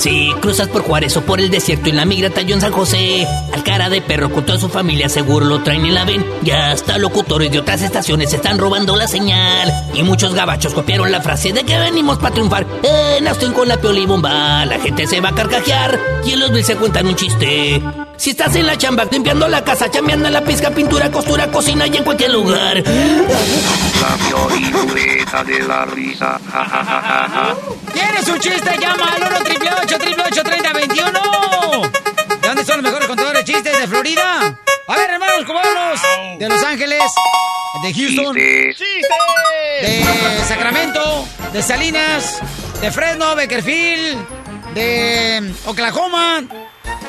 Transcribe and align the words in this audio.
Si 0.00 0.32
cruzas 0.40 0.68
por 0.68 0.80
Juárez 0.80 1.14
o 1.18 1.20
por 1.20 1.40
el 1.40 1.50
desierto 1.50 1.90
en 1.90 1.96
la 1.96 2.06
migra 2.06 2.30
talló 2.30 2.54
en 2.54 2.62
San 2.62 2.72
José, 2.72 3.26
al 3.52 3.62
cara 3.62 3.90
de 3.90 4.00
perro 4.00 4.32
con 4.32 4.46
toda 4.46 4.58
su 4.58 4.70
familia 4.70 5.10
seguro 5.10 5.44
lo 5.44 5.62
traen 5.62 5.84
y 5.84 5.90
la 5.90 6.06
ven. 6.06 6.24
Ya 6.42 6.70
hasta 6.70 6.96
locutores 6.96 7.52
de 7.52 7.58
otras 7.58 7.82
estaciones 7.82 8.32
están 8.32 8.56
robando 8.56 8.96
la 8.96 9.06
señal. 9.06 9.70
Y 9.92 10.02
muchos 10.02 10.34
gabachos 10.34 10.72
copiaron 10.72 11.12
la 11.12 11.20
frase 11.20 11.52
de 11.52 11.64
que 11.64 11.78
venimos 11.78 12.16
para 12.16 12.32
triunfar. 12.32 12.66
En 12.82 13.28
Austin 13.28 13.52
con 13.52 13.68
la 13.68 13.76
pioli 13.76 14.06
bomba, 14.06 14.64
la 14.64 14.78
gente 14.78 15.06
se 15.06 15.20
va 15.20 15.28
a 15.28 15.34
carcajear. 15.34 16.00
Y 16.24 16.32
en 16.32 16.40
los 16.40 16.50
Bills 16.50 16.66
se 16.66 16.76
cuentan 16.76 17.06
un 17.06 17.16
chiste. 17.16 17.82
Si 18.20 18.30
estás 18.30 18.54
en 18.54 18.66
la 18.66 18.76
chamba, 18.76 19.06
limpiando 19.10 19.48
la 19.48 19.64
casa, 19.64 19.90
chambeando 19.90 20.26
en 20.26 20.34
la 20.34 20.44
pizca, 20.44 20.70
pintura, 20.70 21.10
costura, 21.10 21.50
cocina 21.50 21.86
y 21.86 21.96
en 21.96 22.04
cualquier 22.04 22.30
lugar. 22.30 22.76
La 25.32 25.42
de 25.42 25.60
la 25.60 25.86
risa. 25.86 26.38
¿Tienes 27.94 28.28
un 28.28 28.38
chiste? 28.38 28.76
Llama 28.78 29.06
al 29.14 29.22
1 29.22 29.38
888 29.84 30.42
3021 30.42 31.80
¿De 32.42 32.48
dónde 32.48 32.64
son 32.66 32.82
los 32.82 32.84
mejores 32.84 33.08
contadores 33.08 33.46
de 33.46 33.52
chistes? 33.54 33.80
¿De 33.80 33.88
Florida? 33.88 34.58
A 34.86 34.96
ver, 34.96 35.10
hermanos 35.10 35.46
cubanos. 35.46 36.00
De 36.38 36.46
Los 36.46 36.62
Ángeles. 36.62 37.02
De 37.82 37.94
Houston. 37.94 38.34
De 38.34 38.74
Sacramento. 40.46 41.26
De 41.54 41.62
Salinas. 41.62 42.42
De 42.82 42.90
Fresno, 42.90 43.34
Beckerfield. 43.34 44.39
De 44.74 45.52
Oklahoma. 45.66 46.42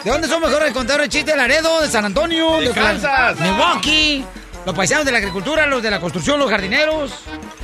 ¿De 0.04 0.10
dónde 0.10 0.28
son 0.28 0.42
mejores 0.42 0.72
contadores 0.74 1.08
de 1.08 1.10
chistes? 1.18 1.34
De 1.34 1.38
Laredo, 1.38 1.82
de 1.82 1.88
San 1.90 2.06
Antonio. 2.06 2.60
De 2.60 2.72
Kansas. 2.72 3.40
Milwaukee. 3.40 4.26
Los 4.66 4.76
paisanos 4.76 5.06
de 5.06 5.12
la 5.12 5.18
agricultura, 5.20 5.66
los 5.68 5.82
de 5.82 5.92
la 5.92 6.00
construcción, 6.00 6.40
los 6.40 6.50
jardineros. 6.50 7.12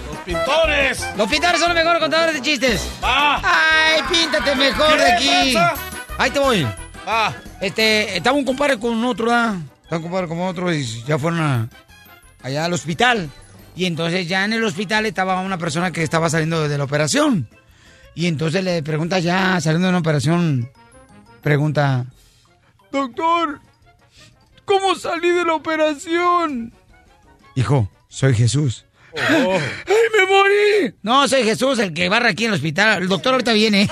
Los 0.10 0.18
pintores. 0.26 1.04
Los 1.18 1.28
pintores 1.30 1.60
son 1.60 1.70
los 1.70 1.78
mejores 1.78 2.00
contadores 2.02 2.36
de 2.36 2.42
chistes. 2.42 2.88
Va. 3.04 3.38
Ay, 3.44 4.02
píntate 4.10 4.56
mejor 4.56 4.98
de 4.98 5.06
¿Qué 5.20 5.32
aquí. 5.36 5.54
pasa? 5.54 5.74
Ahí 6.18 6.32
te 6.32 6.40
voy. 6.40 6.68
Va. 7.08 7.34
Este, 7.62 8.18
estaba 8.18 8.36
un 8.38 8.46
compadre 8.46 8.80
con 8.80 9.04
otro, 9.06 9.26
¿verdad? 9.28 9.56
Estaba 9.84 9.98
un 9.98 10.04
compadre 10.04 10.28
con 10.28 10.42
otro 10.42 10.72
y 10.74 10.86
ya 11.08 11.18
fueron 11.18 11.40
a- 11.42 11.68
allá 12.44 12.66
al 12.66 12.74
hospital. 12.74 13.30
Y 13.76 13.86
entonces 13.86 14.28
ya 14.28 14.44
en 14.46 14.54
el 14.54 14.64
hospital 14.64 15.06
estaba 15.06 15.40
una 15.42 15.58
persona 15.58 15.92
que 15.92 16.04
estaba 16.04 16.30
saliendo 16.30 16.68
de 16.68 16.78
la 16.78 16.84
operación. 16.84 17.48
Y 18.18 18.26
entonces 18.26 18.64
le 18.64 18.82
pregunta 18.82 19.20
ya, 19.20 19.62
saliendo 19.62 19.86
de 19.86 19.90
una 19.90 20.00
operación, 20.00 20.72
pregunta, 21.44 22.08
Doctor, 22.92 23.60
¿cómo 24.66 24.96
salí 24.96 25.30
de 25.30 25.46
la 25.46 25.54
operación? 25.54 26.74
Hijo, 27.54 27.92
soy 28.08 28.34
Jesús. 28.34 28.86
Oh. 29.14 29.20
¡Ay, 29.54 29.96
me 30.18 30.26
morí! 30.26 30.96
No, 31.04 31.28
soy 31.28 31.44
Jesús, 31.44 31.78
el 31.78 31.94
que 31.94 32.10
barra 32.10 32.30
aquí 32.30 32.46
en 32.46 32.50
el 32.50 32.56
hospital. 32.56 33.04
El 33.04 33.08
doctor 33.08 33.34
ahorita 33.34 33.54
viene. 33.54 33.88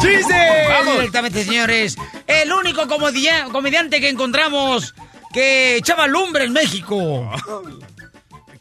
¡Chiste! 0.00 0.34
Vamos. 0.68 0.94
Directamente, 0.94 1.44
señores. 1.44 1.96
El 2.26 2.52
único 2.52 2.86
comedia- 2.88 3.44
comediante 3.52 4.00
que 4.00 4.08
encontramos 4.08 4.94
que 5.32 5.76
echaba 5.76 6.06
lumbre 6.06 6.44
en 6.44 6.52
México. 6.52 7.30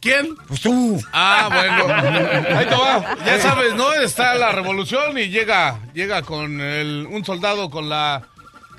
¿Quién? 0.01 0.35
Pues 0.47 0.61
tú. 0.61 1.01
Ah, 1.11 1.49
bueno. 1.51 2.57
Ahí 2.57 2.65
te 2.65 2.75
va. 2.75 3.17
Ya 3.25 3.39
sabes, 3.39 3.73
¿no? 3.75 3.91
Está 3.93 4.35
la 4.35 4.51
revolución 4.51 5.17
y 5.17 5.27
llega, 5.27 5.79
llega 5.93 6.21
con 6.21 6.61
el, 6.61 7.05
un 7.09 7.25
soldado 7.25 7.69
con 7.69 7.89
la, 7.89 8.23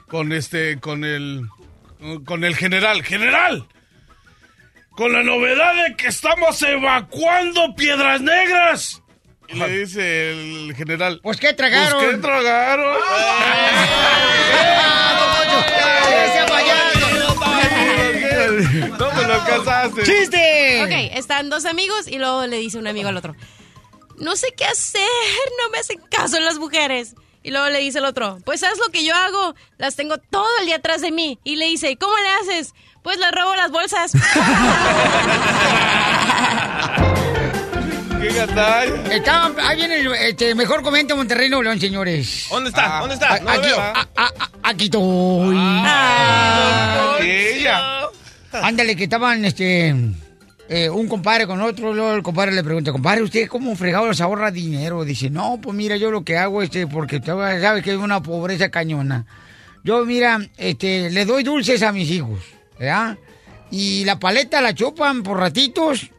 con 0.08 0.32
este, 0.32 0.80
con 0.80 1.04
el, 1.04 1.42
con 2.24 2.44
el 2.44 2.56
general. 2.56 3.02
¡General! 3.02 3.66
Con 4.92 5.12
la 5.12 5.22
novedad 5.22 5.74
de 5.84 5.96
que 5.96 6.08
estamos 6.08 6.62
evacuando 6.62 7.74
Piedras 7.74 8.20
Negras. 8.22 9.02
Y 9.48 9.58
le 9.58 9.78
dice 9.80 10.30
el 10.30 10.74
general. 10.74 11.20
Pues, 11.22 11.38
¿qué 11.38 11.52
tragaron? 11.52 12.00
Pues, 12.00 12.14
¿qué 12.14 12.18
tragaron? 12.18 12.96
No 19.00 19.10
me 19.12 19.24
lo 19.26 19.34
alcanzaste. 19.34 20.02
¡Chiste! 20.04 20.84
Ok, 20.84 21.16
están 21.18 21.50
dos 21.50 21.64
amigos 21.64 22.06
y 22.06 22.18
luego 22.18 22.46
le 22.46 22.58
dice 22.58 22.78
un 22.78 22.86
amigo 22.86 23.08
al 23.08 23.16
otro, 23.16 23.34
no 24.18 24.36
sé 24.36 24.52
qué 24.56 24.64
hacer, 24.66 25.00
no 25.64 25.70
me 25.70 25.78
hacen 25.78 25.98
caso 26.10 26.38
las 26.40 26.58
mujeres. 26.58 27.14
Y 27.42 27.50
luego 27.52 27.68
le 27.70 27.78
dice 27.78 27.98
el 28.00 28.04
otro, 28.04 28.38
pues 28.44 28.62
haz 28.62 28.76
lo 28.78 28.92
que 28.92 29.02
yo 29.02 29.14
hago, 29.14 29.54
las 29.78 29.96
tengo 29.96 30.18
todo 30.18 30.44
el 30.60 30.66
día 30.66 30.76
atrás 30.76 31.00
de 31.00 31.10
mí. 31.10 31.38
Y 31.42 31.56
le 31.56 31.64
dice, 31.66 31.96
¿cómo 31.96 32.12
le 32.18 32.28
haces? 32.52 32.74
Pues 33.02 33.16
le 33.18 33.30
robo 33.30 33.56
las 33.56 33.70
bolsas. 33.70 34.12
¡Qué 38.20 38.28
gatalla! 38.34 39.02
Está, 39.10 39.50
ahí 39.66 39.76
viene 39.76 40.00
el 40.00 40.12
este, 40.12 40.54
mejor 40.54 40.82
comediante 40.82 41.14
de 41.14 41.16
Monterrey, 41.16 41.48
Nuevo 41.48 41.62
León, 41.62 41.80
señores. 41.80 42.44
¿Dónde 42.50 42.68
está? 42.68 42.98
Ah. 42.98 43.00
¿Dónde 43.00 43.14
está? 43.14 43.40
No 43.40 43.48
aquí, 43.50 43.68
a- 43.70 44.06
a- 44.16 44.26
a- 44.26 44.50
aquí 44.64 44.84
estoy. 44.84 45.56
Ella. 47.26 48.02
Ándale, 48.62 48.96
que 48.96 49.04
estaban, 49.04 49.44
este, 49.44 49.94
eh, 50.68 50.88
un 50.88 51.08
compadre 51.08 51.46
con 51.46 51.60
otro, 51.60 51.92
luego 51.92 52.14
el 52.14 52.22
compadre 52.22 52.52
le 52.52 52.62
pregunta, 52.62 52.92
compadre, 52.92 53.22
¿usted 53.22 53.48
cómo 53.48 53.74
fregado 53.74 54.14
se 54.14 54.22
ahorra 54.22 54.50
dinero? 54.50 55.04
Dice, 55.04 55.30
no, 55.30 55.58
pues 55.60 55.76
mira, 55.76 55.96
yo 55.96 56.10
lo 56.10 56.24
que 56.24 56.36
hago, 56.36 56.62
este, 56.62 56.86
porque 56.86 57.20
sabes 57.20 57.82
que 57.82 57.90
es 57.90 57.96
una 57.96 58.22
pobreza 58.22 58.70
cañona. 58.70 59.26
Yo, 59.82 60.04
mira, 60.04 60.38
este, 60.58 61.10
le 61.10 61.24
doy 61.24 61.42
dulces 61.42 61.82
a 61.82 61.90
mis 61.90 62.08
hijos, 62.10 62.40
¿verdad? 62.78 63.18
Y 63.70 64.04
la 64.04 64.20
paleta 64.20 64.60
la 64.60 64.72
chupan 64.72 65.22
por 65.22 65.38
ratitos 65.38 66.10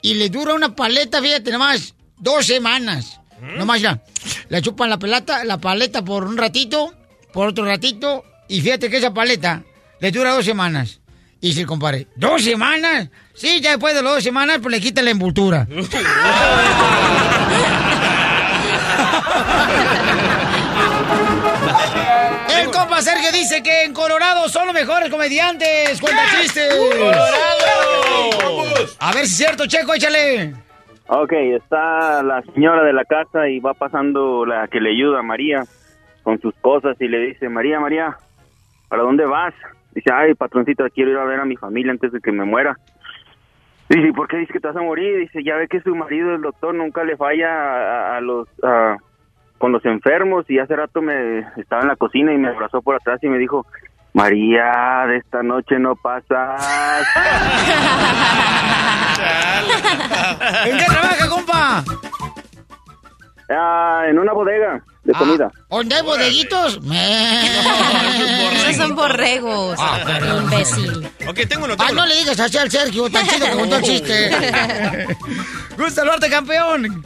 y 0.00 0.14
le 0.14 0.30
dura 0.30 0.54
una 0.54 0.74
paleta, 0.74 1.20
fíjate, 1.20 1.50
nomás, 1.50 1.94
dos 2.18 2.46
semanas. 2.46 3.20
Nomás 3.58 3.80
ya. 3.80 4.00
Le 4.48 4.62
chupan 4.62 4.88
la 4.88 4.98
pelata, 4.98 5.44
la 5.44 5.58
paleta 5.58 6.02
por 6.02 6.24
un 6.24 6.38
ratito, 6.38 6.94
por 7.32 7.48
otro 7.48 7.64
ratito, 7.64 8.24
y 8.48 8.60
fíjate 8.60 8.88
que 8.88 8.98
esa 8.98 9.12
paleta 9.12 9.64
le 10.00 10.10
dura 10.12 10.32
dos 10.32 10.44
semanas. 10.44 11.01
Y 11.42 11.48
dice 11.48 11.62
el 11.62 11.66
compadre, 11.66 12.06
¿dos 12.14 12.40
semanas? 12.40 13.08
Sí, 13.34 13.60
ya 13.60 13.70
después 13.70 13.96
de 13.96 14.02
las 14.02 14.12
dos 14.12 14.22
semanas, 14.22 14.60
pues 14.62 14.72
le 14.72 14.80
quitan 14.80 15.04
la 15.04 15.10
envoltura. 15.10 15.66
El 22.56 22.70
compa 22.70 23.02
Sergio 23.02 23.32
dice 23.32 23.60
que 23.60 23.82
en 23.82 23.92
Colorado 23.92 24.48
son 24.48 24.66
los 24.66 24.74
mejores 24.74 25.10
comediantes. 25.10 26.00
Cuenta 26.00 26.22
chistes. 26.30 26.72
A 29.00 29.12
ver 29.12 29.26
si 29.26 29.32
es 29.32 29.36
cierto, 29.36 29.66
Checo, 29.66 29.94
échale. 29.94 30.54
Ok, 31.08 31.32
está 31.32 32.22
la 32.22 32.42
señora 32.54 32.84
de 32.84 32.92
la 32.92 33.04
casa 33.04 33.48
y 33.48 33.58
va 33.58 33.74
pasando 33.74 34.46
la 34.46 34.68
que 34.68 34.80
le 34.80 34.90
ayuda 34.90 35.18
a 35.18 35.22
María 35.22 35.64
con 36.22 36.40
sus 36.40 36.54
cosas 36.60 36.96
y 37.00 37.08
le 37.08 37.18
dice, 37.18 37.48
María, 37.48 37.80
María, 37.80 38.16
¿para 38.88 39.02
dónde 39.02 39.24
vas? 39.24 39.54
Dice, 39.94 40.10
ay, 40.12 40.34
patroncito, 40.34 40.84
quiero 40.94 41.10
ir 41.12 41.18
a 41.18 41.24
ver 41.24 41.40
a 41.40 41.44
mi 41.44 41.56
familia 41.56 41.92
antes 41.92 42.12
de 42.12 42.20
que 42.20 42.32
me 42.32 42.44
muera. 42.44 42.76
Dice, 43.88 44.08
¿y 44.08 44.12
por 44.12 44.26
qué 44.28 44.38
dice 44.38 44.52
que 44.52 44.60
te 44.60 44.68
vas 44.68 44.76
a 44.76 44.82
morir? 44.82 45.18
Dice, 45.18 45.42
ya 45.44 45.56
ve 45.56 45.68
que 45.68 45.80
su 45.82 45.94
marido, 45.94 46.34
el 46.34 46.42
doctor, 46.42 46.74
nunca 46.74 47.04
le 47.04 47.16
falla 47.16 47.48
a, 47.50 48.16
a 48.16 48.20
los... 48.20 48.48
a- 48.62 48.96
con 49.58 49.70
los 49.70 49.84
enfermos 49.84 50.44
y 50.50 50.58
hace 50.58 50.74
rato 50.74 51.00
me 51.00 51.38
estaba 51.56 51.82
en 51.82 51.88
la 51.88 51.94
cocina 51.94 52.32
y 52.32 52.36
me 52.36 52.48
abrazó 52.48 52.82
por 52.82 52.96
atrás 52.96 53.22
y 53.22 53.28
me 53.28 53.38
dijo, 53.38 53.64
María, 54.12 55.04
de 55.06 55.18
esta 55.18 55.44
noche 55.44 55.78
no 55.78 55.94
pasas. 55.94 56.60
¿En 60.66 60.78
qué 60.78 60.84
trabaja, 60.84 61.28
compa? 61.28 61.84
Ah, 63.50 64.04
en 64.08 64.18
una 64.18 64.32
bodega 64.32 64.82
de 65.12 65.18
comida. 65.18 65.52
¿Dónde 65.70 65.94
hay 65.94 66.02
bodeguitos? 66.02 66.80
Esos 68.54 68.76
son 68.76 68.94
borregos. 68.94 69.78
Ah. 69.78 70.40
Imbécil. 70.42 71.08
Ok, 71.26 71.40
tengo 71.48 71.64
uno. 71.64 71.74
Ay, 71.78 71.94
no 71.94 72.06
le 72.06 72.16
digas 72.16 72.38
así 72.38 72.58
al 72.58 72.70
Sergio, 72.70 73.10
tan 73.10 73.26
chido 73.26 73.46
que 73.46 73.52
contó 73.52 73.76
el 73.76 73.82
chiste. 73.82 74.30
Gusto 75.76 75.90
saludarte, 75.90 76.28
campeón. 76.28 77.04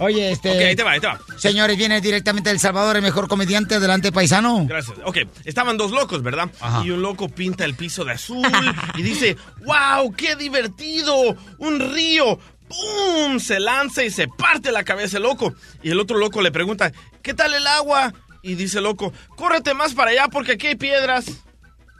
Oye, 0.00 0.32
este... 0.32 0.50
Ok, 0.50 0.62
ahí 0.62 0.76
te 0.76 0.82
va, 0.82 0.92
ahí 0.92 1.00
te 1.00 1.06
va. 1.06 1.20
Señores, 1.36 1.76
viene 1.76 2.00
directamente 2.00 2.48
de 2.48 2.54
El 2.54 2.60
Salvador, 2.60 2.96
el 2.96 3.02
mejor 3.02 3.28
comediante. 3.28 3.74
Adelante, 3.74 4.10
paisano. 4.10 4.64
Gracias. 4.66 4.96
Ok, 5.04 5.18
estaban 5.44 5.76
dos 5.76 5.90
locos, 5.90 6.22
¿verdad? 6.22 6.50
Ajá. 6.60 6.82
Y 6.84 6.90
un 6.90 7.02
loco 7.02 7.28
pinta 7.28 7.64
el 7.66 7.74
piso 7.74 8.04
de 8.04 8.12
azul 8.12 8.46
y 8.96 9.02
dice, 9.02 9.36
wow, 9.64 10.10
qué 10.14 10.36
divertido, 10.36 11.36
un 11.58 11.80
río. 11.92 12.38
¡Pum! 12.68 13.40
Se 13.40 13.58
lanza 13.58 14.04
y 14.04 14.10
se 14.10 14.28
parte 14.28 14.72
la 14.72 14.84
cabeza 14.84 15.18
el 15.18 15.24
loco. 15.24 15.54
Y 15.82 15.90
el 15.90 16.00
otro 16.00 16.18
loco 16.18 16.40
le 16.40 16.52
pregunta, 16.52 16.92
¿qué 17.22 17.34
tal 17.34 17.54
el 17.54 17.66
agua? 17.66 18.12
Y 18.42 18.54
dice 18.54 18.80
loco, 18.80 19.12
córrete 19.36 19.74
más 19.74 19.94
para 19.94 20.10
allá 20.10 20.28
porque 20.28 20.52
aquí 20.52 20.68
hay 20.68 20.76
piedras. 20.76 21.26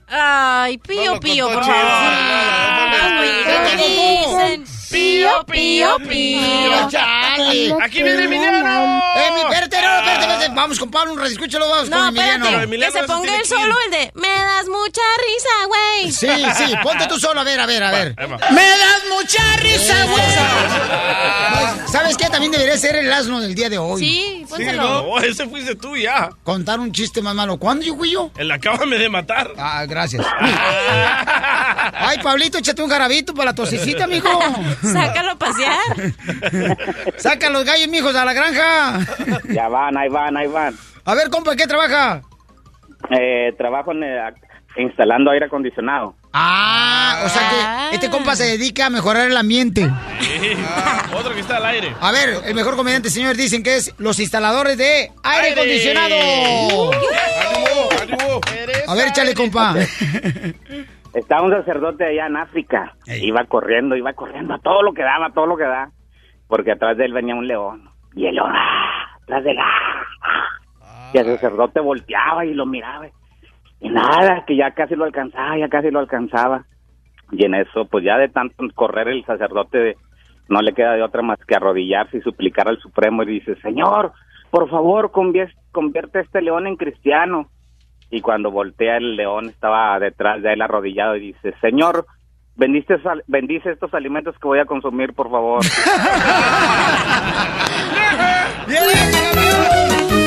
Ay, 0.08 0.78
pío, 0.78 1.14
No, 1.14 1.20
pío, 1.20 1.48
con 1.52 1.62
pío, 4.90 5.44
pío, 5.46 5.96
pío. 6.08 6.88
¡Chale! 6.90 7.74
¡Aquí 7.82 8.02
viene 8.02 8.24
Emiliano! 8.24 9.02
¡Eh, 9.16 9.30
mi, 9.34 9.40
espérate, 9.40 9.80
no, 9.80 9.98
espérate, 9.98 10.20
espérate. 10.20 10.48
Vamos 10.54 10.78
con 10.78 10.90
Pablo, 10.90 11.12
un 11.12 11.18
radio, 11.18 11.32
escúchalo, 11.32 11.68
vamos 11.68 11.88
No, 11.88 11.98
con 11.98 12.08
Emiliano. 12.08 12.44
espérate, 12.44 12.64
Emiliano 12.64 12.92
que 12.94 13.00
se 13.00 13.06
ponga 13.06 13.36
ir. 13.38 13.46
solo 13.46 13.74
el 13.86 13.90
de 13.90 14.10
Me 14.14 14.28
das 14.28 14.66
mucha 14.68 15.02
risa, 15.26 15.66
güey. 15.68 16.12
Sí, 16.12 16.28
sí, 16.56 16.74
ponte 16.82 17.06
tú 17.06 17.18
solo, 17.18 17.40
a 17.40 17.44
ver, 17.44 17.60
a 17.60 17.66
ver, 17.66 17.82
a 17.82 17.90
ver. 17.90 18.14
va. 18.18 18.38
¡Me 18.50 18.68
das 18.68 19.02
mucha 19.10 19.56
risa, 19.58 20.04
güey! 20.06 21.90
¿Sabes 21.90 22.16
qué? 22.16 22.28
También 22.28 22.52
debería 22.52 22.76
ser 22.76 22.96
el 22.96 23.12
asno 23.12 23.40
del 23.40 23.54
día 23.54 23.68
de 23.68 23.78
hoy. 23.78 24.00
Sí, 24.00 24.46
pónselo. 24.48 24.82
No, 25.02 25.18
ese 25.18 25.48
fuiste 25.48 25.74
tú 25.74 25.96
ya. 25.96 26.30
Contar 26.44 26.78
un 26.80 26.92
chiste 26.92 27.20
más 27.20 27.34
malo. 27.34 27.58
¿Cuándo 27.58 27.84
yo 27.84 27.96
fui 27.96 28.12
yo? 28.12 28.30
Él 28.36 28.50
acábame 28.50 28.96
de 28.98 29.08
matar. 29.08 29.50
Ah, 29.58 29.84
gracias. 29.86 30.24
Ay, 31.92 32.18
Pablito, 32.22 32.58
échate 32.58 32.82
un 32.82 32.88
garabito 32.88 33.34
para 33.34 33.50
la 33.50 33.54
tosecita, 33.54 34.06
mijo. 34.06 34.28
Sácalo 34.92 35.30
a 35.32 35.36
pasear. 35.36 36.12
Saca 37.16 37.50
los 37.50 37.64
gallos, 37.64 37.88
mijos, 37.88 38.14
a 38.14 38.24
la 38.24 38.32
granja. 38.32 39.00
Ya 39.48 39.68
van, 39.68 39.96
ahí 39.96 40.08
van, 40.08 40.36
ahí 40.36 40.46
van. 40.46 40.74
A 41.04 41.14
ver, 41.14 41.28
compa, 41.30 41.52
¿en 41.52 41.58
¿qué 41.58 41.66
trabaja? 41.66 42.22
Eh, 43.10 43.52
trabajo 43.58 43.92
en, 43.92 44.04
eh, 44.04 44.20
instalando 44.76 45.30
aire 45.30 45.46
acondicionado. 45.46 46.14
Ah, 46.32 47.22
o 47.24 47.28
sea 47.28 47.50
que 47.50 47.94
este 47.96 48.08
compa 48.10 48.36
se 48.36 48.44
dedica 48.44 48.86
a 48.86 48.90
mejorar 48.90 49.26
el 49.26 49.36
ambiente. 49.36 49.90
Sí. 50.20 50.52
Otro 51.12 51.34
que 51.34 51.40
está 51.40 51.56
al 51.56 51.64
aire. 51.66 51.92
A 52.00 52.12
ver, 52.12 52.42
el 52.44 52.54
mejor 52.54 52.76
comediante, 52.76 53.10
señor, 53.10 53.36
dicen 53.36 53.62
que 53.64 53.76
es 53.76 53.92
los 53.98 54.20
instaladores 54.20 54.76
de 54.76 55.10
aire 55.24 55.48
Aire. 55.48 55.52
acondicionado. 55.60 56.90
¡Ánimo, 56.92 58.00
ánimo! 58.00 58.40
A 58.86 58.94
ver, 58.94 59.08
échale, 59.08 59.34
compa. 59.34 59.74
Estaba 61.14 61.42
un 61.42 61.50
sacerdote 61.52 62.04
allá 62.04 62.26
en 62.26 62.36
África. 62.36 62.94
Ey. 63.06 63.26
Iba 63.26 63.44
corriendo, 63.44 63.96
iba 63.96 64.12
corriendo 64.12 64.54
a 64.54 64.58
todo 64.58 64.82
lo 64.82 64.92
que 64.92 65.02
daba, 65.02 65.26
a 65.26 65.32
todo 65.32 65.46
lo 65.46 65.56
que 65.56 65.64
da. 65.64 65.90
Porque 66.46 66.72
atrás 66.72 66.96
de 66.96 67.04
él 67.06 67.12
venía 67.12 67.34
un 67.34 67.46
león. 67.48 67.88
Y 68.14 68.26
el 68.26 68.34
león, 68.36 68.50
¡ah! 68.54 69.16
atrás 69.22 69.44
de 69.44 69.50
él, 69.52 69.58
¡ah! 69.60 70.46
Y 71.12 71.18
el 71.18 71.26
sacerdote 71.26 71.80
volteaba 71.80 72.44
y 72.44 72.54
lo 72.54 72.66
miraba. 72.66 73.06
Y 73.80 73.88
nada, 73.88 74.44
que 74.46 74.56
ya 74.56 74.70
casi 74.72 74.94
lo 74.94 75.04
alcanzaba, 75.04 75.56
ya 75.58 75.68
casi 75.68 75.90
lo 75.90 75.98
alcanzaba. 76.00 76.64
Y 77.32 77.44
en 77.44 77.54
eso, 77.54 77.84
pues 77.86 78.04
ya 78.04 78.16
de 78.18 78.28
tanto 78.28 78.64
correr 78.74 79.08
el 79.08 79.24
sacerdote, 79.24 79.96
no 80.48 80.60
le 80.60 80.72
queda 80.72 80.92
de 80.94 81.02
otra 81.02 81.22
más 81.22 81.38
que 81.46 81.54
arrodillarse 81.56 82.18
y 82.18 82.20
suplicar 82.20 82.68
al 82.68 82.78
Supremo. 82.78 83.22
Y 83.22 83.26
dice, 83.26 83.54
Señor, 83.62 84.12
por 84.50 84.68
favor, 84.68 85.10
convier- 85.12 85.54
convierte 85.72 86.18
a 86.18 86.22
este 86.22 86.42
león 86.42 86.66
en 86.66 86.76
cristiano. 86.76 87.46
Y 88.10 88.20
cuando 88.20 88.50
voltea 88.50 88.96
el 88.96 89.16
león 89.16 89.46
estaba 89.50 89.98
detrás 89.98 90.42
de 90.42 90.52
él 90.54 90.62
arrodillado 90.62 91.16
y 91.16 91.20
dice, 91.32 91.54
Señor, 91.60 92.06
bendice, 92.56 92.98
sal- 93.02 93.22
bendice 93.28 93.70
estos 93.70 93.94
alimentos 93.94 94.34
que 94.38 94.48
voy 94.48 94.58
a 94.58 94.64
consumir, 94.64 95.12
por 95.14 95.30
favor. 95.30 95.60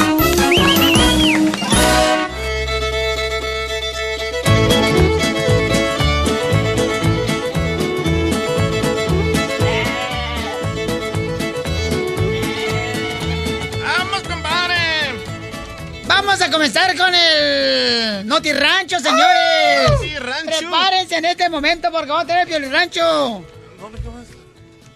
Vamos 16.23 16.39
a 16.39 16.51
comenzar 16.51 16.95
con 16.95 17.13
el 17.15 18.27
Noti 18.27 18.53
Rancho, 18.53 18.99
señores. 18.99 19.91
Sí, 20.01 20.15
rancho. 20.19 20.59
Prepárense 20.59 21.15
en 21.15 21.25
este 21.25 21.49
momento 21.49 21.91
porque 21.91 22.09
vamos 22.09 22.25
a 22.25 22.27
tener 22.27 22.63
el 22.63 22.71
Rancho. 22.71 23.43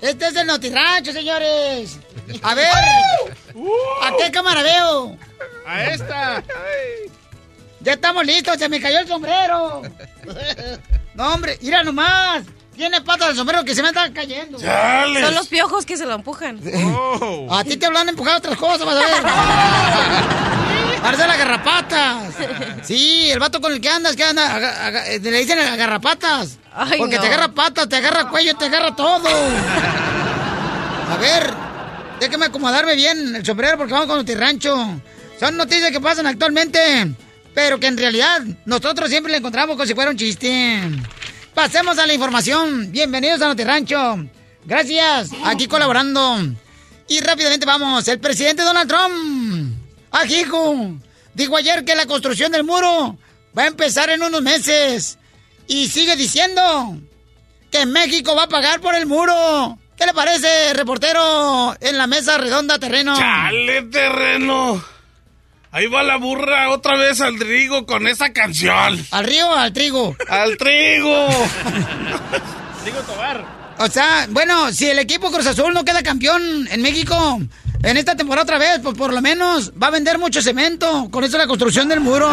Este 0.01 0.27
es 0.27 0.35
el 0.35 0.45
Noti 0.45 0.69
Rancho, 0.69 1.11
señores. 1.11 1.97
A 2.43 2.53
ver, 2.53 2.67
¿a 2.67 4.15
qué 4.19 4.29
cámara 4.31 4.61
veo? 4.61 5.17
A 5.65 5.85
esta. 5.85 6.43
Ya 7.79 7.93
estamos 7.93 8.23
listos, 8.23 8.59
se 8.59 8.69
me 8.69 8.79
cayó 8.79 8.99
el 8.99 9.07
sombrero. 9.07 9.81
No, 11.15 11.33
hombre, 11.33 11.57
mira 11.59 11.83
nomás. 11.83 12.43
Tiene 12.75 13.01
patas 13.01 13.29
el 13.29 13.35
sombrero 13.35 13.63
que 13.63 13.73
se 13.73 13.81
me 13.81 13.87
está 13.87 14.13
cayendo. 14.13 14.59
Son 14.59 15.33
los 15.33 15.47
piojos 15.47 15.87
que 15.87 15.97
se 15.97 16.05
lo 16.05 16.13
empujan. 16.13 16.61
Oh. 16.95 17.47
A 17.49 17.63
ti 17.63 17.77
te 17.77 17.89
lo 17.89 17.97
han 17.97 18.09
empujado 18.09 18.37
otras 18.37 18.57
cosas, 18.57 18.85
vas 18.85 18.95
a 18.95 18.99
ver. 18.99 20.55
Parece 21.05 21.27
las 21.27 21.37
garrapatas. 21.37 22.33
Sí, 22.83 23.29
el 23.31 23.37
vato 23.39 23.61
con 23.61 23.71
el 23.71 23.79
que 23.79 23.89
andas, 23.89 24.15
que 24.15 24.23
anda, 24.23 24.55
aga- 24.55 24.85
aga- 24.87 25.07
eh, 25.07 25.19
le 25.19 25.37
dicen 25.39 25.57
garrapatas. 25.77 26.57
Ay, 26.73 26.97
porque 26.97 27.15
no. 27.15 27.21
te 27.21 27.27
agarra 27.27 27.47
patas, 27.49 27.87
te 27.87 27.95
agarra 27.97 28.27
cuello, 28.29 28.55
te 28.55 28.65
agarra 28.65 28.95
todo. 28.95 29.27
A 31.11 31.17
ver, 31.17 31.53
déjame 32.19 32.47
acomodarme 32.47 32.95
bien 32.95 33.35
el 33.35 33.45
sombrero 33.45 33.77
porque 33.77 33.93
vamos 33.93 34.07
con 34.07 34.27
el 34.27 34.39
rancho. 34.39 34.75
Son 35.39 35.55
noticias 35.57 35.91
que 35.91 36.01
pasan 36.01 36.25
actualmente, 36.27 37.11
pero 37.53 37.79
que 37.79 37.87
en 37.87 37.97
realidad 37.97 38.41
nosotros 38.65 39.09
siempre 39.09 39.31
le 39.31 39.37
encontramos 39.37 39.75
como 39.75 39.85
si 39.85 39.93
fuera 39.93 40.09
un 40.09 40.17
chiste. 40.17 40.81
Pasemos 41.53 41.97
a 41.99 42.07
la 42.07 42.13
información. 42.13 42.91
Bienvenidos 42.91 43.41
a 43.41 43.53
Rancho. 43.53 44.25
Gracias. 44.65 45.29
Aquí 45.45 45.67
colaborando. 45.67 46.39
Y 47.07 47.19
rápidamente 47.19 47.65
vamos. 47.65 48.07
El 48.07 48.19
presidente 48.19 48.63
Donald 48.63 48.89
Trump. 48.89 49.34
Ajijo. 50.15 50.95
Dijo 51.33 51.57
ayer 51.57 51.83
que 51.83 51.95
la 51.95 52.05
construcción 52.05 52.51
del 52.51 52.63
muro 52.63 53.17
va 53.57 53.63
a 53.63 53.67
empezar 53.67 54.09
en 54.09 54.23
unos 54.23 54.41
meses. 54.41 55.17
Y 55.67 55.87
sigue 55.87 56.15
diciendo 56.15 56.97
que 57.69 57.85
México 57.85 58.35
va 58.35 58.43
a 58.43 58.49
pagar 58.49 58.79
por 58.79 58.95
el 58.95 59.05
muro. 59.05 59.77
¿Qué 59.97 60.05
le 60.05 60.13
parece, 60.13 60.73
reportero, 60.73 61.75
en 61.79 61.97
la 61.97 62.07
mesa 62.07 62.37
redonda 62.37 62.79
terreno? 62.79 63.17
¡Chale, 63.17 63.81
terreno! 63.83 64.83
Ahí 65.71 65.87
va 65.87 66.03
la 66.03 66.17
burra 66.17 66.69
otra 66.69 66.95
vez 66.97 67.19
al 67.19 67.37
trigo 67.37 67.85
con 67.85 68.07
esa 68.07 68.31
canción. 68.31 69.05
¿Al 69.11 69.25
río 69.25 69.49
o 69.49 69.55
al 69.55 69.73
trigo? 69.73 70.15
¡Al 70.29 70.55
trigo! 70.57 71.27
Digo 72.85 72.99
Tobar. 73.01 73.45
O 73.79 73.87
sea, 73.89 74.27
bueno, 74.29 74.71
si 74.71 74.87
el 74.87 74.99
equipo 74.99 75.31
Cruz 75.31 75.47
Azul 75.47 75.73
no 75.73 75.83
queda 75.83 76.01
campeón 76.01 76.67
en 76.71 76.81
México 76.81 77.41
en 77.83 77.97
esta 77.97 78.15
temporada 78.15 78.43
otra 78.43 78.57
vez, 78.57 78.79
pues 78.81 78.97
por 78.97 79.13
lo 79.13 79.21
menos 79.21 79.71
va 79.81 79.87
a 79.87 79.91
vender 79.91 80.17
mucho 80.17 80.41
cemento. 80.41 81.09
Con 81.11 81.23
eso 81.23 81.37
la 81.37 81.47
construcción 81.47 81.87
del 81.87 81.99
muro. 81.99 82.29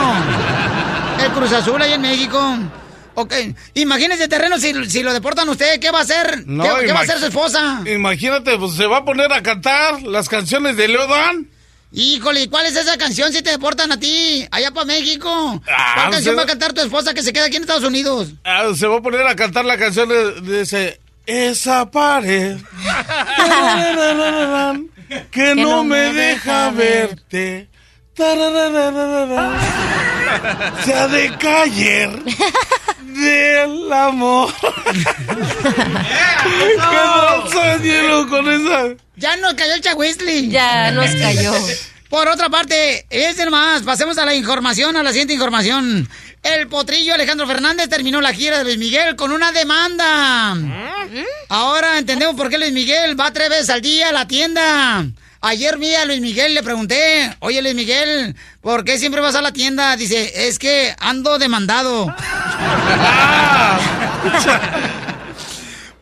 El 1.22 1.30
Cruz 1.32 1.52
Azul 1.52 1.80
ahí 1.80 1.92
en 1.92 2.00
México. 2.02 2.58
Ok, 3.14 3.34
imagínese 3.74 4.26
terreno 4.26 4.58
si, 4.58 4.72
si 4.88 5.02
lo 5.02 5.12
deportan 5.12 5.46
usted, 5.50 5.78
¿qué 5.78 5.90
va 5.90 5.98
a 5.98 6.02
hacer? 6.02 6.44
No, 6.46 6.64
¿Qué, 6.64 6.86
qué 6.86 6.92
va 6.92 7.00
a 7.00 7.02
hacer 7.02 7.18
su 7.18 7.26
esposa? 7.26 7.82
Imagínate, 7.86 8.56
pues 8.58 8.74
se 8.74 8.86
va 8.86 8.98
a 8.98 9.04
poner 9.04 9.30
a 9.32 9.42
cantar 9.42 10.00
las 10.02 10.30
canciones 10.30 10.78
de 10.78 10.88
Leodán. 10.88 11.46
Híjole, 11.92 12.44
¿y 12.44 12.48
¿cuál 12.48 12.64
es 12.64 12.74
esa 12.74 12.96
canción 12.96 13.30
si 13.30 13.42
te 13.42 13.50
deportan 13.50 13.92
a 13.92 14.00
ti? 14.00 14.46
Allá 14.50 14.70
para 14.70 14.86
México. 14.86 15.62
Ah, 15.68 15.92
¿Cuál 15.96 16.10
canción 16.12 16.34
se- 16.34 16.36
va 16.38 16.42
a 16.44 16.46
cantar 16.46 16.72
tu 16.72 16.80
esposa 16.80 17.12
que 17.12 17.22
se 17.22 17.34
queda 17.34 17.44
aquí 17.44 17.56
en 17.56 17.62
Estados 17.64 17.84
Unidos? 17.84 18.28
Ah, 18.44 18.68
se 18.74 18.86
va 18.86 18.96
a 18.96 19.02
poner 19.02 19.26
a 19.26 19.36
cantar 19.36 19.66
la 19.66 19.76
canción 19.76 20.08
de, 20.08 20.40
de 20.40 20.60
ese 20.62 20.98
Esa 21.26 21.90
pared 21.90 22.56
que 25.30 25.54
no 25.54 25.84
me 25.84 26.12
deja 26.12 26.70
verte. 26.70 27.68
Tarararararán, 28.14 29.58
Se 30.84 30.94
ha 30.94 31.08
de 31.08 31.36
caer 31.38 32.10
del 33.00 33.92
amor. 33.92 34.52
¿Qué 34.60 34.68
pasa, 36.76 37.78
Ñero, 37.78 38.28
con 38.28 38.50
esa? 38.50 38.94
Ya 39.16 39.36
nos 39.36 39.54
cayó 39.54 39.74
el 39.74 39.80
chagüisli. 39.80 40.50
Ya 40.50 40.90
nos 40.90 41.10
cayó. 41.14 41.54
Por 42.08 42.28
otra 42.28 42.50
parte, 42.50 43.06
es 43.08 43.50
más, 43.50 43.82
pasemos 43.82 44.18
a 44.18 44.26
la 44.26 44.34
información, 44.34 44.94
a 44.96 45.02
la 45.02 45.12
siguiente 45.12 45.32
información. 45.32 46.06
El 46.42 46.66
potrillo 46.66 47.14
Alejandro 47.14 47.46
Fernández 47.46 47.88
terminó 47.88 48.20
la 48.20 48.32
gira 48.32 48.58
de 48.58 48.64
Luis 48.64 48.78
Miguel 48.78 49.14
con 49.14 49.30
una 49.30 49.52
demanda. 49.52 50.56
Ahora 51.48 51.98
entendemos 51.98 52.34
por 52.34 52.50
qué 52.50 52.58
Luis 52.58 52.72
Miguel 52.72 53.18
va 53.18 53.32
tres 53.32 53.48
veces 53.48 53.70
al 53.70 53.80
día 53.80 54.08
a 54.08 54.12
la 54.12 54.26
tienda. 54.26 55.06
Ayer 55.40 55.78
vi 55.78 55.94
a 55.94 56.04
Luis 56.04 56.20
Miguel, 56.20 56.54
le 56.54 56.62
pregunté, 56.62 57.36
oye 57.40 57.62
Luis 57.62 57.74
Miguel, 57.74 58.36
¿por 58.60 58.84
qué 58.84 58.98
siempre 58.98 59.20
vas 59.20 59.34
a 59.34 59.42
la 59.42 59.52
tienda? 59.52 59.96
Dice, 59.96 60.48
es 60.48 60.58
que 60.58 60.94
ando 60.98 61.38
demandado. 61.38 62.06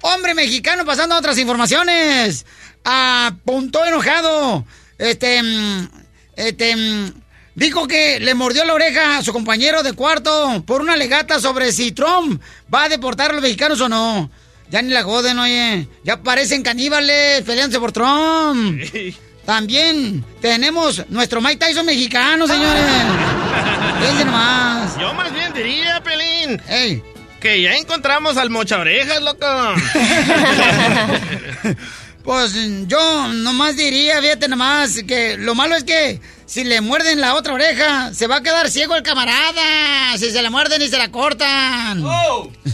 Hombre 0.02 0.34
mexicano 0.34 0.84
pasando 0.86 1.14
a 1.14 1.18
otras 1.18 1.36
informaciones. 1.38 2.46
Apuntó 2.84 3.84
enojado. 3.84 4.64
Este, 4.98 5.42
mm, 5.42 5.88
este, 6.36 6.76
mm, 6.76 7.19
dijo 7.60 7.86
que 7.86 8.18
le 8.20 8.34
mordió 8.34 8.64
la 8.64 8.72
oreja 8.72 9.18
a 9.18 9.22
su 9.22 9.34
compañero 9.34 9.82
de 9.82 9.92
cuarto 9.92 10.64
por 10.66 10.80
una 10.80 10.96
legata 10.96 11.38
sobre 11.38 11.72
si 11.72 11.92
Trump 11.92 12.40
va 12.72 12.84
a 12.84 12.88
deportar 12.88 13.30
a 13.30 13.34
los 13.34 13.42
mexicanos 13.42 13.78
o 13.82 13.88
no. 13.88 14.30
Ya 14.70 14.80
ni 14.80 14.90
la 14.90 15.02
joden, 15.02 15.38
oye. 15.38 15.86
Ya 16.02 16.22
parecen 16.22 16.62
caníbales 16.62 17.42
peleándose 17.42 17.78
por 17.78 17.92
Trump. 17.92 18.80
También 19.44 20.24
tenemos 20.40 21.04
nuestro 21.10 21.42
Mike 21.42 21.66
Tyson 21.66 21.84
mexicano, 21.84 22.46
señores. 22.46 22.82
Fíjense 24.00 24.24
nomás. 24.24 24.98
Yo 24.98 25.12
más 25.12 25.32
bien 25.32 25.52
diría, 25.52 26.02
Pelín. 26.02 26.62
Ey. 26.66 27.02
Que 27.40 27.60
ya 27.60 27.76
encontramos 27.76 28.38
al 28.38 28.48
mocha 28.48 28.78
orejas, 28.78 29.20
loco. 29.20 29.46
Pues 32.22 32.52
yo 32.86 33.32
nomás 33.32 33.76
diría, 33.76 34.20
fíjate 34.20 34.46
nomás, 34.46 35.02
que 35.08 35.38
lo 35.38 35.54
malo 35.54 35.74
es 35.74 35.84
que 35.84 36.20
si 36.50 36.64
le 36.64 36.80
muerden 36.80 37.20
la 37.20 37.34
otra 37.34 37.52
oreja, 37.54 38.12
se 38.12 38.26
va 38.26 38.36
a 38.36 38.42
quedar 38.42 38.68
ciego 38.70 38.96
el 38.96 39.02
camarada. 39.04 40.16
Si 40.18 40.30
se 40.32 40.42
la 40.42 40.50
muerden 40.50 40.82
y 40.82 40.88
se 40.88 40.98
la 40.98 41.10
cortan. 41.12 42.02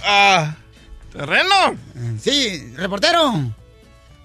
Ah, 0.03 0.55
¿Terreno? 1.13 1.77
Sí, 2.23 2.73
reportero. 2.77 3.35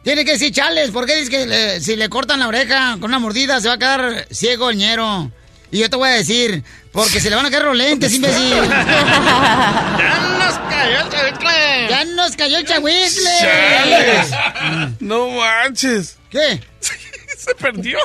Tiene 0.04 0.24
que 0.26 0.32
decir 0.32 0.54
chales, 0.54 0.90
porque 0.92 1.16
dice 1.18 1.30
que 1.30 1.46
le- 1.46 1.82
si 1.82 1.96
le 1.98 2.08
cortan 2.10 2.40
la 2.40 2.48
oreja 2.48 2.94
con 2.94 3.04
una 3.06 3.20
mordida 3.20 3.60
se 3.62 3.68
va 3.68 3.74
a 3.76 3.78
quedar 3.78 4.26
ciego 4.32 4.70
el 4.70 4.78
ñero. 4.78 5.30
Y 5.70 5.80
yo 5.80 5.90
te 5.90 5.96
voy 5.96 6.10
a 6.10 6.14
decir, 6.14 6.64
porque 6.94 7.20
se 7.20 7.30
le 7.30 7.36
van 7.36 7.46
a 7.46 7.52
caer 7.52 7.64
los 7.66 7.76
lentes, 7.78 8.14
imbécil. 8.14 8.54
¡Ya 8.70 10.20
nos 10.40 10.58
cayó 10.70 11.00
el 11.02 11.10
chavicle! 11.10 11.88
¡Ya 11.90 12.06
nos 12.06 12.36
cayó 12.36 12.58
el! 12.58 12.66
Chales. 12.66 14.32
No 15.02 15.30
manches. 15.30 16.18
¿Qué? 16.30 16.62
Se 17.38 17.54
perdió. 17.56 17.98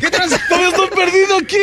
¿Qué 0.00 0.10
tranza? 0.10 0.38
Todavía 0.48 0.68
estoy 0.68 0.88
perdido 0.88 1.36
aquí, 1.38 1.56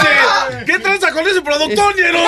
sé. 0.00 0.64
¿Qué 0.66 0.78
tranza 0.78 1.10
con 1.12 1.26
ese 1.26 1.40
productor, 1.42 1.94
Ñero? 1.96 2.18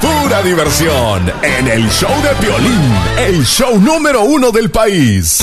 Pura 0.00 0.42
diversión 0.42 1.32
en 1.42 1.68
el 1.68 1.90
show 1.90 2.22
de 2.22 2.30
Piolín, 2.46 2.94
el 3.18 3.44
show 3.44 3.78
número 3.78 4.22
uno 4.22 4.50
del 4.50 4.70
país. 4.70 5.40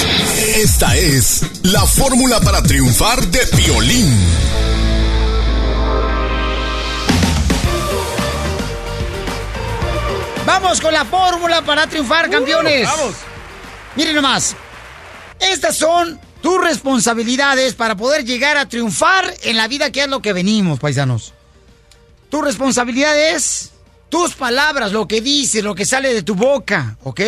Esta 0.56 0.96
es 0.96 1.42
la 1.64 1.86
fórmula 1.86 2.40
para 2.40 2.62
triunfar 2.64 3.22
de 3.28 3.46
Piolín. 3.56 4.57
Vamos 10.48 10.80
con 10.80 10.94
la 10.94 11.04
fórmula 11.04 11.62
para 11.62 11.88
triunfar, 11.88 12.30
campeones. 12.30 12.86
vamos. 12.86 13.16
Miren 13.98 14.16
nomás. 14.16 14.56
Estas 15.42 15.76
son 15.76 16.18
tus 16.42 16.64
responsabilidades 16.64 17.74
para 17.74 17.98
poder 17.98 18.24
llegar 18.24 18.56
a 18.56 18.66
triunfar 18.66 19.26
en 19.44 19.58
la 19.58 19.68
vida, 19.68 19.92
que 19.92 20.04
es 20.04 20.08
lo 20.08 20.22
que 20.22 20.32
venimos, 20.32 20.80
paisanos. 20.80 21.34
Tu 22.30 22.42
responsabilidad 22.42 23.20
es 23.36 23.72
tus 24.08 24.36
palabras, 24.36 24.94
lo 24.94 25.06
que 25.06 25.20
dices, 25.20 25.66
lo 25.66 25.76
que 25.76 25.84
sale 25.84 26.14
de 26.14 26.24
tu 26.24 26.34
boca, 26.34 26.96
¿ok? 27.04 27.20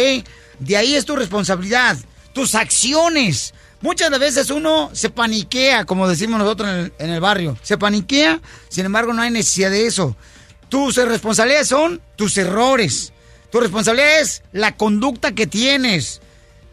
De 0.60 0.78
ahí 0.78 0.96
es 0.96 1.04
tu 1.04 1.18
responsabilidad. 1.18 1.98
Tus 2.32 2.56
acciones. 2.56 3.54
Muchas 3.82 4.12
de 4.12 4.18
veces 4.18 4.50
uno 4.50 4.92
se 4.94 5.10
paniquea, 5.10 5.84
como 5.84 6.08
decimos 6.08 6.40
nosotros 6.40 6.70
en 6.70 6.76
el, 6.76 6.94
en 7.00 7.10
el 7.10 7.20
barrio. 7.20 7.58
Se 7.64 7.78
paniquea, 7.78 8.40
sin 8.70 8.86
embargo 8.86 9.12
no 9.12 9.22
hay 9.22 9.30
necesidad 9.30 9.72
de 9.72 9.88
eso. 9.88 10.16
Tus 10.70 10.96
responsabilidades 10.98 11.68
son 11.68 12.02
tus 12.16 12.38
errores. 12.38 13.12
Tu 13.52 13.60
responsabilidad 13.60 14.22
es 14.22 14.44
la 14.52 14.76
conducta 14.76 15.34
que 15.34 15.48
tienes, 15.48 16.22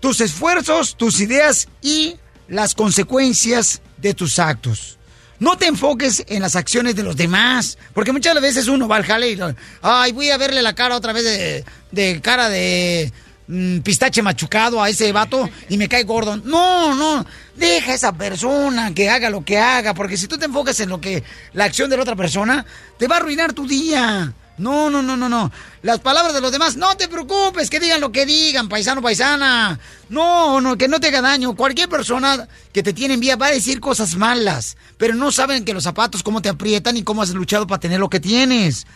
tus 0.00 0.20
esfuerzos, 0.20 0.96
tus 0.96 1.20
ideas 1.20 1.68
y 1.80 2.16
las 2.48 2.74
consecuencias 2.74 3.80
de 3.96 4.12
tus 4.12 4.38
actos. 4.38 4.98
No 5.38 5.58
te 5.58 5.66
enfoques 5.66 6.24
en 6.28 6.42
las 6.42 6.56
acciones 6.56 6.96
de 6.96 7.02
los 7.02 7.16
demás, 7.16 7.78
porque 7.94 8.12
muchas 8.12 8.40
veces 8.40 8.68
uno 8.68 8.88
va 8.88 8.96
al 8.96 9.04
jale 9.04 9.32
y, 9.32 9.38
ay, 9.82 10.12
voy 10.12 10.30
a 10.30 10.38
verle 10.38 10.62
la 10.62 10.74
cara 10.74 10.96
otra 10.96 11.12
vez 11.12 11.24
de, 11.24 11.64
de 11.92 12.20
cara 12.22 12.48
de 12.48 13.12
mm, 13.48 13.78
pistache 13.80 14.22
machucado 14.22 14.82
a 14.82 14.88
ese 14.88 15.12
vato 15.12 15.48
y 15.68 15.76
me 15.76 15.88
cae 15.88 16.04
gordo. 16.04 16.36
No, 16.36 16.94
no, 16.94 17.26
deja 17.54 17.92
a 17.92 17.94
esa 17.94 18.12
persona 18.12 18.94
que 18.94 19.08
haga 19.10 19.30
lo 19.30 19.44
que 19.44 19.58
haga, 19.58 19.94
porque 19.94 20.16
si 20.16 20.26
tú 20.26 20.38
te 20.38 20.46
enfocas 20.46 20.78
en 20.80 20.88
lo 20.88 21.00
que 21.00 21.22
la 21.52 21.64
acción 21.64 21.90
de 21.90 21.96
la 21.96 22.02
otra 22.02 22.16
persona, 22.16 22.64
te 22.98 23.08
va 23.08 23.16
a 23.16 23.18
arruinar 23.18 23.52
tu 23.52 23.66
día. 23.66 24.32
No, 24.58 24.88
no, 24.88 25.02
no, 25.02 25.16
no, 25.16 25.28
no. 25.28 25.52
Las 25.82 26.00
palabras 26.00 26.32
de 26.32 26.40
los 26.40 26.50
demás, 26.50 26.76
no 26.76 26.96
te 26.96 27.08
preocupes, 27.08 27.68
que 27.68 27.78
digan 27.78 28.00
lo 28.00 28.10
que 28.10 28.24
digan, 28.24 28.68
paisano, 28.68 29.02
paisana. 29.02 29.78
No, 30.08 30.60
no, 30.60 30.78
que 30.78 30.88
no 30.88 30.98
te 30.98 31.08
haga 31.08 31.20
daño. 31.20 31.54
Cualquier 31.54 31.88
persona 31.88 32.48
que 32.72 32.82
te 32.82 32.92
tiene 32.92 33.14
envidia 33.14 33.36
va 33.36 33.48
a 33.48 33.52
decir 33.52 33.80
cosas 33.80 34.16
malas, 34.16 34.76
pero 34.96 35.14
no 35.14 35.30
saben 35.30 35.64
que 35.64 35.74
los 35.74 35.84
zapatos 35.84 36.22
cómo 36.22 36.40
te 36.40 36.48
aprietan 36.48 36.96
y 36.96 37.02
cómo 37.02 37.22
has 37.22 37.30
luchado 37.30 37.66
para 37.66 37.80
tener 37.80 38.00
lo 38.00 38.08
que 38.08 38.20
tienes. 38.20 38.86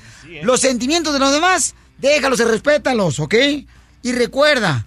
Los 0.43 0.61
sentimientos 0.61 1.13
de 1.13 1.19
los 1.19 1.33
demás, 1.33 1.75
déjalos 1.99 2.41
y 2.41 2.45
respétalos, 2.45 3.21
¿ok? 3.21 3.35
Y 4.03 4.13
recuerda 4.13 4.87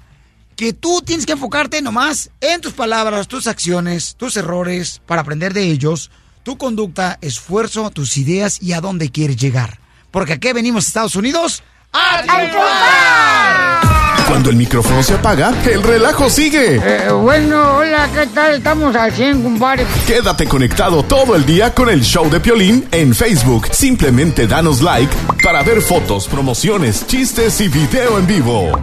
que 0.56 0.74
tú 0.74 1.02
tienes 1.02 1.26
que 1.26 1.34
enfocarte 1.34 1.82
nomás 1.82 2.30
en 2.42 2.62
tus 2.62 2.74
palabras, 2.74 3.28
tus 3.28 3.48
acciones, 3.48 4.16
tus 4.16 4.38
errores, 4.38 5.02
para 5.06 5.22
aprender 5.22 5.54
de 5.54 5.64
ellos, 5.64 6.12
tu 6.44 6.58
conducta, 6.58 7.18
esfuerzo, 7.22 7.90
tus 7.90 8.18
ideas 8.18 8.62
y 8.62 8.74
a 8.74 8.82
dónde 8.82 9.10
quieres 9.10 9.38
llegar. 9.38 9.80
Porque 10.12 10.34
aquí 10.34 10.52
venimos 10.54 10.86
a 10.86 10.88
Estados 10.88 11.16
Unidos 11.16 11.64
a 11.92 12.22
triunfar. 12.22 13.93
Cuando 14.28 14.50
el 14.50 14.56
micrófono 14.56 15.04
se 15.04 15.16
apaga, 15.16 15.54
el 15.66 15.84
relajo 15.84 16.30
sigue. 16.30 16.80
Eh, 16.82 17.12
bueno, 17.12 17.78
hola, 17.78 18.10
¿qué 18.14 18.26
tal? 18.28 18.56
Estamos 18.56 18.96
al 18.96 19.12
100, 19.12 19.44
compadre. 19.44 19.86
Quédate 20.08 20.48
conectado 20.48 21.04
todo 21.04 21.36
el 21.36 21.46
día 21.46 21.74
con 21.74 21.90
el 21.90 22.02
show 22.02 22.30
de 22.30 22.40
Piolín 22.40 22.88
en 22.92 23.14
Facebook. 23.14 23.68
Simplemente 23.72 24.48
danos 24.48 24.82
like 24.82 25.14
para 25.44 25.62
ver 25.62 25.82
fotos, 25.82 26.28
promociones, 26.28 27.06
chistes 27.06 27.60
y 27.62 27.68
video 27.68 28.18
en 28.18 28.26
vivo. 28.26 28.80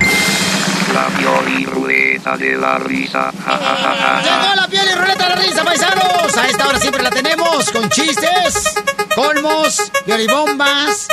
La 0.95 1.07
Pioli 1.17 1.65
Ruleta 1.65 2.37
de 2.37 2.57
la 2.57 2.79
Risa. 2.79 3.33
Ja, 3.45 3.57
ja, 3.57 3.77
ja, 3.77 3.97
ja, 3.97 4.23
Llegó 4.23 4.55
la 4.55 4.69
piel 4.69 4.87
y 4.91 4.95
ruleta 4.99 5.25
de 5.25 5.31
la 5.31 5.37
risa, 5.37 5.65
paisanos. 5.65 6.37
A 6.37 6.49
esta 6.49 6.69
hora 6.69 6.79
siempre 6.79 7.03
la 7.03 7.11
tenemos 7.11 7.71
con 7.71 7.89
chistes, 7.89 8.75
colmos, 9.15 9.91
violibombas, 10.07 11.09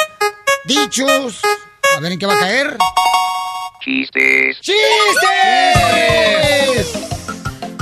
dichos. 0.66 1.42
A 1.96 2.00
ver 2.02 2.12
en 2.12 2.20
qué 2.20 2.26
va 2.26 2.34
a 2.34 2.40
caer. 2.40 2.78
Chistes. 3.88 4.60
¡Chistes! 4.60 4.78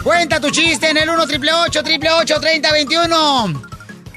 Cuenta 0.03 0.39
tu 0.39 0.51
chiste 0.51 0.91
en 0.91 0.97
el 0.97 1.09
1 1.09 1.25
triple 1.25 1.51
8 1.51 1.81
triple 1.81 2.12
8 2.12 2.39
30 2.39 2.71
21. 2.71 3.62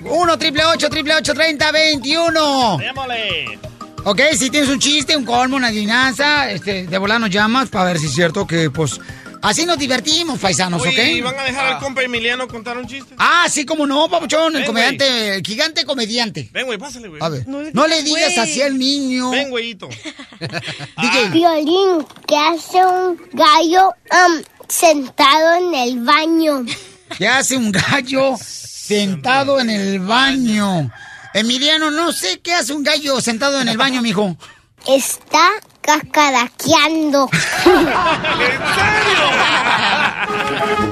1 0.05 0.39
triple 0.39 0.65
8 0.67 0.91
triple 0.91 1.15
8 1.15 1.33
30 1.33 1.73
21. 1.73 2.77
Démosle. 2.77 3.59
Ok, 4.05 4.21
si 4.35 4.51
tienes 4.51 4.69
un 4.69 4.79
chiste, 4.79 5.17
un 5.17 5.25
colmo, 5.25 5.57
una 5.57 5.69
adivinanza, 5.69 6.51
este, 6.51 6.87
de 6.87 6.99
volar 6.99 7.19
nos 7.19 7.31
llamas 7.31 7.71
para 7.71 7.87
ver 7.87 7.99
si 7.99 8.05
es 8.05 8.13
cierto 8.13 8.47
que, 8.47 8.69
pues, 8.69 9.01
Así 9.43 9.65
nos 9.67 9.79
divertimos, 9.79 10.39
paisanos, 10.39 10.83
Oye, 10.83 11.13
¿y 11.13 11.21
¿ok? 11.21 11.25
van 11.27 11.39
a 11.41 11.45
dejar 11.45 11.67
al 11.75 11.79
compa 11.79 12.03
Emiliano 12.03 12.49
contar 12.49 12.77
un 12.77 12.87
chiste? 12.87 13.15
Ah, 13.19 13.47
sí, 13.51 13.65
como 13.65 13.87
no, 13.87 14.09
papuchón, 14.09 14.55
el 14.55 14.63
Ven, 14.63 14.67
comediante, 14.67 15.37
el 15.37 15.43
gigante 15.43 15.85
comediante. 15.85 16.49
Ven, 16.53 16.67
güey, 16.67 16.79
pásale, 16.79 17.09
güey. 17.09 17.23
A 17.23 17.29
ver, 17.29 17.47
no 17.47 17.87
le 17.87 18.03
digas 18.03 18.37
así 18.39 18.61
al 18.63 18.79
niño. 18.79 19.31
Ven, 19.31 19.51
güeyito. 19.51 19.89
DJ. 21.01 21.31
Violín, 21.31 22.07
¿qué 22.27 22.37
hace 22.37 22.85
un 22.85 23.21
gallo 23.33 23.93
am, 24.11 24.43
sentado 24.69 25.55
en 25.55 25.75
el 25.75 25.99
baño? 26.01 26.65
¿Qué 27.17 27.29
hace 27.29 27.57
un 27.57 27.73
gallo 27.73 28.37
sentado 28.41 29.61
en 29.61 29.71
el 29.71 30.01
baño? 30.01 30.91
Emiliano, 31.35 31.91
no 31.91 32.13
sé 32.13 32.41
qué 32.41 32.55
hace 32.55 32.73
un 32.73 32.83
gallo 32.83 33.21
sentado 33.21 33.61
en 33.61 33.69
el 33.69 33.77
baño, 33.77 34.03
mijo. 34.03 34.37
Está 34.87 35.49
cacaraqueando. 35.89 37.31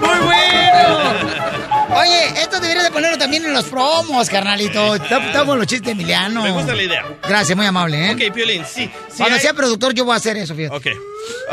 ¡Muy 0.00 0.18
bueno! 0.24 1.96
Oye, 2.00 2.28
esto 2.40 2.58
debería 2.60 2.82
de 2.84 2.90
ponerlo 2.90 3.18
también 3.18 3.44
en 3.44 3.52
los 3.52 3.66
promos, 3.66 4.28
carnalito. 4.30 4.94
Estamos 4.94 5.58
los 5.58 5.66
chistes 5.66 5.86
de 5.86 5.92
Emiliano. 5.92 6.42
Me 6.42 6.50
gusta 6.50 6.74
la 6.74 6.82
idea. 6.82 7.04
Gracias, 7.28 7.54
muy 7.56 7.66
amable, 7.66 8.10
¿eh? 8.10 8.14
Ok, 8.14 8.34
Piolín, 8.34 8.64
sí. 8.66 8.90
Cuando 9.16 9.36
hay- 9.36 9.40
sea 9.42 9.52
productor, 9.54 9.92
yo 9.94 10.04
voy 10.06 10.14
a 10.14 10.16
hacer 10.16 10.36
eso, 10.38 10.54
fíjate. 10.54 10.74
Ok. 10.76 10.86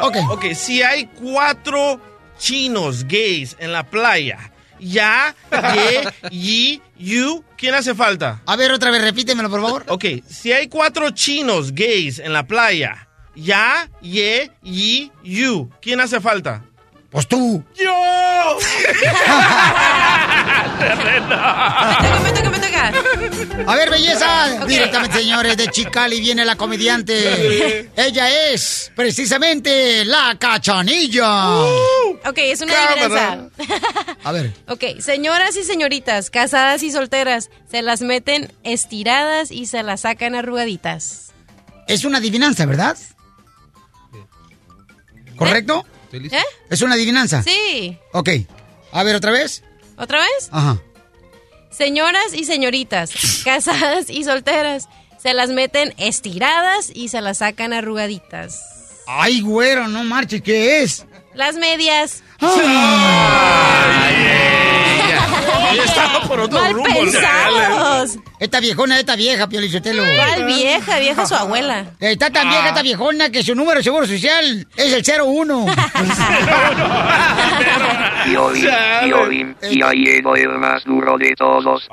Ok. 0.04 0.16
Ok, 0.32 0.46
si 0.54 0.82
hay 0.82 1.08
cuatro 1.08 2.00
chinos 2.38 3.06
gays 3.08 3.56
en 3.60 3.72
la 3.74 3.84
playa, 3.84 4.52
ya, 4.80 5.36
ye, 5.74 6.10
yi, 6.32 6.82
yu, 6.98 7.44
¿quién 7.58 7.76
hace 7.76 7.94
falta? 7.96 8.42
A 8.46 8.56
ver, 8.56 8.72
otra 8.72 8.90
vez, 8.92 9.02
repítemelo, 9.02 9.50
por 9.50 9.62
favor. 9.62 9.84
Ok, 9.88 10.06
si 10.30 10.52
hay 10.54 10.68
cuatro 10.68 11.10
chinos 11.12 11.74
gays 11.74 12.20
en 12.20 12.34
la 12.34 12.46
playa, 12.48 13.08
ya, 13.36 13.90
ye, 14.02 14.52
yi, 14.64 15.12
yu, 15.24 15.70
¿quién 15.82 16.00
hace 16.02 16.20
falta? 16.22 16.64
Pues 17.10 17.28
tú. 17.28 17.64
¡Yo! 17.76 17.94
Me 22.24 22.32
toca, 22.32 22.50
me 22.50 22.60
toca. 22.60 22.92
A 23.72 23.76
ver, 23.76 23.90
belleza. 23.90 24.66
Directamente, 24.66 25.20
señores, 25.20 25.58
de 25.58 25.68
Chicali 25.68 26.20
viene 26.20 26.44
la 26.46 26.56
comediante. 26.56 27.90
Ella 27.96 28.50
es 28.52 28.92
precisamente 28.96 30.04
la 30.06 30.36
cachanilla. 30.40 31.50
Ok, 32.26 32.38
es 32.38 32.62
una 32.62 32.74
Cámara. 32.74 32.92
adivinanza. 33.06 33.50
A 34.24 34.32
ver. 34.32 34.54
Ok, 34.68 34.84
señoras 35.00 35.56
y 35.56 35.64
señoritas, 35.64 36.30
casadas 36.30 36.84
y 36.84 36.92
solteras, 36.92 37.50
se 37.70 37.82
las 37.82 38.02
meten 38.02 38.52
estiradas 38.64 39.52
y 39.52 39.68
se 39.68 39.84
las 39.84 40.02
sacan 40.02 40.36
arrugaditas. 40.36 41.32
Es 41.88 42.06
una 42.06 42.18
adivinanza, 42.20 42.66
¿verdad? 42.66 42.98
¿Correcto? 45.36 45.86
¿Eh? 46.12 46.44
¿Es 46.70 46.82
una 46.82 46.96
adivinanza? 46.96 47.44
Sí. 47.44 47.98
Ok. 48.12 48.30
A 48.92 49.04
ver, 49.04 49.16
otra 49.16 49.32
vez. 49.32 49.64
¿Otra 49.98 50.20
vez? 50.20 50.50
Ajá. 50.52 50.80
Señoras 51.72 52.34
y 52.34 52.46
señoritas, 52.46 53.42
casadas 53.44 54.10
y 54.10 54.24
solteras, 54.24 54.88
se 55.22 55.34
las 55.34 55.50
meten 55.50 55.94
estiradas 55.98 56.92
y 56.94 57.10
se 57.10 57.22
las 57.22 57.40
sacan 57.40 57.74
arrugaditas. 57.74 59.02
Ay, 59.08 59.42
güero, 59.42 59.88
no 59.88 60.04
marches, 60.04 60.42
¿qué 60.42 60.84
es? 60.84 61.06
Las 61.34 61.56
medias. 61.56 62.24
Estaba 62.40 64.10
por 66.34 66.42
otro 66.42 66.60
Mal 66.60 66.74
rumbo. 66.74 66.90
pensados. 66.90 68.18
Esta 68.40 68.60
viejona, 68.60 69.00
esta 69.00 69.16
vieja, 69.16 69.48
Piolichotelo. 69.48 70.04
¿Cuál 70.16 70.46
vieja? 70.46 71.00
Vieja 71.00 71.26
su 71.26 71.36
abuela. 71.36 71.86
Está 72.00 72.30
tan 72.32 72.50
vieja 72.50 72.70
esta 72.70 72.82
viejona 72.82 73.30
que 73.30 73.44
su 73.44 73.54
número 73.56 73.78
de 73.78 73.84
seguro 73.84 74.08
social 74.08 74.68
es 74.76 74.94
el 74.94 75.04
01. 75.22 75.66
Violín, 78.26 78.68
violín, 79.04 79.56
ya 79.62 79.92
llegó 79.92 80.36
el 80.36 80.50
más 80.58 80.84
duro 80.86 81.18
de 81.18 81.34
todos. 81.38 81.88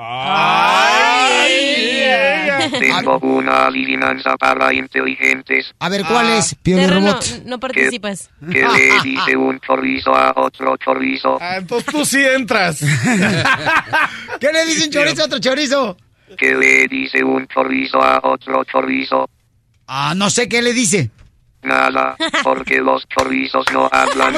Tengo 2.79 3.19
una 3.19 3.67
adivinanza 3.67 4.37
para 4.37 4.73
inteligentes. 4.75 5.73
A 5.79 5.89
ver, 5.89 6.05
¿cuál 6.05 6.27
Ah. 6.27 6.37
es, 6.39 6.55
Pioli 6.57 6.87
Robot? 6.87 7.43
no 7.47 7.59
participas. 7.61 8.31
Que 8.53 8.61
le 8.67 9.01
dice 9.05 9.37
un 9.37 9.59
chorizo 9.61 10.15
a 10.15 10.33
otro 10.37 10.77
chorizo. 10.77 11.39
Ah, 11.41 11.57
entonces 11.57 11.93
tú 11.93 12.05
sí 12.05 12.25
entras. 12.25 12.81
¿Qué 14.41 14.53
le 14.53 14.65
dice 14.67 14.85
un 14.87 14.91
chorizo 14.91 15.23
a 15.23 15.27
otro 15.27 15.39
chorizo? 15.39 15.97
Que 16.39 16.55
le 16.55 16.87
dice 16.89 17.25
un 17.25 17.47
chorizo 17.49 18.01
a 18.03 18.21
otro 18.23 18.63
chorizo. 18.65 19.29
Ah, 19.87 20.15
no 20.17 20.31
sé 20.31 20.49
qué 20.49 20.63
le 20.63 20.73
dice. 20.73 21.11
Nada, 21.63 22.17
porque 22.43 22.79
los 22.79 23.07
chorizos 23.09 23.67
no 23.73 23.87
hablan 23.93 24.35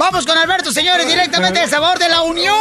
Vamos 0.00 0.24
con 0.24 0.38
Alberto, 0.38 0.72
señores, 0.72 1.06
directamente 1.06 1.60
del 1.60 1.68
sabor 1.68 1.98
de 1.98 2.08
la 2.08 2.22
Unión. 2.22 2.54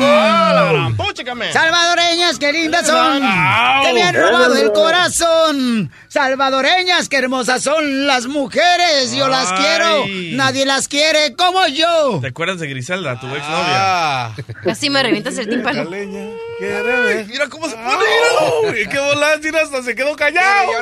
¡Ah, 0.00 0.52
la! 0.54 1.52
Salvadoreñas, 1.52 2.38
qué 2.38 2.50
lindas 2.50 2.86
son. 2.86 3.18
Que 3.18 3.92
me 3.92 4.02
han 4.02 4.14
robado 4.14 4.54
el 4.56 4.72
corazón. 4.72 5.92
Salvadoreñas, 6.08 7.10
qué 7.10 7.18
hermosas 7.18 7.62
son 7.62 8.06
las 8.06 8.24
mujeres. 8.24 9.12
Yo 9.12 9.28
las 9.28 9.52
quiero. 9.52 10.06
Nadie 10.34 10.64
las 10.64 10.88
quiere 10.88 11.36
como 11.36 11.66
yo. 11.66 12.20
¿Te 12.22 12.28
acuerdas 12.28 12.58
de 12.58 12.68
Griselda, 12.68 13.20
tu 13.20 13.26
exnovia? 13.26 14.26
Ah, 14.28 14.34
Casi 14.64 14.88
me 14.88 15.02
revientas 15.02 15.36
el 15.36 15.46
tímpano. 15.46 15.86
Ay, 15.92 17.26
Mira 17.28 17.50
cómo 17.50 17.68
se 17.68 17.76
pone, 17.76 18.88
qué 18.88 18.98
volás, 18.98 19.40
mira, 19.42 19.60
hasta 19.60 19.82
se 19.82 19.94
quedó 19.94 20.16
callado. 20.16 20.72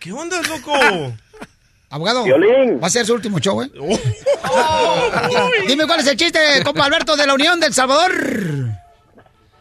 ¿Qué 0.00 0.10
onda, 0.10 0.42
loco? 0.42 0.72
Abogado, 1.90 2.22
Violín. 2.24 2.80
va 2.82 2.86
a 2.86 2.90
ser 2.90 3.04
su 3.04 3.14
último 3.14 3.38
show, 3.40 3.62
¿eh? 3.62 3.70
Dime 5.66 5.86
cuál 5.86 6.00
es 6.00 6.06
el 6.06 6.16
chiste, 6.16 6.38
compa 6.64 6.84
Alberto 6.84 7.16
de 7.16 7.26
la 7.26 7.34
Unión 7.34 7.58
del 7.60 7.72
Salvador. 7.74 8.12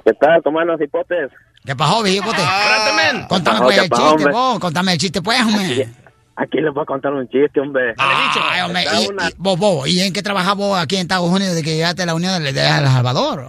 ¿Qué 0.06 0.13
tal, 0.13 0.42
tomanos 0.44 0.80
hipotes? 0.82 1.32
¿Qué 1.65 1.76
pasó, 1.76 2.02
viejote? 2.04 2.38
Espérate, 2.42 2.94
men. 3.13 3.28
Contame 3.28 3.58
¿Qué 3.60 3.63
pues 3.63 3.78
pasó, 3.78 3.84
el 3.84 3.89
chiste, 3.89 4.24
hombre? 4.24 4.34
vos. 4.34 4.60
Contame 4.60 4.94
el 4.94 4.98
chiste, 5.00 5.22
pues, 5.22 5.42
hombre. 5.42 5.89
Aquí 6.36 6.62
les 6.62 6.74
voy 6.74 6.84
a 6.84 6.86
contar 6.86 7.13
un 7.13 7.28
chiste, 7.28 7.60
hombre. 7.60 7.94
Ay, 7.98 8.62
hombre. 8.62 8.84
Y, 9.02 9.08
una- 9.10 9.30
y- 9.30 9.34
vos, 9.38 9.60
vos, 9.60 9.88
¿y 9.89 10.02
en 10.02 10.13
qué 10.13 10.22
trabajas 10.24 10.56
vos 10.56 10.80
aquí 10.80 10.96
en 10.96 11.02
Estados 11.02 11.30
Unidos 11.30 11.56
de 11.56 11.63
que 11.63 11.76
llegaste 11.76 12.04
a 12.04 12.06
la 12.06 12.15
Unión 12.15 12.42
de, 12.44 12.54
de 12.54 12.62
El 12.62 12.86
Salvador? 12.86 13.48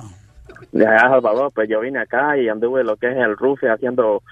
De 0.72 0.86
allá 0.86 1.06
a 1.06 1.10
Salvador, 1.10 1.52
pues 1.54 1.68
yo 1.68 1.80
vine 1.80 2.00
acá 2.00 2.36
y 2.36 2.48
anduve 2.48 2.82
lo 2.82 2.96
que 2.96 3.08
es 3.10 3.16
el 3.16 3.36
roof 3.36 3.60
haciendo 3.62 4.22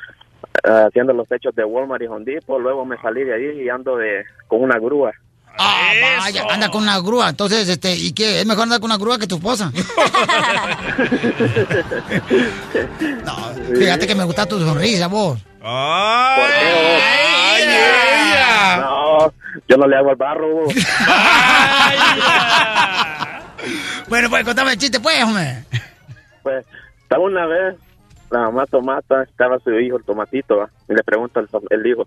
haciendo 0.62 1.12
los 1.12 1.28
techos 1.28 1.54
de 1.54 1.64
Walmart 1.64 2.02
y 2.02 2.06
Home 2.06 2.24
Depot. 2.24 2.60
Luego 2.60 2.84
me 2.84 2.96
salí 2.98 3.24
de 3.24 3.34
ahí 3.34 3.62
y 3.62 3.68
ando 3.68 3.96
de 3.96 4.24
con 4.46 4.62
una 4.62 4.78
grúa. 4.78 5.12
Ah, 5.60 5.90
vaya, 6.20 6.44
anda 6.50 6.68
con 6.68 6.82
una 6.82 7.00
grúa. 7.00 7.30
Entonces, 7.30 7.68
este, 7.68 7.92
¿y 7.94 8.12
qué? 8.12 8.40
¿Es 8.40 8.46
mejor 8.46 8.62
andar 8.64 8.80
con 8.80 8.90
una 8.90 8.98
grúa 8.98 9.18
que 9.18 9.26
tu 9.26 9.36
esposa? 9.36 9.72
no, 13.24 13.36
fíjate 13.76 14.06
que 14.06 14.14
me 14.14 14.24
gusta 14.24 14.46
tu 14.46 14.60
sonrisa, 14.60 15.08
vos. 15.08 15.38
¡Ay! 15.62 16.42
Ay, 17.52 17.62
ella. 17.62 18.76
No, 18.82 19.32
yo 19.68 19.76
no 19.76 19.86
le 19.88 19.96
hago 19.96 20.10
al 20.10 20.16
barro. 20.16 20.66
Bueno, 24.08 24.30
pues 24.30 24.44
contame 24.44 24.72
el 24.72 24.78
chiste, 24.78 25.00
pues, 25.00 25.22
hombre. 25.22 25.64
Pues, 26.42 26.64
estaba 27.02 27.24
una 27.24 27.46
vez, 27.46 27.76
la 28.30 28.40
mamá 28.40 28.66
Tomata, 28.66 29.22
estaba 29.22 29.58
su 29.60 29.70
hijo, 29.78 29.96
el 29.96 30.04
Tomatito, 30.04 30.56
¿va? 30.58 30.70
y 30.88 30.94
le 30.94 31.02
pregunta 31.02 31.40
el, 31.40 31.48
el 31.70 31.86
hijo, 31.86 32.06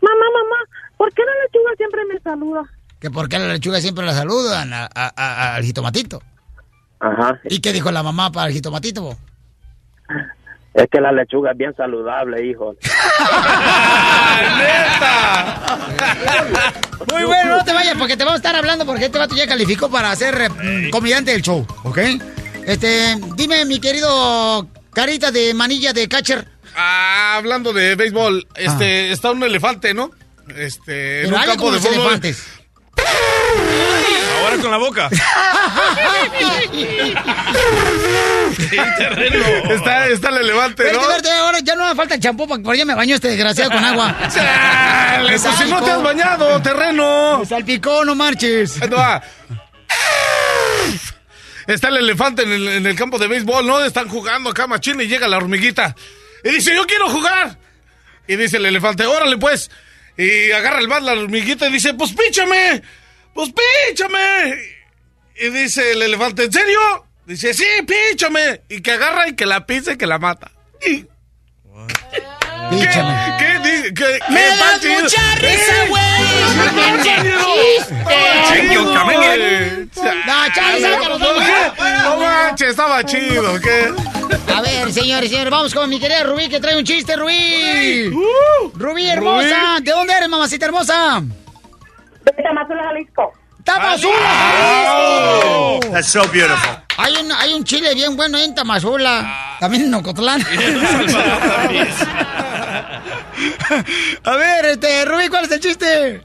mamá, 0.00 0.24
mamá, 0.34 0.56
¿por 0.96 1.12
qué 1.12 1.22
la 1.24 1.32
lechuga 1.44 1.74
siempre 1.76 2.00
me 2.12 2.20
saluda? 2.20 2.62
Que 3.00 3.10
por 3.10 3.28
qué 3.28 3.38
la 3.38 3.48
lechuga 3.48 3.80
siempre 3.80 4.04
la 4.06 4.12
saludan 4.14 4.72
a- 4.72 4.88
a- 4.94 5.12
a- 5.16 5.54
al 5.56 5.64
jitomatito. 5.64 6.22
Ajá, 7.00 7.40
¿Y 7.44 7.60
qué 7.60 7.72
dijo 7.72 7.90
la 7.90 8.02
mamá 8.02 8.30
para 8.30 8.48
el 8.48 8.52
jitomatito, 8.52 9.16
es 10.74 10.86
que 10.90 11.00
la 11.00 11.12
lechuga 11.12 11.50
es 11.52 11.58
bien 11.58 11.74
saludable, 11.76 12.46
hijo. 12.46 12.74
Muy 17.12 17.24
bueno, 17.24 17.56
no 17.58 17.64
te 17.64 17.72
vayas 17.72 17.96
porque 17.98 18.16
te 18.16 18.24
vamos 18.24 18.34
a 18.34 18.42
estar 18.42 18.56
hablando 18.56 18.86
porque 18.86 19.06
este 19.06 19.18
vato 19.18 19.34
ya 19.34 19.46
calificó 19.46 19.90
para 19.90 20.14
ser 20.16 20.48
eh, 20.62 20.90
comediante 20.90 21.32
del 21.32 21.42
show, 21.42 21.66
¿ok? 21.84 21.98
Este, 22.66 23.16
dime, 23.36 23.64
mi 23.64 23.80
querido 23.80 24.66
carita 24.94 25.30
de 25.30 25.54
manilla 25.54 25.92
de 25.92 26.08
catcher. 26.08 26.46
Ah, 26.76 27.34
hablando 27.36 27.72
de 27.72 27.94
béisbol, 27.96 28.46
este, 28.54 29.12
está 29.12 29.30
un 29.30 29.42
elefante, 29.42 29.94
¿no? 29.94 30.10
Este, 30.56 31.26
en 31.26 31.34
un 31.34 31.40
campo 31.42 31.72
de 31.72 31.80
fútbol. 31.80 31.94
elefantes. 31.94 32.44
Ahora 34.42 34.56
con 34.58 34.70
la 34.70 34.76
boca. 34.78 35.08
Está, 39.70 40.08
está 40.08 40.28
el 40.28 40.36
elefante, 40.38 40.92
¿no? 40.92 41.08
verte, 41.08 41.30
ahora 41.30 41.58
ya 41.60 41.74
no 41.74 41.88
me 41.88 41.94
falta 41.94 42.14
el 42.14 42.20
champú 42.20 42.46
porque 42.46 42.62
por 42.62 42.76
ya 42.76 42.84
me 42.84 42.94
bañó 42.94 43.14
este 43.14 43.28
desgraciado 43.28 43.70
con 43.70 43.84
agua. 43.84 44.14
Chale, 44.34 45.38
pues 45.38 45.56
si 45.56 45.70
no 45.70 45.82
te 45.82 45.90
has 45.90 46.02
bañado, 46.02 46.60
terreno. 46.60 47.38
Me 47.40 47.46
salpicó, 47.46 48.04
no 48.04 48.14
marches. 48.14 48.78
Te 48.78 48.88
va. 48.88 49.22
Está 51.66 51.88
el 51.88 51.98
elefante 51.98 52.42
en 52.42 52.86
el, 52.86 52.96
campo 52.96 53.18
de 53.18 53.28
béisbol, 53.28 53.66
¿no? 53.66 53.84
Están 53.84 54.08
jugando 54.08 54.50
acá 54.50 54.66
machín 54.66 55.00
y 55.00 55.06
llega 55.06 55.28
la 55.28 55.36
hormiguita. 55.36 55.94
Y 56.44 56.50
dice, 56.50 56.74
yo 56.74 56.86
quiero 56.86 57.08
jugar. 57.08 57.58
Y 58.26 58.36
dice 58.36 58.56
el 58.56 58.66
elefante, 58.66 59.06
órale 59.06 59.36
pues. 59.36 59.70
Y 60.16 60.50
agarra 60.52 60.80
el 60.80 60.88
bat 60.88 61.02
la 61.02 61.12
hormiguita 61.12 61.68
y 61.68 61.72
dice, 61.72 61.94
pues 61.94 62.12
píchame, 62.12 62.82
pues 63.34 63.50
píchame. 63.88 64.54
Y 65.40 65.48
dice 65.50 65.92
el 65.92 66.02
elefante, 66.02 66.44
¿en 66.44 66.52
serio? 66.52 67.06
Dice, 67.26 67.54
sí, 67.54 67.66
píchame. 67.86 68.62
Y 68.68 68.82
que 68.82 68.92
agarra 68.92 69.28
y 69.28 69.34
que 69.34 69.46
la 69.46 69.66
pisa 69.66 69.92
y 69.92 69.96
que 69.96 70.06
la 70.06 70.18
mata. 70.18 70.50
Píchame. 72.80 73.36
¿Qué? 73.38 73.60
¿Qué? 73.62 73.94
¿Qué? 73.94 74.18
¡Me 74.28 74.40
¿Qué 74.40 74.48
das 74.48 74.80
chido? 74.80 75.00
mucha 75.02 75.34
risa, 75.36 75.84
¡Eh! 75.84 75.88
güey! 75.88 76.02
¡Chiste! 77.02 78.16
Chiquio, 78.52 78.82
Güey. 78.84 79.88
No, 80.26 80.52
chale, 80.54 80.80
sácalo, 80.80 81.18
No, 81.18 81.26
sácalo. 81.26 82.02
No 82.02 82.16
manches, 82.18 82.68
estaba 82.70 83.04
chido, 83.04 83.60
¿qué? 83.60 83.92
A 84.54 84.60
ver, 84.62 84.92
señores, 84.92 85.30
señores, 85.30 85.50
vamos 85.50 85.74
con 85.74 85.88
mi 85.90 85.98
querida 86.00 86.22
Rubí 86.24 86.48
que 86.48 86.60
trae 86.60 86.76
un 86.76 86.84
chiste, 86.84 87.16
Rubí. 87.16 88.08
Uh, 88.08 88.70
Rubí 88.74 89.08
hermosa, 89.08 89.78
¿de 89.80 89.90
dónde 89.90 90.12
eres, 90.14 90.28
mamacita 90.28 90.66
hermosa? 90.66 91.22
De 92.24 92.32
Tamazula, 92.42 92.82
Jalisco. 92.84 93.32
¡Tamazula, 93.64 94.16
Jalisco! 94.18 95.80
That's 95.92 96.08
so 96.08 96.22
beautiful. 96.28 96.78
Hay 96.98 97.14
un, 97.16 97.32
hay 97.32 97.54
un 97.54 97.64
chile 97.64 97.94
bien 97.94 98.16
bueno 98.16 98.38
en 98.38 98.54
Tamazula, 98.54 99.56
también 99.60 99.84
en 99.84 99.94
Ocotlán. 99.94 100.40
A 104.24 104.36
ver, 104.36 104.64
este, 104.66 105.04
Rubí, 105.04 105.28
¿cuál 105.28 105.44
es 105.44 105.52
el 105.52 105.60
chiste? 105.60 106.20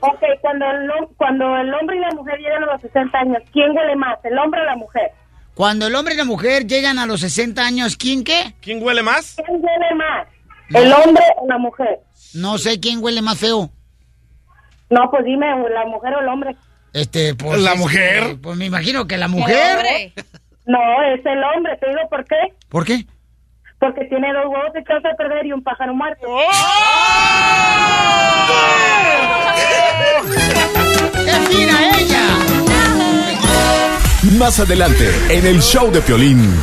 Ok, 0.00 0.22
cuando 0.40 0.66
el, 0.66 0.90
cuando 1.16 1.56
el 1.56 1.72
hombre 1.74 1.96
y 1.96 2.00
la 2.00 2.10
mujer 2.10 2.38
llegan 2.38 2.64
a 2.64 2.72
los 2.72 2.80
60 2.80 3.18
años, 3.18 3.42
¿quién 3.52 3.70
huele 3.76 3.96
más, 3.96 4.18
el 4.24 4.36
hombre 4.38 4.60
o 4.60 4.64
la 4.64 4.76
mujer? 4.76 5.10
Cuando 5.54 5.86
el 5.86 5.94
hombre 5.94 6.14
y 6.14 6.16
la 6.16 6.24
mujer 6.24 6.66
llegan 6.66 6.98
a 6.98 7.06
los 7.06 7.20
60 7.20 7.64
años, 7.64 7.96
¿quién 7.96 8.24
qué? 8.24 8.54
¿Quién 8.60 8.82
huele 8.82 9.02
más? 9.02 9.36
¿Quién 9.36 9.60
huele 9.62 9.94
más, 9.94 10.26
el 10.70 10.92
hombre 10.92 11.24
o 11.36 11.46
la 11.46 11.58
mujer? 11.58 12.00
No 12.34 12.58
sé 12.58 12.80
quién 12.80 13.02
huele 13.02 13.22
más 13.22 13.38
feo. 13.38 13.70
No, 14.90 15.10
pues 15.10 15.24
dime, 15.24 15.46
la 15.46 15.86
mujer 15.86 16.14
o 16.14 16.20
el 16.20 16.28
hombre. 16.28 16.56
Este, 16.92 17.34
pues. 17.34 17.60
¿La 17.60 17.76
mujer? 17.76 18.38
Pues 18.42 18.56
me 18.56 18.66
imagino 18.66 19.06
que 19.06 19.16
la 19.16 19.28
mujer. 19.28 20.12
No, 20.66 20.78
es 21.14 21.24
el 21.24 21.42
hombre, 21.44 21.76
te 21.76 21.88
digo 21.88 22.08
por 22.08 22.24
qué. 22.24 22.36
¿Por 22.68 22.84
qué? 22.84 23.06
Porque 23.80 24.04
tiene 24.04 24.28
dos 24.34 24.44
huevos 24.46 24.72
de 24.74 24.84
casa 24.84 25.08
a 25.10 25.16
perder 25.16 25.46
y 25.46 25.52
un 25.52 25.62
pájaro 25.62 25.94
muerto. 25.94 26.26
¡Qué 31.24 31.32
fina 31.48 31.98
ella! 31.98 32.26
Más 34.38 34.60
adelante, 34.60 35.10
en 35.30 35.46
el 35.46 35.62
show 35.62 35.90
de 35.90 36.02
Piolín. 36.02 36.54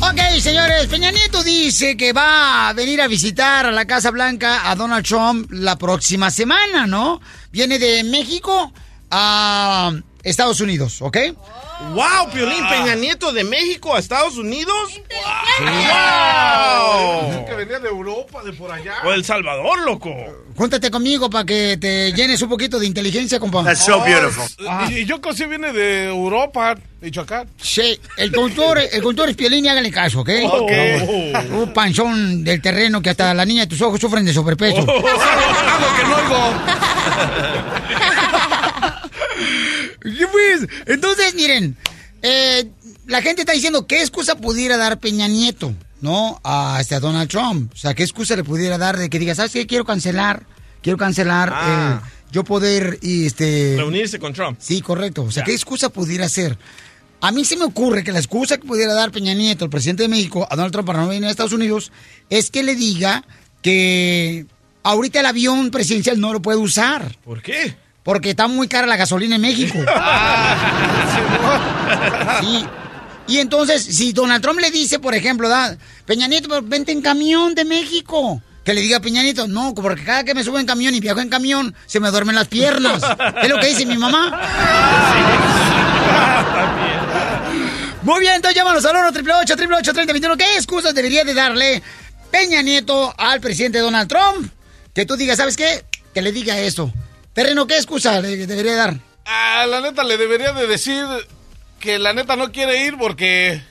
Ok, 0.00 0.20
señores, 0.40 0.86
Peña 0.86 1.10
Nieto 1.10 1.42
dice 1.42 1.96
que 1.96 2.12
va 2.12 2.68
a 2.68 2.72
venir 2.74 3.00
a 3.00 3.08
visitar 3.08 3.66
a 3.66 3.72
la 3.72 3.86
Casa 3.86 4.10
Blanca 4.10 4.70
a 4.70 4.76
Donald 4.76 5.06
Trump 5.06 5.50
la 5.50 5.76
próxima 5.76 6.30
semana, 6.30 6.86
¿no? 6.86 7.20
Viene 7.50 7.78
de 7.78 8.04
México 8.04 8.72
a 9.10 9.90
Estados 10.22 10.60
Unidos, 10.60 11.00
¿ok? 11.00 11.16
¡Wow! 11.80 12.30
Piolín 12.32 12.66
Peña 12.68 12.94
Nieto 12.96 13.32
de 13.32 13.44
México 13.44 13.94
a 13.94 14.00
Estados 14.00 14.36
Unidos. 14.36 15.00
¡Wow! 15.60 17.46
Que 17.46 17.54
venía 17.54 17.78
de 17.78 17.88
Europa, 17.88 18.42
de 18.42 18.52
por 18.52 18.70
allá. 18.72 18.94
O 19.04 19.12
El 19.12 19.24
Salvador, 19.24 19.78
loco. 19.84 20.12
Júntate 20.56 20.90
conmigo 20.90 21.30
para 21.30 21.44
que 21.44 21.76
te 21.80 22.12
llenes 22.12 22.42
un 22.42 22.48
poquito 22.48 22.80
de 22.80 22.86
inteligencia, 22.86 23.38
compa. 23.38 23.62
That's 23.62 23.84
so 23.84 24.02
beautiful. 24.02 24.44
Y, 24.90 24.98
y 24.98 25.04
yo 25.04 25.20
casi 25.20 25.44
viene 25.46 25.72
de 25.72 26.06
Europa, 26.08 26.74
Michoacán. 27.00 27.48
Sí, 27.60 27.98
el 28.16 28.32
conductor, 28.32 28.78
el 28.78 29.00
conductor 29.00 29.28
es 29.30 29.36
Piolín 29.36 29.64
y 29.64 29.68
hágale 29.68 29.92
caso, 29.92 30.20
¿ok? 30.20 30.30
Ok. 30.50 30.72
Un 31.52 31.72
panzón 31.72 32.42
del 32.42 32.60
terreno 32.60 33.00
que 33.00 33.10
hasta 33.10 33.32
la 33.34 33.44
niña 33.44 33.62
de 33.62 33.68
tus 33.68 33.80
ojos 33.82 34.00
sufren 34.00 34.24
de 34.24 34.34
sobrepeso. 34.34 34.78
Algo 34.78 35.96
que 35.96 36.02
no 36.04 36.16
oigo. 36.16 36.52
¿Qué 40.16 40.26
pues? 40.26 40.68
Entonces, 40.86 41.34
miren, 41.34 41.76
eh, 42.22 42.68
la 43.06 43.22
gente 43.22 43.42
está 43.42 43.52
diciendo 43.52 43.86
qué 43.86 44.00
excusa 44.00 44.36
pudiera 44.36 44.76
dar 44.76 44.98
Peña 44.98 45.28
Nieto, 45.28 45.74
¿no? 46.00 46.40
A, 46.44 46.78
este, 46.80 46.94
a 46.94 47.00
Donald 47.00 47.28
Trump. 47.30 47.72
O 47.72 47.76
sea, 47.76 47.94
qué 47.94 48.02
excusa 48.02 48.36
le 48.36 48.44
pudiera 48.44 48.78
dar 48.78 48.96
de 48.98 49.08
que 49.10 49.18
diga, 49.18 49.34
¿sabes 49.34 49.52
qué? 49.52 49.66
Quiero 49.66 49.84
cancelar, 49.84 50.46
quiero 50.82 50.96
cancelar, 50.98 51.50
Ah. 51.52 52.02
eh, 52.04 52.10
yo 52.30 52.44
poder, 52.44 52.98
y 53.00 53.24
este... 53.26 53.74
Reunirse 53.78 54.18
con 54.18 54.34
Trump. 54.34 54.58
Sí, 54.60 54.82
correcto. 54.82 55.22
O 55.24 55.30
sea. 55.30 55.44
¿qué 55.44 55.52
excusa 55.54 55.88
pudiera 55.88 56.28
ser? 56.28 56.58
A 57.20 57.32
mí 57.32 57.44
se 57.44 57.56
me 57.56 57.64
ocurre 57.64 58.04
que 58.04 58.12
la 58.12 58.18
excusa 58.18 58.58
que 58.58 58.66
pudiera 58.66 58.92
dar 58.94 59.10
Peña 59.10 59.32
Nieto, 59.34 59.64
el 59.64 59.70
presidente 59.70 60.02
de 60.04 60.08
México, 60.08 60.46
a 60.50 60.54
Donald 60.54 60.72
Trump 60.72 60.86
para 60.86 61.00
no 61.00 61.08
venir 61.08 61.24
a 61.24 61.30
Estados 61.30 61.52
Unidos, 61.54 61.90
es 62.30 62.50
que 62.50 62.62
le 62.62 62.76
diga 62.76 63.24
que 63.62 64.46
ahorita 64.82 65.20
el 65.20 65.26
avión 65.26 65.70
presidencial 65.70 66.20
no 66.20 66.32
lo 66.32 66.40
puede 66.42 66.58
usar. 66.58 67.16
¿Por 67.24 67.42
qué? 67.42 67.74
Porque 68.08 68.30
está 68.30 68.48
muy 68.48 68.68
cara 68.68 68.86
la 68.86 68.96
gasolina 68.96 69.36
en 69.36 69.42
México. 69.42 69.78
Sí. 72.40 72.64
Y 73.26 73.38
entonces, 73.38 73.82
si 73.84 74.12
Donald 74.12 74.42
Trump 74.42 74.60
le 74.60 74.70
dice, 74.70 74.98
por 74.98 75.14
ejemplo, 75.14 75.48
da, 75.48 75.76
Peña 76.06 76.26
Nieto, 76.26 76.48
pero 76.48 76.62
vente 76.62 76.92
en 76.92 77.02
camión 77.02 77.54
de 77.54 77.66
México. 77.66 78.40
Que 78.64 78.72
le 78.72 78.80
diga 78.80 78.96
a 78.98 79.00
Peña 79.00 79.22
Nieto, 79.22 79.46
no, 79.46 79.74
porque 79.74 80.04
cada 80.04 80.24
que 80.24 80.34
me 80.34 80.42
subo 80.42 80.58
en 80.58 80.64
camión 80.64 80.94
y 80.94 81.00
viajo 81.00 81.20
en 81.20 81.28
camión, 81.28 81.74
se 81.84 82.00
me 82.00 82.10
duermen 82.10 82.34
las 82.34 82.48
piernas. 82.48 83.02
Es 83.42 83.48
lo 83.50 83.60
que 83.60 83.66
dice 83.66 83.84
mi 83.84 83.98
mamá. 83.98 84.40
Muy 88.02 88.20
bien, 88.20 88.34
entonces 88.36 88.56
llámanos 88.56 88.84
al 88.86 88.96
1 88.96 89.08
888 89.08 89.92
3021 89.92 90.36
¿Qué 90.38 90.56
excusas 90.56 90.94
debería 90.94 91.24
de 91.24 91.34
darle 91.34 91.82
Peña 92.30 92.62
Nieto 92.62 93.12
al 93.18 93.40
presidente 93.42 93.80
Donald 93.80 94.08
Trump? 94.08 94.50
Que 94.94 95.04
tú 95.04 95.16
digas, 95.16 95.36
¿sabes 95.36 95.58
qué? 95.58 95.84
Que 96.14 96.22
le 96.22 96.32
diga 96.32 96.58
eso. 96.58 96.90
Terreno, 97.38 97.68
¿qué 97.68 97.76
excusa 97.76 98.20
le 98.20 98.36
debería 98.48 98.74
dar? 98.74 98.94
Ah, 99.24 99.64
la 99.68 99.80
neta 99.80 100.02
le 100.02 100.16
debería 100.16 100.50
de 100.52 100.66
decir 100.66 101.04
que 101.78 101.96
la 102.00 102.12
neta 102.12 102.34
no 102.34 102.50
quiere 102.50 102.84
ir 102.84 102.98
porque 102.98 103.62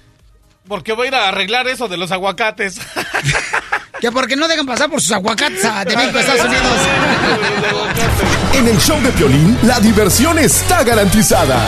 porque 0.70 0.94
va 0.94 1.04
a 1.04 1.08
ir 1.08 1.14
a 1.16 1.28
arreglar 1.28 1.68
eso 1.68 1.90
de 1.90 1.98
los 1.98 2.10
aguacates. 2.14 2.80
Que 4.00 4.10
porque 4.12 4.36
no 4.38 4.48
dejan 4.48 4.66
pasar 4.68 4.90
por 4.90 5.02
sus 5.02 5.12
aguacates 5.12 5.66
a- 5.66 5.84
de 5.84 5.98
México 5.98 6.18
a 6.18 6.22
Estados 6.22 6.46
Unidos. 6.46 6.78
En 8.54 8.68
el 8.70 8.78
show 8.80 9.02
de 9.02 9.10
Piolín, 9.12 9.58
la 9.64 9.80
diversión 9.82 10.38
está 10.40 10.84
garantizada. 10.86 11.60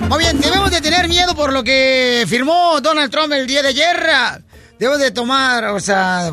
Muy 0.00 0.18
bien, 0.18 0.38
debemos 0.40 0.70
de 0.70 0.80
tener 0.82 1.08
miedo 1.08 1.34
por 1.34 1.50
lo 1.52 1.62
que 1.64 2.26
firmó 2.28 2.78
Donald 2.82 3.10
Trump 3.10 3.32
el 3.32 3.46
día 3.46 3.62
de 3.62 3.68
ayer. 3.68 3.96
Debemos 4.78 5.00
de 5.00 5.12
tomar, 5.12 5.64
o 5.66 5.80
sea, 5.80 6.32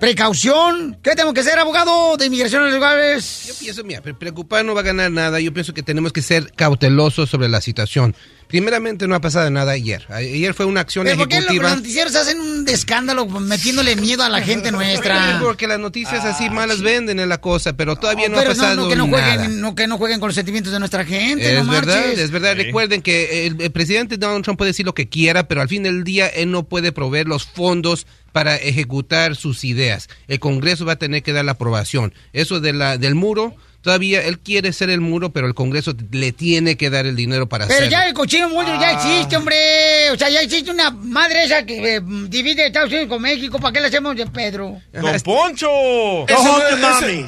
precaución. 0.00 0.98
¿Qué 1.02 1.14
tengo 1.14 1.32
que 1.32 1.40
hacer, 1.40 1.58
abogado 1.58 2.16
de 2.16 2.26
inmigración 2.26 2.70
legales? 2.70 3.44
Yo 3.48 3.54
pienso, 3.60 3.84
mira, 3.84 4.00
pre- 4.00 4.14
preocupar 4.14 4.64
no 4.64 4.74
va 4.74 4.80
a 4.80 4.84
ganar 4.84 5.10
nada. 5.10 5.40
Yo 5.40 5.52
pienso 5.52 5.72
que 5.74 5.82
tenemos 5.82 6.12
que 6.12 6.22
ser 6.22 6.52
cautelosos 6.54 7.30
sobre 7.30 7.48
la 7.48 7.60
situación. 7.60 8.14
Primeramente, 8.48 9.06
no 9.06 9.14
ha 9.14 9.20
pasado 9.20 9.48
nada 9.48 9.70
ayer. 9.70 10.04
Ayer 10.08 10.54
fue 10.54 10.66
una 10.66 10.80
acción 10.80 11.04
¿Pero 11.04 11.18
por 11.18 11.28
qué 11.28 11.36
lo- 11.36 11.40
ejecutiva. 11.42 11.68
los 11.68 11.76
noticieros 11.78 12.16
hacen 12.16 12.40
un 12.40 12.68
escándalo 12.68 13.26
metiéndole 13.26 13.94
miedo 13.94 14.24
a 14.24 14.28
la 14.28 14.42
gente 14.42 14.72
nuestra? 14.72 15.38
Porque 15.40 15.68
las 15.68 15.78
noticias 15.78 16.24
así 16.24 16.50
malas 16.50 16.80
venden 16.82 17.20
en 17.20 17.28
la 17.28 17.40
cosa, 17.40 17.74
pero 17.76 17.94
todavía 17.94 18.28
no, 18.28 18.38
Pero 18.38 18.50
ha 18.50 18.54
pasado 18.54 18.74
no, 18.82 18.88
que 18.88 18.96
no 18.96 19.06
nada. 19.06 19.34
jueguen, 19.36 19.60
no, 19.60 19.76
que 19.76 19.86
no 19.86 19.98
jueguen 19.98 20.18
con 20.18 20.30
los 20.30 20.34
sentimientos 20.34 20.72
de 20.72 20.80
nuestra 20.80 21.04
gente, 21.04 21.58
Es 21.58 21.64
no 21.64 21.70
verdad, 21.70 22.00
marches. 22.00 22.18
es 22.18 22.30
verdad. 22.32 22.56
Recuerden 22.56 23.02
que 23.02 23.46
el, 23.46 23.60
el 23.60 23.70
presidente 23.70 24.16
Donald 24.16 24.42
Trump 24.42 24.58
puede 24.58 24.70
decir 24.70 24.84
lo 24.84 24.94
que 24.94 25.08
quiera, 25.08 25.46
pero 25.46 25.60
al 25.60 25.68
fin 25.68 25.84
del 25.84 26.02
día 26.02 26.26
él 26.26 26.50
no 26.50 26.64
puede 26.64 26.90
proveer 26.90 27.28
los 27.28 27.44
fondos 27.46 28.04
para 28.32 28.56
ejecutar 28.56 29.36
sus 29.36 29.64
ideas. 29.64 30.08
El 30.28 30.40
Congreso 30.40 30.84
va 30.84 30.92
a 30.92 30.96
tener 30.96 31.22
que 31.22 31.32
dar 31.32 31.44
la 31.44 31.52
aprobación. 31.52 32.12
Eso 32.32 32.60
de 32.60 32.72
la, 32.72 32.96
del 32.98 33.14
muro, 33.14 33.54
todavía 33.82 34.22
él 34.22 34.38
quiere 34.38 34.72
ser 34.72 34.90
el 34.90 35.00
muro, 35.00 35.30
pero 35.30 35.46
el 35.46 35.54
Congreso 35.54 35.94
le 36.10 36.32
tiene 36.32 36.76
que 36.76 36.90
dar 36.90 37.06
el 37.06 37.16
dinero 37.16 37.48
para 37.48 37.66
Pero 37.66 37.78
hacerlo. 37.78 37.90
ya 37.92 38.06
el 38.06 38.14
cochino 38.14 38.48
mundo 38.48 38.72
ya 38.80 38.92
existe, 38.92 39.36
hombre. 39.36 39.56
O 40.12 40.16
sea, 40.18 40.28
ya 40.28 40.40
existe 40.40 40.70
una 40.70 40.90
madre 40.90 41.44
esa 41.44 41.64
que 41.64 41.96
eh, 41.96 42.00
divide 42.28 42.66
Estados 42.66 42.90
Unidos 42.90 43.08
con 43.08 43.22
México. 43.22 43.58
¿Para 43.58 43.72
qué 43.72 43.80
le 43.80 43.86
hacemos 43.88 44.16
de 44.16 44.26
Pedro? 44.26 44.80
¡Don 44.92 45.20
Poncho! 45.20 46.26
Ese 46.28 46.44
no 46.44 46.58
es- 46.58 47.02
ese- 47.02 47.26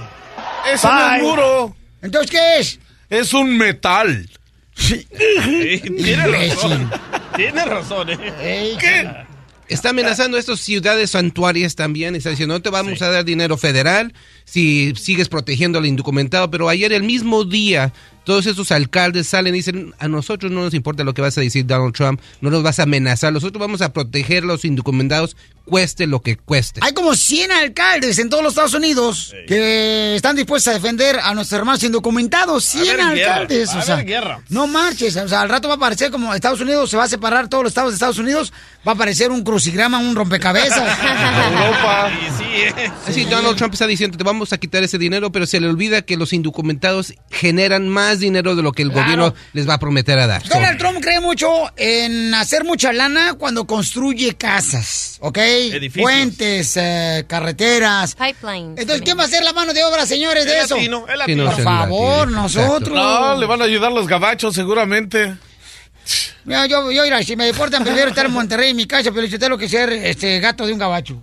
ese 0.75 0.87
no 0.87 1.15
es 1.17 1.23
muro. 1.23 1.77
¿Entonces 2.03 2.31
qué 2.31 2.59
es? 2.59 2.79
Es 3.11 3.33
un 3.35 3.57
metal. 3.59 4.29
Tiene 4.77 6.27
razón. 6.27 6.91
Tiene 7.37 7.65
razón, 7.65 8.09
¿eh? 8.11 8.77
¿Qué? 8.81 9.11
Está 9.73 9.91
amenazando 9.91 10.37
a 10.37 10.41
estas 10.41 10.61
ciudades 10.61 11.11
santuarias 11.13 11.75
también. 11.75 12.15
Está 12.15 12.31
diciendo, 12.31 12.55
no 12.55 12.63
te 12.63 12.69
vamos 12.69 13.01
a 13.01 13.11
dar 13.11 13.25
dinero 13.25 13.57
federal 13.57 14.13
si 14.45 14.93
sigues 14.97 15.29
protegiendo 15.29 15.79
al 15.79 15.87
indocumentado. 15.87 16.51
Pero 16.51 16.69
ayer, 16.69 16.93
el 16.93 17.03
mismo 17.03 17.45
día 17.45 17.93
todos 18.25 18.47
esos 18.47 18.71
alcaldes 18.73 19.29
salen 19.29 19.55
y 19.55 19.59
dicen, 19.59 19.95
a 19.99 20.09
nosotros 20.09 20.53
no 20.53 20.63
nos 20.63 20.75
importa 20.75 21.05
lo 21.05 21.15
que 21.15 21.23
vas 21.23 21.37
a 21.39 21.41
decir 21.41 21.67
Donald 21.67 21.95
Trump, 21.95 22.21
no 22.41 22.51
nos 22.51 22.63
vas 22.63 22.79
a 22.79 22.85
amenazar, 22.85 23.33
nosotros 23.33 23.61
vamos 23.61 23.81
a 23.83 23.93
proteger 23.93 24.45
a 24.45 24.47
los 24.47 24.65
indocumentados, 24.65 25.37
cueste 25.65 26.07
lo 26.07 26.21
que 26.21 26.37
cueste. 26.37 26.81
Hay 26.83 26.93
como 26.93 27.15
100 27.15 27.53
alcaldes 27.53 28.19
en 28.19 28.29
todos 28.29 28.43
los 28.43 28.53
Estados 28.53 28.75
Unidos 28.75 29.35
que 29.47 30.17
están 30.17 30.37
dispuestos 30.37 30.73
a 30.73 30.75
defender 30.75 31.19
a 31.23 31.35
nuestros 31.35 31.59
hermanos 31.59 31.83
indocumentados. 31.83 32.65
100 32.65 33.01
haber 33.01 33.17
guerra, 33.17 33.35
alcaldes. 33.35 33.75
o 33.75 33.83
sea, 33.83 33.97
guerra. 34.03 34.41
No 34.49 34.67
marches. 34.67 35.17
O 35.17 35.29
sea, 35.29 35.43
al 35.43 35.49
rato 35.49 35.69
va 35.69 35.75
a 35.75 35.77
aparecer 35.77 36.11
como 36.11 36.35
Estados 36.35 36.61
Unidos 36.61 36.91
se 36.91 36.97
va 36.97 37.05
a 37.05 37.09
separar 37.09 37.49
todos 37.49 37.65
los 37.65 37.71
estados 37.71 37.93
de 37.93 37.95
Estados 37.95 38.19
Unidos. 38.19 38.53
Va 38.87 38.93
a 38.93 38.95
aparecer 38.95 39.31
un 39.31 39.45
crucigrama, 39.45 39.99
un 39.99 40.17
rompecabezas. 40.17 40.99
Así 43.07 43.25
Donald 43.31 43.57
Trump 43.57 43.73
está 43.73 43.87
diciendo, 43.87 44.19
te 44.19 44.25
vamos 44.25 44.53
a 44.53 44.59
quitar 44.59 44.83
ese 44.83 44.99
dinero, 44.99 45.31
pero 45.33 45.47
se 45.47 45.61
le 45.61 45.69
olvida 45.69 46.03
que 46.03 46.17
los 46.17 46.33
indocumentados 46.33 47.15
generan 47.31 47.89
más 47.89 48.12
dinero 48.19 48.55
de 48.55 48.63
lo 48.63 48.73
que 48.73 48.83
el 48.83 48.91
Claro. 48.91 49.03
gobierno 49.05 49.35
les 49.53 49.69
va 49.69 49.75
a 49.75 49.79
prometer 49.79 50.19
a 50.19 50.27
dar. 50.27 50.43
Donald 50.49 50.79
Trump 50.79 50.99
cree 51.01 51.21
mucho 51.21 51.49
en 51.77 52.35
hacer 52.35 52.65
mucha 52.65 52.93
lana 52.93 53.35
cuando 53.35 53.67
construye 53.67 54.35
casas, 54.37 55.19
¿ok? 55.21 55.39
Edificios. 55.39 56.03
Puentes, 56.03 56.77
eh, 56.77 57.25
carreteras. 57.29 58.15
Pipelines. 58.15 58.79
Entonces, 58.79 59.03
¿quién 59.03 59.19
va 59.19 59.23
a 59.23 59.27
hacer 59.27 59.43
la 59.45 59.53
mano 59.53 59.73
de 59.73 59.85
obra, 59.85 60.07
señores, 60.07 60.45
de 60.45 60.59
El 60.59 60.65
eso? 60.65 60.77
latino, 60.77 61.07
el 61.09 61.19
latino. 61.19 61.45
Por 61.51 61.63
favor, 61.63 62.19
latino. 62.31 62.43
nosotros. 62.43 62.95
No, 62.95 63.37
le 63.37 63.47
van 63.47 63.63
a 63.63 63.65
ayudar 63.65 63.93
los 63.93 64.07
gabachos 64.07 64.55
seguramente. 64.55 65.35
Mira, 66.45 66.67
yo, 66.67 66.91
yo, 66.91 67.05
mira, 67.05 67.23
si 67.23 67.37
me 67.37 67.45
deportan, 67.47 67.85
prefiero 67.85 68.09
estar 68.09 68.27
en 68.27 68.33
Monterrey, 68.33 68.71
en 68.71 68.77
mi 68.77 68.87
casa, 68.87 69.13
pero 69.13 69.27
yo 69.27 69.39
tengo 69.39 69.57
que 69.57 69.69
ser 69.69 69.93
este 69.93 70.41
gato 70.41 70.67
de 70.67 70.73
un 70.73 70.79
gabacho. 70.81 71.23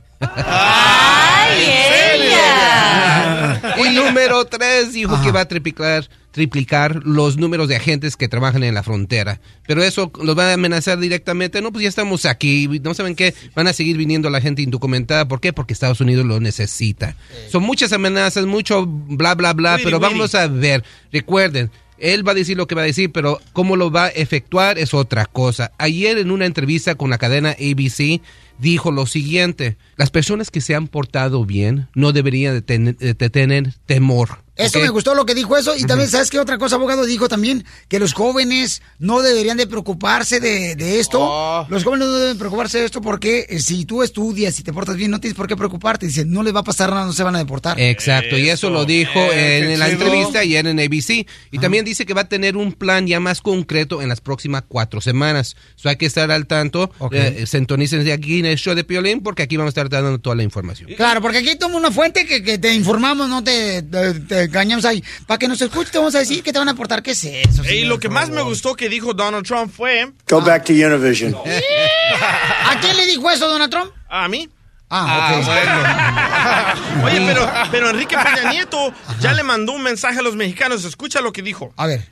Y 3.78 3.90
número 3.96 4.46
tres 4.46 4.94
dijo 4.94 5.22
que 5.22 5.32
va 5.32 5.42
a 5.42 5.48
triplicar, 5.48 6.10
triplicar 6.32 7.02
los 7.06 7.38
números 7.38 7.68
de 7.68 7.76
agentes 7.76 8.16
que 8.16 8.28
trabajan 8.28 8.64
en 8.64 8.74
la 8.74 8.84
frontera. 8.84 9.40
Pero 9.68 9.84
eso 9.84 10.12
los 10.22 10.38
va 10.38 10.50
a 10.50 10.54
amenazar 10.54 11.00
directamente. 11.00 11.62
No, 11.62 11.72
pues 11.72 11.84
ya 11.84 11.90
estamos 11.90 12.26
aquí. 12.26 12.68
No 12.84 12.94
saben 12.94 13.16
qué. 13.16 13.34
Van 13.56 13.68
a 13.68 13.74
seguir 13.74 13.98
viniendo 13.98 14.30
la 14.30 14.42
gente 14.42 14.62
indocumentada. 14.62 15.28
¿Por 15.28 15.40
qué? 15.40 15.54
Porque 15.54 15.74
Estados 15.74 16.02
Unidos 16.02 16.26
lo 16.26 16.40
necesita. 16.40 17.16
Son 17.50 17.64
muchas 17.64 17.94
amenazas, 17.94 18.46
mucho 18.46 18.86
bla, 18.86 19.36
bla, 19.36 19.54
bla. 19.54 19.80
Pero 19.84 20.00
vamos 20.00 20.36
a 20.36 20.48
ver. 20.48 20.84
Recuerden. 21.12 21.72
Él 21.98 22.26
va 22.26 22.32
a 22.32 22.36
decir 22.36 22.56
lo 22.56 22.66
que 22.66 22.76
va 22.76 22.84
a 22.84 22.86
decir, 22.86 23.12
pero 23.12 23.42
cómo 23.52 23.76
lo 23.76 23.92
va 23.92 24.06
a 24.06 24.10
efectuar 24.10 24.78
es 24.78 24.94
otra 24.94 25.26
cosa. 25.26 25.74
Ayer 25.78 26.18
en 26.18 26.32
una 26.32 26.46
entrevista 26.46 26.96
con 26.96 27.10
la 27.10 27.18
cadena 27.18 27.50
ABC 27.60 28.22
dijo 28.60 28.92
lo 28.92 29.06
siguiente, 29.06 29.78
las 29.96 30.12
personas 30.12 30.52
que 30.52 30.62
se 30.62 30.76
han 30.76 30.88
portado 30.88 31.46
bien 31.46 31.88
no 31.96 32.12
deberían 32.12 32.64
de, 32.66 32.94
de 32.94 33.30
tener 33.30 33.74
temor. 33.86 34.44
Eso 34.60 34.78
¿ok? 34.80 34.84
me 34.86 34.90
gustó 34.90 35.16
lo 35.16 35.26
que 35.26 35.34
dijo 35.36 35.58
eso. 35.58 35.76
Y 35.76 35.84
también, 35.86 36.10
¿sabes 36.10 36.30
qué 36.30 36.40
otra 36.40 36.58
cosa, 36.58 36.76
abogado? 36.76 37.06
Dijo 37.06 37.28
también 37.28 37.66
que 37.88 38.00
los 38.00 38.14
jóvenes 38.14 38.82
no 39.00 39.22
deberían 39.22 39.58
de 39.58 39.68
preocuparse 39.68 40.40
de, 40.40 40.76
de 40.76 41.00
esto. 41.00 41.20
Oh. 41.22 41.66
Los 41.70 41.84
jóvenes 41.84 42.08
no 42.08 42.14
deben 42.18 42.38
preocuparse 42.38 42.80
de 42.80 42.86
esto 42.86 43.02
porque 43.02 43.46
eh, 43.50 43.60
si 43.60 43.86
tú 43.86 44.04
estudias 44.04 44.60
y 44.60 44.64
te 44.64 44.74
portas 44.74 44.96
bien, 44.96 45.12
no 45.12 45.20
tienes 45.20 45.36
por 45.36 45.48
qué 45.48 45.56
preocuparte. 45.56 46.06
Dice, 46.08 46.26
no 46.26 46.44
les 46.44 46.54
va 46.56 46.60
a 46.60 46.64
pasar 46.64 46.90
nada, 46.92 47.06
no 47.06 47.14
se 47.14 47.24
van 47.24 47.36
a 47.36 47.40
deportar. 47.40 47.80
Exacto, 47.80 48.38
y 48.38 48.50
eso 48.50 48.70
lo 48.70 48.86
dijo 48.86 49.20
Eh, 49.32 49.74
en, 49.74 49.80
la 49.80 49.90
entrevista 49.90 50.40
ayer 50.40 50.66
en 50.68 50.80
ABC. 50.80 51.26
Y 51.52 51.60
también 51.60 51.86
dice 51.86 52.06
que 52.06 52.14
va 52.14 52.22
a 52.22 52.28
tener 52.30 52.58
un 52.58 52.74
plan 52.74 53.08
ya 53.08 53.20
más 53.20 53.42
concreto 53.42 54.02
en 54.02 54.10
las 54.10 54.22
próximas 54.22 54.64
cuatro 54.68 55.02
semanas. 55.02 55.56
So 55.76 55.90
hay 55.90 55.96
que 55.96 56.06
estar 56.06 56.30
al 56.32 56.48
tanto. 56.48 56.92
Eh, 57.12 57.46
sintonícense 57.48 58.12
aquí 58.12 58.40
en 58.40 58.46
el 58.46 58.58
show 58.58 58.76
de 58.76 58.84
Piolín 58.84 59.22
porque 59.22 59.44
aquí 59.44 59.58
vamos 59.58 59.70
a 59.70 59.74
estar 59.82 59.90
dando 59.90 60.20
toda 60.20 60.36
la 60.36 60.44
información. 60.44 60.90
Claro, 60.96 61.22
porque 61.22 61.38
aquí 61.40 61.56
toma 61.58 61.78
una 61.78 61.92
fuente 61.92 62.26
que, 62.26 62.44
que 62.44 62.58
te 62.58 62.74
informamos, 62.74 63.30
no 63.30 63.44
te, 63.44 63.82
te- 63.84 64.14
te 64.20 64.49
engañamos 64.50 64.86
ahí. 64.86 65.04
Para 65.26 65.38
que 65.38 65.48
nos 65.48 65.62
escuches, 65.62 65.92
te 65.92 65.98
vamos 65.98 66.16
a 66.16 66.20
decir 66.20 66.44
que 66.44 66.52
te 66.52 66.60
van 66.60 66.68
a 66.68 66.72
aportar. 66.72 67.02
¿Qué 67.02 67.12
es 67.12 67.24
eso? 67.24 67.64
Y 67.64 67.86
lo 67.86 68.00
que 68.00 68.10
más 68.10 68.30
me 68.30 68.42
gustó 68.42 68.76
que 68.76 68.90
dijo 68.90 69.14
Donald 69.14 69.46
Trump 69.46 69.72
fue... 69.74 70.12
Go 70.28 70.42
back 70.42 70.66
to 70.66 70.74
Univision. 70.74 71.36
¿A 72.66 72.80
quién 72.80 72.98
le 72.98 73.08
dijo 73.08 73.30
eso, 73.32 73.48
Donald 73.48 73.72
Trump? 73.72 73.92
¿A 74.10 74.28
mí? 74.28 74.50
Ah, 74.90 75.40
ok. 75.40 77.04
Oye, 77.06 77.22
pero, 77.26 77.52
pero 77.72 77.90
Enrique 77.92 78.18
Peña 78.18 78.52
Nieto 78.52 78.92
ya 79.20 79.34
le 79.34 79.44
mandó 79.44 79.74
un 79.74 79.84
mensaje 79.84 80.20
a 80.20 80.22
los 80.22 80.36
mexicanos. 80.36 80.84
Escucha 80.84 81.22
lo 81.22 81.32
que 81.32 81.42
dijo. 81.42 81.74
A 81.78 81.86
ver. 81.86 82.08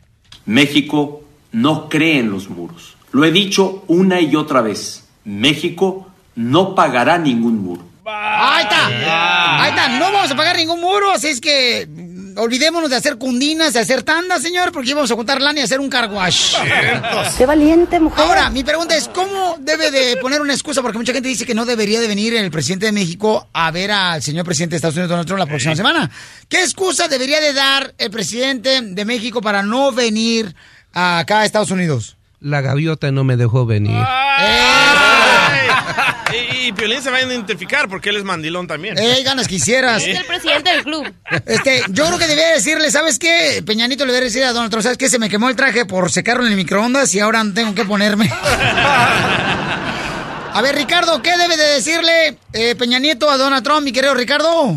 México 0.46 1.24
no 1.52 1.90
cree 1.90 2.20
en 2.20 2.32
los 2.32 2.50
muros. 2.50 2.96
Lo 3.12 3.26
he 3.26 3.32
dicho 3.32 3.84
una 3.88 4.22
y 4.22 4.36
otra 4.36 4.62
vez. 4.62 5.06
México 5.26 6.12
no 6.36 6.76
pagará 6.76 7.18
ningún 7.18 7.64
muro. 7.64 7.84
Ahí 8.06 8.64
está. 8.64 9.64
Ahí 9.64 9.70
está. 9.72 10.00
No 10.00 10.12
vamos 10.12 10.32
a 10.32 10.36
pagar 10.36 10.56
ningún 10.56 10.80
muro, 10.80 11.12
así 11.12 11.28
es 11.28 11.42
que 11.42 11.88
olvidémonos 12.38 12.90
de 12.90 12.96
hacer 12.96 13.18
cundinas, 13.18 13.74
de 13.74 13.80
hacer 13.80 14.04
tandas, 14.04 14.42
señor, 14.42 14.72
porque 14.72 14.92
íbamos 14.92 15.12
a 15.12 15.16
juntar 15.16 15.42
lana 15.42 15.60
y 15.60 15.64
hacer 15.64 15.80
un 15.80 15.90
carwash. 15.90 16.56
Qué 17.38 17.46
valiente 17.46 18.00
mujer. 18.00 18.26
Ahora, 18.26 18.50
mi 18.50 18.64
pregunta 18.64 18.96
es, 18.96 19.08
¿cómo 19.08 19.58
debe 19.60 19.92
de 19.92 20.18
poner 20.18 20.42
una 20.42 20.54
excusa? 20.54 20.82
Porque 20.82 20.98
mucha 20.98 21.14
gente 21.14 21.30
dice 21.30 21.46
que 21.46 21.56
no 21.56 21.66
debería 21.66 22.00
de 22.00 22.08
venir 22.08 22.36
el 22.36 22.52
presidente 22.52 22.86
de 22.86 22.92
México 22.92 23.48
a 23.54 23.72
ver 23.72 23.92
al 23.92 24.22
señor 24.22 24.46
presidente 24.46 24.74
de 24.74 24.78
Estados 24.78 24.96
Unidos, 24.96 25.10
Donald 25.10 25.28
Trump, 25.28 25.40
la 25.40 25.46
próxima 25.46 25.76
semana. 25.76 26.10
¿Qué 26.48 26.62
excusa 26.62 27.08
debería 27.08 27.40
de 27.40 27.54
dar 27.54 27.94
el 27.98 28.12
presidente 28.12 28.82
de 28.82 29.06
México 29.06 29.42
para 29.42 29.64
no 29.64 29.92
venir 29.92 30.56
acá 30.94 31.40
a 31.40 31.46
Estados 31.46 31.72
Unidos? 31.72 32.18
La 32.40 32.62
gaviota 32.62 33.12
no 33.12 33.24
me 33.24 33.36
dejó 33.36 33.66
venir. 33.66 33.98
Y, 36.34 36.68
y 36.68 36.72
Piolín 36.74 37.02
se 37.02 37.10
va 37.10 37.18
a 37.18 37.22
identificar 37.22 37.88
porque 37.88 38.10
él 38.10 38.18
es 38.18 38.24
mandilón 38.24 38.68
también. 38.68 38.98
¡Ey, 38.98 39.24
ganas 39.24 39.48
quisieras! 39.48 40.06
Es 40.06 40.18
el 40.20 40.26
presidente 40.26 40.72
del 40.72 40.84
club. 40.84 41.14
Este, 41.46 41.82
yo 41.90 42.06
creo 42.08 42.20
que 42.20 42.28
debía 42.28 42.50
decirle, 42.50 42.92
¿sabes 42.92 43.18
qué? 43.20 43.64
Peñanito 43.66 44.06
le 44.06 44.14
debe 44.14 44.26
decir 44.26 44.44
a 44.44 44.54
Donald 44.54 44.72
Trump, 44.72 44.84
¿sabes 44.84 44.98
qué? 44.98 45.10
Se 45.10 45.20
me 45.20 45.30
quemó 45.30 45.50
el 45.50 45.56
traje 45.56 45.86
por 45.86 46.12
secarlo 46.12 46.46
en 46.46 46.52
el 46.52 46.58
microondas 46.58 47.14
y 47.16 47.20
ahora 47.20 47.44
no 47.44 47.54
tengo 47.54 47.74
que 47.74 47.86
ponerme. 47.86 48.30
A 50.54 50.62
ver, 50.62 50.76
Ricardo, 50.76 51.22
¿qué 51.22 51.38
debe 51.38 51.56
de 51.56 51.68
decirle 51.76 52.38
eh, 52.54 52.76
Peña 52.76 53.00
Nieto 53.00 53.30
a 53.30 53.38
Donald 53.38 53.64
Trump, 53.64 53.84
mi 53.84 53.92
querido 53.92 54.14
Ricardo? 54.16 54.76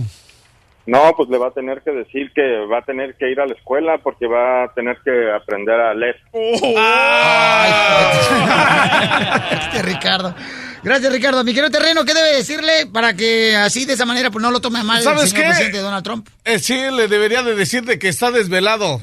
No, 0.86 1.12
pues 1.16 1.28
le 1.28 1.38
va 1.38 1.48
a 1.48 1.50
tener 1.52 1.82
que 1.82 1.90
decir 1.92 2.32
que 2.34 2.42
va 2.70 2.78
a 2.78 2.82
tener 2.82 3.14
que 3.14 3.30
ir 3.30 3.40
a 3.40 3.46
la 3.46 3.54
escuela 3.54 3.98
porque 4.02 4.26
va 4.26 4.64
a 4.64 4.72
tener 4.74 4.98
que 5.04 5.30
aprender 5.32 5.78
a 5.80 5.94
leer. 5.94 6.16
Este 9.52 9.82
Ricardo. 9.82 10.34
Gracias, 10.82 11.12
Ricardo. 11.12 11.44
Mi 11.44 11.52
querido 11.52 11.70
terreno, 11.70 12.04
¿qué 12.04 12.14
debe 12.14 12.36
decirle 12.36 12.86
para 12.92 13.14
que 13.14 13.54
así 13.56 13.84
de 13.84 13.94
esa 13.94 14.06
manera 14.06 14.30
pues 14.30 14.42
no 14.42 14.50
lo 14.50 14.60
tome 14.60 14.82
mal 14.82 14.98
el 14.98 15.04
¿Sabes 15.04 15.30
señor 15.30 15.42
qué? 15.44 15.48
presidente 15.48 15.78
Donald 15.78 16.04
Trump? 16.04 16.28
Eh, 16.44 16.58
sí, 16.58 16.74
le 16.74 17.08
debería 17.08 17.42
de 17.42 17.54
decir 17.54 17.82
de 17.84 17.98
que 17.98 18.08
está 18.08 18.30
desvelado. 18.30 19.00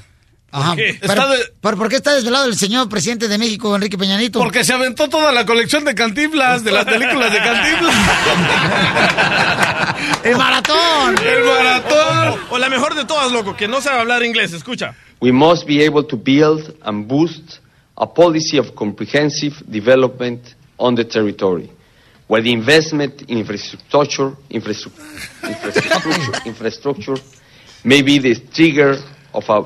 Ajá. 0.49 0.75
Está 0.77 1.07
Pero, 1.13 1.27
de- 1.29 1.53
pero 1.61 1.77
¿por 1.77 1.89
qué 1.89 1.97
está 1.97 2.15
desvelado 2.15 2.45
el 2.45 2.55
señor 2.55 2.87
presidente 2.89 3.27
de 3.27 3.37
México, 3.37 3.75
Enrique 3.75 3.97
Peñanito? 3.97 4.39
Porque 4.39 4.63
se 4.63 4.73
aventó 4.73 5.07
toda 5.09 5.31
la 5.31 5.45
colección 5.45 5.83
de 5.83 5.93
Cantinflas, 5.93 6.63
de 6.63 6.71
las 6.71 6.85
películas 6.85 7.31
de 7.31 7.37
Cantinflas. 7.39 7.95
¡El 10.23 10.35
maratón! 10.37 11.15
¡El 11.23 11.43
maratón! 11.43 12.39
O 12.49 12.57
la 12.57 12.69
mejor 12.69 12.95
de 12.95 13.05
todas, 13.05 13.31
loco, 13.31 13.55
que 13.55 13.67
no 13.67 13.81
sabe 13.81 13.99
hablar 13.99 14.23
inglés. 14.23 14.53
Escucha. 14.53 14.95
We 15.19 15.31
must 15.31 15.67
be 15.67 15.85
able 15.85 16.03
to 16.05 16.17
build 16.17 16.75
and 16.83 17.07
boost 17.07 17.59
a 17.97 18.11
policy 18.11 18.57
of 18.57 18.73
comprehensive 18.73 19.55
development 19.67 20.41
on 20.77 20.95
the 20.95 21.03
territory, 21.03 21.69
where 22.27 22.41
the 22.41 22.51
investment 22.51 23.21
in 23.29 23.37
infrastructure, 23.39 24.31
infrastru- 24.49 24.91
infrastructure, 25.43 26.41
infrastructure 26.45 27.15
may 27.83 28.01
be 28.01 28.19
the 28.19 28.35
trigger 28.53 28.97
of 29.33 29.49
a 29.49 29.65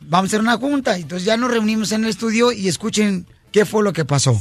Vamos 0.00 0.28
a 0.28 0.30
hacer 0.30 0.40
una 0.40 0.56
junta. 0.56 0.96
Entonces 0.96 1.26
ya 1.26 1.36
nos 1.36 1.50
reunimos 1.50 1.92
en 1.92 2.04
el 2.04 2.08
estudio 2.08 2.50
y 2.50 2.68
escuchen 2.68 3.26
qué 3.50 3.66
fue 3.66 3.82
lo 3.84 3.92
que 3.92 4.06
pasó. 4.06 4.40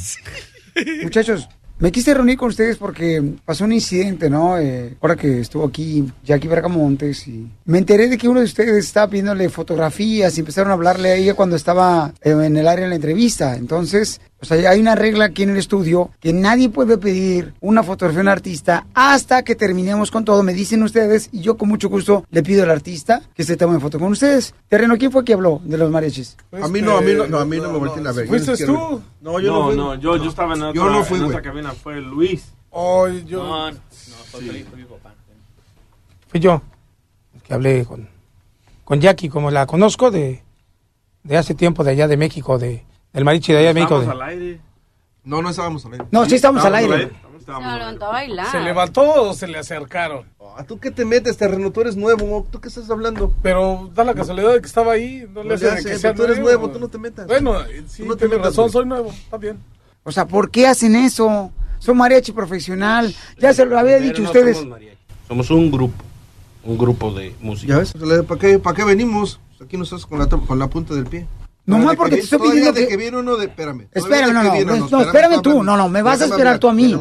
Muchachos, 1.04 1.48
me 1.82 1.92
quise 1.92 2.14
reunir 2.14 2.38
con 2.38 2.50
ustedes 2.50 2.78
porque 2.78 3.24
pasó 3.44 3.64
un 3.64 3.72
incidente, 3.72 4.30
¿no? 4.30 4.56
Eh, 4.60 4.96
ahora 5.02 5.16
que 5.16 5.40
estuvo 5.40 5.66
aquí 5.66 6.06
Jackie 6.24 6.48
Bracamontes 6.48 7.28
y 7.28 7.48
me 7.66 7.80
enteré 7.80 8.08
de 8.08 8.20
que 8.20 8.30
uno 8.30 8.40
de 8.40 8.46
ustedes 8.46 8.86
estaba 8.86 9.10
pidiéndole 9.10 9.50
fotografías 9.50 10.38
y 10.38 10.42
empezaron 10.42 10.70
a 10.70 10.74
hablarle 10.74 11.10
a 11.10 11.16
ella 11.16 11.34
cuando 11.34 11.56
estaba 11.56 12.14
eh, 12.22 12.30
en 12.30 12.56
el 12.56 12.68
área 12.68 12.84
de 12.84 12.90
la 12.90 12.96
entrevista. 12.98 13.56
Entonces, 13.56 14.22
o 14.42 14.46
sea, 14.46 14.70
hay 14.72 14.80
una 14.80 14.96
regla 14.96 15.26
aquí 15.26 15.44
en 15.44 15.52
el 15.52 15.58
estudio 15.58 16.10
que 16.20 16.34
nadie 16.34 16.70
puede 16.70 16.98
pedir 16.98 17.54
una 17.62 17.84
fotografía 17.84 18.22
a 18.22 18.24
un 18.24 18.28
artista 18.30 18.88
hasta 18.96 19.44
que 19.44 19.56
terminemos 19.56 20.10
con 20.10 20.26
todo. 20.26 20.42
Me 20.42 20.54
dicen 20.54 20.82
ustedes 20.82 21.30
y 21.32 21.42
yo 21.42 21.58
con 21.58 21.70
mucho 21.70 21.90
gusto 21.90 22.26
le 22.32 22.42
pido 22.42 22.64
al 22.64 22.72
artista 22.72 23.22
que 23.36 23.44
se 23.44 23.56
tome 23.56 23.80
foto 23.80 24.00
con 24.00 24.12
ustedes. 24.12 24.56
Terreno, 24.68 24.98
¿quién 24.98 25.12
fue 25.12 25.24
que 25.24 25.34
habló 25.34 25.62
de 25.64 25.78
los 25.78 25.92
mariachis? 25.92 26.38
A 26.62 26.68
mí 26.68 26.82
no, 26.82 26.98
a 26.98 27.02
mí 27.02 27.14
no, 27.14 27.28
no, 27.28 27.38
a 27.40 27.46
mí 27.46 27.58
no 27.58 27.72
me 27.72 27.78
volteen 27.78 28.08
a 28.08 28.12
ver. 28.12 28.26
Yo 28.26 28.30
¿Fuiste 28.30 28.52
ni 28.52 28.58
siquiera- 28.58 28.80
tú? 28.80 29.02
No, 29.22 29.40
yo 29.40 29.52
no, 29.54 29.60
no, 29.60 29.66
fui. 29.68 29.76
no, 29.78 29.96
yo, 29.96 30.18
yo 30.18 30.30
estaba 30.30 30.56
en 30.56 30.62
otra, 30.64 30.74
Yo 30.74 30.90
no 30.90 31.04
fui, 31.04 31.20
en 31.20 31.26
otra 31.26 31.42
cabina, 31.44 31.72
fue 31.74 32.02
Luis. 32.02 32.44
Oh, 32.72 33.08
yo... 33.08 33.44
No, 33.44 33.72
no, 33.72 33.78
fue 34.32 34.42
Felipe, 34.42 34.76
mi 34.76 34.84
papá. 34.86 35.14
Fui 36.30 36.40
yo 36.40 36.62
el 37.36 37.42
que 37.44 37.54
hablé 37.54 37.86
con, 37.86 38.10
con 38.86 39.00
Jackie, 39.00 39.30
como 39.30 39.52
la 39.52 39.66
conozco 39.68 40.10
de, 40.10 40.42
de 41.24 41.38
hace 41.38 41.54
tiempo, 41.54 41.84
de 41.84 41.92
allá 41.92 42.08
de 42.08 42.18
México, 42.18 42.58
de, 42.58 42.86
del 43.14 43.26
mariachi 43.26 43.54
de 43.54 43.60
allá 43.60 43.68
de 43.70 43.74
México. 43.74 44.00
Estamos 44.00 44.18
de- 44.18 44.24
al 44.24 44.30
aire. 44.30 44.62
No, 45.24 45.42
no 45.42 45.50
estábamos 45.50 45.86
al 45.86 45.94
aire. 45.94 46.06
No, 46.12 46.26
sí 46.26 46.36
estamos 46.36 46.64
al 46.66 46.76
aire. 46.76 47.12
Se 47.46 47.52
levantó 47.52 48.06
a 48.06 48.10
bailar. 48.12 48.46
Ah. 48.48 48.52
¿Se 48.52 48.60
levantó 48.60 49.02
o 49.24 49.34
se 49.34 49.48
le 49.48 49.58
acercaron? 49.58 50.26
¿A 50.58 50.64
tú 50.64 50.80
qué 50.80 50.92
te 50.92 51.06
metes, 51.06 51.38
terreno? 51.38 51.72
Tú 51.72 51.82
eres 51.82 51.96
nuevo, 51.96 52.46
¿tú 52.52 52.60
qué 52.60 52.68
estás 52.68 52.90
hablando? 52.90 53.34
Pero 53.42 53.90
da 53.96 54.04
la 54.04 54.14
casualidad 54.14 54.54
de 54.54 54.62
que 54.62 54.68
estaba 54.68 54.94
ahí. 54.94 55.26
No, 55.34 55.44
le 55.44 55.56
hacen 55.56 55.70
hace, 55.70 55.90
que 55.90 55.98
sea 55.98 56.14
tú 56.14 56.24
eres 56.24 56.40
nuevo, 56.40 56.70
tú 56.70 56.80
no 56.80 56.88
te 56.88 56.98
metas. 56.98 57.28
Bueno, 57.28 57.56
sí, 57.88 58.04
no 58.04 58.14
te 58.16 58.20
tienes 58.28 58.38
metas, 58.38 58.56
razón, 58.56 58.70
soy 58.72 58.86
nuevo. 58.86 59.10
Está 59.10 59.38
bien. 59.38 59.58
O 60.04 60.12
sea, 60.12 60.26
¿por 60.28 60.52
qué 60.52 60.68
hacen 60.68 60.96
eso? 60.96 61.52
Son 61.80 61.98
mariachi 61.98 62.32
profesional. 62.32 63.14
Ya 63.40 63.54
se 63.54 63.66
lo 63.66 63.78
había 63.80 64.00
dicho 64.00 64.24
ustedes. 64.24 64.64
somos 65.28 65.50
un 65.52 65.72
grupo, 65.72 66.04
un 66.64 66.78
grupo 66.78 67.12
de 67.14 67.36
música. 67.40 67.74
¿Ya 67.74 67.80
ves? 67.80 67.94
¿Para 68.28 68.40
qué, 68.40 68.60
¿Para 68.60 68.76
qué 68.76 68.84
venimos? 68.84 69.40
Aquí 69.64 69.78
nos 69.78 69.92
estás 69.92 70.06
con 70.06 70.20
la, 70.20 70.28
con 70.28 70.60
la 70.60 70.68
punta 70.68 70.94
del 70.94 71.06
pie. 71.06 71.28
Todavía 71.78 71.92
de 71.92 71.98
porque 71.98 72.16
que 72.16 72.18
te 72.18 72.24
estoy 72.24 72.40
pidiendo 72.50 72.72
de 72.74 72.82
que- 72.82 72.88
que 72.88 72.98
viene 72.98 73.18
uno 73.18 73.36
de... 73.38 73.46
Espérame. 73.46 73.88
Espérame, 73.92 74.28
de 74.28 74.34
no, 74.34 74.42
que 74.42 74.48
no, 74.48 74.54
viene 74.54 74.66
no, 74.66 74.74
uno, 74.76 74.88
no, 74.92 75.02
espérame 75.02 75.42
tú, 75.42 75.64
no, 75.64 75.78
no, 75.78 75.90
me 75.90 76.02
vas 76.02 76.22
a 76.22 76.26
esperar 76.26 76.48
hablar, 76.56 76.60
tú 76.60 76.68
a 76.70 76.74
mí. 76.74 76.96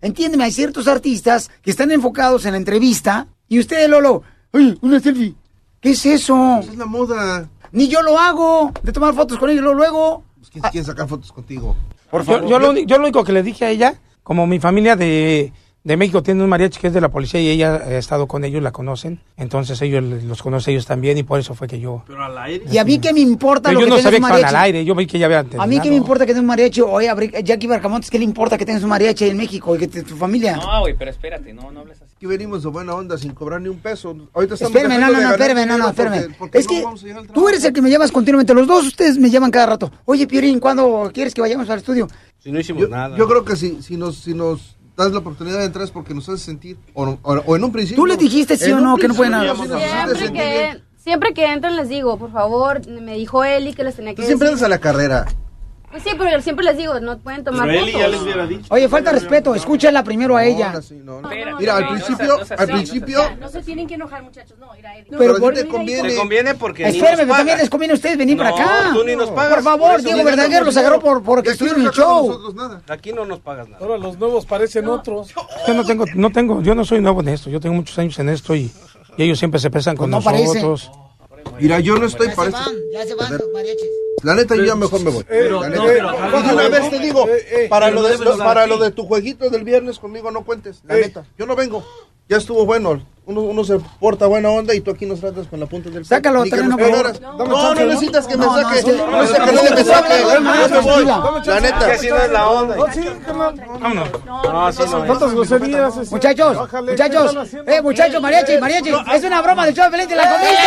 Entiéndeme, 0.00 0.44
hay 0.44 0.52
ciertos 0.52 0.86
artistas 0.86 1.50
que 1.62 1.70
están 1.70 1.90
enfocados 1.90 2.44
en 2.46 2.52
la 2.52 2.58
entrevista 2.58 3.26
y 3.48 3.58
ustedes, 3.58 3.88
Lolo, 3.88 4.22
¡ay, 4.52 4.78
una 4.82 5.00
selfie! 5.00 5.34
¿Qué 5.80 5.90
es 5.90 6.06
eso? 6.06 6.58
Es 6.60 6.76
la 6.76 6.86
moda. 6.86 7.48
Ni 7.72 7.88
yo 7.88 8.02
lo 8.02 8.18
hago, 8.18 8.72
de 8.82 8.92
tomar 8.92 9.14
fotos 9.14 9.38
con 9.38 9.50
ellos 9.50 9.62
luego, 9.62 9.76
luego. 9.78 10.24
¿Quién 10.52 10.62
quiere 10.70 10.84
sacar 10.86 11.06
fotos 11.08 11.30
contigo? 11.32 11.76
Por 12.10 12.24
Yo, 12.24 12.48
yo 12.48 12.58
lo, 12.58 12.72
yo 12.78 12.96
lo 12.96 13.02
único 13.04 13.22
que 13.24 13.32
le 13.32 13.42
dije 13.42 13.64
a 13.66 13.70
ella, 13.70 13.94
como 14.22 14.46
mi 14.46 14.58
familia 14.60 14.96
de, 14.96 15.52
de 15.84 15.96
México 15.96 16.22
tiene 16.22 16.42
un 16.42 16.50
mariachi 16.50 16.80
que 16.80 16.88
es 16.88 16.92
de 16.92 17.00
la 17.00 17.08
policía 17.08 17.40
y 17.40 17.48
ella 17.48 17.76
ha 17.76 17.94
estado 17.96 18.26
con 18.26 18.44
ellos, 18.44 18.62
la 18.62 18.72
conocen, 18.72 19.20
entonces 19.36 19.80
ellos 19.80 20.02
los 20.24 20.42
conoce 20.42 20.70
ellos 20.72 20.84
también 20.84 21.16
y 21.16 21.22
por 21.22 21.38
eso 21.40 21.54
fue 21.54 21.66
que 21.66 21.80
yo... 21.80 22.02
Pero 22.06 22.22
al 22.24 22.36
aire. 22.36 22.64
Y 22.70 22.76
a 22.78 22.84
mí 22.84 22.98
qué 22.98 23.12
me 23.14 23.20
importa 23.20 23.70
Pero 23.70 23.80
lo 23.80 23.86
yo 23.86 23.92
que 23.94 23.96
no 23.96 24.02
sabía 24.02 24.18
que 24.18 24.24
estaban 24.26 24.44
al 24.44 24.56
aire, 24.56 24.84
yo 24.84 24.94
vi 24.94 25.06
que 25.06 25.18
ya 25.18 25.26
había 25.26 25.46
A 25.56 25.66
mí 25.66 25.80
qué 25.80 25.88
me 25.88 25.96
importa 25.96 26.26
que 26.26 26.32
tengas 26.32 26.40
un 26.42 26.46
mariachi. 26.48 26.80
Oye, 26.82 27.08
Jackie 27.44 27.66
Barcamontes, 27.68 28.10
¿qué 28.10 28.18
le 28.18 28.24
importa 28.24 28.58
que 28.58 28.66
tengas 28.66 28.82
un 28.82 28.90
mariachi 28.90 29.28
en 29.30 29.36
México 29.36 29.74
y 29.76 29.78
que 29.78 29.88
te- 29.88 30.02
tu 30.02 30.16
familia? 30.16 30.56
No, 30.56 30.80
güey, 30.80 30.94
pero 30.98 31.10
espérate, 31.10 31.52
no, 31.54 31.70
no 31.70 31.80
hables 31.80 32.02
así. 32.02 32.12
Aquí 32.16 32.26
venimos 32.26 32.64
de 32.64 32.68
buena 32.68 32.94
onda 32.94 33.16
sin 33.16 33.32
cobrar 33.32 33.60
ni 33.62 33.68
un 33.68 33.78
peso. 33.78 34.14
Ahorita 34.34 34.54
estamos 34.54 34.74
Espérame, 34.76 35.00
no, 35.00 35.10
no, 35.12 35.20
no, 35.22 35.30
espérame, 35.30 35.66
no, 35.66 35.78
no, 35.78 35.90
dinero 35.90 35.94
porque- 35.96 36.16
espérame. 36.18 36.34
porque 36.38 36.58
Es 36.58 36.66
no 36.66 37.22
que 37.22 37.32
tú 37.32 37.48
eres 37.48 37.64
el 37.64 37.72
que 37.72 37.80
me 37.80 37.88
llamas 37.90 38.10
continuamente. 38.12 38.52
Los 38.52 38.66
dos 38.66 38.84
ustedes 38.86 39.16
me 39.16 39.30
llaman 39.30 39.50
cada 39.52 39.66
rato. 39.66 39.90
Oye, 40.04 40.26
Piorín, 40.26 40.58
¿cuándo 40.60 41.10
quieres 41.14 41.32
que 41.32 41.40
vayamos 41.40 41.70
al 41.70 41.78
estudio? 41.78 42.08
Si 42.40 42.50
no 42.52 42.60
hicimos 42.60 42.82
yo, 42.82 42.88
nada. 42.88 43.16
yo 43.16 43.26
creo 43.28 43.44
que 43.44 43.56
si, 43.56 43.80
si, 43.82 43.96
nos, 43.96 44.16
si 44.18 44.32
nos 44.34 44.76
das 45.04 45.12
la 45.12 45.18
oportunidad 45.18 45.58
de 45.60 45.64
entrar 45.66 45.84
es 45.84 45.90
porque 45.90 46.12
nos 46.14 46.28
hace 46.28 46.38
sentir, 46.44 46.76
o, 46.94 47.04
o- 47.22 47.42
o 47.46 47.56
en 47.56 47.64
un 47.64 47.72
principio... 47.72 48.02
¿Tú 48.02 48.06
le 48.06 48.16
dijiste 48.16 48.56
sí 48.56 48.70
o 48.72 48.80
no 48.80 48.96
que 48.96 49.08
no 49.08 49.14
pueden 49.14 49.34
hablar? 49.34 49.56
Siempre 49.56 50.32
que, 50.32 50.82
siempre 50.96 51.34
que 51.34 51.52
entran 51.52 51.76
les 51.76 51.88
digo, 51.88 52.18
por 52.18 52.32
favor, 52.32 52.86
me 52.88 53.14
dijo 53.14 53.44
Eli 53.44 53.72
que 53.74 53.84
les 53.84 53.94
tenía 53.94 54.14
que 54.14 54.22
Tú 54.22 54.26
siempre 54.26 54.48
decir. 54.50 54.64
andas 54.64 54.66
a 54.66 54.68
la 54.68 54.78
carrera. 54.78 55.26
Pues 55.90 56.02
sí, 56.02 56.10
pero 56.18 56.40
siempre 56.42 56.64
les 56.66 56.76
digo, 56.76 57.00
no 57.00 57.16
pueden 57.18 57.42
tomar 57.44 57.66
Pero 57.66 57.80
Eli 57.82 57.92
fotos. 57.92 58.00
ya 58.06 58.08
les 58.08 58.20
hubiera 58.20 58.46
dicho. 58.46 58.66
Oye, 58.68 58.88
falta 58.90 59.10
respeto, 59.10 59.54
escúchala 59.54 60.04
primero 60.04 60.36
a 60.36 60.44
ella. 60.44 60.78
Mira, 61.58 61.76
al 61.78 61.88
principio, 61.88 62.36
al 62.58 62.66
principio... 62.66 63.20
No 63.40 63.48
se 63.48 63.62
tienen 63.62 63.86
que 63.86 63.94
enojar, 63.94 64.22
muchachos. 64.22 64.58
No, 64.58 64.68
mira, 64.76 64.98
Eli. 64.98 65.08
Pero 65.16 65.32
a 65.36 65.50
ti 65.52 65.60
te 65.62 65.68
conviene. 65.68 66.10
Te 66.10 66.16
conviene 66.16 66.54
porque 66.56 66.82
ni 66.84 66.90
Espérame, 66.90 67.10
nos 67.12 67.20
pero 67.20 67.28
también 67.36 67.46
pagas. 67.46 67.60
les 67.62 67.70
conviene 67.70 67.92
a 67.92 67.94
ustedes 67.96 68.18
venir 68.18 68.36
para 68.36 68.50
No, 68.50 68.56
acá. 68.56 68.90
tú 68.92 69.04
ni 69.04 69.16
nos 69.16 69.30
pagas, 69.30 69.54
Por 69.54 69.62
favor, 69.64 70.02
Diego 70.02 70.24
Verdaguer 70.24 70.62
los 70.66 70.76
agarró 70.76 71.00
por, 71.00 71.22
porque 71.22 71.50
estuvieron 71.50 71.80
en 71.80 71.84
no 71.86 71.90
el 71.90 71.96
show. 71.96 72.54
Aquí 72.88 73.12
no 73.14 73.24
nos 73.24 73.40
pagas 73.40 73.68
nada. 73.68 73.82
Ahora 73.82 73.96
los 73.96 74.18
nuevos 74.18 74.44
parecen 74.44 74.86
otros. 74.88 75.32
Yo 75.66 75.72
no 75.74 75.86
tengo, 75.86 76.04
no 76.14 76.30
tengo, 76.30 76.60
yo 76.62 76.74
no 76.74 76.84
soy 76.84 77.00
nuevo 77.00 77.22
en 77.22 77.28
esto, 77.28 77.48
yo 77.48 77.60
tengo 77.60 77.74
muchos 77.74 77.98
años 77.98 78.18
en 78.18 78.28
esto 78.28 78.54
y, 78.54 78.70
y 79.16 79.22
ellos 79.22 79.38
siempre 79.38 79.58
se 79.58 79.70
pesan 79.70 79.96
con 79.96 80.10
Pues 80.10 80.22
no 80.22 80.30
parece. 80.30 80.60
nosotros. 80.60 80.90
Mira, 81.58 81.80
yo 81.80 81.96
no 81.96 82.04
estoy 82.06 82.28
para 82.28 82.50
esto. 82.50 82.70
ya 82.92 83.06
se 83.06 83.14
van 83.14 83.32
los 83.32 83.42
mariachis. 83.54 83.88
La 84.22 84.34
neta, 84.34 84.54
yo 84.56 84.64
ya 84.64 84.74
mejor 84.74 85.00
me 85.02 85.10
voy. 85.10 85.24
Pero, 85.28 85.60
La 85.62 85.68
no, 85.68 85.84
Y 85.90 85.94
de 86.42 86.52
una 86.54 86.68
vez 86.68 86.90
te 86.90 86.98
digo, 86.98 87.26
para, 87.68 87.90
lo 87.90 88.02
de, 88.02 88.18
para 88.38 88.66
lo 88.66 88.78
de 88.78 88.90
tu 88.90 89.06
jueguito 89.06 89.48
del 89.50 89.64
viernes 89.64 89.98
conmigo 89.98 90.30
no 90.30 90.44
cuentes, 90.44 90.80
la 90.86 90.94
neta. 90.96 91.24
Yo 91.38 91.46
no 91.46 91.54
vengo. 91.56 91.84
Ya 92.28 92.36
estuvo 92.36 92.66
bueno. 92.66 93.00
Uno, 93.24 93.40
uno 93.42 93.62
se 93.64 93.78
porta 94.00 94.26
buena 94.26 94.48
onda 94.50 94.74
y 94.74 94.80
tú 94.80 94.90
aquí 94.90 95.04
nos 95.06 95.20
tratas 95.20 95.46
con 95.48 95.60
la 95.60 95.66
punta 95.66 95.88
del 95.90 96.00
pie. 96.00 96.08
Sácalo, 96.08 96.44
Ni 96.44 96.50
que 96.50 96.56
terreno, 96.56 96.76
nos 96.76 96.78
por 96.78 96.90
favor. 96.90 97.12
pagaras. 97.12 97.20
Dame 97.38 97.50
No, 97.50 97.56
chance, 97.56 97.74
no 97.74 97.86
¿no? 97.86 97.86
necesitas 97.92 98.26
que 98.26 98.36
me 98.38 98.46
No, 98.46 98.56
no, 98.56 98.62
saque. 98.62 98.82
sí, 98.82 98.86
No, 98.90 99.06
no, 99.10 99.20
necesitas 99.22 99.38
no, 99.38 99.46
que 99.46 99.52
no, 99.52 99.62
me 99.62 99.70
no, 99.82 99.84
saque. 99.84 100.22
no, 100.22 100.28
no, 100.28 100.40
no, 100.40 100.54
Yo 100.54 100.68
me 100.68 100.80
voy. 100.80 101.04
tranquila. 101.04 101.42
La 101.54 101.60
neta. 101.60 101.78
Que 101.86 101.92
así 101.92 102.08
no 102.08 102.16
es 102.16 102.30
la 102.30 102.48
onda. 102.50 102.76
No, 102.76 102.92
sí, 102.92 103.00
que 103.02 103.32
no. 103.32 103.52
Vámonos. 103.80 104.08
No, 104.26 104.72
sí 104.72 104.82
no 104.90 104.98
es. 104.98 105.04
¿Cuántas 105.06 105.34
groserías? 105.34 105.96
ese? 105.98 106.10
Muchachos, 106.10 106.56
Bájale, 106.58 106.90
muchachos, 106.92 107.20
¿qué 107.22 107.26
están 107.28 107.42
haciendo? 107.44 107.72
eh, 107.72 107.82
muchachos, 107.82 108.22
mariachi, 108.22 108.58
mariachi, 108.58 108.90
es 109.14 109.24
una 109.24 109.42
broma 109.42 109.64
del 109.66 109.74
show 109.74 109.84
de 109.84 109.90
Pelín, 109.90 110.08
te 110.08 110.16
la 110.16 110.30
comiste. 110.30 110.62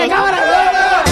¡Ve 0.00 0.04
a 0.04 0.06
la 0.06 0.14
cámara! 0.14 1.04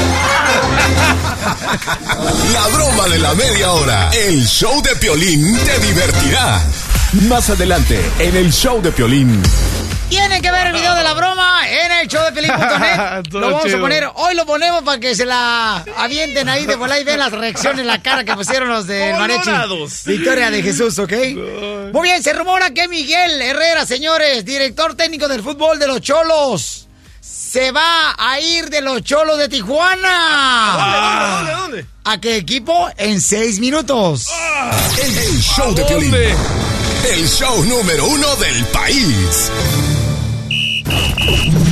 La 2.55 2.67
broma 2.69 3.09
de 3.09 3.19
la 3.19 3.35
media 3.35 3.71
hora. 3.73 4.11
El 4.13 4.47
show 4.47 4.81
de 4.83 4.97
Piolín 4.97 5.59
te 5.59 5.79
divertirá. 5.81 6.63
Más 7.29 7.51
adelante, 7.51 8.01
en 8.19 8.35
el 8.37 8.51
show 8.51 8.81
de 8.81 8.91
Piolín. 8.93 9.43
Tienen 10.09 10.41
que 10.41 10.51
ver 10.51 10.69
el 10.69 10.73
video 10.73 10.95
de 10.95 11.03
la 11.03 11.13
broma 11.13 11.69
en 11.69 11.93
el 12.01 12.09
show 12.09 12.25
de 12.25 12.33
Pelín.net. 12.33 13.25
Todo 13.31 13.41
Lo 13.41 13.47
vamos 13.49 13.65
chido. 13.65 13.77
a 13.77 13.81
poner, 13.81 14.09
hoy 14.15 14.35
lo 14.35 14.47
ponemos 14.47 14.83
para 14.83 14.99
que 14.99 15.15
se 15.15 15.27
la 15.27 15.85
avienten 15.99 16.49
ahí 16.49 16.65
de 16.65 16.77
volar 16.77 16.99
y 16.99 17.05
vean 17.05 17.19
las 17.19 17.33
reacciones 17.33 17.81
en 17.81 17.87
la 17.89 18.01
cara 18.01 18.25
que 18.25 18.33
pusieron 18.35 18.71
los 18.71 18.87
de. 18.87 19.13
Colorados. 19.19 20.05
Victoria 20.07 20.51
de 20.51 20.63
Jesús, 20.63 20.99
¿ok? 20.99 21.13
Muy 21.93 22.03
bien, 22.09 22.23
se 22.23 22.33
rumora 22.33 22.71
que 22.71 22.89
Miguel 22.89 23.43
Herrera, 23.43 23.85
señores, 23.85 24.47
director 24.47 24.95
técnico 24.97 25.29
del 25.29 25.43
fútbol 25.43 25.79
de 25.79 25.87
los 25.89 26.01
Cholos, 26.01 26.88
se 27.49 27.73
va 27.73 28.15
a 28.19 28.39
ir 28.41 28.69
de 28.69 28.83
los 28.83 29.03
Cholos 29.03 29.39
de 29.39 29.49
Tijuana. 29.49 30.77
¿Dónde, 30.77 31.29
dónde, 31.29 31.53
dónde? 31.53 31.87
¿A 32.05 32.21
qué 32.21 32.37
equipo? 32.37 32.91
En 32.99 33.23
seis 33.23 33.59
minutos. 33.59 34.29
El, 35.03 35.17
el 35.17 35.41
show 35.41 35.75
de 35.75 35.83
Piolín. 35.85 36.15
El 36.15 37.27
show 37.27 37.65
número 37.65 38.05
uno 38.05 38.37
del 38.37 38.65
país. 38.67 39.51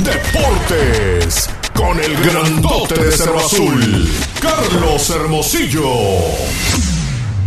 Deportes. 0.03 1.47
Con 1.75 1.99
el 1.99 2.17
grandote 2.23 2.95
de 2.95 3.11
Cerro 3.11 3.39
Azul. 3.39 4.09
Carlos 4.41 5.09
Hermosillo. 5.11 5.91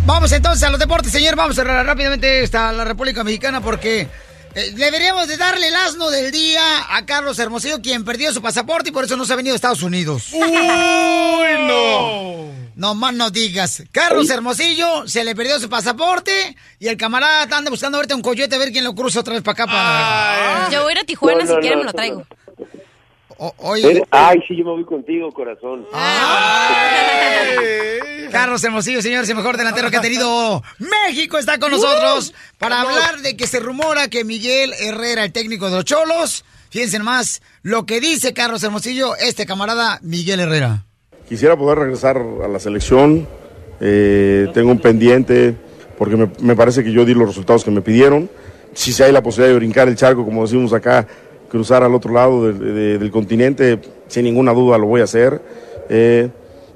Vamos 0.07 0.31
entonces 0.31 0.63
a 0.63 0.71
los 0.71 0.79
deportes, 0.79 1.11
señor. 1.11 1.35
Vamos 1.35 1.59
a 1.59 1.63
cerrar 1.63 1.85
rápidamente 1.85 2.45
hasta 2.45 2.71
la 2.71 2.85
República 2.85 3.25
Mexicana 3.25 3.61
porque 3.61 4.09
eh, 4.55 4.73
deberíamos 4.75 5.29
de 5.29 5.37
darle 5.37 5.69
el 5.69 5.77
asno 5.77 6.11
del 6.11 6.33
día 6.33 6.63
a 6.97 7.07
Carlos 7.07 7.39
Hermosillo, 7.39 7.81
quien 7.81 8.05
perdió 8.05 8.33
su 8.33 8.43
pasaporte 8.43 8.91
y 8.91 8.93
por 8.93 9.05
eso 9.05 9.17
no 9.17 9.25
se 9.25 9.33
ha 9.33 9.37
venido 9.37 9.55
a 9.55 9.57
Estados 9.57 9.83
Unidos. 9.83 10.29
¡Uy, 10.33 11.67
no! 11.67 12.51
No 12.75 12.95
más 12.95 13.13
no 13.13 13.31
digas. 13.31 13.83
Carlos 13.93 14.31
Hermosillo 14.31 15.07
se 15.07 15.23
le 15.23 15.35
perdió 15.35 15.61
su 15.61 15.69
pasaporte 15.69 16.57
y 16.79 16.89
el 16.89 16.97
camarada 16.97 17.57
anda 17.57 17.71
buscando 17.71 17.99
ahorita 17.99 18.15
un 18.15 18.23
coyote 18.23 18.57
a 18.57 18.59
ver 18.59 18.73
quién 18.73 18.85
lo 18.85 18.95
cruza 18.95 19.21
otra 19.21 19.35
vez 19.35 19.43
para 19.43 19.53
acá. 19.53 19.67
Para... 19.67 20.71
Yo 20.71 20.83
voy 20.83 20.93
a 20.93 20.97
ir 20.97 20.99
a 21.01 21.05
Tijuana 21.05 21.41
No, 21.41 21.47
si 21.47 21.55
no, 21.55 21.61
quieren 21.61 21.79
no, 21.81 21.85
me 21.85 21.93
lo 21.93 22.15
no, 22.15 22.27
oye. 23.59 24.03
Ay, 24.11 24.39
sí, 24.47 24.57
yo 24.57 24.65
me 24.65 24.71
voy 24.73 24.85
contigo, 24.85 25.33
corazón. 25.33 25.87
Carlos 28.31 28.63
Hermosillo, 28.63 29.03
señores, 29.03 29.29
el 29.29 29.37
mejor 29.37 29.57
delantero 29.57 29.91
que 29.91 29.97
ha 29.97 30.01
tenido 30.01 30.63
México 30.79 31.39
está 31.39 31.59
con 31.59 31.73
nosotros 31.73 32.33
para 32.59 32.83
hablar 32.83 33.21
de 33.23 33.37
que 33.37 33.47
se 33.47 33.59
rumora 33.59 34.09
que 34.09 34.25
Miguel 34.25 34.73
Herrera, 34.79 35.25
el 35.25 35.33
técnico 35.33 35.69
de 35.69 35.77
los 35.77 35.85
Cholos, 35.85 36.45
fíjense 36.71 36.99
más 37.01 37.43
lo 37.63 37.87
que 37.87 38.01
dice 38.01 38.33
Carlos 38.33 38.63
Hermosillo, 38.63 39.17
este 39.17 39.47
camarada 39.47 39.99
Miguel 40.03 40.41
Herrera. 40.41 40.85
Quisiera 41.29 41.57
poder 41.57 41.79
regresar 41.79 42.19
a 42.19 42.49
la 42.49 42.59
selección. 42.61 43.27
eh, 43.81 44.47
tengo 44.55 44.71
un 44.71 44.79
pendiente 44.79 45.57
porque 45.99 46.17
me, 46.17 46.31
me 46.41 46.55
parece 46.55 46.85
que 46.85 46.93
yo 46.93 47.05
di 47.05 47.15
los 47.15 47.27
resultados 47.29 47.65
que 47.65 47.71
me 47.73 47.83
pidieron. 47.83 48.31
Si 48.75 48.93
se 48.93 49.05
hay 49.05 49.13
la 49.13 49.23
posibilidad 49.23 49.53
de 49.53 49.59
brincar 49.59 49.89
el 49.89 49.97
charco, 49.97 50.25
como 50.25 50.43
decimos 50.43 50.73
acá, 50.73 51.07
cruzar 51.51 51.83
al 51.83 51.95
otro 51.95 52.13
lado 52.15 52.47
del, 52.47 52.59
de- 52.59 52.99
del 52.99 53.11
continente, 53.11 53.81
sin 54.09 54.25
ninguna 54.25 54.53
duda 54.53 54.79
lo 54.79 54.87
voy 54.87 55.01
a 55.01 55.05
hacer. 55.05 55.43
Eh, 55.89 56.29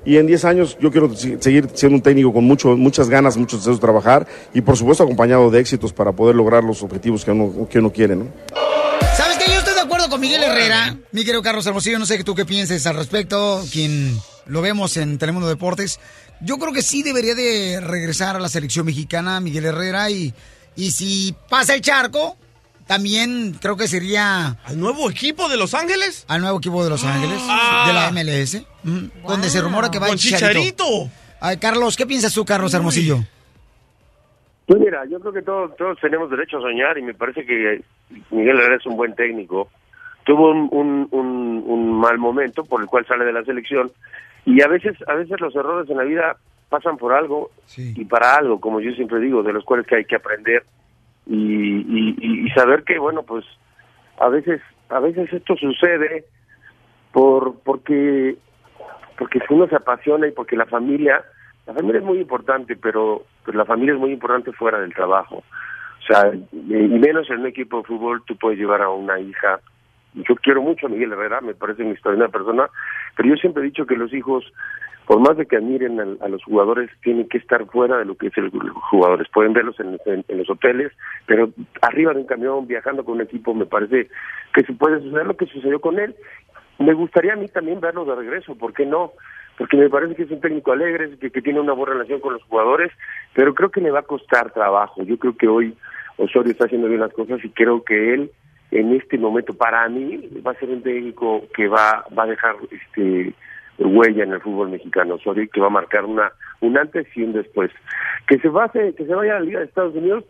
y 0.06 0.18
en 0.18 0.26
10 0.26 0.44
años 0.44 0.76
yo 0.80 0.90
quiero 0.90 1.14
seguir 1.16 1.68
siendo 1.72 1.96
un 1.96 2.02
técnico 2.02 2.30
con 2.32 2.44
mucho, 2.44 2.76
muchas 2.76 3.08
ganas, 3.08 3.36
muchos 3.38 3.60
deseos 3.60 3.76
de 3.76 3.80
trabajar 3.80 4.26
y 4.52 4.60
por 4.60 4.76
supuesto 4.76 5.02
acompañado 5.04 5.50
de 5.50 5.60
éxitos 5.60 5.94
para 5.94 6.12
poder 6.12 6.36
lograr 6.36 6.62
los 6.62 6.82
objetivos 6.82 7.24
que 7.24 7.30
uno, 7.30 7.66
que 7.68 7.78
uno 7.78 7.90
quiere. 7.90 8.14
¿no? 8.16 8.26
¿Sabes 9.16 9.38
qué? 9.38 9.50
Yo 9.50 9.58
estoy 9.60 9.72
de 9.74 9.80
acuerdo 9.80 10.10
con 10.10 10.20
Miguel 10.20 10.42
Herrera, 10.42 10.98
mi 11.12 11.22
querido 11.24 11.40
Carlos 11.42 11.64
Hermosillo, 11.66 11.98
no 11.98 12.04
sé 12.04 12.22
tú 12.22 12.34
qué 12.34 12.44
pienses 12.44 12.86
al 12.86 12.96
respecto, 12.96 13.62
quien 13.72 14.18
lo 14.46 14.60
vemos 14.60 14.96
en 14.98 15.16
Telemundo 15.16 15.48
Deportes. 15.48 15.98
Yo 16.42 16.58
creo 16.58 16.74
que 16.74 16.82
sí 16.82 17.02
debería 17.02 17.34
de 17.34 17.80
regresar 17.80 18.36
a 18.36 18.40
la 18.40 18.50
selección 18.50 18.84
mexicana 18.84 19.40
Miguel 19.40 19.64
Herrera 19.64 20.10
y, 20.10 20.34
y 20.76 20.90
si 20.90 21.34
pasa 21.48 21.74
el 21.74 21.80
charco, 21.80 22.36
también 22.86 23.56
creo 23.60 23.76
que 23.76 23.88
sería... 23.88 24.56
¿Al 24.64 24.78
nuevo 24.78 25.10
equipo 25.10 25.48
de 25.48 25.56
Los 25.56 25.74
Ángeles? 25.74 26.24
Al 26.28 26.40
nuevo 26.40 26.58
equipo 26.58 26.82
de 26.84 26.90
Los 26.90 27.04
Ángeles, 27.04 27.38
Ah. 27.48 27.84
de 27.86 27.92
la 27.92 28.10
MLS, 28.10 28.66
donde 29.26 29.48
se 29.50 29.60
rumora 29.60 29.90
que 29.90 29.98
va 29.98 30.08
Con 30.08 30.16
Chicharito. 30.16 30.84
Chicharito. 30.84 31.10
Ay, 31.40 31.56
Carlos, 31.58 31.96
¿qué 31.96 32.06
piensas 32.06 32.32
tú, 32.32 32.44
Carlos 32.44 32.72
Hermosillo? 32.74 33.18
Pues 34.66 34.80
mira, 34.80 35.04
yo 35.10 35.20
creo 35.20 35.32
que 35.32 35.42
todos, 35.42 35.76
todos 35.76 35.98
tenemos 36.00 36.30
derecho 36.30 36.56
a 36.58 36.62
soñar 36.62 36.96
y 36.96 37.02
me 37.02 37.12
parece 37.14 37.44
que 37.44 37.82
Miguel 38.30 38.58
Herrera 38.58 38.76
es 38.76 38.86
un 38.86 38.96
buen 38.96 39.14
técnico. 39.14 39.68
Tuvo 40.24 40.50
un, 40.52 40.68
un, 40.72 41.08
un, 41.10 41.62
un 41.66 41.92
mal 42.00 42.16
momento 42.16 42.64
por 42.64 42.80
el 42.80 42.86
cual 42.86 43.06
sale 43.06 43.26
de 43.26 43.32
la 43.32 43.44
selección 43.44 43.92
y 44.46 44.62
a 44.62 44.68
veces, 44.68 44.96
a 45.06 45.14
veces 45.14 45.38
los 45.40 45.54
errores 45.54 45.90
en 45.90 45.98
la 45.98 46.04
vida 46.04 46.36
pasan 46.70 46.96
por 46.96 47.12
algo 47.12 47.50
y 47.76 48.04
para 48.06 48.36
algo, 48.36 48.58
como 48.58 48.80
yo 48.80 48.90
siempre 48.92 49.20
digo, 49.20 49.42
de 49.42 49.52
los 49.52 49.64
cuales 49.64 49.86
que 49.86 49.96
hay 49.96 50.04
que 50.06 50.16
aprender 50.16 50.64
y, 51.26 52.46
y, 52.46 52.50
saber 52.50 52.84
que, 52.84 52.98
bueno, 52.98 53.22
pues 53.22 53.44
a 54.18 54.28
veces, 54.28 54.60
a 54.90 55.00
veces 55.00 55.32
esto 55.32 55.56
sucede 55.56 56.24
por 57.12 57.60
porque 57.62 58.36
porque 59.16 59.40
uno 59.48 59.68
se 59.68 59.76
apasiona 59.76 60.26
y 60.26 60.32
porque 60.32 60.56
la 60.56 60.66
familia 60.66 61.24
la 61.66 61.72
familia 61.72 62.00
es 62.00 62.04
muy 62.04 62.18
importante 62.18 62.76
pero 62.76 63.24
pero 63.44 63.56
la 63.56 63.64
familia 63.64 63.94
es 63.94 64.00
muy 64.00 64.12
importante 64.12 64.52
fuera 64.52 64.80
del 64.80 64.92
trabajo. 64.92 65.36
O 65.36 66.06
sea 66.06 66.32
y 66.34 66.74
y 66.74 66.98
menos 66.98 67.30
en 67.30 67.40
un 67.40 67.46
equipo 67.46 67.78
de 67.78 67.84
fútbol 67.84 68.22
tú 68.26 68.36
puedes 68.36 68.58
llevar 68.58 68.82
a 68.82 68.90
una 68.90 69.18
hija. 69.18 69.60
Yo 70.14 70.36
quiero 70.36 70.62
mucho 70.62 70.86
a 70.86 70.90
Miguel 70.90 71.12
Herrera 71.12 71.40
me 71.40 71.54
parece 71.54 71.82
una 71.82 71.92
extraordinaria 71.92 72.32
persona 72.32 72.68
pero 73.16 73.30
yo 73.30 73.36
siempre 73.36 73.62
he 73.62 73.66
dicho 73.66 73.86
que 73.86 73.96
los 73.96 74.12
hijos 74.12 74.44
por 75.06 75.20
más 75.20 75.36
de 75.36 75.46
que 75.46 75.56
admiren 75.56 76.00
al- 76.00 76.18
a, 76.22 76.28
los 76.28 76.42
jugadores 76.44 76.90
tienen 77.02 77.28
que 77.28 77.38
estar 77.38 77.66
fuera 77.66 77.98
de 77.98 78.04
lo 78.06 78.16
que 78.16 78.28
el 78.34 78.44
los 78.52 78.72
jugadores 78.90 79.28
pueden 79.32 79.52
verlos 79.52 79.78
en, 79.80 79.98
en- 80.06 80.24
en 80.26 80.38
los 80.38 80.48
hoteles 80.50 80.92
pero 81.26 81.50
arriba 81.82 82.12
de 82.14 82.20
un 82.20 82.26
camión 82.26 82.66
viajando 82.66 83.04
con 83.04 83.14
un 83.14 83.20
equipo 83.22 83.54
me 83.54 83.66
parece 83.66 84.08
que 84.52 84.62
se 84.62 84.72
puede 84.72 85.00
suceder 85.00 85.26
lo 85.26 85.36
que 85.36 85.46
sucedió 85.46 85.80
con 85.80 85.98
él 85.98 86.14
me 86.78 86.92
gustaría 86.92 87.34
a 87.34 87.36
mí 87.36 87.46
también 87.48 87.80
verlo 87.80 88.04
de 88.04 88.16
regreso, 88.16 88.56
¿por 88.56 88.72
qué 88.72 88.84
no? 88.84 89.12
Porque 89.56 89.76
me 89.76 89.88
parece 89.88 90.16
que 90.16 90.24
es 90.24 90.30
un 90.32 90.40
técnico 90.40 90.72
alegre, 90.72 91.16
que, 91.20 91.30
que 91.30 91.40
tiene 91.40 91.60
una 91.60 91.72
buena 91.72 91.92
relación 91.92 92.18
con 92.18 92.32
los 92.32 92.42
jugadores, 92.42 92.90
pero 93.32 93.54
creo 93.54 93.70
que 93.70 93.80
le 93.80 93.92
va 93.92 94.00
a 94.00 94.02
costar 94.02 94.50
trabajo. 94.52 95.04
Yo 95.04 95.16
creo 95.16 95.36
que 95.36 95.46
hoy 95.46 95.76
Osorio 96.16 96.50
está 96.50 96.64
haciendo 96.64 96.88
bien 96.88 97.00
las 97.00 97.12
cosas 97.12 97.38
y 97.44 97.48
creo 97.50 97.84
que 97.84 98.14
él, 98.14 98.32
en 98.72 98.92
este 98.92 99.16
momento, 99.18 99.54
para 99.54 99.88
mí, 99.88 100.28
va 100.44 100.50
a 100.50 100.54
ser 100.58 100.68
un 100.68 100.82
técnico 100.82 101.44
que 101.54 101.68
va, 101.68 102.04
va 102.18 102.24
a 102.24 102.26
dejar 102.26 102.56
este 102.72 103.32
huella 103.78 104.24
en 104.24 104.32
el 104.32 104.40
fútbol 104.40 104.70
mexicano, 104.70 105.14
Osorio, 105.14 105.48
que 105.52 105.60
va 105.60 105.66
a 105.66 105.70
marcar 105.70 106.04
una 106.04 106.32
un 106.60 106.78
antes 106.78 107.06
y 107.16 107.22
un 107.22 107.32
después. 107.32 107.70
Que 108.26 108.38
se 108.38 108.48
base, 108.48 108.94
que 108.96 109.04
se 109.04 109.14
vaya 109.14 109.36
a 109.36 109.40
la 109.40 109.44
Liga 109.44 109.58
de 109.60 109.66
Estados 109.66 109.94
Unidos, 109.94 110.24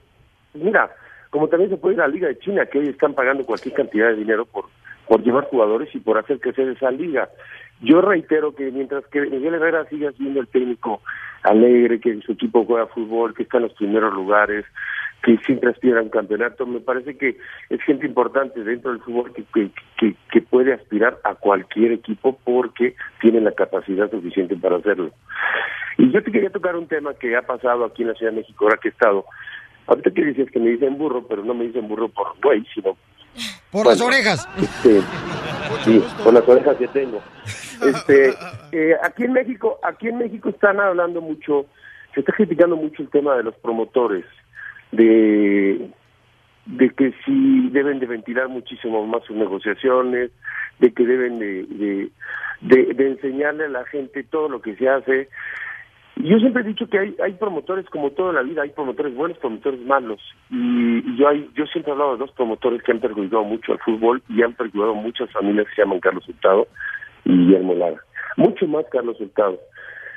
pues 0.52 0.64
mira, 0.64 0.90
como 1.30 1.48
también 1.48 1.70
se 1.70 1.76
puede 1.76 1.94
ir 1.94 2.00
a 2.00 2.08
la 2.08 2.14
Liga 2.14 2.28
de 2.28 2.38
China, 2.38 2.66
que 2.66 2.78
hoy 2.78 2.88
están 2.88 3.14
pagando 3.14 3.44
cualquier 3.44 3.74
cantidad 3.74 4.08
de 4.08 4.16
dinero 4.16 4.44
por 4.44 4.66
por 5.06 5.22
llevar 5.22 5.44
jugadores 5.44 5.94
y 5.94 5.98
por 5.98 6.18
hacer 6.18 6.40
crecer 6.40 6.68
esa 6.68 6.90
liga. 6.90 7.28
Yo 7.80 8.00
reitero 8.00 8.54
que 8.54 8.70
mientras 8.70 9.04
que 9.08 9.20
Miguel 9.20 9.54
Herrera 9.54 9.84
siga 9.86 10.12
siendo 10.12 10.40
el 10.40 10.48
técnico 10.48 11.02
alegre, 11.42 12.00
que 12.00 12.20
su 12.22 12.32
equipo 12.32 12.64
juega 12.64 12.86
fútbol, 12.86 13.34
que 13.34 13.42
está 13.42 13.58
en 13.58 13.64
los 13.64 13.74
primeros 13.74 14.14
lugares, 14.14 14.64
que 15.24 15.38
siempre 15.38 15.70
aspira 15.70 16.00
a 16.00 16.02
un 16.02 16.10
campeonato, 16.10 16.66
me 16.66 16.80
parece 16.80 17.16
que 17.16 17.38
es 17.70 17.82
gente 17.82 18.06
importante 18.06 18.62
dentro 18.62 18.92
del 18.92 19.00
fútbol 19.00 19.32
que, 19.32 19.42
que, 19.54 19.70
que, 19.96 20.14
que 20.30 20.42
puede 20.42 20.74
aspirar 20.74 21.18
a 21.24 21.34
cualquier 21.34 21.92
equipo 21.92 22.38
porque 22.44 22.94
tiene 23.20 23.40
la 23.40 23.52
capacidad 23.52 24.10
suficiente 24.10 24.54
para 24.54 24.76
hacerlo. 24.76 25.10
Y 25.96 26.12
yo 26.12 26.22
te 26.22 26.30
quería 26.30 26.50
tocar 26.50 26.76
un 26.76 26.86
tema 26.88 27.14
que 27.14 27.34
ha 27.36 27.42
pasado 27.42 27.84
aquí 27.86 28.02
en 28.02 28.08
la 28.08 28.14
Ciudad 28.14 28.32
de 28.32 28.38
México, 28.38 28.64
ahora 28.64 28.78
que 28.82 28.88
he 28.88 28.90
estado. 28.90 29.24
Ahorita 29.86 30.10
que 30.10 30.24
dices 30.24 30.50
que 30.50 30.58
me 30.60 30.70
dicen 30.70 30.98
burro, 30.98 31.26
pero 31.26 31.42
no 31.42 31.54
me 31.54 31.64
dicen 31.64 31.88
burro 31.88 32.08
por 32.08 32.38
güey, 32.42 32.62
sino 32.74 32.96
Por 33.70 33.84
Bueno, 33.84 33.90
las 33.90 34.00
orejas. 34.02 34.48
este, 34.58 35.00
sí, 35.84 36.04
por 36.22 36.34
las 36.34 36.46
orejas 36.46 36.76
que 36.76 36.88
tengo. 36.88 37.22
Este, 37.82 38.34
eh, 38.72 38.94
aquí 39.02 39.24
en 39.24 39.32
México, 39.32 39.78
aquí 39.82 40.08
en 40.08 40.18
México 40.18 40.50
están 40.50 40.80
hablando 40.80 41.20
mucho, 41.20 41.66
se 42.14 42.20
está 42.20 42.32
criticando 42.32 42.76
mucho 42.76 43.02
el 43.02 43.08
tema 43.08 43.36
de 43.36 43.42
los 43.44 43.54
promotores, 43.56 44.24
de 44.96 45.90
de 46.66 46.88
que 46.90 47.12
si 47.26 47.68
deben 47.70 47.98
de 47.98 48.06
ventilar 48.06 48.48
muchísimo 48.48 49.06
más 49.06 49.22
sus 49.24 49.36
negociaciones, 49.36 50.30
de 50.78 50.92
que 50.94 51.04
deben 51.04 51.38
de, 51.38 51.64
de, 51.64 52.10
de- 52.62 52.94
de 52.94 53.08
enseñarle 53.10 53.66
a 53.66 53.68
la 53.68 53.84
gente 53.84 54.24
todo 54.24 54.48
lo 54.48 54.62
que 54.62 54.74
se 54.76 54.88
hace. 54.88 55.28
Yo 56.16 56.38
siempre 56.38 56.62
he 56.62 56.66
dicho 56.66 56.88
que 56.88 56.98
hay, 56.98 57.16
hay 57.22 57.32
promotores 57.34 57.84
como 57.90 58.12
toda 58.12 58.32
la 58.32 58.42
vida, 58.42 58.62
hay 58.62 58.70
promotores 58.70 59.14
buenos, 59.14 59.36
promotores 59.38 59.80
malos. 59.80 60.22
Y, 60.48 60.98
y 61.06 61.16
yo 61.18 61.28
hay, 61.28 61.50
yo 61.54 61.66
siempre 61.66 61.90
he 61.90 61.92
hablado 61.92 62.12
de 62.12 62.18
dos 62.20 62.30
promotores 62.32 62.82
que 62.82 62.92
han 62.92 63.00
perjudicado 63.00 63.44
mucho 63.44 63.72
al 63.72 63.78
fútbol 63.80 64.22
y 64.30 64.40
han 64.42 64.54
perjudicado 64.54 64.94
muchas 64.94 65.30
familias 65.32 65.66
que 65.68 65.74
se 65.74 65.82
llaman 65.82 66.00
Carlos 66.00 66.26
Hurtado 66.26 66.66
y 67.26 67.30
Guillermo 67.36 67.74
Lara. 67.74 68.00
Mucho 68.38 68.66
más 68.68 68.86
Carlos 68.90 69.20
Hurtado. 69.20 69.58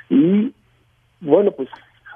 Y 0.08 0.52
bueno, 1.20 1.50
pues 1.50 1.68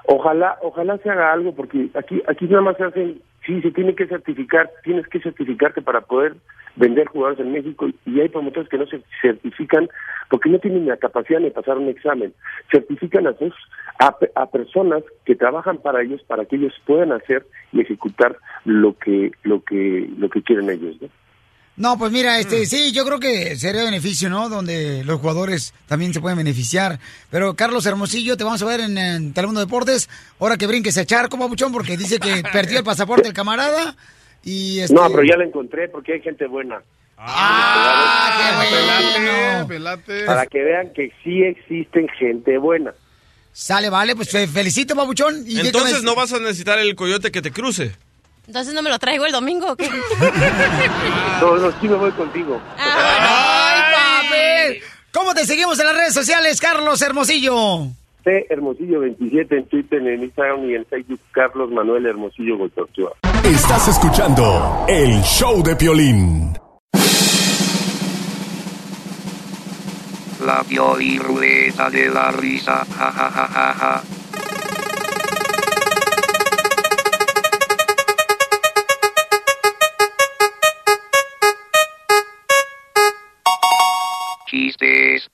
ojalá, 0.05 0.57
ojalá 0.61 0.97
se 0.99 1.09
haga 1.09 1.33
algo 1.33 1.53
porque 1.53 1.89
aquí, 1.93 2.21
aquí 2.27 2.45
nada 2.45 2.61
más 2.61 2.77
se 2.77 2.83
hacen, 2.83 3.21
sí, 3.45 3.61
se 3.61 3.71
tiene 3.71 3.95
que 3.95 4.07
certificar, 4.07 4.69
tienes 4.83 5.07
que 5.07 5.19
certificarte 5.19 5.81
para 5.81 6.01
poder 6.01 6.35
vender 6.75 7.07
jugadores 7.07 7.39
en 7.39 7.51
México 7.51 7.87
y 8.05 8.19
hay 8.19 8.29
promotores 8.29 8.67
que 8.69 8.77
no 8.77 8.87
se 8.87 9.01
certifican 9.21 9.87
porque 10.29 10.49
no 10.49 10.59
tienen 10.59 10.87
la 10.87 10.97
capacidad 10.97 11.39
de 11.39 11.51
pasar 11.51 11.77
un 11.77 11.89
examen. 11.89 12.33
Certifican 12.71 13.27
a 13.27 13.33
sus 13.33 13.53
a, 13.99 14.15
a 14.35 14.45
personas 14.47 15.03
que 15.25 15.35
trabajan 15.35 15.77
para 15.77 16.01
ellos 16.01 16.23
para 16.23 16.45
que 16.45 16.55
ellos 16.55 16.73
puedan 16.85 17.11
hacer 17.11 17.45
y 17.71 17.81
ejecutar 17.81 18.37
lo 18.65 18.97
que 18.97 19.31
lo 19.43 19.63
que 19.63 20.09
lo 20.17 20.29
que 20.29 20.41
quieren 20.41 20.69
ellos, 20.69 21.01
¿no? 21.01 21.09
No, 21.75 21.97
pues 21.97 22.11
mira, 22.11 22.37
Mm. 22.37 22.41
este, 22.41 22.65
sí, 22.67 22.91
yo 22.91 23.03
creo 23.03 23.19
que 23.19 23.55
sería 23.57 23.83
beneficio, 23.83 24.29
¿no? 24.29 24.47
Donde 24.47 25.03
los 25.03 25.19
jugadores 25.19 25.73
también 25.87 26.13
se 26.13 26.21
pueden 26.21 26.37
beneficiar. 26.37 26.99
Pero 27.31 27.55
Carlos 27.55 27.85
Hermosillo, 27.87 28.37
te 28.37 28.43
vamos 28.43 28.61
a 28.61 28.65
ver 28.65 28.81
en, 28.81 28.95
en 28.97 29.33
Telemundo 29.33 29.59
Deportes, 29.61 30.07
ahora 30.39 30.55
que 30.57 30.67
brinques 30.67 30.97
a 30.99 31.05
charco, 31.05 31.37
papuchón, 31.39 31.71
porque 31.71 31.97
dice 31.97 32.19
que 32.19 32.43
perdió 32.53 32.77
el 32.77 32.83
pasaporte 32.83 33.27
el 33.27 33.33
camarada. 33.33 33.95
Y 34.43 34.79
este... 34.81 34.93
No, 34.93 35.09
pero 35.09 35.23
ya 35.23 35.35
la 35.37 35.45
encontré 35.45 35.87
porque 35.89 36.13
hay 36.13 36.21
gente 36.21 36.45
buena. 36.47 36.81
Ah, 37.17 38.63
Para 40.25 40.45
que 40.45 40.63
vean 40.63 40.91
que 40.93 41.11
sí 41.23 41.41
existen 41.43 42.07
gente 42.19 42.57
buena. 42.57 42.93
Sale, 43.51 43.89
vale, 43.89 44.15
pues 44.15 44.29
te 44.29 44.47
felicito, 44.47 44.95
papuchón. 44.95 45.43
Y 45.47 45.59
Entonces 45.59 46.01
déjame- 46.01 46.05
no 46.05 46.15
vas 46.15 46.33
a 46.33 46.39
necesitar 46.39 46.79
el 46.79 46.95
coyote 46.95 47.31
que 47.31 47.41
te 47.41 47.51
cruce. 47.51 47.95
Entonces 48.47 48.73
no 48.73 48.81
me 48.81 48.89
lo 48.89 48.99
traigo 48.99 49.25
el 49.25 49.31
domingo, 49.31 49.71
¿o 49.71 49.75
¿qué? 49.75 49.89
No, 51.41 51.57
no, 51.57 51.71
sí 51.79 51.87
me 51.87 51.95
voy 51.95 52.11
contigo. 52.11 52.61
¡Ay, 52.77 53.81
papi! 53.93 54.79
¿Cómo 55.11 55.33
te 55.33 55.45
seguimos 55.45 55.79
en 55.79 55.85
las 55.87 55.95
redes 55.95 56.13
sociales, 56.13 56.59
Carlos 56.59 57.01
Hermosillo? 57.01 57.87
C. 58.23 58.45
Hermosillo 58.49 59.01
27 59.01 59.57
en 59.57 59.65
Twitter, 59.67 60.07
en 60.07 60.23
Instagram 60.23 60.69
y 60.69 60.75
en 60.75 60.85
Facebook, 60.85 61.19
Carlos 61.31 61.69
Manuel 61.71 62.05
Hermosillo 62.05 62.57
Gotorchua. 62.57 63.11
Estás 63.43 63.89
escuchando 63.89 64.85
el 64.87 65.21
show 65.21 65.61
de 65.61 65.75
Piolín. 65.75 66.57
La 70.45 70.63
Pioli 70.63 71.19
Ruleta 71.19 71.89
de 71.89 72.09
la 72.09 72.31
Risa. 72.31 72.85
Ja, 72.97 73.11
ja, 73.11 73.29
ja, 73.29 73.47
ja, 73.47 73.73
ja. 73.73 74.03
Chistes. 84.53 85.29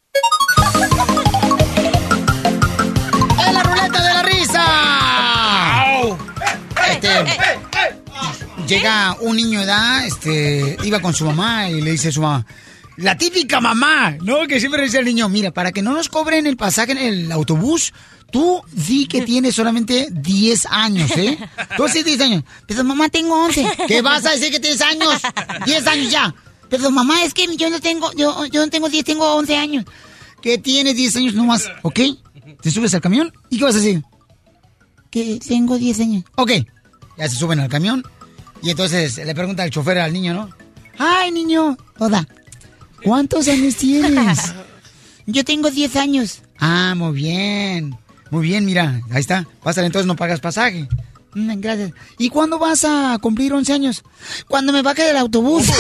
¡En 3.46 3.54
la 3.54 3.64
ruleta 3.64 4.02
de 4.02 4.14
la 4.14 4.24
risa! 4.24 4.66
Este, 6.90 7.26
llega 8.66 9.18
un 9.20 9.36
niño 9.36 9.60
de 9.60 9.66
edad, 9.66 10.06
este, 10.06 10.78
iba 10.84 11.02
con 11.02 11.14
su 11.14 11.26
mamá 11.26 11.70
y 11.70 11.82
le 11.82 11.92
dice 11.92 12.08
a 12.08 12.12
su 12.14 12.22
mamá, 12.22 12.46
la 12.96 13.18
típica 13.18 13.60
mamá, 13.60 14.16
¿no? 14.22 14.48
Que 14.48 14.60
siempre 14.60 14.80
le 14.80 14.86
dice 14.86 15.00
al 15.00 15.06
niño, 15.06 15.28
mira, 15.28 15.52
para 15.52 15.74
que 15.74 15.82
no 15.82 15.94
nos 15.94 16.08
cobren 16.08 16.48
el 16.48 16.56
pasaje 16.56 16.94
en 16.94 16.98
el 16.98 17.32
autobús, 17.32 17.94
tú 18.32 18.62
di 18.72 19.06
que 19.08 19.22
tienes 19.24 19.54
solamente 19.56 20.08
10 20.12 20.66
años, 20.68 21.12
¿eh? 21.18 21.38
Tú 21.76 21.90
sí 21.90 22.04
10 22.04 22.22
años. 22.22 22.44
Pero 22.68 22.86
mamá, 22.86 23.10
tengo 23.10 23.36
11. 23.46 23.68
¿Qué 23.88 24.02
vas 24.02 24.26
a 24.26 24.32
decir 24.32 24.50
que 24.50 24.60
tienes 24.62 24.82
años? 24.82 25.22
10 25.66 25.88
años 25.88 26.10
ya. 26.10 26.34
Pero 26.70 26.92
mamá, 26.92 27.24
es 27.24 27.34
que 27.34 27.48
yo 27.58 27.70
no 27.70 27.80
tengo, 27.80 28.12
yo, 28.14 28.46
yo 28.46 28.64
no 28.64 28.70
tengo 28.70 28.90
10, 28.90 29.04
tengo 29.04 29.36
11 29.36 29.58
años. 29.58 29.86
Que 30.42 30.58
tienes 30.58 30.96
10 30.96 31.16
años 31.18 31.34
nomás, 31.34 31.70
¿ok? 31.82 32.00
Te 32.62 32.72
subes 32.72 32.94
al 32.94 33.02
camión 33.02 33.34
y 33.50 33.58
¿qué 33.58 33.64
vas 33.64 33.76
a 33.76 33.80
decir? 33.80 34.04
Que 35.10 35.40
tengo 35.46 35.78
10 35.78 36.00
años. 36.00 36.24
Ok, 36.36 36.52
ya 37.18 37.28
se 37.28 37.36
suben 37.36 37.60
al 37.60 37.70
camión 37.70 38.04
y 38.62 38.70
entonces 38.70 39.18
le 39.18 39.36
pregunta 39.36 39.64
el 39.64 39.72
chofer 39.72 39.98
al 40.00 40.14
niño, 40.14 40.34
¿no? 40.34 40.50
Ay, 40.98 41.32
niño, 41.32 41.78
Oda, 41.98 42.28
¿cuántos 43.04 43.48
años 43.48 43.76
tienes? 43.76 44.54
Yo 45.26 45.44
tengo 45.46 45.70
10 45.70 45.96
años. 45.96 46.42
Ah, 46.60 46.94
muy 46.96 47.14
bien. 47.14 47.98
Muy 48.32 48.48
bien, 48.48 48.66
mira, 48.66 49.02
ahí 49.12 49.22
está. 49.22 49.48
Pásale, 49.64 49.88
entonces 49.88 50.08
no 50.08 50.16
pagas 50.16 50.40
pasaje. 50.40 50.88
Mm, 51.34 51.60
gracias. 51.60 51.92
¿Y 52.18 52.30
cuándo 52.30 52.58
vas 52.58 52.86
a 52.86 53.18
cumplir 53.22 53.54
11 53.54 53.74
años? 53.74 54.04
Cuando 54.48 54.74
me 54.74 54.82
baje 54.82 55.04
del 55.04 55.18
autobús. 55.18 55.68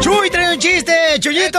¡Chuy, 0.00 0.30
trae 0.30 0.54
un 0.54 0.58
chiste! 0.58 0.92
¡Chuyito! 1.20 1.58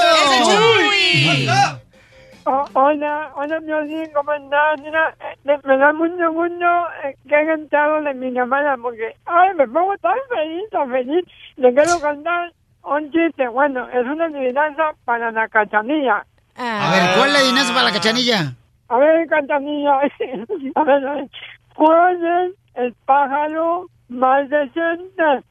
Oh, 2.48 2.64
hola, 2.74 3.32
hola, 3.36 3.60
Piolín, 3.60 4.08
¿cómo 4.14 4.32
estás? 4.34 4.80
Mira, 4.80 5.16
eh, 5.20 5.58
me 5.64 5.78
da 5.78 5.92
mucho 5.94 6.32
gusto 6.32 6.66
eh, 7.04 7.16
que 7.28 7.36
hayan 7.36 7.62
entrado 7.62 8.04
de 8.04 8.14
mi 8.14 8.30
llamada 8.32 8.78
porque, 8.80 9.16
ay, 9.26 9.56
me 9.56 9.68
pongo 9.68 9.98
tan 9.98 10.14
feliz, 10.30 10.70
tan 10.70 10.92
feliz. 10.92 11.26
Le 11.56 11.74
quiero 11.74 12.00
contar 12.00 12.54
un 12.86 13.12
chiste. 13.12 13.48
Bueno, 13.48 13.88
es 13.90 14.06
una 14.06 14.26
adivinanza 14.26 14.92
para 15.06 15.32
la 15.32 15.48
cachanilla. 15.48 16.26
A 16.56 16.92
ver, 16.92 17.18
¿cuál 17.18 17.28
es 17.28 17.34
la 17.34 17.40
adivinanza 17.40 17.74
para 17.74 17.86
la 17.86 17.92
cachanilla? 17.92 18.54
A 18.88 18.98
ver, 18.98 19.28
cachanilla, 19.28 19.94
a 20.76 20.84
ver, 20.84 21.08
a 21.08 21.14
ver. 21.16 21.30
¿Cuál 21.76 22.18
es 22.24 22.56
el 22.76 22.94
pájaro 23.06 23.88
más 24.10 24.50
decente? 24.50 25.44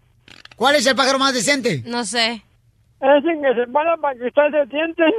¿Cuál 0.57 0.77
es 0.77 0.87
el 0.87 0.95
pájaro 0.95 1.19
más 1.19 1.35
decente? 1.35 1.83
No 1.85 2.05
sé. 2.05 2.43
Es 3.01 3.25
el 3.25 3.41
que 3.43 3.55
se 3.55 3.67
para 3.71 3.97
para 3.97 4.15
que 4.15 4.27
usted 4.27 4.51
se 4.51 4.67
siente. 4.71 5.03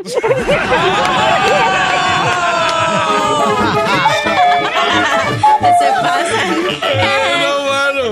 Se 5.79 5.91
pasa. 6.01 7.41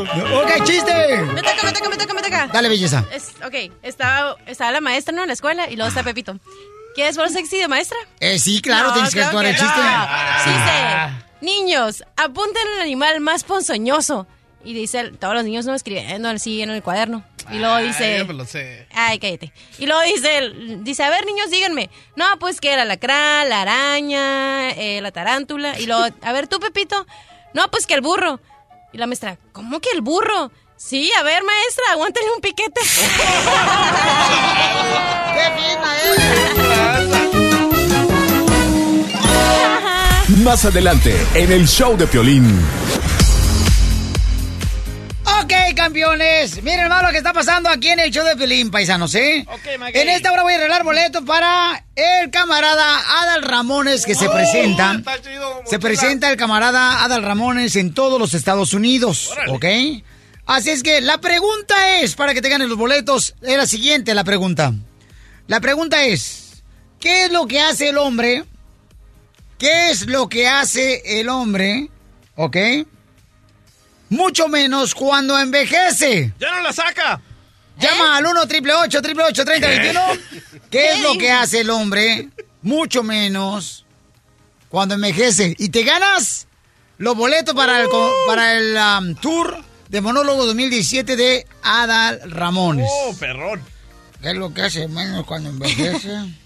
Ok, 0.01 0.63
chiste. 0.63 1.17
Me 1.33 1.41
toca, 1.41 1.63
me 1.63 1.71
toca, 1.71 1.89
me 1.89 1.97
toca, 1.97 2.13
me 2.13 2.21
toca. 2.21 2.47
Dale, 2.47 2.69
belleza. 2.69 3.05
Es, 3.11 3.33
ok, 3.45 3.71
estaba, 3.83 4.35
estaba 4.45 4.71
la 4.71 4.81
maestra, 4.81 5.13
¿no? 5.13 5.21
En 5.21 5.27
la 5.27 5.33
escuela 5.33 5.69
y 5.69 5.75
luego 5.75 5.89
está 5.89 6.03
Pepito. 6.03 6.37
¿Quieres 6.95 7.17
ver 7.17 7.29
sexy 7.29 7.57
de 7.57 7.67
maestra? 7.67 7.97
Eh, 8.19 8.37
sí, 8.39 8.61
claro, 8.61 8.89
No, 8.89 8.93
tienes 8.93 9.13
que 9.13 9.23
actuar 9.23 9.45
el 9.45 9.55
que 9.55 9.61
chiste. 9.61 9.79
no. 9.79 10.53
Dice, 10.53 11.25
niños, 11.41 12.03
apunten 12.17 12.67
al 12.75 12.81
animal 12.81 13.19
más 13.19 13.43
ponzoñoso. 13.43 14.27
Y 14.65 14.73
dice, 14.73 15.11
todos 15.19 15.33
los 15.33 15.43
niños 15.43 15.65
no 15.65 15.75
escribiendo 15.75 16.29
así 16.29 16.61
en 16.61 16.69
el 16.69 16.81
cuaderno. 16.81 17.25
Y 17.51 17.57
luego 17.57 17.77
dice... 17.79 18.19
Ay, 18.25 18.27
lo 18.33 18.45
sé. 18.45 18.87
Ay, 18.93 19.19
cállate. 19.19 19.51
Y 19.77 19.87
luego 19.87 20.01
dice, 20.03 20.51
dice, 20.79 21.03
a 21.03 21.09
ver, 21.09 21.25
niños, 21.25 21.49
díganme. 21.51 21.89
No, 22.15 22.25
pues 22.39 22.61
que 22.61 22.73
el 22.73 22.79
alacrán, 22.79 23.49
la 23.49 23.61
araña, 23.63 24.69
eh, 24.71 25.01
la 25.01 25.11
tarántula. 25.11 25.77
Y 25.79 25.85
luego, 25.85 26.05
a 26.21 26.31
ver, 26.31 26.47
tú, 26.47 26.61
Pepito. 26.61 27.05
No, 27.53 27.69
pues 27.69 27.85
que 27.85 27.93
el 27.95 28.01
burro. 28.01 28.39
Y 28.93 28.99
la 28.99 29.07
maestra, 29.07 29.39
¿cómo 29.51 29.79
que 29.79 29.89
el 29.91 30.01
burro? 30.01 30.51
Sí, 30.77 31.11
a 31.19 31.23
ver, 31.23 31.43
maestra, 31.43 31.83
aguántale 31.93 32.27
un 32.35 32.41
piquete. 32.41 32.81
Más 40.43 40.65
adelante, 40.65 41.15
en 41.33 41.51
el 41.51 41.67
show 41.67 41.97
de 41.97 42.05
Piolín. 42.05 42.59
Ok, 45.43 45.51
campeones. 45.75 46.63
Miren, 46.63 46.79
hermano, 46.79 47.07
lo 47.07 47.11
que 47.11 47.17
está 47.17 47.33
pasando 47.33 47.67
aquí 47.67 47.89
en 47.89 47.99
el 47.99 48.11
show 48.11 48.25
de 48.25 48.37
Pelín, 48.37 48.71
paisanos, 48.71 49.13
¿eh? 49.15 49.45
en 49.93 50.09
esta 50.09 50.31
hora 50.31 50.43
voy 50.43 50.53
a 50.53 50.55
arreglar 50.55 50.85
boletos 50.85 51.21
para 51.25 51.83
el 51.97 52.31
camarada 52.31 53.21
Adal 53.21 53.43
Ramones 53.43 54.05
que 54.05 54.15
se 54.15 54.29
presenta. 54.29 55.01
Se 55.65 55.79
presenta 55.79 56.31
el 56.31 56.37
camarada 56.37 57.03
Adal 57.03 57.23
Ramones 57.23 57.75
en 57.75 57.93
todos 57.93 58.21
los 58.21 58.33
Estados 58.33 58.73
Unidos, 58.73 59.31
¿ok? 59.49 59.65
Así 60.45 60.69
es 60.69 60.81
que 60.81 61.01
la 61.01 61.17
pregunta 61.17 61.99
es, 61.99 62.15
para 62.15 62.33
que 62.33 62.41
te 62.41 62.47
ganen 62.47 62.69
los 62.69 62.77
boletos, 62.77 63.35
es 63.41 63.57
la 63.57 63.65
siguiente 63.65 64.13
la 64.13 64.23
pregunta. 64.23 64.71
La 65.47 65.59
pregunta 65.59 66.05
es, 66.05 66.63
¿qué 67.01 67.25
es 67.25 67.31
lo 67.33 67.47
que 67.47 67.59
hace 67.59 67.89
el 67.89 67.97
hombre? 67.97 68.45
¿Qué 69.57 69.89
es 69.89 70.07
lo 70.07 70.29
que 70.29 70.47
hace 70.47 71.19
el 71.19 71.27
hombre? 71.27 71.89
¿Ok? 72.37 72.55
Mucho 74.13 74.47
menos 74.47 74.93
cuando 74.93 75.37
envejece. 75.39 76.33
¡Ya 76.39 76.51
no 76.51 76.61
la 76.61 76.71
saca! 76.73 77.19
Llama 77.79 78.17
al 78.17 78.25
1 78.27 78.41
888 78.41 78.99
888 78.99 79.45
3021 79.45 80.61
¿Qué 80.69 80.91
es 80.91 80.99
lo 81.01 81.13
que 81.17 81.31
hace 81.31 81.61
el 81.61 81.69
hombre? 81.71 82.29
Mucho 82.61 83.01
menos 83.01 83.85
cuando 84.69 84.93
envejece. 84.95 85.55
Y 85.57 85.69
te 85.69 85.83
ganas 85.83 86.47
los 86.99 87.15
boletos 87.15 87.55
para 87.55 87.81
el, 87.81 87.89
co- 87.89 88.13
para 88.27 88.53
el 88.57 88.77
um, 88.77 89.15
tour 89.15 89.57
de 89.89 90.01
monólogo 90.01 90.45
2017 90.45 91.15
de 91.15 91.47
Adal 91.63 92.21
Ramones. 92.31 92.87
¡Oh, 92.89 93.15
perrón! 93.19 93.61
¿Qué 94.21 94.29
es 94.29 94.35
lo 94.35 94.53
que 94.53 94.61
hace 94.61 94.87
menos 94.87 95.25
cuando 95.25 95.49
envejece? 95.49 96.09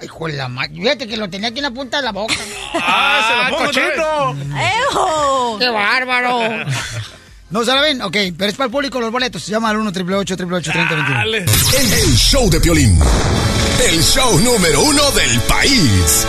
Ay, 0.00 0.06
Hijo 0.06 0.26
de 0.26 0.32
la 0.34 0.48
madre. 0.48 0.74
Fíjate 0.74 1.06
que 1.06 1.16
lo 1.16 1.28
tenía 1.28 1.48
aquí 1.48 1.58
en 1.58 1.64
la 1.64 1.70
punta 1.70 1.98
de 1.98 2.04
la 2.04 2.12
boca. 2.12 2.34
¡Ah, 2.74 3.26
se 3.28 3.52
lo 3.52 3.58
pongo 3.58 3.72
vez. 3.72 4.62
¡Ejo! 4.90 5.56
¡Qué 5.58 5.68
bárbaro! 5.68 6.40
¿No 7.50 7.64
saben? 7.64 8.02
Ok, 8.02 8.16
pero 8.36 8.50
es 8.50 8.56
para 8.56 8.66
el 8.66 8.70
público 8.70 9.00
los 9.00 9.10
boletos. 9.10 9.46
Llama 9.46 9.70
al 9.70 9.78
1 9.78 9.88
888 9.90 10.70
3021 10.70 11.22
El, 11.22 11.92
el 11.92 12.16
show 12.16 12.50
de 12.50 12.60
Piolín. 12.60 12.98
El 13.88 14.02
show 14.02 14.38
número 14.40 14.82
uno 14.82 15.10
del 15.12 15.40
país. 15.42 16.26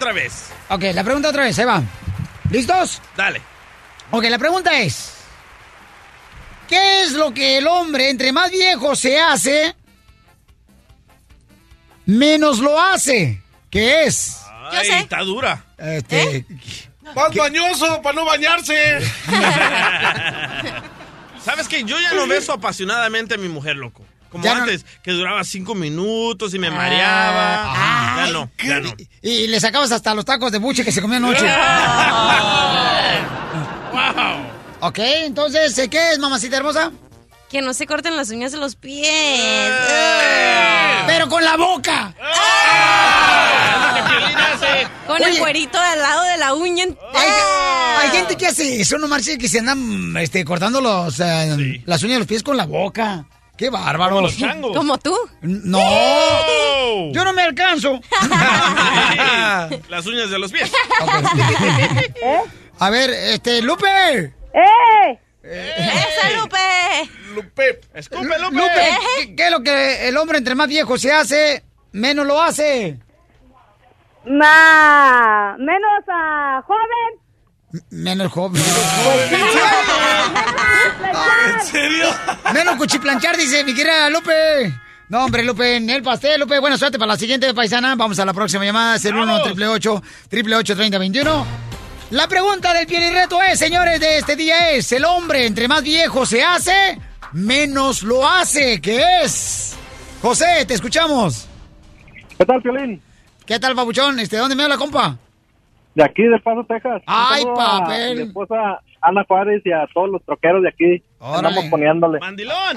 Otra 0.00 0.12
vez. 0.14 0.46
Ok, 0.70 0.82
la 0.94 1.04
pregunta 1.04 1.28
otra 1.28 1.44
vez, 1.44 1.58
ahí 1.58 1.66
va. 1.66 1.82
¿Listos? 2.50 3.02
Dale. 3.14 3.42
Ok, 4.10 4.24
la 4.24 4.38
pregunta 4.38 4.80
es: 4.80 5.12
¿Qué 6.66 7.02
es 7.02 7.12
lo 7.12 7.34
que 7.34 7.58
el 7.58 7.66
hombre, 7.66 8.08
entre 8.08 8.32
más 8.32 8.50
viejo 8.50 8.96
se 8.96 9.20
hace, 9.20 9.76
menos 12.06 12.60
lo 12.60 12.80
hace? 12.80 13.42
¿Qué 13.68 14.04
es? 14.04 14.38
Ay, 14.70 14.88
está 14.88 15.18
dura. 15.18 15.64
Este, 15.76 16.46
Más 17.14 17.34
bañoso 17.34 18.00
para 18.00 18.14
no 18.14 18.24
bañarse. 18.24 19.00
¿Sabes 21.44 21.68
qué? 21.68 21.84
Yo 21.84 22.00
ya 22.00 22.14
no 22.14 22.26
beso 22.26 22.52
apasionadamente 22.54 23.34
a 23.34 23.38
mi 23.38 23.48
mujer, 23.48 23.76
loco. 23.76 24.04
Como 24.30 24.44
Ya 24.44 24.54
no- 24.54 24.62
antes, 24.62 24.84
que 25.02 25.10
duraba 25.12 25.42
cinco 25.44 25.74
minutos 25.74 26.54
y 26.54 26.58
me 26.58 26.70
mareaba. 26.70 28.16
ya 28.26 28.32
no, 28.32 28.50
ya 28.64 28.80
no. 28.80 28.94
Y 29.22 29.46
le 29.48 29.58
sacabas 29.60 29.90
hasta 29.92 30.14
los 30.14 30.24
tacos 30.24 30.52
de 30.52 30.58
buche 30.58 30.84
que 30.84 30.92
se 30.92 31.02
comió 31.02 31.16
anoche. 31.16 31.46
Ok, 34.82 34.98
entonces, 34.98 35.76
¿eh, 35.76 35.90
¿qué 35.90 36.12
es, 36.12 36.18
mamacita 36.18 36.56
hermosa? 36.56 36.90
Que 37.50 37.60
no 37.60 37.74
se 37.74 37.86
corten 37.86 38.16
las 38.16 38.30
uñas 38.30 38.50
de 38.52 38.56
los 38.58 38.76
pies. 38.76 39.06
Pero 41.06 41.28
con 41.28 41.44
la 41.44 41.56
boca. 41.58 42.14
Con 45.06 45.22
el 45.22 45.30
Oye. 45.32 45.38
cuerito 45.40 45.78
al 45.78 45.98
lado 45.98 46.22
de 46.24 46.36
la 46.38 46.54
uña. 46.54 46.84
Hay, 47.14 47.28
hay 48.02 48.10
gente 48.10 48.36
que 48.36 48.46
hace 48.46 48.80
eso, 48.80 48.96
no 48.96 49.08
marche, 49.08 49.36
que 49.38 49.48
se 49.48 49.58
andan 49.58 50.16
este, 50.18 50.44
cortando 50.44 50.80
los, 50.80 51.18
eh, 51.18 51.82
las 51.84 52.02
uñas 52.04 52.14
de 52.14 52.18
los 52.20 52.28
pies 52.28 52.42
con 52.44 52.56
la 52.56 52.66
boca. 52.66 53.24
¡Qué 53.60 53.68
bárbaro! 53.68 54.14
Como 54.14 54.22
los 54.22 54.38
changos. 54.38 54.74
Como 54.74 54.96
tú. 54.96 55.14
No, 55.42 55.78
yo 57.12 57.24
no 57.24 57.34
me 57.34 57.42
alcanzo. 57.42 58.00
Las 59.90 60.06
uñas 60.06 60.30
de 60.30 60.38
los 60.38 60.50
pies. 60.50 60.72
A 62.78 62.88
ver, 62.88 63.10
este, 63.10 63.60
Lupe. 63.60 63.86
¡Eh! 64.54 65.18
¡Esa, 65.42 66.40
Lupe! 66.40 66.56
Lupe. 67.34 67.80
Escupe, 67.92 68.38
Lupe. 68.38 68.56
Lupe, 68.56 68.98
¿qué, 69.18 69.36
qué 69.36 69.44
es 69.44 69.50
lo 69.50 69.60
que 69.62 70.08
el 70.08 70.16
hombre 70.16 70.38
entre 70.38 70.54
más 70.54 70.66
viejo 70.66 70.96
se 70.96 71.12
hace, 71.12 71.62
menos 71.92 72.26
lo 72.26 72.40
hace? 72.40 72.96
Ma, 74.24 75.54
menos 75.58 76.02
a 76.08 76.62
joven. 76.66 77.29
Menos 77.90 78.32
joven. 78.32 78.62
¿En 81.46 81.66
serio? 81.66 82.08
Menos 82.52 82.76
cuchiplanchar, 82.76 83.36
dice 83.36 83.64
mi 83.64 83.74
querida 83.74 84.10
Lupe. 84.10 84.74
No, 85.08 85.24
hombre, 85.24 85.42
Lupe, 85.42 85.76
en 85.76 85.90
el 85.90 86.02
pastel, 86.02 86.40
Lupe. 86.40 86.58
Buena 86.60 86.78
suerte 86.78 86.98
para 86.98 87.12
la 87.12 87.18
siguiente 87.18 87.52
paisana. 87.54 87.94
Vamos 87.96 88.18
a 88.18 88.24
la 88.24 88.32
próxima 88.32 88.64
llamada. 88.64 88.96
Es 88.96 89.04
el 89.04 89.14
1 89.14 89.34
888 89.36 89.92
888 89.94 90.76
3021 90.76 91.46
La 92.10 92.28
pregunta 92.28 92.72
del 92.74 92.86
piel 92.86 93.02
y 93.02 93.10
reto 93.10 93.42
es, 93.42 93.58
señores, 93.58 94.00
de 94.00 94.18
este 94.18 94.36
día 94.36 94.70
es: 94.70 94.90
¿el 94.92 95.04
hombre 95.04 95.46
entre 95.46 95.68
más 95.68 95.82
viejo 95.82 96.26
se 96.26 96.42
hace, 96.42 96.98
menos 97.32 98.02
lo 98.02 98.28
hace? 98.28 98.80
¿Qué 98.80 99.02
es? 99.22 99.76
José, 100.22 100.64
te 100.66 100.74
escuchamos. 100.74 101.46
¿Qué 102.36 102.44
tal, 102.44 102.62
Piolín? 102.62 103.02
¿Qué 103.46 103.58
tal, 103.58 103.74
babuchón? 103.74 104.18
Este, 104.20 104.36
¿Dónde 104.36 104.54
me 104.54 104.62
habla, 104.64 104.76
compa? 104.76 105.16
De 105.94 106.04
aquí, 106.04 106.22
del 106.22 106.40
Paso, 106.40 106.64
Texas. 106.68 107.02
Ay, 107.06 107.42
saludo 107.42 107.60
a 107.60 107.80
papel. 107.80 108.16
Mi 108.16 108.22
esposa 108.24 108.80
Ana 109.00 109.24
Juárez 109.26 109.62
y 109.64 109.72
a 109.72 109.88
todos 109.92 110.10
los 110.10 110.24
troqueros 110.24 110.62
de 110.62 110.68
aquí. 110.68 111.02
Andamos 111.20 111.64
poniéndole. 111.66 112.20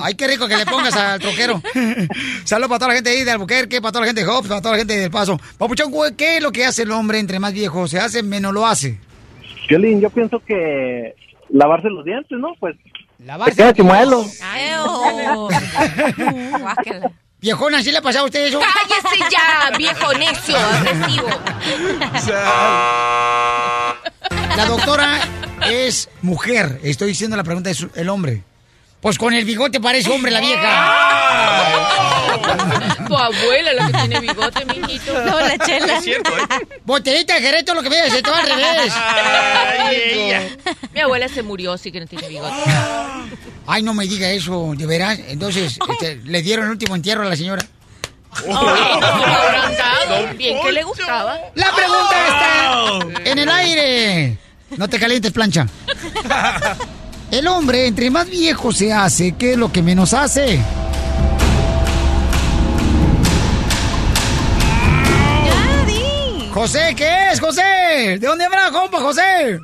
Ay, 0.01 0.15
qué 0.15 0.27
rico 0.27 0.47
que 0.47 0.57
le 0.57 0.65
pongas 0.65 0.95
al 0.95 1.19
troquero. 1.19 1.61
Saludos 2.43 2.69
para 2.69 2.79
toda 2.79 2.87
la 2.89 2.95
gente 2.95 3.11
ahí 3.11 3.23
de 3.23 3.31
Albuquerque, 3.31 3.81
para 3.81 3.91
toda 3.91 4.01
la 4.01 4.07
gente 4.07 4.21
de 4.21 4.27
Hobbs, 4.27 4.47
para 4.47 4.61
toda 4.61 4.71
la 4.73 4.79
gente 4.79 4.97
del 4.97 5.11
Paso. 5.11 5.39
Papuchón, 5.57 5.91
¿qué 6.17 6.37
es 6.37 6.43
lo 6.43 6.51
que 6.51 6.65
hace 6.65 6.83
el 6.83 6.91
hombre 6.91 7.19
entre 7.19 7.39
más 7.39 7.53
viejo 7.53 7.87
se 7.87 7.99
hace, 7.99 8.23
menos 8.23 8.53
lo 8.53 8.65
hace? 8.65 8.99
Piolín, 9.67 10.01
yo 10.01 10.09
pienso 10.09 10.39
que 10.39 11.13
lavarse 11.49 11.89
los 11.89 12.03
dientes, 12.05 12.37
¿no? 12.39 12.53
Pues. 12.59 12.75
Lavarse 13.19 13.55
te 13.55 13.61
queda 13.61 13.73
chimuelo. 13.73 14.23
Viejona, 17.43 17.83
¿sí 17.83 17.91
le 17.91 17.97
ha 17.97 18.01
pasado 18.01 18.23
a 18.23 18.27
usted 18.27 18.45
eso? 18.45 18.61
¡Cállese 18.61 19.19
ya, 19.29 19.69
viejo 19.77 20.13
necio, 20.13 20.57
agresivo! 20.57 21.27
La 24.55 24.65
doctora 24.65 25.19
es 25.67 26.07
mujer. 26.21 26.79
Estoy 26.83 27.09
diciendo 27.09 27.35
la 27.35 27.43
pregunta 27.43 27.69
es 27.69 27.85
el 27.95 28.07
hombre. 28.07 28.43
Pues 29.01 29.17
con 29.17 29.33
el 29.33 29.43
bigote 29.43 29.81
parece 29.81 30.09
hombre 30.09 30.31
la 30.31 30.39
vieja. 30.39 30.69
Tu 33.05 33.17
abuela 33.17 33.73
la 33.73 33.87
que 33.87 33.93
tiene 33.93 34.21
bigote, 34.21 34.63
mijito. 34.63 35.11
No, 35.25 35.41
la 35.41 35.57
chela. 35.57 35.97
Es 35.97 36.03
cierto, 36.05 36.31
¿eh? 36.31 36.43
Botellita 36.85 37.33
de 37.33 37.41
Jerez, 37.41 37.65
todo 37.65 37.75
lo 37.75 37.83
que 37.83 37.89
veas, 37.89 38.09
se 38.09 38.21
te 38.21 38.31
va 38.31 38.39
al 38.39 38.47
revés. 38.47 38.93
Ay, 38.95 39.97
ella. 40.13 40.43
Mi 40.93 41.01
abuela 41.01 41.27
se 41.27 41.43
murió, 41.43 41.77
sí 41.77 41.91
que 41.91 41.99
no 41.99 42.07
tiene 42.07 42.29
bigote. 42.29 42.55
Ay, 43.65 43.83
no 43.83 43.93
me 43.93 44.05
diga 44.05 44.29
eso, 44.29 44.73
de 44.75 44.85
veras. 44.85 45.19
Entonces, 45.27 45.77
este, 45.89 46.15
le 46.23 46.41
dieron 46.41 46.65
el 46.65 46.71
último 46.71 46.95
entierro 46.95 47.23
a 47.23 47.29
la 47.29 47.35
señora. 47.35 47.65
Bien 50.37 50.57
que 50.61 50.71
le 50.71 50.83
gustaba. 50.83 51.37
La 51.55 51.71
pregunta 51.71 52.27
está 52.27 53.29
en 53.31 53.39
el 53.39 53.49
aire. 53.49 54.37
No 54.77 54.87
te 54.87 54.99
calientes, 54.99 55.31
plancha. 55.31 55.67
El 57.31 57.47
hombre, 57.47 57.87
entre 57.87 58.11
más 58.11 58.29
viejo 58.29 58.71
se 58.71 58.93
hace, 58.93 59.31
¿qué 59.31 59.53
es 59.53 59.57
lo 59.57 59.71
que 59.71 59.81
menos 59.81 60.13
hace? 60.13 60.59
José, 66.53 66.93
¿qué 66.95 67.31
es, 67.31 67.39
José? 67.39 68.19
¿De 68.19 68.19
dónde 68.19 68.45
habla, 68.45 68.69
compa, 68.71 68.99
José? 68.99 69.59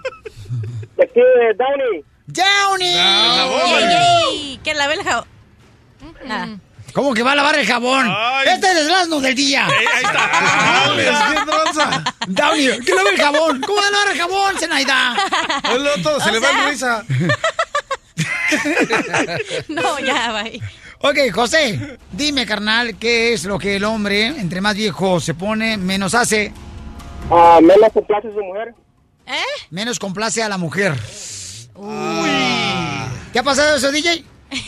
De 0.97 1.03
aquí, 1.03 1.19
de 1.19 1.53
Downey. 1.53 2.03
¡Downey! 2.39 4.59
Que 4.63 4.73
lave 4.73 4.93
el 4.95 5.03
jabón. 5.03 5.27
Nada. 6.25 6.57
¿Cómo 6.93 7.13
que 7.13 7.21
va 7.23 7.33
a 7.33 7.35
lavar 7.35 7.55
el 7.57 7.67
jabón? 7.67 8.11
Este 8.45 8.71
es 8.71 8.77
el 8.77 8.93
asno 8.93 9.19
del 9.19 9.35
día. 9.35 9.67
ahí 9.67 9.85
está. 10.03 10.29
¿Qué 11.29 11.35
tranza? 11.51 12.03
Downey, 12.27 12.79
¿qué 12.85 12.93
lava 12.95 13.09
el 13.09 13.17
jabón? 13.17 13.61
¿Cómo 13.61 13.81
va 13.81 13.87
a 13.87 13.91
lavar 13.91 14.07
el 14.11 14.17
jabón, 14.17 14.57
Zenaida? 14.57 15.15
El 15.75 15.87
otro 15.87 16.19
se 16.19 16.29
O 16.29 16.33
le 16.33 16.39
va 16.39 16.51
la 16.51 16.69
risa. 16.69 17.05
No, 19.67 19.99
ya, 19.99 20.31
bye. 20.33 20.59
Ok, 21.01 21.17
José, 21.33 21.97
dime, 22.11 22.45
carnal, 22.45 22.97
¿qué 22.97 23.33
es 23.33 23.45
lo 23.45 23.57
que 23.59 23.75
el 23.77 23.83
hombre, 23.85 24.25
entre 24.25 24.59
más 24.59 24.75
viejo 24.75 25.19
se 25.19 25.33
pone, 25.33 25.77
menos 25.77 26.13
hace? 26.15 26.51
Ah, 27.31 27.59
menos 27.61 27.91
complace 27.93 28.27
a 28.27 28.31
su 28.31 28.43
mujer. 28.43 28.73
¿Eh? 29.27 29.43
Menos 29.69 29.99
complace 29.99 30.43
a 30.43 30.49
la 30.49 30.57
mujer. 30.57 30.93
¿Te 33.33 33.39
ha 33.39 33.43
pasado 33.43 33.77
eso, 33.77 33.91
DJ? 33.91 34.23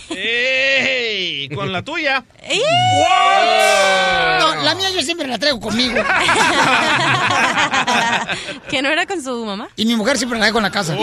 ¡Ey! 0.10 1.50
Con 1.50 1.72
la 1.74 1.82
tuya. 1.82 2.24
No, 4.40 4.56
la 4.64 4.76
mía 4.76 4.92
yo 4.92 5.02
siempre 5.02 5.28
la 5.28 5.40
traigo 5.40 5.60
conmigo. 5.60 5.96
¿Que 8.70 8.82
no 8.82 8.90
era 8.90 9.06
con 9.08 9.22
su 9.24 9.44
mamá? 9.46 9.70
Y 9.76 9.86
mi 9.86 9.96
mujer 9.96 10.18
siempre 10.18 10.38
la 10.38 10.46
dejo 10.46 10.60
en 10.60 10.64
la 10.64 10.72
casa. 10.72 10.96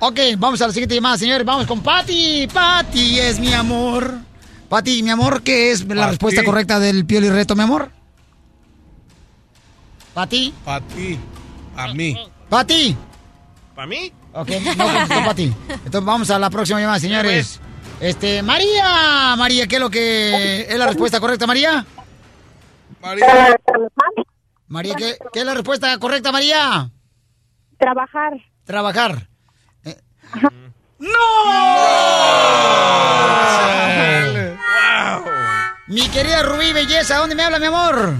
ok, 0.00 0.20
vamos 0.36 0.60
a 0.60 0.66
la 0.66 0.72
siguiente 0.72 0.94
llamada, 0.94 1.16
señores. 1.16 1.46
Vamos 1.46 1.66
con 1.66 1.80
Patty. 1.82 2.46
Patty 2.52 3.18
es 3.18 3.38
mi 3.40 3.54
amor. 3.54 4.18
Patty, 4.68 5.02
mi 5.02 5.10
amor, 5.10 5.42
¿qué 5.42 5.72
es 5.72 5.80
la 5.86 5.94
Pati. 6.02 6.10
respuesta 6.10 6.44
correcta 6.44 6.78
del 6.78 7.06
piel 7.06 7.24
y 7.24 7.30
reto, 7.30 7.56
mi 7.56 7.62
amor? 7.62 7.90
Patty. 10.14 10.52
Ti. 10.94 11.18
A 11.76 11.94
mí. 11.94 12.16
Patty. 12.48 12.96
¿Para 13.74 13.86
mí? 13.86 14.12
Ok, 14.32 14.48
no 14.76 14.84
contestó 14.84 15.24
Patty. 15.24 15.52
Entonces 15.68 16.04
vamos 16.04 16.30
a 16.30 16.38
la 16.38 16.50
próxima 16.50 16.80
llamada, 16.80 17.00
señores. 17.00 17.60
Este, 18.00 18.42
María. 18.42 19.34
María, 19.36 19.66
¿qué 19.66 19.76
es 19.76 19.80
lo 19.80 19.90
que 19.90 20.62
es 20.68 20.78
la 20.78 20.86
respuesta 20.86 21.20
correcta, 21.20 21.46
María? 21.46 21.84
María. 23.00 23.56
María, 24.68 24.94
¿qué, 24.94 25.16
qué 25.32 25.40
es 25.40 25.44
la 25.44 25.54
respuesta 25.54 25.98
correcta, 25.98 26.30
María? 26.32 26.90
Trabajar. 27.78 28.32
Trabajar. 28.64 29.28
Eh, 29.84 29.96
¡No! 30.98 31.10
Mi 35.88 36.08
querida 36.10 36.42
Rubí 36.44 36.72
Belleza, 36.72 37.16
¿dónde 37.16 37.34
me 37.34 37.42
habla, 37.42 37.58
mi 37.58 37.66
amor? 37.66 38.14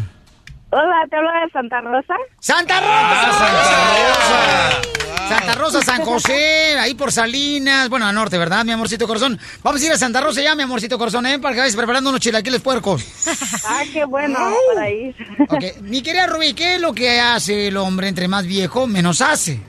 Hola, 0.72 1.06
te 1.08 1.16
hablo 1.16 1.30
de 1.30 1.50
Santa 1.52 1.80
Rosa. 1.80 2.14
¡Santa 2.40 2.80
Rosa! 2.80 3.32
Santa 3.32 3.64
Rosa! 4.08 5.09
Santa 5.31 5.55
Rosa, 5.55 5.81
San 5.81 6.03
José, 6.05 6.76
ahí 6.76 6.95
por 6.95 7.12
Salinas, 7.12 7.89
bueno, 7.89 8.05
al 8.05 8.14
norte, 8.16 8.37
¿verdad, 8.37 8.64
mi 8.64 8.72
amorcito 8.72 9.07
corazón? 9.07 9.39
Vamos 9.62 9.81
a 9.81 9.87
ir 9.87 9.93
a 9.93 9.97
Santa 9.97 10.20
Rosa 10.20 10.43
ya, 10.43 10.57
mi 10.57 10.64
amorcito 10.64 10.99
corazón, 10.99 11.24
¿eh? 11.26 11.39
Para 11.39 11.55
que 11.55 11.61
vayas 11.61 11.76
preparando 11.76 12.11
unos 12.11 12.20
chilaquiles 12.20 12.61
puercos. 12.61 13.05
Ah, 13.64 13.83
qué 13.93 14.05
bueno, 14.05 14.39
para 14.74 14.91
ir. 14.91 15.14
Ok, 15.49 15.83
mi 15.83 16.03
querida 16.03 16.26
Rubí, 16.26 16.55
¿qué 16.55 16.74
es 16.74 16.81
lo 16.81 16.93
que 16.93 17.20
hace 17.20 17.68
el 17.68 17.76
hombre 17.76 18.09
entre 18.09 18.26
más 18.26 18.45
viejo, 18.45 18.89
menos 18.89 19.20
hace? 19.20 19.61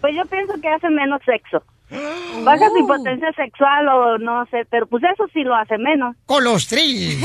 Pues 0.00 0.14
yo 0.14 0.24
pienso 0.26 0.52
que 0.62 0.68
hace 0.68 0.88
menos 0.90 1.20
sexo. 1.24 1.64
Baja 2.44 2.68
su 2.68 2.76
impotencia 2.78 3.32
sexual 3.32 3.88
o 3.88 4.18
no 4.18 4.46
sé, 4.46 4.64
pero 4.70 4.86
pues 4.86 5.02
eso 5.02 5.24
sí 5.32 5.42
lo 5.42 5.56
hace 5.56 5.76
menos. 5.78 6.14
Colostril. 6.26 7.18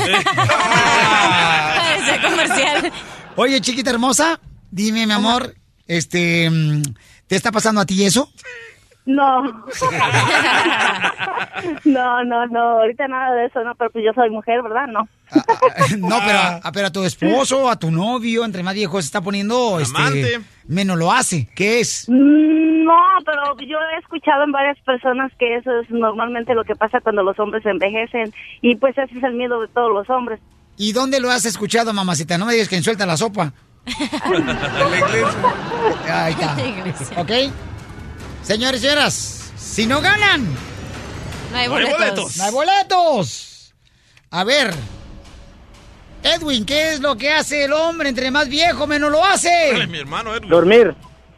Ese 1.98 2.20
comercial. 2.28 2.92
Oye, 3.36 3.60
chiquita 3.60 3.90
hermosa, 3.90 4.40
dime, 4.70 5.06
mi 5.06 5.12
amor, 5.12 5.54
este, 5.86 6.50
mm, 6.50 6.82
¿te 7.30 7.36
está 7.36 7.50
pasando 7.52 7.80
a 7.80 7.86
ti 7.86 8.04
eso? 8.04 8.28
No. 9.06 9.42
no, 11.84 12.24
no, 12.24 12.46
no, 12.46 12.60
ahorita 12.80 13.08
nada 13.08 13.34
de 13.36 13.46
eso, 13.46 13.62
no, 13.64 13.74
pero 13.76 13.90
pues 13.90 14.04
yo 14.04 14.12
soy 14.12 14.30
mujer, 14.30 14.62
¿verdad? 14.62 14.86
No. 14.88 15.08
No, 15.98 16.18
pero, 16.26 16.38
a- 16.62 16.72
pero 16.72 16.86
a 16.88 16.92
tu 16.92 17.04
esposo, 17.04 17.70
a 17.70 17.78
tu 17.78 17.90
novio, 17.90 18.44
entre 18.44 18.62
más 18.62 18.74
viejo 18.74 19.00
se 19.00 19.06
está 19.06 19.20
poniendo, 19.20 19.78
este, 19.80 19.96
Amante. 19.96 20.40
menos 20.66 20.98
lo 20.98 21.12
hace. 21.12 21.48
¿Qué 21.54 21.80
es? 21.80 22.06
Mm, 22.08 22.84
No, 22.84 22.96
pero 23.24 23.56
yo 23.60 23.78
he 23.94 23.98
escuchado 24.00 24.44
en 24.44 24.52
varias 24.52 24.78
personas 24.84 25.30
que 25.38 25.56
eso 25.56 25.70
es 25.80 25.90
normalmente 25.90 26.54
lo 26.54 26.64
que 26.64 26.74
pasa 26.74 27.00
cuando 27.00 27.22
los 27.22 27.38
hombres 27.38 27.64
envejecen 27.64 28.32
y 28.62 28.74
pues 28.76 28.96
ese 28.98 29.16
es 29.16 29.22
el 29.22 29.34
miedo 29.34 29.60
de 29.60 29.68
todos 29.68 29.92
los 29.92 30.08
hombres. 30.10 30.40
¿Y 30.76 30.92
dónde 30.92 31.20
lo 31.20 31.30
has 31.30 31.44
escuchado, 31.46 31.92
mamacita? 31.92 32.38
No 32.38 32.46
me 32.46 32.54
digas 32.54 32.68
que 32.68 32.82
suelta 32.82 33.06
la 33.06 33.16
sopa. 33.16 33.52
Ahí 36.08 36.32
está. 36.32 36.56
¿Ok? 37.20 37.30
Señores 38.42 38.80
y 38.80 38.84
señoras, 38.86 39.52
si 39.56 39.86
no 39.86 40.00
ganan, 40.00 40.44
No 41.52 41.56
hay 41.58 41.68
No 41.68 41.74
hay 41.76 41.84
boletos. 41.84 41.98
boletos. 41.98 42.36
no 42.36 42.44
hay 42.44 42.50
boletos. 42.52 43.72
A 44.30 44.44
ver, 44.44 44.74
Edwin, 46.22 46.64
¿qué 46.64 46.92
es 46.94 47.00
lo 47.00 47.16
que 47.16 47.32
hace 47.32 47.64
el 47.64 47.72
hombre 47.72 48.08
entre 48.08 48.30
más 48.30 48.48
viejo, 48.48 48.86
menos 48.86 49.10
lo 49.10 49.24
hace? 49.24 49.50
Dale, 49.72 49.86
mi 49.86 49.98
hermano 49.98 50.34
Edwin. 50.34 50.48
Dormir. 50.50 50.94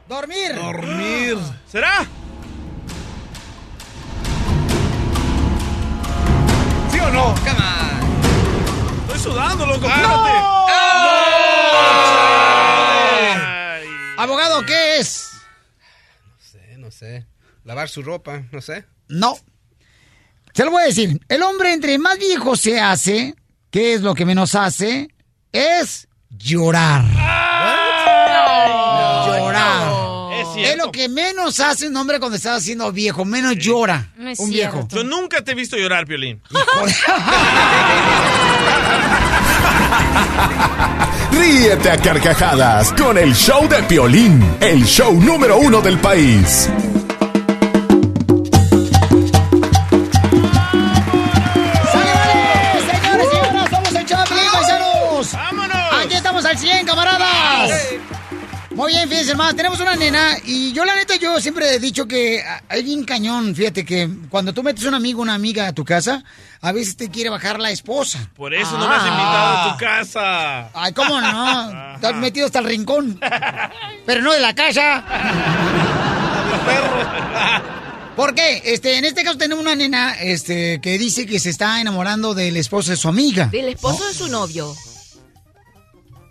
Dormir. 0.09 0.55
Dormir. 0.55 1.39
¿Será? 1.71 2.07
¿Sí 6.91 6.99
o 7.01 7.11
no? 7.11 7.35
Estoy 9.07 9.19
sudando, 9.33 9.67
loco. 9.67 9.87
Abogado, 9.89 10.25
¿qué 10.67 10.73
sé. 17.03 17.27
Lavar 17.65 17.89
su 17.89 18.03
ropa, 18.03 18.43
no 18.53 18.61
sé. 18.61 18.85
No. 19.09 19.37
Se 20.55 20.65
lo 20.65 20.71
voy 20.71 20.83
a 20.83 20.87
decir. 20.87 21.21
El 21.29 21.43
hombre 21.43 21.73
entre 21.73 21.99
más 21.99 22.17
viejo 22.19 22.55
se 22.57 22.81
hace, 22.81 23.35
¿qué 23.71 23.95
es 23.95 24.03
lo 24.03 24.15
que 24.15 24.25
menos 24.25 24.55
hace? 24.55 25.09
Es 25.51 26.07
llorar. 26.31 27.05
Llorar. 29.27 30.03
Es, 30.57 30.77
lo 30.77 30.93
que 30.93 31.09
menos 31.09 31.59
hace 31.61 31.89
un 31.89 31.97
hombre 31.97 32.21
cuando 32.21 32.37
está 32.37 32.55
haciendo 32.55 32.93
viejo, 32.93 33.25
menos 33.25 33.57
llora 33.57 34.13
No 34.17 34.29
es 34.29 34.39
un 34.39 34.51
viejo. 34.51 34.87
Yo 34.91 35.03
nunca 35.03 35.43
te 35.43 35.53
he 35.53 35.55
visto 35.55 35.77
llorar, 35.77 36.07
Piolín. 36.07 36.43
Ríete 41.33 41.91
a 41.91 41.97
carcajadas 41.97 42.93
con 42.93 43.17
el 43.19 43.35
show 43.35 43.67
de 43.69 43.83
Piolín, 43.85 44.57
el 44.61 44.85
show 44.85 45.13
número 45.21 45.59
uno 45.59 45.81
del 45.81 45.99
país. 45.99 46.69
Más, 59.37 59.57
tenemos 59.57 59.81
una 59.81 59.97
nena 59.97 60.37
y 60.45 60.73
yo 60.73 60.85
la 60.85 60.95
neta 60.95 61.17
yo 61.17 61.41
siempre 61.41 61.75
he 61.75 61.79
dicho 61.79 62.07
que 62.07 62.43
ah, 62.47 62.63
hay 62.69 62.83
bien 62.83 63.05
cañón, 63.05 63.55
fíjate 63.55 63.85
que 63.85 64.09
cuando 64.29 64.53
tú 64.53 64.63
metes 64.63 64.85
un 64.85 64.93
amigo 64.93 65.21
o 65.21 65.23
una 65.23 65.35
amiga 65.35 65.67
a 65.69 65.73
tu 65.73 65.85
casa, 65.85 66.23
a 66.61 66.73
veces 66.73 66.97
te 66.97 67.11
quiere 67.11 67.31
bajar 67.31 67.59
la 67.59 67.71
esposa. 67.71 68.31
Por 68.37 68.53
eso 68.53 68.77
no 68.77 68.87
me 68.89 68.95
has 68.95 69.07
invitado 69.07 69.57
a 69.57 69.73
tu 69.73 69.79
casa. 69.79 70.71
Ay, 70.75 70.93
¿cómo 70.93 71.21
no? 71.21 71.95
Estás 71.95 72.15
metido 72.17 72.47
hasta 72.47 72.59
el 72.59 72.67
rincón. 72.67 73.19
Pero 74.07 74.23
no 74.23 74.33
de 74.33 74.41
la 74.41 74.55
casa. 74.55 75.03
¿Por 78.15 78.35
qué? 78.35 78.63
Este, 78.67 78.99
en 78.99 79.07
este 79.07 79.25
caso 79.25 79.39
tenemos 79.39 79.65
una 79.65 79.75
nena 79.75 80.13
este, 80.21 80.81
que 80.83 80.99
dice 80.99 81.27
que 81.27 81.41
se 81.41 81.49
está 81.49 81.81
enamorando 81.81 82.35
del 82.35 82.57
esposo 82.59 82.91
de 82.91 82.97
su 82.97 83.09
amiga. 83.09 83.47
Del 83.47 83.69
esposo 83.69 84.07
de 84.07 84.13
su 84.13 84.29
novio. 84.29 84.75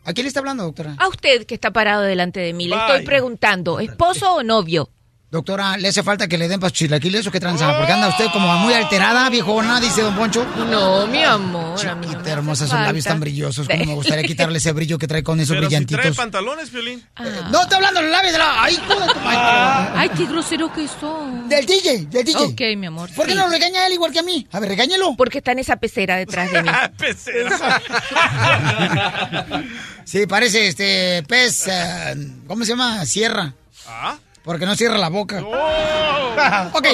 ¿A 0.03 0.13
quién 0.13 0.25
le 0.25 0.29
está 0.29 0.39
hablando, 0.39 0.63
doctora? 0.63 0.95
A 0.97 1.07
usted 1.07 1.45
que 1.45 1.53
está 1.53 1.71
parado 1.71 2.01
delante 2.01 2.39
de 2.39 2.53
mí, 2.53 2.67
le 2.67 2.75
estoy 2.75 3.05
preguntando, 3.05 3.79
¿esposo 3.79 4.35
o 4.35 4.43
novio? 4.43 4.89
Doctora, 5.31 5.77
¿le 5.77 5.87
hace 5.87 6.03
falta 6.03 6.27
que 6.27 6.37
le 6.37 6.49
den 6.49 6.59
para 6.59 6.71
sus 6.71 6.79
chilaquiles 6.79 7.25
o 7.25 7.31
qué 7.31 7.39
tranza? 7.39 7.77
Porque 7.77 7.93
anda 7.93 8.09
usted 8.09 8.25
como 8.33 8.53
muy 8.57 8.73
alterada, 8.73 9.29
viejona, 9.29 9.79
dice 9.79 10.01
don 10.01 10.13
Poncho. 10.13 10.45
No, 10.69 11.07
mi 11.07 11.23
amor. 11.23 11.79
Chiquita, 11.79 12.31
hermosa, 12.31 12.65
hace 12.65 12.71
son 12.71 12.83
labios 12.83 13.05
tan 13.05 13.21
brillosos. 13.21 13.65
Como 13.65 13.85
me 13.85 13.93
gustaría 13.93 14.25
quitarle 14.25 14.57
ese 14.57 14.73
brillo 14.73 14.97
que 14.97 15.07
trae 15.07 15.23
con 15.23 15.39
esos 15.39 15.55
Pero 15.55 15.69
si 15.69 15.69
trae 15.69 15.85
brillantitos. 15.85 16.17
pantalones, 16.17 16.69
Piolín. 16.69 17.01
No, 17.49 17.61
estoy 17.61 17.75
hablando 17.77 18.01
de 18.01 18.07
los 18.07 18.11
labios 18.11 18.33
de 18.33 18.39
la... 18.39 18.61
¡Ay, 18.61 18.73
hijo 18.73 18.99
de 18.99 19.13
tu 19.13 19.19
madre! 19.21 19.91
Ay, 19.95 20.09
qué 20.09 20.25
grosero 20.25 20.73
que 20.73 20.85
son. 20.99 21.47
Del 21.47 21.65
DJ, 21.65 22.07
del 22.07 22.25
DJ. 22.25 22.37
Ok, 22.37 22.61
mi 22.75 22.87
amor. 22.87 23.09
¿Por 23.15 23.25
qué 23.25 23.31
sí. 23.31 23.37
no 23.37 23.45
lo 23.45 23.51
regaña 23.51 23.83
a 23.83 23.87
él 23.87 23.93
igual 23.93 24.11
que 24.11 24.19
a 24.19 24.23
mí? 24.23 24.45
A 24.51 24.59
ver, 24.59 24.67
regáñelo. 24.67 25.15
Porque 25.15 25.37
está 25.37 25.53
en 25.53 25.59
esa 25.59 25.77
pecera 25.77 26.17
detrás 26.17 26.51
de 26.51 26.61
mí. 26.61 26.69
Sí, 30.03 30.25
parece 30.27 30.67
este 30.67 31.23
pez, 31.27 31.67
eh, 31.67 32.15
¿cómo 32.47 32.65
se 32.65 32.71
llama? 32.71 33.05
Sierra. 33.05 33.53
¿Ah? 33.87 34.17
Porque 34.43 34.65
no 34.65 34.75
cierra 34.75 34.97
la 34.97 35.09
boca. 35.09 35.41
ok, 36.73 36.87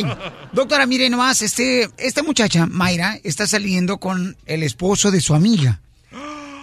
doctora, 0.51 0.85
mire 0.85 1.09
nomás, 1.09 1.41
este, 1.41 1.89
esta 1.97 2.23
muchacha, 2.23 2.65
Mayra, 2.65 3.19
está 3.23 3.47
saliendo 3.47 3.97
con 3.97 4.35
el 4.45 4.63
esposo 4.63 5.11
de 5.11 5.21
su 5.21 5.33
amiga. 5.33 5.79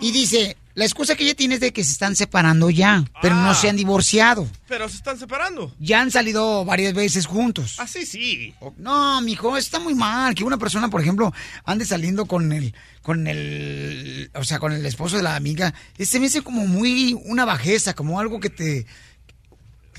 Y 0.00 0.12
dice, 0.12 0.56
la 0.74 0.84
excusa 0.84 1.14
que 1.14 1.22
ella 1.22 1.34
tiene 1.34 1.54
es 1.54 1.60
de 1.60 1.72
que 1.72 1.84
se 1.84 1.92
están 1.92 2.16
separando 2.16 2.68
ya, 2.68 3.04
pero 3.22 3.36
no 3.36 3.54
se 3.54 3.68
han 3.68 3.76
divorciado. 3.76 4.48
Pero 4.68 4.88
se 4.88 4.96
están 4.96 5.18
separando. 5.18 5.72
Ya 5.78 6.00
han 6.00 6.10
salido 6.10 6.64
varias 6.64 6.94
veces 6.94 7.26
juntos. 7.26 7.76
Ah, 7.78 7.86
sí, 7.86 8.04
sí. 8.04 8.52
No, 8.76 9.20
mijo, 9.20 9.56
está 9.56 9.78
muy 9.78 9.94
mal 9.94 10.34
que 10.34 10.42
una 10.42 10.58
persona, 10.58 10.90
por 10.90 11.00
ejemplo, 11.00 11.32
ande 11.64 11.86
saliendo 11.86 12.26
con 12.26 12.52
el, 12.52 12.74
con 13.02 13.28
el, 13.28 14.30
o 14.34 14.42
sea, 14.42 14.58
con 14.58 14.72
el 14.72 14.84
esposo 14.84 15.16
de 15.16 15.22
la 15.22 15.36
amiga. 15.36 15.72
Se 15.98 16.18
me 16.18 16.26
hace 16.26 16.42
como 16.42 16.66
muy 16.66 17.16
una 17.24 17.44
bajeza, 17.44 17.94
como 17.94 18.18
algo 18.18 18.40
que 18.40 18.50
te, 18.50 18.84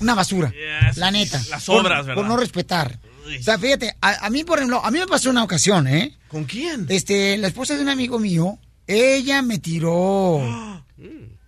una 0.00 0.14
basura, 0.14 0.50
Yes. 0.52 0.96
la 0.96 1.10
neta. 1.10 1.40
Las 1.50 1.64
Por- 1.64 1.80
obras, 1.84 1.98
por, 2.00 2.06
¿verdad? 2.14 2.24
no 2.24 2.36
respetar. 2.36 2.98
O 3.40 3.42
sea, 3.42 3.58
fíjate, 3.58 3.96
a, 4.00 4.26
a 4.26 4.30
mí, 4.30 4.44
por 4.44 4.58
ejemplo, 4.58 4.80
a 4.84 4.90
mí 4.90 4.98
me 5.00 5.06
pasó 5.06 5.30
una 5.30 5.42
ocasión, 5.42 5.88
¿eh? 5.88 6.16
¿Con 6.28 6.44
quién? 6.44 6.86
Este, 6.88 7.36
la 7.38 7.48
esposa 7.48 7.74
de 7.74 7.82
un 7.82 7.88
amigo 7.88 8.18
mío, 8.20 8.58
ella 8.86 9.42
me 9.42 9.58
tiró 9.58 10.40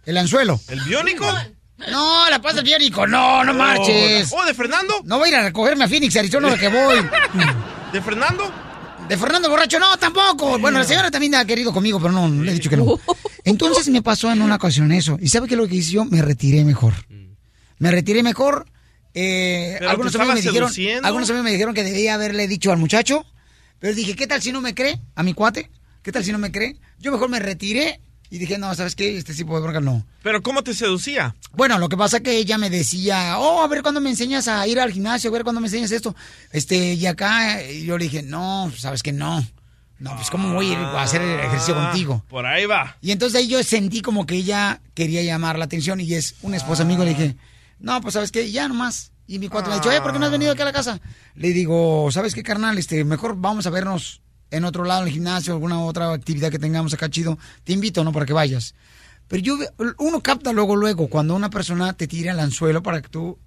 el 0.07 0.17
anzuelo. 0.17 0.61
¿El 0.69 0.81
biónico? 0.81 1.25
No, 1.91 2.29
la 2.29 2.43
pasa 2.43 2.57
del 2.57 2.65
biónico, 2.65 3.07
no, 3.07 3.45
no 3.45 3.55
marches. 3.55 4.33
¿Oh, 4.33 4.45
de 4.45 4.53
Fernando? 4.55 4.95
No 5.05 5.19
voy 5.19 5.29
a 5.29 5.33
ir 5.33 5.37
a 5.37 5.43
recogerme 5.45 5.85
a 5.85 5.89
Phoenix, 5.89 6.17
Arizona, 6.17 6.57
que 6.59 6.67
voy. 6.69 6.97
¿De 7.93 8.03
Fernando? 8.03 8.53
De 9.09 9.17
Fernando 9.17 9.49
Borracho, 9.49 9.79
no, 9.79 9.97
tampoco. 9.97 10.59
Bueno, 10.59 10.79
la 10.81 10.85
señora 10.85 11.11
también 11.11 11.37
ha 11.37 11.45
querido 11.45 11.73
conmigo, 11.73 12.01
pero 12.01 12.13
no, 12.13 12.29
no 12.29 12.43
le 12.43 12.51
he 12.51 12.55
dicho 12.55 12.69
que 12.69 12.77
no. 12.77 12.99
Entonces 13.45 13.89
me 13.89 14.03
pasó 14.03 14.31
en 14.33 14.43
una 14.43 14.57
ocasión 14.57 14.91
eso. 14.93 15.17
¿Y 15.21 15.29
sabe 15.29 15.47
qué 15.47 15.55
es 15.55 15.59
lo 15.59 15.69
que 15.69 15.77
hice 15.77 15.93
yo? 15.93 16.05
Me 16.05 16.21
retiré 16.21 16.65
mejor. 16.65 16.95
Me 17.79 17.91
retiré 17.91 18.23
mejor. 18.23 18.67
Eh, 19.15 19.77
¿Pero 19.79 19.91
algunos, 19.91 20.15
amigos 20.15 20.35
me 20.35 20.41
dijeron, 20.43 21.05
algunos 21.05 21.29
amigos 21.31 21.45
me 21.45 21.51
dijeron 21.53 21.75
que 21.75 21.83
debía 21.83 22.15
haberle 22.15 22.47
dicho 22.47 22.71
al 22.73 22.79
muchacho. 22.79 23.25
Pero 23.79 23.95
dije, 23.95 24.15
¿qué 24.17 24.27
tal 24.27 24.43
si 24.43 24.53
no 24.53 24.61
me 24.61 24.75
cree? 24.75 25.01
A 25.15 25.23
mi 25.23 25.35
cuate. 25.35 25.71
¿Qué 26.03 26.13
tal 26.13 26.25
si 26.25 26.33
no 26.33 26.39
me 26.39 26.51
cree? 26.53 26.77
Yo 26.99 27.13
mejor 27.13 27.29
me 27.29 27.39
retiré 27.39 28.01
y 28.31 28.39
dije, 28.39 28.59
no, 28.59 28.75
¿sabes 28.75 28.95
qué? 28.95 29.17
Este 29.17 29.35
tipo 29.35 29.55
de 29.57 29.63
bronca 29.63 29.81
no. 29.81 30.05
¿Pero 30.23 30.43
cómo 30.43 30.63
te 30.63 30.75
seducía? 30.75 31.35
Bueno, 31.53 31.79
lo 31.79 31.89
que 31.89 31.97
pasa 31.97 32.21
que 32.21 32.37
ella 32.37 32.59
me 32.59 32.71
decía, 32.71 33.39
oh, 33.39 33.63
a 33.63 33.69
ver 33.69 33.83
cuándo 33.83 34.01
me 34.01 34.11
enseñas 34.11 34.49
a 34.49 34.67
ir 34.67 34.79
al 34.81 34.93
gimnasio, 34.93 35.31
a 35.31 35.33
ver 35.33 35.43
cuándo 35.45 35.61
me 35.61 35.69
enseñas 35.69 35.91
esto. 35.93 36.15
Este, 36.53 36.95
y 36.95 37.07
acá 37.07 37.63
y 37.65 37.85
yo 37.85 37.97
le 37.99 38.05
dije, 38.05 38.23
no, 38.23 38.71
sabes 38.77 39.03
que 39.03 39.13
no. 39.13 39.47
No, 39.99 40.15
pues 40.15 40.31
cómo 40.31 40.55
voy 40.55 40.69
a 40.69 40.73
ir 40.73 40.79
a 40.79 41.03
hacer 41.03 41.21
el 41.23 41.41
ejercicio 41.41 41.75
Ah, 41.77 41.89
contigo. 41.91 42.25
Por 42.29 42.47
ahí 42.47 42.67
va. 42.67 42.97
Y 43.01 43.11
entonces 43.11 43.41
ahí 43.41 43.49
yo 43.49 43.61
sentí 43.65 44.01
como 44.01 44.27
que 44.27 44.37
ella 44.37 44.81
quería 44.95 45.23
llamar 45.23 45.59
la 45.59 45.65
atención 45.65 46.01
y 46.01 46.15
es 46.15 46.37
una 46.43 46.57
esposa 46.57 46.85
amigo. 46.85 47.03
Le 47.05 47.11
dije, 47.11 47.35
no, 47.81 48.01
pues 48.01 48.15
sabes 48.15 48.33
qué, 48.33 48.51
ya 48.51 48.69
nomás. 48.69 49.13
Y 49.27 49.39
mi 49.39 49.49
cuate 49.49 49.69
me 49.69 49.75
ha 49.75 49.79
dicho, 49.79 49.91
oye, 49.91 50.01
¿por 50.01 50.13
qué 50.13 50.19
no 50.19 50.27
has 50.27 50.33
venido 50.33 50.53
aquí 50.53 50.63
a 50.63 50.65
la 50.65 50.73
casa? 50.73 51.01
Le 51.35 51.51
digo, 51.51 52.09
¿sabes 52.11 52.35
qué, 52.35 52.43
carnal? 52.43 52.79
Este, 52.79 53.05
mejor 53.05 53.35
vamos 53.37 53.67
a 53.67 53.71
vernos 53.71 54.23
en 54.51 54.65
otro 54.65 54.85
lado, 54.85 55.03
en 55.03 55.09
el 55.09 55.15
gimnasio, 55.15 55.53
alguna 55.53 55.81
otra 55.83 56.13
actividad 56.13 56.51
que 56.51 56.59
tengamos 56.59 56.95
acá 56.95 57.11
chido. 57.11 57.39
Te 57.65 57.75
invito, 57.75 58.03
¿no? 58.05 58.13
Para 58.13 58.25
que 58.25 58.33
vayas. 58.33 58.75
Pero 59.29 59.43
yo, 59.43 59.59
uno 59.99 60.23
capta 60.23 60.53
luego, 60.53 60.77
luego, 60.77 61.09
cuando 61.09 61.35
una 61.35 61.51
persona 61.51 61.93
te 61.93 62.07
tira 62.07 62.33
el 62.33 62.41
anzuelo 62.41 62.83
para 62.83 63.03
que 63.03 63.11
tú, 63.11 63.39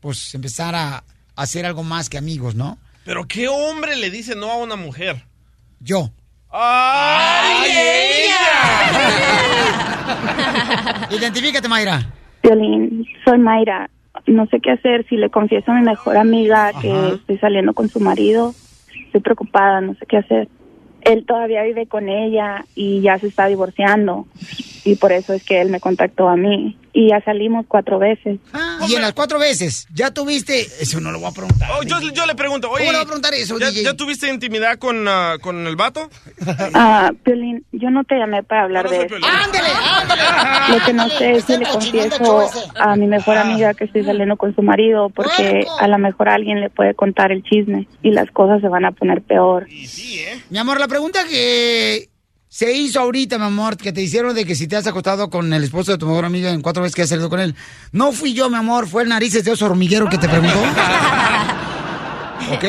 pues, 0.00 0.34
empezar 0.34 0.74
a 0.74 1.04
hacer 1.36 1.66
algo 1.66 1.82
más 1.82 2.08
que 2.08 2.16
amigos, 2.16 2.54
¿no? 2.54 2.78
¿Pero 3.04 3.28
qué 3.28 3.48
hombre 3.48 3.96
le 3.96 4.10
dice 4.10 4.34
no 4.34 4.50
a 4.50 4.56
una 4.56 4.76
mujer? 4.76 5.26
Yo. 5.80 6.10
¡Ay, 6.50 8.28
Identifícate, 11.10 11.68
Mayra. 11.68 12.12
Violín, 12.42 13.06
soy 13.24 13.38
Mayra. 13.38 13.90
No 14.26 14.46
sé 14.46 14.60
qué 14.60 14.72
hacer 14.72 15.06
si 15.08 15.16
le 15.16 15.30
confieso 15.30 15.70
a 15.70 15.74
mi 15.74 15.82
mejor 15.82 16.16
amiga 16.16 16.72
que 16.80 17.14
estoy 17.14 17.38
saliendo 17.38 17.72
con 17.72 17.88
su 17.88 18.00
marido. 18.00 18.54
Estoy 19.06 19.20
preocupada, 19.20 19.80
no 19.80 19.94
sé 19.94 20.06
qué 20.06 20.18
hacer. 20.18 20.48
Él 21.02 21.24
todavía 21.24 21.62
vive 21.62 21.86
con 21.86 22.08
ella 22.08 22.64
y 22.74 23.00
ya 23.00 23.18
se 23.18 23.28
está 23.28 23.46
divorciando. 23.46 24.26
Y 24.84 24.96
por 24.96 25.12
eso 25.12 25.32
es 25.32 25.44
que 25.44 25.60
él 25.60 25.70
me 25.70 25.80
contactó 25.80 26.28
a 26.28 26.36
mí. 26.36 26.76
Y 26.92 27.10
ya 27.10 27.22
salimos 27.24 27.66
cuatro 27.68 27.98
veces. 27.98 28.38
Y 28.88 28.94
en 28.94 29.02
las 29.02 29.12
cuatro 29.12 29.38
veces, 29.38 29.86
¿ya 29.94 30.10
tuviste? 30.10 30.60
Eso 30.80 31.00
no 31.00 31.12
lo 31.12 31.20
voy 31.20 31.30
a 31.30 31.32
preguntar. 31.32 31.70
Oh, 31.78 31.82
yo, 31.82 32.00
yo 32.00 32.26
le 32.26 32.34
pregunto, 32.34 32.70
oye. 32.70 32.80
¿Cómo 32.80 32.92
le 32.92 32.98
voy 32.98 33.04
a 33.04 33.06
preguntar 33.06 33.34
eso, 33.34 33.58
¿ya, 33.58 33.70
DJ? 33.70 33.84
ya 33.84 33.94
tuviste 33.94 34.28
intimidad 34.28 34.78
con, 34.78 35.06
ah, 35.06 35.36
con 35.40 35.66
el 35.66 35.76
vato? 35.76 36.10
Ah, 36.72 37.10
Violín, 37.24 37.64
yo 37.72 37.90
no 37.90 38.04
te 38.04 38.16
llamé 38.16 38.42
para 38.42 38.64
hablar 38.64 38.88
de 38.88 39.04
eso. 39.04 39.14
¡Ándale, 39.16 39.68
ándale! 39.68 40.78
Lo 40.78 40.84
que 40.84 40.92
no 40.92 41.08
sé 41.10 41.32
es 41.32 41.44
si 41.44 41.56
le 41.56 41.66
confieso 41.66 42.48
a 42.76 42.96
mi 42.96 43.06
mejor 43.06 43.36
amiga 43.36 43.74
que 43.74 43.84
estoy 43.84 44.04
saliendo 44.04 44.36
con 44.36 44.54
su 44.54 44.62
marido 44.62 45.10
porque 45.10 45.66
a 45.78 45.88
lo 45.88 45.98
mejor 45.98 46.28
alguien 46.28 46.60
le 46.60 46.70
puede 46.70 46.94
contar 46.94 47.32
el 47.32 47.42
chisme 47.42 47.86
y 48.02 48.10
las 48.10 48.30
cosas 48.30 48.60
se 48.60 48.68
van 48.68 48.84
a 48.84 48.92
poner 48.92 49.22
peor. 49.22 49.66
Mi 50.50 50.58
amor, 50.58 50.78
la 50.80 50.88
pregunta 50.88 51.20
que 51.28 52.08
se 52.50 52.76
hizo 52.76 52.98
ahorita, 52.98 53.38
mi 53.38 53.44
amor, 53.44 53.76
que 53.76 53.92
te 53.92 54.02
hicieron 54.02 54.34
de 54.34 54.44
que 54.44 54.56
si 54.56 54.66
te 54.66 54.74
has 54.74 54.84
acostado 54.88 55.30
con 55.30 55.52
el 55.52 55.62
esposo 55.62 55.92
de 55.92 55.98
tu 55.98 56.06
mejor 56.06 56.24
amiga 56.24 56.50
en 56.50 56.62
cuatro 56.62 56.82
veces 56.82 56.96
que 56.96 57.02
has 57.02 57.08
salido 57.08 57.30
con 57.30 57.38
él, 57.38 57.54
no 57.92 58.10
fui 58.10 58.34
yo, 58.34 58.50
mi 58.50 58.56
amor, 58.56 58.88
fue 58.88 59.04
el 59.04 59.08
narices 59.08 59.44
de 59.44 59.52
oso 59.52 59.66
hormiguero 59.66 60.08
que 60.08 60.18
te 60.18 60.28
preguntó. 60.28 60.58
ok. 62.52 62.64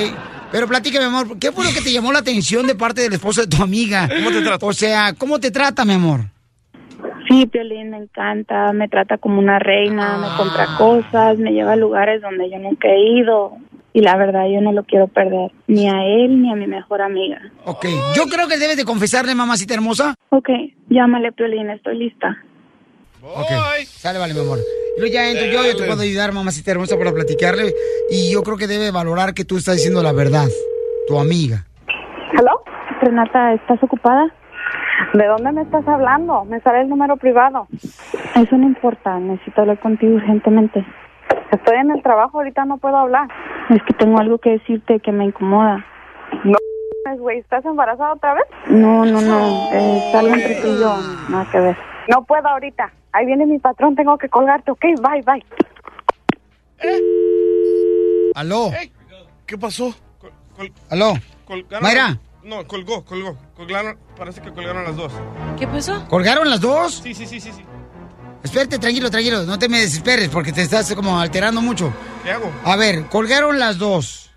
Pero 0.52 0.68
platícame, 0.68 1.10
mi 1.10 1.16
amor, 1.16 1.40
¿qué 1.40 1.52
fue 1.52 1.66
lo 1.66 1.72
que 1.72 1.82
te 1.82 1.92
llamó 1.92 2.14
la 2.14 2.20
atención 2.20 2.68
de 2.68 2.76
parte 2.76 3.02
del 3.02 3.14
esposo 3.14 3.42
de 3.42 3.48
tu 3.48 3.64
amiga? 3.64 4.08
¿Cómo 4.08 4.30
te 4.30 4.42
trata? 4.44 4.66
O 4.68 4.74
sea, 4.74 5.14
¿cómo 5.14 5.40
te 5.40 5.50
trata, 5.50 5.84
mi 5.84 5.94
amor? 5.94 6.26
Sí, 7.28 7.48
Piolín 7.48 7.90
me 7.90 7.98
encanta, 7.98 8.74
me 8.74 8.88
trata 8.88 9.18
como 9.18 9.40
una 9.40 9.58
reina, 9.58 10.20
me 10.20 10.28
compra 10.38 10.78
cosas, 10.78 11.40
me 11.40 11.54
lleva 11.54 11.74
a 11.74 11.76
lugares 11.76 12.22
donde 12.22 12.52
yo 12.52 12.60
nunca 12.60 12.88
he 12.88 13.20
ido 13.20 13.58
y 13.94 14.02
la 14.02 14.16
verdad 14.18 14.46
yo 14.52 14.62
no 14.62 14.72
lo 14.72 14.84
quiero 14.84 15.08
perder, 15.08 15.52
ni 15.68 15.88
a 15.90 16.04
él 16.06 16.42
ni 16.42 16.52
a 16.52 16.56
mi 16.56 16.68
mejor 16.68 17.02
amiga. 17.02 17.42
Ok, 17.66 17.86
yo 18.16 18.26
creo 18.26 18.48
que 18.48 18.58
debes 18.58 18.78
de 18.78 18.86
confesarle, 18.86 19.36
mamacita 19.36 19.74
hermosa. 19.74 20.16
Ok, 20.30 20.50
llámale 20.90 21.32
Piolín, 21.32 21.70
estoy 21.70 21.98
lista. 21.98 22.38
Ok, 23.24 23.52
sale, 23.86 24.18
vale, 24.18 24.34
mi 24.34 24.40
amor. 24.40 24.60
Y 24.98 25.00
luego 25.00 25.14
ya 25.14 25.30
entro 25.30 25.46
yo, 25.46 25.64
yo 25.64 25.76
te 25.76 25.84
puedo 25.84 26.02
ayudar, 26.02 26.32
mamacita 26.32 26.72
hermosa, 26.72 26.98
para 26.98 27.12
platicarle. 27.12 27.74
Y 28.10 28.32
yo 28.32 28.42
creo 28.44 28.58
que 28.58 28.68
debe 28.68 28.92
valorar 28.92 29.34
que 29.34 29.46
tú 29.46 29.58
estás 29.58 29.76
diciendo 29.76 30.02
la 30.02 30.12
verdad, 30.12 30.48
tu 31.08 31.20
amiga. 31.20 31.66
¿Hello? 32.34 32.64
Renata, 33.02 33.54
¿estás 33.54 33.82
ocupada? 33.84 34.34
¿De 35.14 35.26
dónde 35.26 35.52
me 35.52 35.62
estás 35.64 35.88
hablando? 35.88 36.46
Me 36.46 36.60
sale 36.62 36.82
el 36.82 36.90
número 36.90 37.18
privado. 37.18 37.68
Eso 38.36 38.58
no 38.58 38.68
importa, 38.68 39.20
necesito 39.20 39.62
hablar 39.62 39.80
contigo 39.80 40.16
urgentemente. 40.16 40.86
Estoy 41.52 41.78
en 41.78 41.92
el 41.92 42.02
trabajo, 42.04 42.38
ahorita 42.40 42.66
no 42.66 42.78
puedo 42.78 42.98
hablar. 42.98 43.28
Es 43.70 43.82
que 43.84 43.94
tengo 43.94 44.20
algo 44.20 44.38
que 44.38 44.52
decirte 44.52 45.00
que 45.00 45.12
me 45.12 45.26
incomoda. 45.26 45.86
No, 46.44 46.58
güey, 47.18 47.40
¿estás 47.40 47.66
embarazada 47.66 48.14
otra 48.14 48.34
vez? 48.36 48.44
No, 48.68 49.06
no, 49.06 49.22
no, 49.22 49.72
eh, 49.74 49.98
es 50.10 50.16
algo 50.16 50.34
entre 50.34 50.56
tú 50.62 50.68
y 50.68 50.80
yo, 50.80 50.96
nada 51.30 51.48
que 51.52 51.60
ver. 51.60 51.78
No 52.08 52.24
puedo 52.24 52.48
ahorita. 52.48 52.92
Ahí 53.14 53.26
viene 53.26 53.46
mi 53.46 53.60
patrón, 53.60 53.96
tengo 53.96 54.18
que 54.18 54.30
colgarte, 54.30 54.72
¿ok? 54.72 54.82
Bye, 55.02 55.22
bye. 55.26 55.46
¿Aló? 58.36 58.72
¿Qué 59.46 59.58
pasó? 59.58 59.94
¿Aló? 60.90 61.14
Colgaron- 61.48 61.82
Mayra. 61.82 62.18
No, 62.44 62.66
colgó, 62.66 63.04
colgó. 63.06 63.36
Colgaron, 63.56 63.98
parece 64.18 64.42
que 64.42 64.52
colgaron 64.52 64.84
las 64.86 64.96
dos. 64.96 65.14
¿Qué 65.60 65.68
pasó? 65.68 66.06
¿Colgaron 66.10 66.50
las 66.50 66.62
dos? 66.62 66.96
Sí, 67.04 67.14
sí, 67.14 67.26
sí, 67.26 67.40
sí, 67.40 67.52
sí. 67.52 67.64
Espérate, 68.44 68.80
tranquilo, 68.80 69.12
tranquilo, 69.12 69.44
no 69.44 69.60
te 69.60 69.70
me 69.70 69.80
desesperes 69.80 70.30
porque 70.30 70.52
te 70.52 70.64
estás 70.64 70.94
como 70.94 71.20
alterando 71.20 71.62
mucho. 71.62 71.94
¿Qué 72.24 72.32
hago? 72.32 72.52
A 72.64 72.76
ver, 72.76 73.08
colgaron 73.08 73.60
las 73.60 73.78
dos. 73.78 74.32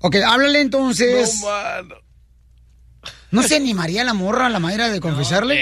Ok, 0.00 0.16
háblale 0.26 0.60
entonces. 0.60 1.40
No, 1.40 1.48
mano. 1.48 1.94
¿No 3.30 3.42
se 3.42 3.56
animaría 3.56 4.04
la 4.04 4.14
morra 4.14 4.46
a 4.46 4.50
la 4.50 4.58
madera 4.58 4.88
de 4.88 5.00
confesarle? 5.00 5.54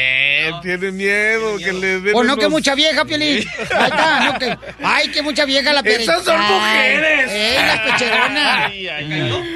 Eh, 0.48 0.52
tiene 0.62 0.92
miedo 0.92 1.56
que 1.58 1.72
le 1.72 2.00
den 2.00 2.14
o 2.14 2.22
no, 2.24 2.34
que 2.36 2.40
unos- 2.46 2.50
mucha 2.52 2.74
vieja, 2.74 3.04
Piolín. 3.04 3.44
Ahí 3.74 3.84
está, 3.90 4.20
no, 4.32 4.38
que... 4.38 4.58
Ay, 4.82 5.08
que 5.08 5.22
mucha 5.22 5.44
vieja 5.44 5.72
la 5.72 5.82
pere... 5.82 6.02
Esas 6.02 6.24
son 6.24 6.36
Ay, 6.40 6.52
mujeres. 6.54 7.30
¡Ey, 7.32 7.54
las 7.66 7.80
pecheronas! 7.80 8.72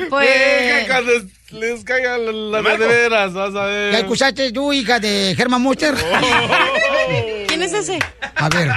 Pues... 0.09 0.87
cuando 0.87 1.13
les 1.53 1.85
caiga 1.85 2.19
la, 2.19 2.61
la 2.63 2.77
de 2.77 2.87
veras, 2.87 3.33
vas 3.33 3.55
a 3.55 3.65
ver. 3.65 3.93
¿Ya 3.93 3.99
escuchaste 4.01 4.53
tú, 4.53 4.73
hija 4.73 4.99
de 5.01 5.35
Germán 5.37 5.63
Muster? 5.63 5.95
¿Quién 7.47 7.63
es 7.63 7.73
ese? 7.73 7.99
A 8.35 8.49
ver. 8.49 8.69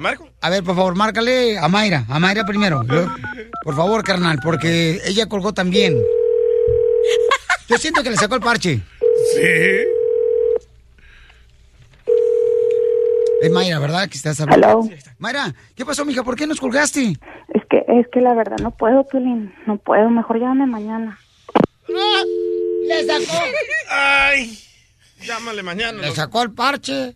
marco? 0.00 0.28
A 0.40 0.50
ver, 0.50 0.62
por 0.62 0.74
favor, 0.76 0.94
márcale 0.94 1.58
a 1.58 1.68
Mayra. 1.68 2.04
A 2.08 2.18
Mayra 2.18 2.44
primero. 2.44 2.84
Por 3.64 3.76
favor, 3.76 4.02
carnal, 4.04 4.38
porque 4.42 5.00
ella 5.06 5.26
colgó 5.26 5.52
también. 5.52 5.96
Yo 7.68 7.76
siento 7.78 8.02
que 8.02 8.10
le 8.10 8.16
sacó 8.16 8.34
el 8.36 8.40
parche. 8.40 8.80
Sí. 9.34 9.40
Es 13.40 13.50
Mayra, 13.50 13.78
¿verdad? 13.78 14.08
Que 14.08 14.16
estás 14.16 14.40
hablando. 14.40 14.66
Hello. 14.84 14.90
Mayra, 15.18 15.54
¿qué 15.76 15.84
pasó, 15.84 16.04
mija? 16.04 16.22
¿Por 16.24 16.36
qué 16.36 16.46
nos 16.46 16.60
colgaste? 16.60 17.12
Es 17.54 17.62
que, 17.70 17.84
es 17.88 18.06
que 18.12 18.20
la 18.20 18.34
verdad 18.34 18.56
no 18.62 18.70
puedo, 18.72 19.04
Piolín. 19.04 19.54
No 19.66 19.76
puedo, 19.78 20.10
mejor 20.10 20.40
llámame 20.40 20.66
mañana. 20.66 21.18
Le 21.88 23.04
sacó. 23.06 23.42
Ay. 23.90 24.58
Llámale 25.22 25.62
mañana. 25.62 26.02
Le 26.02 26.10
sacó 26.12 26.42
el 26.42 26.52
parche. 26.52 27.14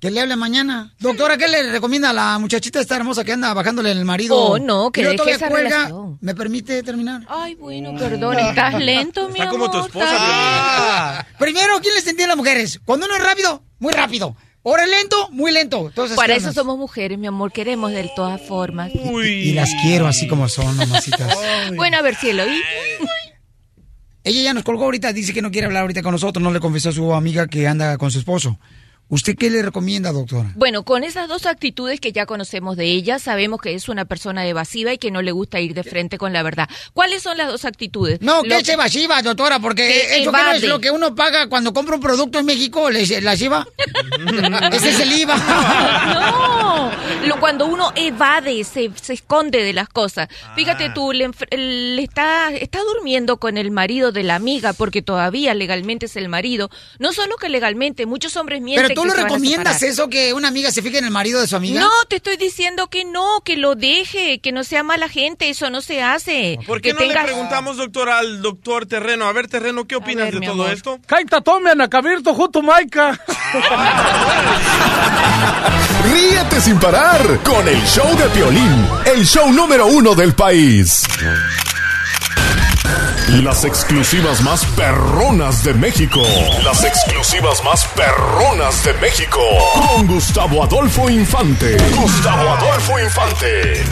Que 0.00 0.12
le 0.12 0.20
hable 0.20 0.36
mañana. 0.36 0.94
Doctora, 1.00 1.36
¿qué 1.36 1.48
le 1.48 1.72
recomienda 1.72 2.10
a 2.10 2.12
la 2.12 2.38
muchachita 2.38 2.78
esta 2.78 2.94
hermosa 2.94 3.24
que 3.24 3.32
anda 3.32 3.52
bajándole 3.52 3.90
el 3.90 4.04
marido? 4.04 4.36
Oh, 4.36 4.56
no, 4.58 4.92
que 4.92 5.02
deje 5.02 5.16
todavía 5.16 5.34
esa 5.36 5.48
cuelga? 5.48 5.68
relación. 5.70 6.18
¿Me 6.20 6.34
permite 6.36 6.82
terminar? 6.84 7.22
Ay, 7.28 7.56
bueno, 7.56 7.96
perdón, 7.98 8.38
estás 8.38 8.74
lento, 8.80 9.28
mi 9.28 9.40
Está 9.40 9.50
como 9.50 9.68
tu 9.68 9.80
esposa, 9.80 10.06
Ah, 10.08 11.26
primero, 11.36 11.80
¿quién 11.82 11.94
les 11.94 12.04
entiende 12.06 12.24
a 12.26 12.28
las 12.28 12.36
mujeres? 12.36 12.80
Cuando 12.84 13.06
uno 13.06 13.16
es 13.16 13.24
rápido, 13.24 13.64
muy 13.80 13.92
rápido. 13.92 14.36
Ahora 14.68 14.84
es 14.84 14.90
lento, 14.90 15.30
muy 15.30 15.50
lento. 15.50 15.86
Entonces, 15.86 16.14
Para 16.14 16.34
¿qué 16.34 16.40
eso 16.40 16.52
somos 16.52 16.76
mujeres, 16.76 17.18
mi 17.18 17.26
amor, 17.26 17.50
queremos 17.50 17.90
de 17.90 18.10
todas 18.14 18.38
formas. 18.38 18.90
Y 18.94 19.54
las 19.54 19.70
quiero 19.80 20.06
así 20.06 20.28
como 20.28 20.46
son, 20.46 20.76
mamacitas. 20.76 21.34
Bueno, 21.74 21.96
a 21.96 22.02
ver, 22.02 22.14
cielo, 22.14 22.44
¿y? 22.46 22.60
Ella 24.24 24.42
ya 24.42 24.52
nos 24.52 24.64
colgó 24.64 24.84
ahorita, 24.84 25.14
dice 25.14 25.32
que 25.32 25.40
no 25.40 25.50
quiere 25.50 25.68
hablar 25.68 25.82
ahorita 25.82 26.02
con 26.02 26.12
nosotros, 26.12 26.42
no 26.42 26.50
le 26.50 26.60
confesó 26.60 26.90
a 26.90 26.92
su 26.92 27.14
amiga 27.14 27.46
que 27.46 27.66
anda 27.66 27.96
con 27.96 28.10
su 28.10 28.18
esposo. 28.18 28.58
¿Usted 29.10 29.36
qué 29.36 29.48
le 29.48 29.62
recomienda, 29.62 30.12
doctora? 30.12 30.52
Bueno, 30.54 30.82
con 30.84 31.02
esas 31.02 31.28
dos 31.28 31.46
actitudes 31.46 31.98
que 31.98 32.12
ya 32.12 32.26
conocemos 32.26 32.76
de 32.76 32.84
ella, 32.86 33.18
sabemos 33.18 33.58
que 33.60 33.74
es 33.74 33.88
una 33.88 34.04
persona 34.04 34.46
evasiva 34.46 34.92
y 34.92 34.98
que 34.98 35.10
no 35.10 35.22
le 35.22 35.32
gusta 35.32 35.60
ir 35.60 35.72
de 35.72 35.82
frente 35.82 36.18
con 36.18 36.34
la 36.34 36.42
verdad. 36.42 36.68
¿Cuáles 36.92 37.22
son 37.22 37.38
las 37.38 37.48
dos 37.48 37.64
actitudes? 37.64 38.20
No, 38.20 38.42
Lo 38.42 38.48
que 38.56 38.56
es 38.58 38.68
evasiva, 38.68 39.22
doctora, 39.22 39.60
porque 39.60 39.82
Que 39.88 40.20
eso 40.22 40.30
que 40.30 40.36
no 40.42 40.52
es 40.52 40.62
lo 40.64 40.78
que 40.78 40.90
uno 40.90 41.14
paga 41.14 41.48
cuando 41.48 41.72
compra 41.72 41.94
un 41.94 42.02
producto 42.02 42.38
en 42.38 42.44
México, 42.44 42.90
¿le- 42.90 43.20
¿la 43.22 43.34
lleva? 43.34 43.66
Ese 44.72 44.90
es 44.90 45.00
el 45.00 45.12
IVA. 45.12 45.36
No, 46.14 46.90
lo, 47.26 47.40
cuando 47.40 47.66
uno 47.66 47.92
evade, 47.96 48.62
se, 48.64 48.90
se 49.00 49.14
esconde 49.14 49.62
de 49.62 49.72
las 49.72 49.88
cosas. 49.88 50.28
Fíjate 50.54 50.90
tú, 50.90 51.12
le, 51.12 51.30
le 51.56 52.02
está, 52.02 52.50
está 52.52 52.78
durmiendo 52.94 53.38
con 53.38 53.56
el 53.56 53.70
marido 53.70 54.12
de 54.12 54.22
la 54.22 54.34
amiga, 54.34 54.72
porque 54.74 55.02
todavía 55.02 55.54
legalmente 55.54 56.06
es 56.06 56.16
el 56.16 56.28
marido. 56.28 56.70
No 56.98 57.12
solo 57.12 57.36
que 57.36 57.48
legalmente, 57.48 58.06
muchos 58.06 58.36
hombres 58.36 58.60
mienten. 58.60 58.88
Pero 58.88 58.97
tú 59.02 59.12
a 59.12 59.14
recomiendas 59.14 59.82
eso, 59.82 60.08
que 60.08 60.32
una 60.32 60.48
amiga 60.48 60.70
se 60.70 60.82
fije 60.82 60.98
en 60.98 61.04
el 61.04 61.10
marido 61.10 61.40
de 61.40 61.46
su 61.46 61.56
amiga. 61.56 61.80
No, 61.80 61.90
te 62.08 62.16
estoy 62.16 62.36
diciendo 62.36 62.88
que 62.88 63.04
no, 63.04 63.40
que 63.44 63.56
lo 63.56 63.74
deje, 63.74 64.40
que 64.40 64.52
no 64.52 64.64
sea 64.64 64.82
mala 64.82 65.08
gente, 65.08 65.48
eso 65.48 65.70
no 65.70 65.80
se 65.80 66.02
hace. 66.02 66.58
¿Por 66.66 66.80
qué 66.80 66.94
que 66.94 67.06
no 67.06 67.12
le 67.12 67.20
preguntamos, 67.20 67.76
doctor, 67.76 68.08
al 68.08 68.42
doctor 68.42 68.86
Terreno? 68.86 69.26
A 69.26 69.32
ver, 69.32 69.48
Terreno, 69.48 69.86
¿qué 69.86 69.96
opinas 69.96 70.26
ver, 70.26 70.40
de 70.40 70.46
todo 70.46 70.62
amor. 70.62 70.74
esto? 70.74 70.98
Kaita 71.06 71.40
tome 71.40 71.70
anacabirto 71.70 72.34
juto 72.34 72.62
maica. 72.62 73.18
Ríete 76.04 76.60
sin 76.60 76.78
parar 76.78 77.40
con 77.42 77.66
el 77.68 77.82
show 77.84 78.16
de 78.16 78.28
Piolín, 78.30 78.88
el 79.06 79.26
show 79.26 79.52
número 79.52 79.86
uno 79.86 80.14
del 80.14 80.34
país. 80.34 81.04
Las 83.28 83.62
exclusivas 83.62 84.40
más 84.40 84.64
perronas 84.74 85.62
de 85.62 85.74
México. 85.74 86.22
Las 86.64 86.82
exclusivas 86.82 87.62
más 87.62 87.86
perronas 87.88 88.82
de 88.86 88.94
México. 88.94 89.38
Con 89.74 90.06
Gustavo 90.06 90.64
Adolfo 90.64 91.10
Infante. 91.10 91.76
Gustavo 91.94 92.48
Adolfo 92.48 92.98
Infante. 92.98 93.84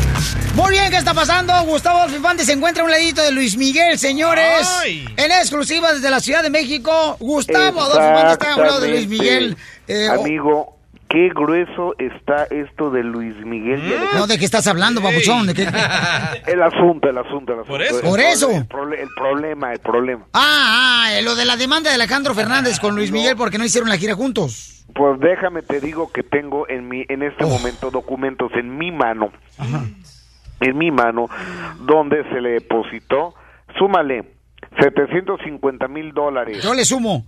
Muy 0.55 0.71
bien, 0.71 0.91
¿qué 0.91 0.97
está 0.97 1.13
pasando? 1.13 1.53
Gustavo 1.65 1.99
Adolfo 1.99 2.17
Infante 2.17 2.47
se 2.47 2.53
encuentra 2.53 2.83
a 2.83 2.87
un 2.87 2.91
ladito 2.91 3.23
de 3.23 3.31
Luis 3.31 3.59
Miguel, 3.59 3.99
señores. 3.99 4.67
Ay. 4.81 5.07
En 5.19 5.31
exclusiva 5.31 5.93
desde 5.93 6.09
la 6.09 6.21
Ciudad 6.21 6.43
de 6.43 6.49
México, 6.49 7.19
Gustavo 7.21 7.83
Adolfo 7.83 8.09
Infante 8.09 8.33
está 8.33 8.53
a 8.53 8.57
un 8.57 8.63
lado 8.63 8.81
de 8.81 8.89
Luis 8.89 9.07
Miguel. 9.07 9.55
Eh, 9.87 10.09
Amigo, 10.09 10.76
qué 11.09 11.29
grueso 11.35 11.95
está 11.99 12.45
esto 12.45 12.91
de 12.91 13.03
Luis 13.05 13.35
Miguel. 13.45 13.81
y 13.85 13.87
Alejandro. 13.95 14.19
no, 14.19 14.27
¿de 14.27 14.39
qué 14.39 14.45
estás 14.45 14.67
hablando, 14.67 15.01
papuchón? 15.03 15.47
¿De 15.47 15.55
qué? 15.55 15.63
El 16.47 16.63
asunto, 16.63 17.09
el 17.09 17.19
asunto, 17.19 17.53
el 17.53 17.61
asunto. 17.61 17.65
Por 17.65 17.83
eso. 17.83 17.97
El 17.97 18.03
Por 18.03 18.19
prole- 18.21 18.33
eso. 18.33 18.51
El, 18.51 18.69
prole- 18.69 19.01
el 19.03 19.09
problema, 19.17 19.73
el 19.73 19.79
problema. 19.81 20.27
Ah, 20.33 21.05
ah, 21.07 21.13
eh, 21.19 21.23
lo 21.23 21.35
de 21.35 21.45
la 21.45 21.57
demanda 21.57 21.91
de 21.91 21.97
Alejandro 21.97 22.35
Fernández 22.35 22.79
con 22.81 22.95
Luis 22.95 23.11
Miguel 23.13 23.37
porque 23.37 23.59
no 23.59 23.65
hicieron 23.65 23.89
la 23.89 23.97
gira 23.97 24.15
juntos. 24.15 24.85
Pues 24.95 25.19
déjame 25.21 25.63
te 25.63 25.81
digo 25.81 26.11
que 26.13 26.23
tengo 26.23 26.69
en 26.69 26.89
mi 26.89 27.05
en 27.09 27.23
este 27.23 27.45
Oh. 27.45 27.49
momento 27.49 27.91
documentos 27.91 28.51
en 28.55 28.79
mi 28.79 28.91
mano, 28.93 29.31
en 30.61 30.79
mi 30.79 30.91
mano, 30.91 31.29
donde 31.81 32.23
se 32.31 32.41
le 32.41 32.51
depositó, 32.51 33.35
súmale, 33.79 34.25
750 34.81 35.89
mil 35.89 36.13
dólares. 36.13 36.63
Yo 36.63 36.73
le 36.75 36.85
sumo. 36.85 37.25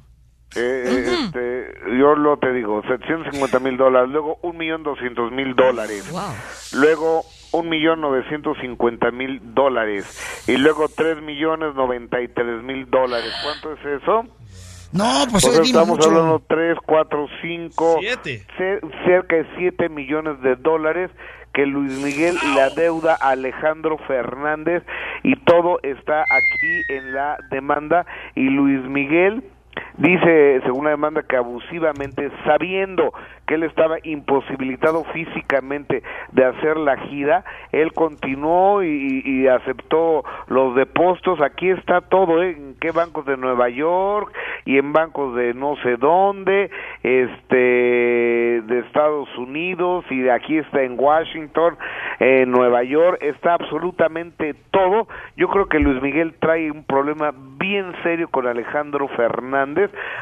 Eh, 0.57 1.05
este, 1.25 1.75
yo 1.99 2.15
lo 2.17 2.39
te 2.39 2.53
digo, 2.53 2.83
750 2.83 3.59
mil 3.61 3.77
dólares, 3.77 4.09
luego 4.11 4.39
un 4.43 4.57
millón 4.57 4.83
doscientos 4.83 5.31
mil 5.31 5.55
dólares, 5.55 6.11
luego 6.75 7.23
un 7.53 7.69
millón 7.69 8.01
novecientos 8.01 8.57
cincuenta 8.61 9.11
mil 9.11 9.41
dólares 9.55 10.45
y 10.49 10.57
luego 10.57 10.89
tres 10.89 11.21
millones 11.23 11.75
noventa 11.75 12.21
y 12.23 12.29
tres 12.29 12.63
mil 12.63 12.89
dólares. 12.91 13.31
¿Cuánto 13.43 13.73
es 13.75 14.03
eso? 14.03 14.25
No, 14.93 15.25
pues 15.31 15.45
Pues 15.45 15.59
estamos 15.59 15.99
mucho. 15.99 16.09
hablando 16.09 16.43
tres, 16.49 16.79
cuatro, 16.87 17.27
cinco, 17.43 17.99
Siete. 18.01 18.43
ce- 18.57 18.81
cerca 19.05 19.37
de 19.37 19.47
siete 19.59 19.91
millones 19.91 20.41
de 20.41 20.57
dólares 20.57 21.11
que 21.53 21.67
Luis 21.67 21.93
Miguel 22.03 22.39
le 22.55 22.63
adeuda 22.63 23.19
a 23.21 23.31
Alejandro 23.31 23.99
Fernández 24.07 24.83
y 25.25 25.37
todo 25.45 25.79
está 25.83 26.23
aquí 26.23 26.83
en 26.89 27.13
la 27.13 27.37
demanda 27.51 28.07
y 28.35 28.49
Luis 28.49 28.81
Miguel 28.89 29.43
dice, 29.97 30.61
según 30.65 30.85
la 30.85 30.91
demanda, 30.91 31.23
que 31.23 31.37
abusivamente, 31.37 32.31
sabiendo 32.45 33.13
que 33.47 33.55
él 33.55 33.63
estaba 33.63 33.97
imposibilitado 34.03 35.05
físicamente 35.05 36.03
de 36.33 36.45
hacer 36.45 36.77
la 36.77 36.97
gira, 36.99 37.45
él 37.73 37.93
continuó 37.93 38.83
y, 38.83 39.47
aceptó 39.49 40.25
los 40.49 40.75
depósitos. 40.75 41.41
Aquí 41.41 41.71
está 41.71 42.03
todo, 42.03 42.43
¿eh? 42.43 42.51
en 42.51 42.75
qué 42.81 42.91
bancos 42.91 43.25
de 43.25 43.37
Nueva 43.39 43.71
York 43.71 44.33
y 44.67 44.77
en 44.77 44.93
bancos 44.93 45.35
de 45.35 45.55
no 45.55 45.77
sé 45.83 45.97
dónde, 45.97 46.71
este, 47.03 47.57
de 47.57 48.79
Estados 48.81 49.29
Unidos 49.39 50.05
y 50.11 50.21
de 50.21 50.31
aquí 50.31 50.59
está 50.59 50.83
en 50.83 50.97
Washington, 50.99 51.77
en 52.21 52.51
Nueva 52.51 52.83
York, 52.83 53.19
está 53.23 53.55
absolutamente 53.55 54.55
todo. 54.71 55.09
Yo 55.37 55.49
creo 55.49 55.67
que 55.67 55.79
Luis 55.79 56.03
Miguel 56.03 56.35
trae 56.39 56.71
un 56.71 56.85
problema 56.85 57.33
bien 57.59 57.93
serio 58.03 58.29
con 58.29 58.47
Alejandro 58.47 59.09
Fernández, 59.09 59.68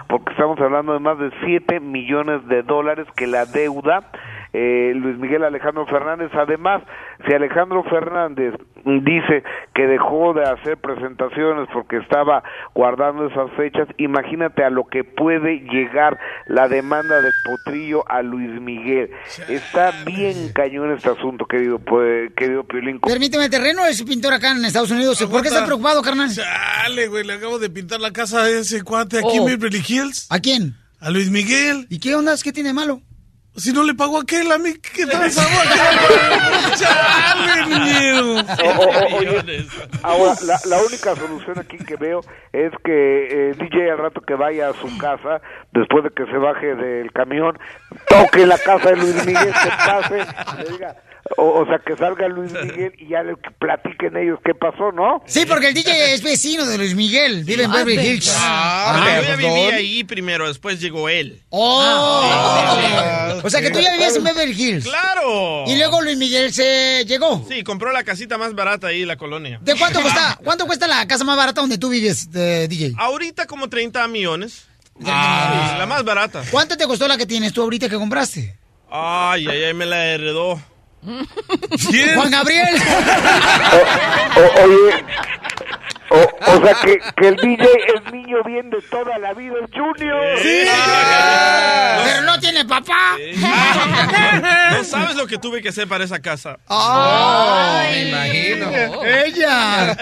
porque 0.09 0.33
estamos 0.33 0.59
hablando 0.61 0.93
de 0.93 1.01
más 1.01 1.19
de 1.19 1.31
7 1.45 1.81
millones 1.81 2.47
de 2.49 2.63
dólares 2.63 3.07
que 3.17 3.27
la 3.27 3.47
deuda 3.47 4.11
eh, 4.53 4.93
Luis 4.95 5.19
Miguel 5.19 5.45
Alejandro 5.45 5.87
Fernández. 5.87 6.31
Además, 6.35 6.83
si 7.27 7.35
Alejandro 7.35 7.83
Fernández 7.85 8.55
dice 8.85 9.43
que 9.75 9.87
dejó 9.87 10.33
de 10.35 10.45
hacer 10.45 10.77
presentaciones 10.79 11.69
porque 11.73 11.97
estaba 11.99 12.43
guardando 12.75 13.27
esas 13.27 13.51
fechas, 13.57 13.89
imagínate 13.99 14.63
a 14.65 14.71
lo 14.71 14.85
que 14.85 15.03
puede 15.05 15.61
llegar 15.61 16.19
la 16.47 16.69
demanda 16.69 17.21
del 17.21 17.33
potrillo 17.45 18.09
a 18.09 18.23
Luis 18.23 18.61
Miguel. 18.61 19.11
Está 19.49 19.93
bien 20.05 20.53
cañón 20.53 20.93
este 20.93 21.11
asunto, 21.11 21.47
querido, 21.47 21.79
pues, 21.79 22.33
querido 22.35 22.65
Piolín. 22.65 23.01
Permíteme, 23.01 23.49
terreno 23.49 23.85
es 23.87 24.03
pintor 24.05 24.33
acá 24.35 24.53
en 24.53 24.65
Estados 24.65 24.91
Unidos. 24.91 25.23
¿Por 25.31 25.43
qué 25.43 25.49
estás 25.49 25.65
preocupado, 25.65 26.01
carnal? 26.03 26.29
Dale, 26.35 27.09
güey, 27.09 27.25
le 27.25 27.35
acabo 27.35 27.59
de 27.59 27.69
pintar 27.71 28.01
la 28.01 28.13
casa 28.13 28.43
a 28.45 28.49
ese 28.49 28.83
cuate 28.83 29.19
aquí 29.19 29.39
Oh. 29.39 29.49
en 29.49 29.59
Beverly 29.59 29.83
Hills. 29.87 30.29
¿A 30.31 30.39
quién? 30.39 30.75
A 31.01 31.11
Luis 31.11 31.31
Miguel. 31.31 31.87
¿Y 31.91 31.99
qué 31.99 32.15
onda? 32.15 32.35
¿Qué 32.43 32.53
tiene 32.53 32.69
de 32.71 32.75
malo? 32.75 33.01
Si 33.57 33.73
no 33.73 33.83
le 33.83 33.95
pagó 33.95 34.19
a 34.19 34.23
aquel, 34.23 34.51
a 34.53 34.59
mí, 34.59 34.75
¿qué 34.95 35.07
tal 35.07 35.25
esa 35.25 35.43
¡Chale, 36.77 37.67
niñero! 37.67 38.35
O- 38.35 38.41
o- 38.41 39.15
o- 39.15 39.17
oye, 39.19 39.67
ahora, 40.03 40.35
la, 40.45 40.61
la 40.67 40.79
única 40.83 41.15
solución 41.17 41.59
aquí 41.59 41.79
que 41.79 41.97
veo 41.97 42.21
es 42.53 42.73
que 42.85 43.51
eh, 43.51 43.55
DJ 43.59 43.91
al 43.93 43.99
rato 43.99 44.21
que 44.21 44.35
vaya 44.35 44.69
a 44.69 44.73
su 44.75 44.99
casa, 44.99 45.41
después 45.73 46.05
de 46.05 46.11
que 46.11 46.25
se 46.31 46.37
baje 46.39 46.75
del 46.75 47.11
camión, 47.13 47.59
toque 48.09 48.45
la 48.47 48.59
casa 48.59 48.91
de 48.91 48.97
Luis 48.97 49.25
Miguel, 49.27 49.53
que 49.53 49.69
pase, 49.69 50.27
le 50.59 50.71
diga, 50.73 50.97
o, 51.39 51.61
o 51.61 51.67
sea, 51.67 51.79
que 51.85 51.97
salga 51.97 52.29
Luis 52.29 52.53
Miguel 52.53 52.93
y 52.99 53.09
ya 53.09 53.23
le 53.25 53.35
platiquen 53.59 54.17
ellos 54.17 54.39
qué 54.45 54.55
pasó, 54.55 54.93
¿no? 54.93 55.23
Sí, 55.27 55.45
porque 55.45 55.69
el 55.69 55.75
DJ 55.75 56.15
es 56.15 56.23
vecino 56.23 56.65
de 56.67 56.79
Luis 56.79 56.95
Miguel. 56.95 57.43
Vive 57.45 57.65
en 57.65 57.73
Beverly 57.73 57.99
Hills. 58.01 58.33
Ah, 58.39 58.93
Ajá. 58.95 59.17
yo 59.23 59.27
ya 59.29 59.37
viví 59.37 59.51
ahí 59.73 60.05
primero, 60.05 60.47
después 60.47 60.81
llegó 60.81 61.09
él. 61.09 61.43
Oh. 61.51 63.41
O 63.47 63.51
sea 63.51 63.61
que 63.61 63.71
tú 63.71 63.79
ya 63.81 63.93
vivías 63.93 64.17
en 64.17 64.25
Beverly 64.25 64.61
Hills. 64.61 64.85
¡Claro! 64.85 65.65
Y 65.67 65.77
luego 65.77 66.03
Luis 66.03 66.17
Miguel 66.19 66.53
se 66.53 67.05
llegó. 67.07 67.45
Sí, 67.49 67.63
compró 67.63 67.93
la 67.93 68.03
casita 68.05 68.37
más 68.39 68.55
barata 68.55 68.89
ahí 68.89 69.03
en 69.03 69.09
la 69.09 69.17
colonia. 69.17 69.59
¿De 69.63 69.77
cuánto 69.77 70.03
cuesta? 70.03 70.39
¿Cuánto 70.45 70.67
cuesta 70.67 70.87
la 70.87 71.07
casa 71.07 71.25
más 71.25 71.37
barata 71.37 71.61
donde 71.61 71.79
tú 71.79 71.89
vives, 71.91 72.31
de 72.33 72.67
DJ? 72.69 72.95
Ahorita 72.99 73.47
como 73.47 73.69
30 73.69 74.07
millones. 74.09 74.65
Ah, 75.05 75.77
la 75.79 75.87
más 75.87 76.03
barata. 76.05 76.43
¿Cuánto 76.51 76.77
te 76.77 76.87
costó 76.87 77.07
la 77.07 77.17
que 77.17 77.27
tienes 77.27 77.53
tú 77.53 77.63
ahorita 77.63 77.89
que 77.89 77.97
compraste? 77.97 78.57
Ay, 78.91 79.47
ay, 79.49 79.65
ay, 79.65 79.75
me 79.75 79.87
la 79.87 80.07
heredó. 80.07 80.61
Juan 82.17 82.31
Gabriel. 82.31 82.69
O- 84.37 84.63
oye, 84.65 85.05
o, 86.11 86.17
o 86.19 86.65
sea, 86.65 86.75
que, 86.85 86.99
que 87.17 87.29
el 87.29 87.37
DJ 87.37 87.67
es 87.95 88.13
niño 88.13 88.43
bien 88.45 88.71
de 88.71 88.81
toda 88.83 89.19
la 89.19 89.33
vida, 89.35 89.55
el 89.61 89.69
Junior. 89.73 90.39
Pero 92.05 92.23
no 92.23 92.39
tiene 92.39 92.65
papá. 92.65 93.17
No 94.73 94.85
sabes 94.85 95.17
lo 95.17 95.27
que 95.27 95.39
tuve 95.39 95.63
que 95.63 95.71
hacer 95.71 95.89
para 95.89 96.05
esa 96.05 96.21
casa. 96.21 96.59
Ay, 96.69 98.05
me 98.05 98.09
imagino. 98.11 99.05
Ella. 99.05 99.97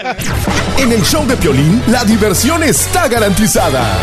En 0.77 0.91
el 0.91 1.01
show 1.03 1.25
de 1.25 1.35
Piolín, 1.37 1.81
la 1.87 2.03
diversión 2.03 2.63
está 2.63 3.07
garantizada. 3.07 3.97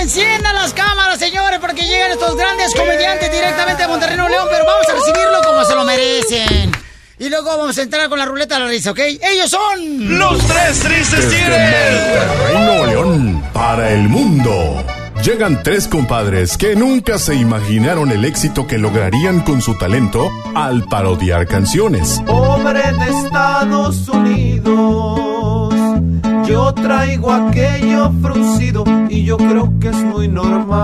Enciendan 0.00 0.54
las 0.54 0.72
cámaras, 0.74 1.18
señores, 1.18 1.58
porque 1.60 1.82
llegan 1.82 2.10
estos 2.12 2.36
grandes 2.36 2.74
comediantes 2.74 3.30
directamente 3.30 3.82
de 3.82 3.88
Monterrey, 3.88 4.16
Nuevo 4.16 4.30
León, 4.30 4.48
pero 4.50 4.64
vamos 4.64 4.88
a 4.88 4.92
recibirlo 4.92 5.40
como 5.44 5.64
se 5.64 5.74
lo 5.74 5.84
merecen. 5.84 6.87
Y 7.20 7.28
luego 7.28 7.56
vamos 7.56 7.76
a 7.76 7.82
entrar 7.82 8.08
con 8.08 8.16
la 8.18 8.26
ruleta 8.26 8.54
de 8.54 8.60
la 8.60 8.68
risa, 8.70 8.92
¿ok? 8.92 9.00
Ellos 9.00 9.50
son... 9.50 10.18
Los 10.18 10.38
tres 10.46 10.78
tristes 10.78 11.24
Monterrey, 11.24 12.64
Nuevo 12.64 12.86
León, 12.86 13.42
para 13.52 13.90
el 13.90 14.08
mundo. 14.08 14.84
Llegan 15.24 15.60
tres 15.64 15.88
compadres 15.88 16.56
que 16.56 16.76
nunca 16.76 17.18
se 17.18 17.34
imaginaron 17.34 18.12
el 18.12 18.24
éxito 18.24 18.68
que 18.68 18.78
lograrían 18.78 19.40
con 19.40 19.60
su 19.60 19.76
talento 19.76 20.30
al 20.54 20.84
parodiar 20.84 21.48
canciones. 21.48 22.22
Pobre 22.24 22.82
de 22.92 23.10
Estados 23.10 24.08
Unidos, 24.08 25.74
yo 26.46 26.72
traigo 26.72 27.32
aquello 27.32 28.12
fruncido 28.22 28.84
y 29.08 29.24
yo 29.24 29.36
creo 29.38 29.72
que 29.80 29.88
es 29.88 29.96
muy 29.96 30.28
normal. 30.28 30.78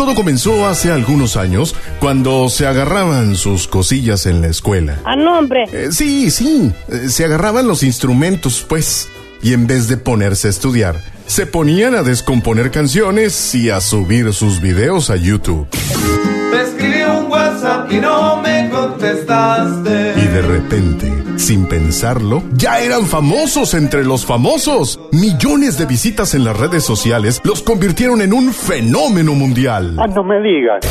Todo 0.00 0.14
comenzó 0.14 0.66
hace 0.66 0.90
algunos 0.90 1.36
años 1.36 1.76
cuando 1.98 2.48
se 2.48 2.66
agarraban 2.66 3.36
sus 3.36 3.68
cosillas 3.68 4.24
en 4.24 4.40
la 4.40 4.48
escuela. 4.48 4.98
A 5.04 5.14
nombre. 5.14 5.66
Eh, 5.70 5.88
sí, 5.92 6.30
sí, 6.30 6.72
eh, 6.88 7.10
se 7.10 7.26
agarraban 7.26 7.68
los 7.68 7.82
instrumentos, 7.82 8.64
pues, 8.66 9.10
y 9.42 9.52
en 9.52 9.66
vez 9.66 9.88
de 9.88 9.98
ponerse 9.98 10.46
a 10.46 10.50
estudiar, 10.50 11.02
se 11.26 11.44
ponían 11.44 11.94
a 11.94 12.02
descomponer 12.02 12.70
canciones 12.70 13.54
y 13.54 13.68
a 13.68 13.82
subir 13.82 14.32
sus 14.32 14.62
videos 14.62 15.10
a 15.10 15.16
YouTube. 15.16 15.68
Te 15.68 16.62
escribí 16.62 17.02
un 17.02 17.30
WhatsApp 17.30 17.92
y 17.92 17.96
no 18.00 18.40
me 18.40 18.70
contestaste. 18.70 20.14
Y 20.16 20.26
de 20.28 20.40
repente, 20.40 21.12
sin 21.40 21.66
pensarlo, 21.66 22.42
ya 22.52 22.78
eran 22.80 23.06
famosos 23.06 23.72
entre 23.74 24.04
los 24.04 24.26
famosos. 24.26 25.00
Millones 25.10 25.78
de 25.78 25.86
visitas 25.86 26.34
en 26.34 26.44
las 26.44 26.54
redes 26.56 26.84
sociales 26.84 27.40
los 27.44 27.62
convirtieron 27.62 28.20
en 28.20 28.34
un 28.34 28.52
fenómeno 28.52 29.32
mundial. 29.32 29.96
no 29.96 30.22
me 30.22 30.38
digas. 30.40 30.84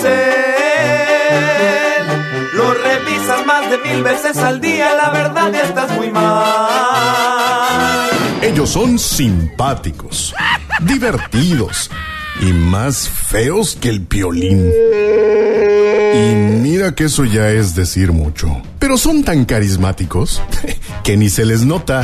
Cel, 0.00 0.12
lo 2.54 2.74
revisas 2.74 3.46
más 3.46 3.70
de 3.70 3.78
mil 3.78 4.02
veces 4.02 4.36
al 4.38 4.60
día, 4.60 4.94
la 4.94 5.10
verdad 5.10 5.52
ya 5.52 5.62
estás 5.62 5.96
muy 5.96 6.10
mal. 6.10 8.10
Ellos 8.42 8.68
son 8.68 8.98
simpáticos, 8.98 10.34
divertidos 10.80 11.88
y 12.42 12.52
más 12.52 13.08
feos 13.08 13.78
que 13.80 13.88
el 13.88 14.00
violín. 14.00 14.68
Y 16.14 16.34
mira 16.34 16.92
que 16.92 17.04
eso 17.04 17.24
ya 17.24 17.50
es 17.50 17.76
decir 17.76 18.12
mucho. 18.12 18.60
Pero 18.80 18.98
son 18.98 19.22
tan 19.22 19.44
carismáticos 19.44 20.42
que 21.04 21.16
ni 21.16 21.30
se 21.30 21.46
les 21.46 21.64
nota. 21.64 22.02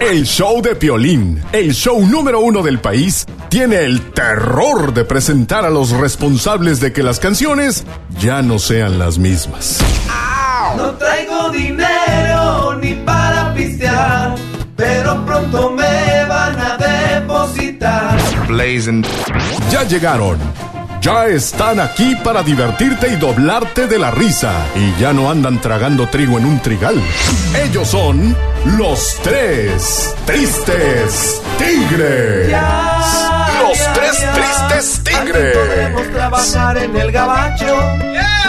El 0.00 0.24
show 0.24 0.62
de 0.62 0.74
Piolín, 0.76 1.42
el 1.52 1.74
show 1.74 2.00
número 2.06 2.40
uno 2.40 2.62
del 2.62 2.80
país, 2.80 3.26
tiene 3.50 3.84
el 3.84 4.12
terror 4.12 4.94
de 4.94 5.04
presentar 5.04 5.66
a 5.66 5.70
los 5.70 5.90
responsables 5.90 6.80
de 6.80 6.94
que 6.94 7.02
las 7.02 7.20
canciones 7.20 7.84
ya 8.18 8.40
no 8.40 8.58
sean 8.58 8.98
las 8.98 9.18
mismas. 9.18 9.78
No 10.74 10.92
traigo 10.92 11.50
dinero 11.50 12.76
ni 12.80 12.94
para 12.94 13.52
pistear, 13.52 14.36
pero 14.74 15.26
pronto 15.26 15.70
me. 15.72 16.29
Blazing. 18.50 19.04
Ya 19.70 19.84
llegaron. 19.84 20.38
Ya 21.00 21.26
están 21.26 21.78
aquí 21.80 22.16
para 22.16 22.42
divertirte 22.42 23.12
y 23.12 23.16
doblarte 23.16 23.86
de 23.86 23.98
la 23.98 24.10
risa. 24.10 24.52
Y 24.74 25.00
ya 25.00 25.12
no 25.12 25.30
andan 25.30 25.60
tragando 25.60 26.08
trigo 26.08 26.36
en 26.36 26.46
un 26.46 26.60
trigal. 26.60 27.00
Ellos 27.64 27.88
son 27.88 28.36
los 28.76 29.16
tres 29.22 30.14
tristes 30.26 31.40
tigres. 31.58 32.52
los 33.62 33.78
tres 33.94 34.26
tristes 34.34 35.00
tigres. 35.04 35.56
Podemos 35.56 36.10
trabajar 36.10 36.78
en 36.78 36.96
el 36.96 37.12
gabacho. 37.12 37.80
En 38.00 38.39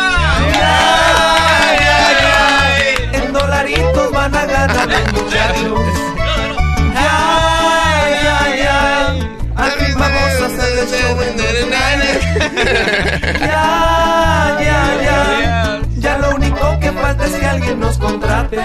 Ya, 13.41 14.57
ya, 14.61 15.01
ya. 15.03 15.81
Ya 15.97 16.17
lo 16.17 16.35
único 16.35 16.79
que 16.79 16.91
falta 16.91 17.25
es 17.25 17.31
que 17.33 17.45
alguien 17.45 17.79
nos 17.79 17.97
contrate. 17.97 18.57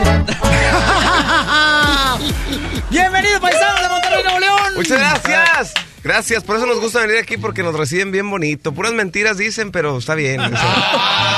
Bienvenido, 2.91 3.41
paisanos 3.41 3.81
de 3.83 3.89
Monterrey, 3.89 4.23
Nuevo 4.23 4.39
León. 4.41 4.75
Muchas 4.77 4.99
gracias. 4.99 5.75
Gracias, 6.05 6.45
por 6.45 6.57
eso 6.57 6.67
nos 6.67 6.81
gusta 6.81 7.01
venir 7.01 7.19
aquí 7.19 7.37
porque 7.37 7.63
nos 7.63 7.75
reciben 7.75 8.13
bien 8.13 8.31
bonito. 8.31 8.73
Puras 8.73 8.93
mentiras 8.93 9.39
dicen, 9.39 9.73
pero 9.73 9.99
está 9.99 10.15
bien. 10.15 10.41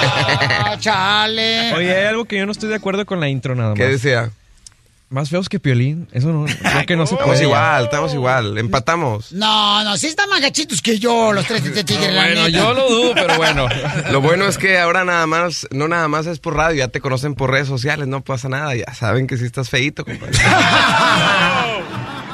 Ah, 0.01 0.77
chale. 0.79 1.73
Oye, 1.75 1.97
hay 1.97 2.07
algo 2.07 2.25
que 2.25 2.37
yo 2.39 2.47
no 2.47 2.53
estoy 2.53 2.69
de 2.69 2.77
acuerdo 2.77 3.05
con 3.05 3.19
la 3.19 3.29
intro 3.29 3.57
nada 3.57 3.71
más. 3.71 3.79
¿Qué 3.79 3.89
decía? 3.89 4.31
Más 5.11 5.31
feos 5.31 5.49
que 5.49 5.59
Piolín. 5.59 6.07
Eso 6.13 6.29
no, 6.29 6.45
creo 6.45 6.87
que 6.87 6.95
no 6.97 7.07
se 7.07 7.15
Estamos 7.15 7.35
puede. 7.37 7.45
igual, 7.45 7.85
estamos 7.85 8.13
igual. 8.13 8.59
Empatamos. 8.59 9.33
No, 9.33 9.83
no, 9.83 9.97
sí 9.97 10.07
están 10.07 10.29
más 10.29 10.43
gachitos 10.43 10.83
que 10.83 10.99
yo, 10.99 11.33
los 11.33 11.47
tres 11.47 11.65
de 11.65 11.83
tigre, 11.83 12.13
la 12.13 12.25
Bueno, 12.25 12.49
yo 12.49 12.75
lo 12.75 12.89
dudo, 12.91 13.15
pero 13.15 13.37
bueno. 13.37 13.67
Lo 14.11 14.21
bueno 14.21 14.47
es 14.47 14.59
que 14.59 14.79
ahora 14.79 15.05
nada 15.05 15.27
más, 15.27 15.67
no 15.71 15.89
nada 15.89 16.09
más 16.09 16.27
es 16.27 16.39
por 16.41 16.57
radio, 16.57 16.79
ya 16.79 16.89
te 16.89 17.01
conocen 17.01 17.35
por 17.35 17.51
redes 17.51 17.69
sociales, 17.69 18.07
no 18.07 18.23
pasa 18.23 18.49
nada, 18.49 18.75
ya 18.75 18.93
saben 18.95 19.27
que 19.27 19.37
sí 19.39 19.45
estás 19.45 19.71
feito, 19.71 20.05
compadre. 20.05 20.37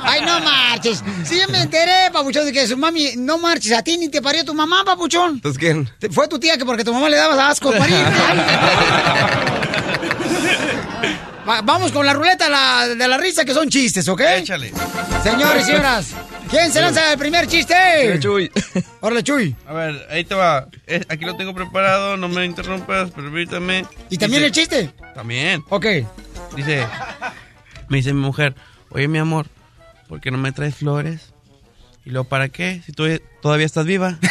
Ay, 0.07 0.21
no 0.27 0.41
marches. 0.41 1.03
Sí, 1.25 1.39
ya 1.39 1.47
me 1.49 1.61
enteré, 1.63 2.11
papuchón, 2.13 2.45
de 2.45 2.53
que 2.53 2.67
su 2.67 2.77
mami, 2.77 3.13
no 3.17 3.39
marches, 3.39 3.73
a 3.73 3.83
ti 3.83 3.97
ni 3.99 4.09
te 4.09 4.21
parió 4.21 4.45
tu 4.45 4.53
mamá, 4.55 4.85
papuchón. 4.85 5.35
¿Entonces 5.35 5.59
quién? 5.59 5.89
Fue 6.13 6.29
tu 6.29 6.39
tía 6.39 6.59
que 6.59 6.65
porque 6.65 6.85
tu 6.85 6.93
mamá 6.93 7.09
le 7.09 7.17
dabas 7.17 7.39
asco 7.39 7.71
parir. 7.73 7.97
Va- 11.49 11.61
vamos 11.63 11.93
con 11.93 12.07
la 12.07 12.13
ruleta 12.15 12.49
la- 12.49 12.89
de 12.89 13.09
la 13.09 13.19
risa, 13.19 13.45
que 13.45 13.53
son 13.53 13.69
chistes, 13.69 14.09
¿ok? 14.09 14.21
Échale. 14.39 14.73
Señores 15.23 15.63
y 15.63 15.67
señoras, 15.67 16.07
¿Quién 16.51 16.71
se 16.73 16.81
lanza 16.81 17.13
el 17.13 17.19
primer 17.19 17.47
chiste? 17.47 17.75
Chuy. 18.21 18.51
Órale, 19.01 19.23
Chuy. 19.23 19.55
A 19.67 19.73
ver, 19.73 20.07
ahí 20.11 20.25
te 20.25 20.35
va. 20.35 20.67
Eh, 20.87 21.05
Aquí 21.09 21.25
lo 21.25 21.37
tengo 21.37 21.55
preparado, 21.55 22.17
no 22.17 22.29
me 22.29 22.45
interrumpas, 22.45 23.11
permítame. 23.11 23.85
¿Y 24.11 24.19
también 24.19 24.43
Dice- 24.43 24.47
el 24.47 24.53
chiste? 24.53 24.91
También. 25.15 25.65
Ok. 25.71 25.87
Dice, 26.57 26.87
me 27.89 27.97
dice 27.99 28.13
mi 28.13 28.21
mujer, 28.21 28.55
oye 28.91 29.09
mi 29.09 29.19
amor, 29.19 29.47
¿por 30.09 30.21
qué 30.21 30.31
no 30.31 30.39
me 30.39 30.53
traes 30.53 30.77
flores? 30.77 31.33
Y 32.05 32.11
luego, 32.11 32.29
¿para 32.29 32.49
qué? 32.49 32.83
Si 32.87 32.93
tú 32.93 33.05
todavía 33.43 33.67
estás 33.67 33.87
viva. 33.87 34.19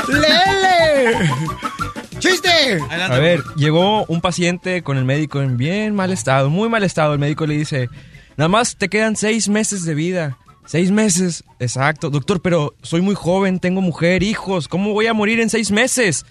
¡Lele! 0.08 1.18
A 3.14 3.18
ver, 3.18 3.42
llegó 3.56 4.04
un 4.06 4.20
paciente 4.20 4.82
con 4.82 4.96
el 4.96 5.04
médico 5.04 5.40
en 5.40 5.56
bien 5.56 5.94
mal 5.94 6.10
estado, 6.12 6.50
muy 6.50 6.68
mal 6.68 6.82
estado. 6.82 7.12
El 7.14 7.18
médico 7.18 7.46
le 7.46 7.56
dice, 7.56 7.88
nada 8.36 8.48
más 8.48 8.76
te 8.76 8.88
quedan 8.88 9.16
seis 9.16 9.48
meses 9.48 9.84
de 9.84 9.94
vida. 9.94 10.36
Seis 10.66 10.90
meses, 10.90 11.42
exacto. 11.58 12.10
Doctor, 12.10 12.40
pero 12.42 12.74
soy 12.82 13.00
muy 13.00 13.14
joven, 13.14 13.58
tengo 13.58 13.80
mujer, 13.80 14.22
hijos. 14.22 14.68
¿Cómo 14.68 14.92
voy 14.92 15.06
a 15.06 15.14
morir 15.14 15.40
en 15.40 15.50
seis 15.50 15.70
meses? 15.72 16.26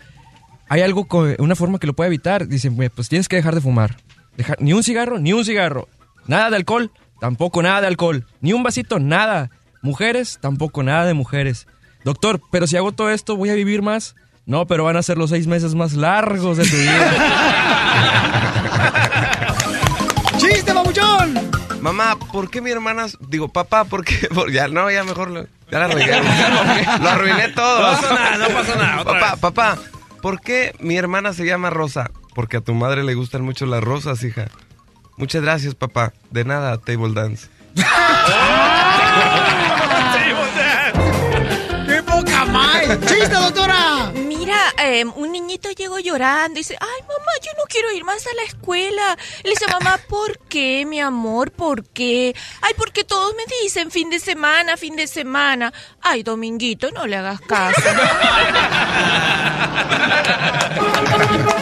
Hay 0.70 0.82
algo, 0.82 1.06
co- 1.08 1.28
una 1.40 1.56
forma 1.56 1.80
que 1.80 1.88
lo 1.88 1.94
pueda 1.94 2.08
evitar. 2.08 2.48
Dice, 2.48 2.72
"Pues, 2.72 2.90
pues 2.96 3.10
tienes 3.10 3.28
que 3.28 3.36
dejar 3.36 3.56
de 3.56 3.62
fumar. 3.62 3.98
Deja- 4.38 4.56
ni 4.60 4.72
un 4.72 4.84
cigarro, 4.84 5.20
ni 5.20 5.34
un 5.34 5.44
cigarro. 5.44 5.90
Nada 6.28 6.50
de 6.52 6.56
alcohol, 6.56 6.92
tampoco 7.20 7.62
nada 7.64 7.82
de 7.82 7.88
alcohol. 7.88 8.26
Ni 8.40 8.54
un 8.54 8.64
vasito, 8.64 9.00
nada. 9.00 9.50
Mujeres, 9.82 10.38
tampoco 10.42 10.84
nada 10.84 11.06
de 11.06 11.14
mujeres. 11.16 11.68
Doctor, 12.06 12.40
pero 12.52 12.68
si 12.68 12.78
hago 12.78 12.92
todo 12.94 13.10
esto, 13.12 13.36
¿voy 13.36 13.50
a 13.50 13.56
vivir 13.56 13.82
más? 13.82 14.16
No, 14.50 14.66
pero 14.66 14.84
van 14.84 14.98
a 14.98 15.04
ser 15.04 15.20
los 15.20 15.30
seis 15.30 15.46
meses 15.46 15.76
más 15.76 15.94
largos 15.94 16.58
de 16.58 16.66
tu 16.68 16.76
vida. 16.76 17.12
¡Chiste, 20.38 20.74
babuchón! 20.74 21.52
Mamá, 21.82 22.18
¿por 22.32 22.50
qué 22.50 22.60
mi 22.60 22.72
hermana... 22.72 23.06
Digo, 23.28 23.48
papá, 23.50 23.84
¿por 23.86 24.04
qué? 24.04 24.28
Por- 24.34 24.52
Ya, 24.52 24.68
no, 24.68 24.90
ya 24.90 25.04
mejor 25.04 25.30
lo... 25.30 25.44
Ya 25.72 25.78
la 25.80 25.88
regué. 25.88 26.20
lo 27.02 27.10
arruiné 27.10 27.50
todo. 27.50 27.80
No 27.80 27.96
pasa 28.02 28.14
nada, 28.16 28.38
no 28.38 28.48
pasa 28.48 28.76
nada, 28.76 29.02
otra 29.02 29.14
Papá, 29.20 29.32
vez. 29.34 29.40
papá, 29.40 29.78
¿por 30.24 30.42
qué 30.42 30.74
mi 30.80 30.98
hermana 30.98 31.32
se 31.34 31.46
llama 31.46 31.70
Rosa? 31.70 32.10
Porque 32.34 32.58
a 32.58 32.62
tu 32.62 32.74
madre 32.74 33.04
le 33.04 33.14
gustan 33.14 33.44
mucho 33.44 33.68
las 33.68 33.84
rosas, 33.84 34.24
hija. 34.24 34.48
Muchas 35.18 35.44
gracias, 35.44 35.76
papá. 35.76 36.12
De 36.32 36.44
nada, 36.44 36.76
table 36.80 37.14
dance. 37.14 37.50
Eh, 44.90 45.06
un 45.06 45.32
niñito 45.32 45.70
llegó 45.72 46.00
llorando 46.00 46.60
y 46.60 46.64
dice, 46.64 46.78
ay 46.80 47.02
mamá, 47.02 47.32
yo 47.42 47.52
no 47.58 47.64
quiero 47.68 47.92
ir 47.92 48.04
más 48.04 48.26
a 48.26 48.34
la 48.36 48.44
escuela. 48.44 49.18
Le 49.44 49.52
dice, 49.52 49.68
mamá, 49.68 50.00
¿por 50.08 50.40
qué, 50.48 50.86
mi 50.86 51.00
amor? 51.00 51.52
¿Por 51.52 51.86
qué? 51.86 52.36
Ay, 52.62 52.74
porque 52.78 53.04
todos 53.04 53.34
me 53.36 53.44
dicen 53.62 53.92
fin 53.92 54.10
de 54.10 54.20
semana, 54.20 54.78
fin 54.78 54.96
de 54.96 55.08
semana. 55.08 55.74
Ay, 56.02 56.24
Dominguito, 56.24 56.92
no 56.92 57.06
le 57.08 57.18
hagas 57.18 57.42
caso. 57.42 57.82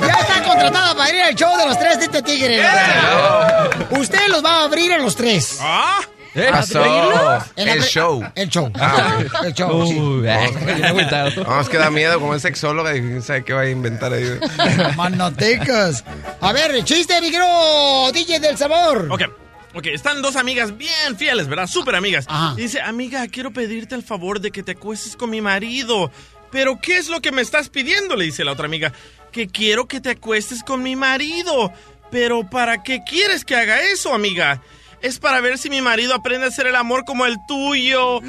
Ya 0.07 0.13
está 0.13 0.43
contratada 0.43 0.95
para 0.95 1.13
ir 1.13 1.21
al 1.21 1.35
show 1.35 1.57
de 1.57 1.65
los 1.65 1.79
tres 1.79 1.99
de 1.99 2.05
este 2.05 2.21
tigre. 2.21 2.63
Usted 3.91 4.27
los 4.29 4.43
va 4.43 4.61
a 4.61 4.63
abrir 4.63 4.93
a 4.93 4.97
los 4.97 5.15
tres. 5.15 5.57
¿Ah? 5.61 5.99
¿Eh? 6.37 6.49
Pasó. 6.51 6.83
El 7.55 7.81
show. 7.83 8.23
El 8.35 8.47
show. 8.49 8.71
Ah, 8.75 9.17
El 9.43 9.53
show, 9.53 9.87
sí. 9.87 9.99
Uy, 9.99 10.21
No, 10.21 11.61
es 11.61 11.69
que 11.69 11.77
da 11.77 11.89
miedo 11.89 12.19
como 12.19 12.35
es 12.35 12.43
sexóloga 12.43 12.95
y 12.95 13.01
quién 13.01 13.21
sabe 13.23 13.43
qué 13.43 13.53
va 13.53 13.61
a 13.61 13.69
inventar 13.69 14.13
ahí. 14.13 14.39
Manotecas. 14.95 16.03
A 16.39 16.53
ver, 16.53 16.83
chiste, 16.83 17.19
mi 17.21 17.31
querido 17.31 18.11
DJ 18.11 18.39
del 18.39 18.57
sabor. 18.57 19.07
Ok. 19.11 19.23
Ok, 19.73 19.87
están 19.87 20.21
dos 20.21 20.35
amigas 20.35 20.77
bien 20.77 21.17
fieles, 21.17 21.47
¿verdad? 21.47 21.67
Súper 21.67 21.95
amigas. 21.95 22.25
Y 22.55 22.61
dice, 22.61 22.81
amiga, 22.81 23.27
quiero 23.27 23.51
pedirte 23.51 23.95
el 23.95 24.03
favor 24.03 24.39
de 24.39 24.51
que 24.51 24.63
te 24.63 24.71
acuestes 24.71 25.15
con 25.15 25.29
mi 25.29 25.41
marido. 25.41 26.11
Pero, 26.51 26.79
¿qué 26.81 26.97
es 26.97 27.09
lo 27.09 27.19
que 27.21 27.31
me 27.31 27.41
estás 27.41 27.69
pidiendo? 27.69 28.15
Le 28.15 28.25
dice 28.25 28.43
la 28.43 28.53
otra 28.53 28.65
amiga. 28.65 28.93
Que 29.31 29.47
quiero 29.47 29.87
que 29.87 29.99
te 29.99 30.11
acuestes 30.11 30.63
con 30.63 30.81
mi 30.81 30.95
marido. 30.95 31.71
Pero, 32.09 32.49
¿para 32.49 32.81
qué 32.83 33.01
quieres 33.07 33.43
que 33.43 33.55
haga 33.55 33.81
eso, 33.81 34.13
amiga? 34.15 34.61
Es 35.01 35.19
para 35.19 35.41
ver 35.41 35.57
si 35.57 35.69
mi 35.69 35.81
marido 35.81 36.13
aprende 36.15 36.45
a 36.45 36.49
hacer 36.49 36.67
el 36.67 36.75
amor 36.75 37.05
como 37.05 37.25
el 37.25 37.37
tuyo. 37.47 38.19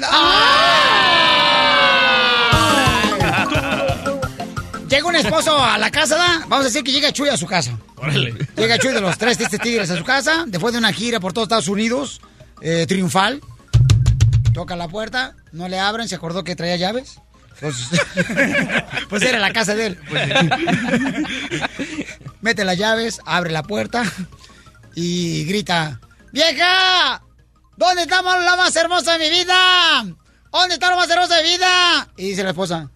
Llega 4.89 5.07
un 5.07 5.15
esposo 5.15 5.63
a 5.63 5.77
la 5.77 5.91
casa, 5.91 6.15
¿da? 6.17 6.39
Vamos 6.47 6.61
a 6.61 6.63
decir 6.69 6.83
que 6.83 6.91
llega 6.91 7.11
Chuy 7.11 7.29
a 7.29 7.37
su 7.37 7.45
casa. 7.45 7.77
Órale. 7.95 8.33
Llega 8.55 8.77
Chuy 8.79 8.93
de 8.93 9.01
los 9.01 9.17
tres 9.17 9.37
tristes 9.37 9.59
tigres 9.59 9.89
a 9.91 9.97
su 9.97 10.03
casa, 10.03 10.45
después 10.47 10.73
de 10.73 10.79
una 10.79 10.91
gira 10.93 11.19
por 11.19 11.33
todos 11.33 11.45
Estados 11.45 11.67
Unidos, 11.67 12.21
eh, 12.61 12.85
triunfal. 12.87 13.41
Toca 14.53 14.75
la 14.75 14.87
puerta, 14.87 15.35
no 15.51 15.67
le 15.67 15.79
abren, 15.79 16.07
se 16.07 16.15
acordó 16.15 16.43
que 16.43 16.55
traía 16.55 16.75
llaves. 16.75 17.19
Pues, 17.59 17.75
pues 19.09 19.23
era 19.23 19.37
la 19.39 19.51
casa 19.53 19.75
de 19.75 19.87
él. 19.87 19.99
Mete 22.41 22.63
las 22.63 22.77
llaves, 22.77 23.21
abre 23.25 23.51
la 23.51 23.63
puerta 23.63 24.03
y 24.95 25.43
grita: 25.45 25.99
¡Vieja! 26.31 27.21
¿Dónde 27.77 28.03
está 28.03 28.21
la 28.21 28.55
más 28.55 28.75
hermosa 28.75 29.17
de 29.17 29.19
mi 29.19 29.29
vida? 29.29 30.03
¿Dónde 30.51 30.73
está 30.73 30.89
la 30.89 30.95
más 30.97 31.09
hermosa 31.09 31.37
de 31.37 31.43
mi 31.43 31.49
vida? 31.49 32.09
Y 32.17 32.29
dice 32.29 32.43
la 32.43 32.49
esposa: 32.49 32.89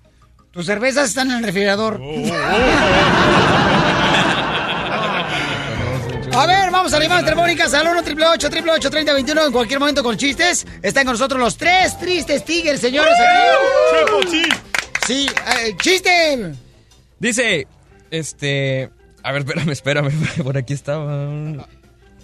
Tus 0.52 0.66
cervezas 0.66 1.10
están 1.10 1.32
en 1.32 1.38
el 1.38 1.44
refrigerador. 1.44 2.02
A 6.36 6.48
ver, 6.48 6.72
vamos 6.72 6.92
a 6.92 6.98
animar 6.98 7.24
telefónicas 7.24 7.72
al 7.76 7.88
1 7.88 8.00
888 8.00 8.90
3021 8.90 9.46
en 9.46 9.52
cualquier 9.52 9.80
momento 9.80 10.02
con 10.02 10.18
chistes. 10.18 10.66
Están 10.82 11.06
con 11.06 11.14
nosotros 11.14 11.40
los 11.40 11.56
tres 11.58 12.00
tristes 12.00 12.44
tigres, 12.44 12.82
señores. 12.82 13.14
Aquí. 13.14 14.44
Sí, 15.06 15.28
eh, 15.60 15.76
chiste. 15.80 16.56
Dice, 17.20 17.68
este... 18.10 18.90
A 19.22 19.32
ver, 19.32 19.44
espérame, 19.44 19.70
espérame, 19.70 20.12
por 20.44 20.58
aquí 20.58 20.74
estaba. 20.74 21.30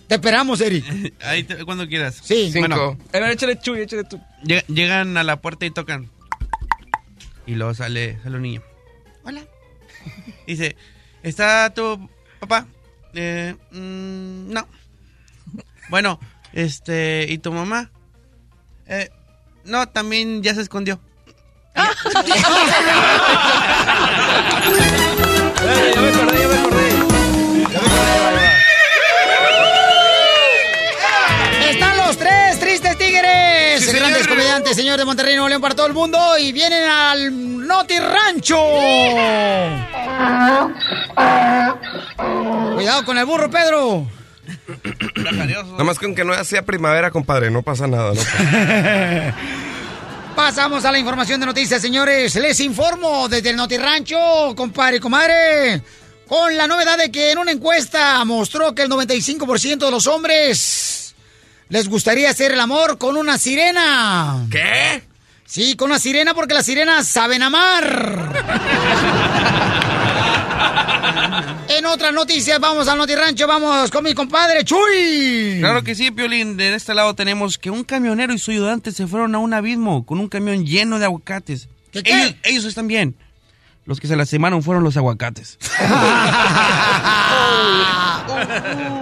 Te 0.10 0.16
esperamos, 0.16 0.60
Eric. 0.60 1.14
Ahí 1.24 1.44
te- 1.44 1.64
cuando 1.64 1.88
quieras. 1.88 2.20
Sí. 2.22 2.52
Bueno, 2.58 2.98
A 3.14 3.20
ver, 3.20 3.32
échale 3.32 3.60
chuy, 3.60 3.82
échale 3.82 4.04
tú. 4.04 4.20
lle- 4.44 4.66
llegan 4.68 5.16
a 5.18 5.24
la 5.24 5.38
puerta 5.40 5.66
y 5.66 5.72
tocan. 5.72 6.10
Y 7.46 7.54
luego 7.56 7.74
sale, 7.76 8.20
sale 8.24 8.36
un 8.38 8.42
niño. 8.42 8.62
Hola. 9.24 9.42
Dice, 10.48 10.76
¿está 11.24 11.72
tu 11.74 12.10
papá? 12.40 12.66
Eh, 13.14 13.56
mm, 13.72 14.52
no. 14.52 14.68
Bueno, 15.90 16.20
este, 16.54 17.26
¿y 17.30 17.38
tu 17.38 17.52
mamá? 17.52 17.92
Eh, 18.88 19.10
no, 19.66 19.88
también 19.90 20.42
ya 20.44 20.56
se 20.56 20.62
escondió. 20.62 21.00
Están 27.70 28.39
grandes 33.94 34.24
señor. 34.24 34.30
comediantes, 34.30 34.76
señor 34.76 35.00
de 35.00 35.06
Monterrey, 35.06 35.36
Nuevo 35.36 35.50
León 35.50 35.62
para 35.62 35.76
todo 35.76 35.88
el 35.88 35.94
mundo. 35.94 36.20
Y 36.40 36.52
vienen 36.52 36.84
al 36.90 37.68
Noti 37.68 38.00
Rancho. 38.00 38.58
Cuidado 42.76 43.06
con 43.06 43.18
el 43.18 43.26
burro, 43.26 43.50
Pedro. 43.50 44.08
Nada 45.16 45.84
más 45.84 46.00
con 46.00 46.16
que 46.16 46.24
no 46.24 46.44
sea 46.44 46.64
primavera, 46.64 47.12
compadre, 47.12 47.52
no 47.52 47.62
pasa 47.62 47.88
nada. 47.88 48.14
No 48.14 48.22
pasa. 48.22 49.36
Pasamos 50.36 50.86
a 50.86 50.92
la 50.92 51.00
información 51.00 51.40
de 51.40 51.46
noticias, 51.48 51.82
señores. 51.82 52.34
Les 52.36 52.60
informo 52.62 53.28
desde 53.28 53.50
el 53.50 53.58
Noti 53.58 53.78
Rancho, 53.78 54.54
compadre 54.56 54.98
y 54.98 55.00
comadre. 55.00 55.84
Con 56.28 56.56
la 56.56 56.68
novedad 56.68 56.98
de 56.98 57.12
que 57.12 57.32
en 57.32 57.40
una 57.40 57.52
encuesta 57.52 58.24
mostró 58.24 58.74
que 58.74 58.84
el 58.84 58.90
95% 58.90 59.78
de 59.80 59.92
los 59.92 60.08
hombres 60.08 61.09
les 61.70 61.88
gustaría 61.88 62.30
hacer 62.30 62.52
el 62.52 62.60
amor 62.60 62.98
con 62.98 63.16
una 63.16 63.38
sirena. 63.38 64.46
¿Qué? 64.52 65.04
Sí, 65.46 65.76
con 65.76 65.90
una 65.90 66.00
sirena 66.00 66.34
porque 66.34 66.54
las 66.54 66.66
sirenas 66.66 67.08
saben 67.08 67.44
amar. 67.44 68.44
en 71.70 71.86
otras 71.86 72.14
noticias, 72.14 72.60
vamos 72.60 72.88
al 72.88 72.98
Noti 72.98 73.16
Rancho, 73.16 73.48
vamos 73.48 73.90
con 73.92 74.04
mi 74.04 74.14
compadre 74.14 74.64
Chuy. 74.64 75.58
Claro 75.60 75.84
que 75.84 75.96
sí, 75.96 76.12
Piolín. 76.12 76.58
De 76.58 76.76
este 76.76 76.94
lado 76.94 77.16
tenemos 77.16 77.58
que 77.58 77.70
un 77.70 77.84
camionero 77.84 78.34
y 78.34 78.40
su 78.40 78.52
ayudante 78.52 78.92
se 78.92 79.08
fueron 79.08 79.34
a 79.36 79.40
un 79.40 79.54
abismo 79.54 80.06
con 80.06 80.20
un 80.20 80.28
camión 80.28 80.66
lleno 80.66 81.00
de 81.00 81.06
aguacates. 81.06 81.70
¿Qué, 81.92 82.04
qué? 82.04 82.12
Ellos, 82.12 82.36
ellos 82.44 82.66
están 82.66 82.88
bien. 82.88 83.16
Los 83.86 84.00
que 84.00 84.08
se 84.08 84.16
lastimaron 84.16 84.62
fueron 84.62 84.84
los 84.84 84.98
aguacates. 84.98 85.58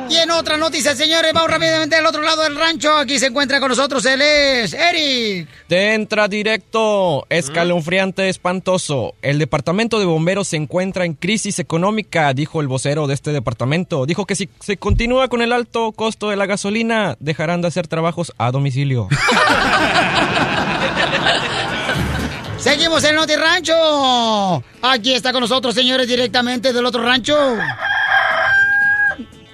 Y 0.09 0.15
en 0.15 0.31
otra 0.31 0.57
noticia, 0.57 0.95
señores, 0.95 1.34
vamos 1.34 1.51
rápidamente 1.51 1.95
al 1.95 2.05
otro 2.05 2.22
lado 2.22 2.43
del 2.43 2.55
rancho. 2.55 2.95
Aquí 2.97 3.19
se 3.19 3.27
encuentra 3.27 3.59
con 3.59 3.69
nosotros, 3.69 4.05
él 4.05 4.22
es 4.22 4.73
Eric. 4.73 5.47
Te 5.68 5.93
entra 5.93 6.27
directo, 6.27 7.26
escalofriante, 7.30 8.30
espantoso. 8.30 9.15
El 9.22 9.39
departamento 9.39 9.99
de 9.99 10.05
bomberos 10.05 10.47
se 10.47 10.57
encuentra 10.57 11.05
en 11.05 11.14
crisis 11.14 11.59
económica, 11.59 12.34
dijo 12.34 12.61
el 12.61 12.68
vocero 12.68 13.07
de 13.07 13.14
este 13.14 13.31
departamento. 13.31 14.05
Dijo 14.05 14.26
que 14.26 14.35
si 14.35 14.49
se 14.59 14.77
continúa 14.77 15.27
con 15.27 15.41
el 15.41 15.51
alto 15.51 15.91
costo 15.91 16.30
de 16.30 16.38
la 16.38 16.45
gasolina, 16.45 17.18
dejarán 17.19 17.61
de 17.61 17.68
hacer 17.68 17.88
trabajos 17.88 18.34
a 18.38 18.51
domicilio. 18.51 19.07
Seguimos 22.57 23.03
en 23.03 23.15
Noti 23.15 23.35
Rancho. 23.35 24.64
Aquí 24.81 25.14
está 25.14 25.31
con 25.31 25.41
nosotros, 25.41 25.76
señores, 25.76 26.07
directamente 26.07 26.73
del 26.73 26.85
otro 26.85 27.03
rancho. 27.03 27.38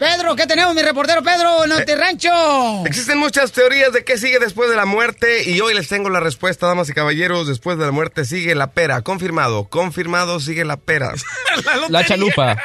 Pedro, 0.03 0.35
¿qué 0.35 0.45
tenemos, 0.45 0.75
mi 0.75 0.81
reportero 0.81 1.23
Pedro, 1.23 1.65
Noti 1.65 1.95
Rancho? 1.95 2.85
Existen 2.85 3.17
muchas 3.17 3.53
teorías 3.53 3.93
de 3.93 4.03
qué 4.03 4.17
sigue 4.17 4.37
después 4.37 4.69
de 4.69 4.75
la 4.75 4.85
muerte 4.85 5.49
y 5.49 5.61
hoy 5.61 5.73
les 5.73 5.87
tengo 5.87 6.09
la 6.09 6.19
respuesta, 6.19 6.67
damas 6.67 6.89
y 6.89 6.93
caballeros. 6.93 7.47
Después 7.47 7.77
de 7.77 7.85
la 7.85 7.93
muerte 7.93 8.25
sigue 8.25 8.53
la 8.53 8.71
pera. 8.71 9.01
Confirmado, 9.01 9.69
confirmado 9.69 10.41
sigue 10.41 10.65
la 10.65 10.75
pera. 10.75 11.13
La 11.87 12.05
chalupa. 12.05 12.57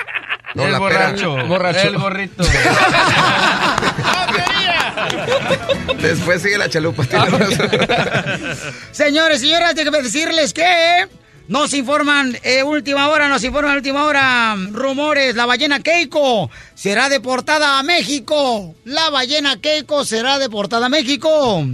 No, 0.57 0.65
el 0.65 0.73
la 0.73 0.81
borracho. 0.81 1.37
pera. 1.37 1.47
borracho. 1.47 1.89
El 1.89 1.99
gorrito. 1.99 2.43
Después 6.03 6.43
sigue 6.43 6.59
la 6.59 6.69
chalupa. 6.69 7.05
razón. 7.05 7.71
Señores, 8.91 9.43
señoras, 9.43 9.77
déjenme 9.77 10.03
decirles 10.03 10.53
que 10.53 11.07
nos 11.49 11.73
informan, 11.73 12.39
eh, 12.43 12.63
última 12.63 13.09
hora, 13.09 13.29
nos 13.29 13.43
informan 13.43 13.77
última 13.77 14.05
hora, 14.05 14.55
rumores, 14.71 15.35
la 15.35 15.47
ballena 15.47 15.81
Keiko 15.81 16.51
será 16.75 17.09
deportada 17.09 17.79
a 17.79 17.83
México. 17.83 18.75
La 18.85 19.09
ballena 19.11 19.59
Keiko 19.59 20.05
será 20.05 20.39
deportada 20.39 20.87
a 20.87 20.89
México. 20.91 21.65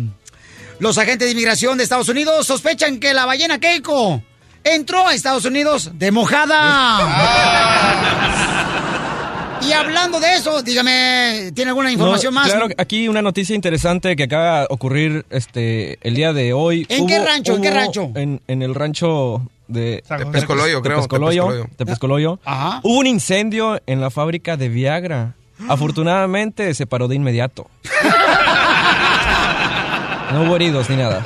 Los 0.79 0.97
agentes 0.97 1.27
de 1.27 1.33
inmigración 1.33 1.77
de 1.77 1.85
Estados 1.85 2.09
Unidos 2.09 2.47
sospechan 2.47 3.01
que 3.01 3.13
la 3.15 3.27
ballena 3.27 3.59
Keiko 3.59 4.23
entró 4.63 5.09
a 5.09 5.15
Estados 5.15 5.45
Unidos 5.45 5.91
de 5.95 6.11
mojada. 6.13 7.51
Y 9.67 9.73
hablando 9.73 10.21
de 10.21 10.35
eso, 10.35 10.63
dígame, 10.63 11.51
¿tiene 11.55 11.71
alguna 11.71 11.91
información 11.91 12.35
No, 12.35 12.41
más? 12.41 12.51
Claro, 12.51 12.69
aquí 12.77 13.09
una 13.09 13.23
noticia 13.23 13.57
interesante 13.57 14.15
que 14.15 14.25
acaba 14.25 14.61
de 14.61 14.67
ocurrir 14.69 15.25
este, 15.31 15.99
el 16.03 16.15
día 16.15 16.35
de 16.35 16.53
hoy. 16.53 16.85
¿En 16.91 17.07
qué 17.07 17.19
rancho? 17.19 17.57
¿En 17.57 17.63
qué 17.63 17.71
rancho? 17.71 18.13
En, 18.15 18.43
en 18.47 18.63
el 18.63 18.75
rancho 18.75 19.41
de 19.69 20.03
Tepezcoloyo, 20.07 20.83
creo, 20.83 20.97
Tepezcoloyo. 20.97 21.67
Tepezcoloyo. 21.77 22.39
Ajá. 22.45 22.81
Hubo 22.83 22.99
un 22.99 23.07
incendio 23.07 23.81
en 23.87 24.01
la 24.01 24.11
fábrica 24.11 24.57
de 24.57 24.69
Viagra. 24.69 25.35
Afortunadamente 25.69 26.75
se 26.75 26.87
paró 26.87 27.09
de 27.09 27.17
inmediato. 27.17 27.71
No 30.33 30.43
hubo 30.43 30.57
heridos 30.57 30.91
ni 30.91 30.97
nada. 30.97 31.23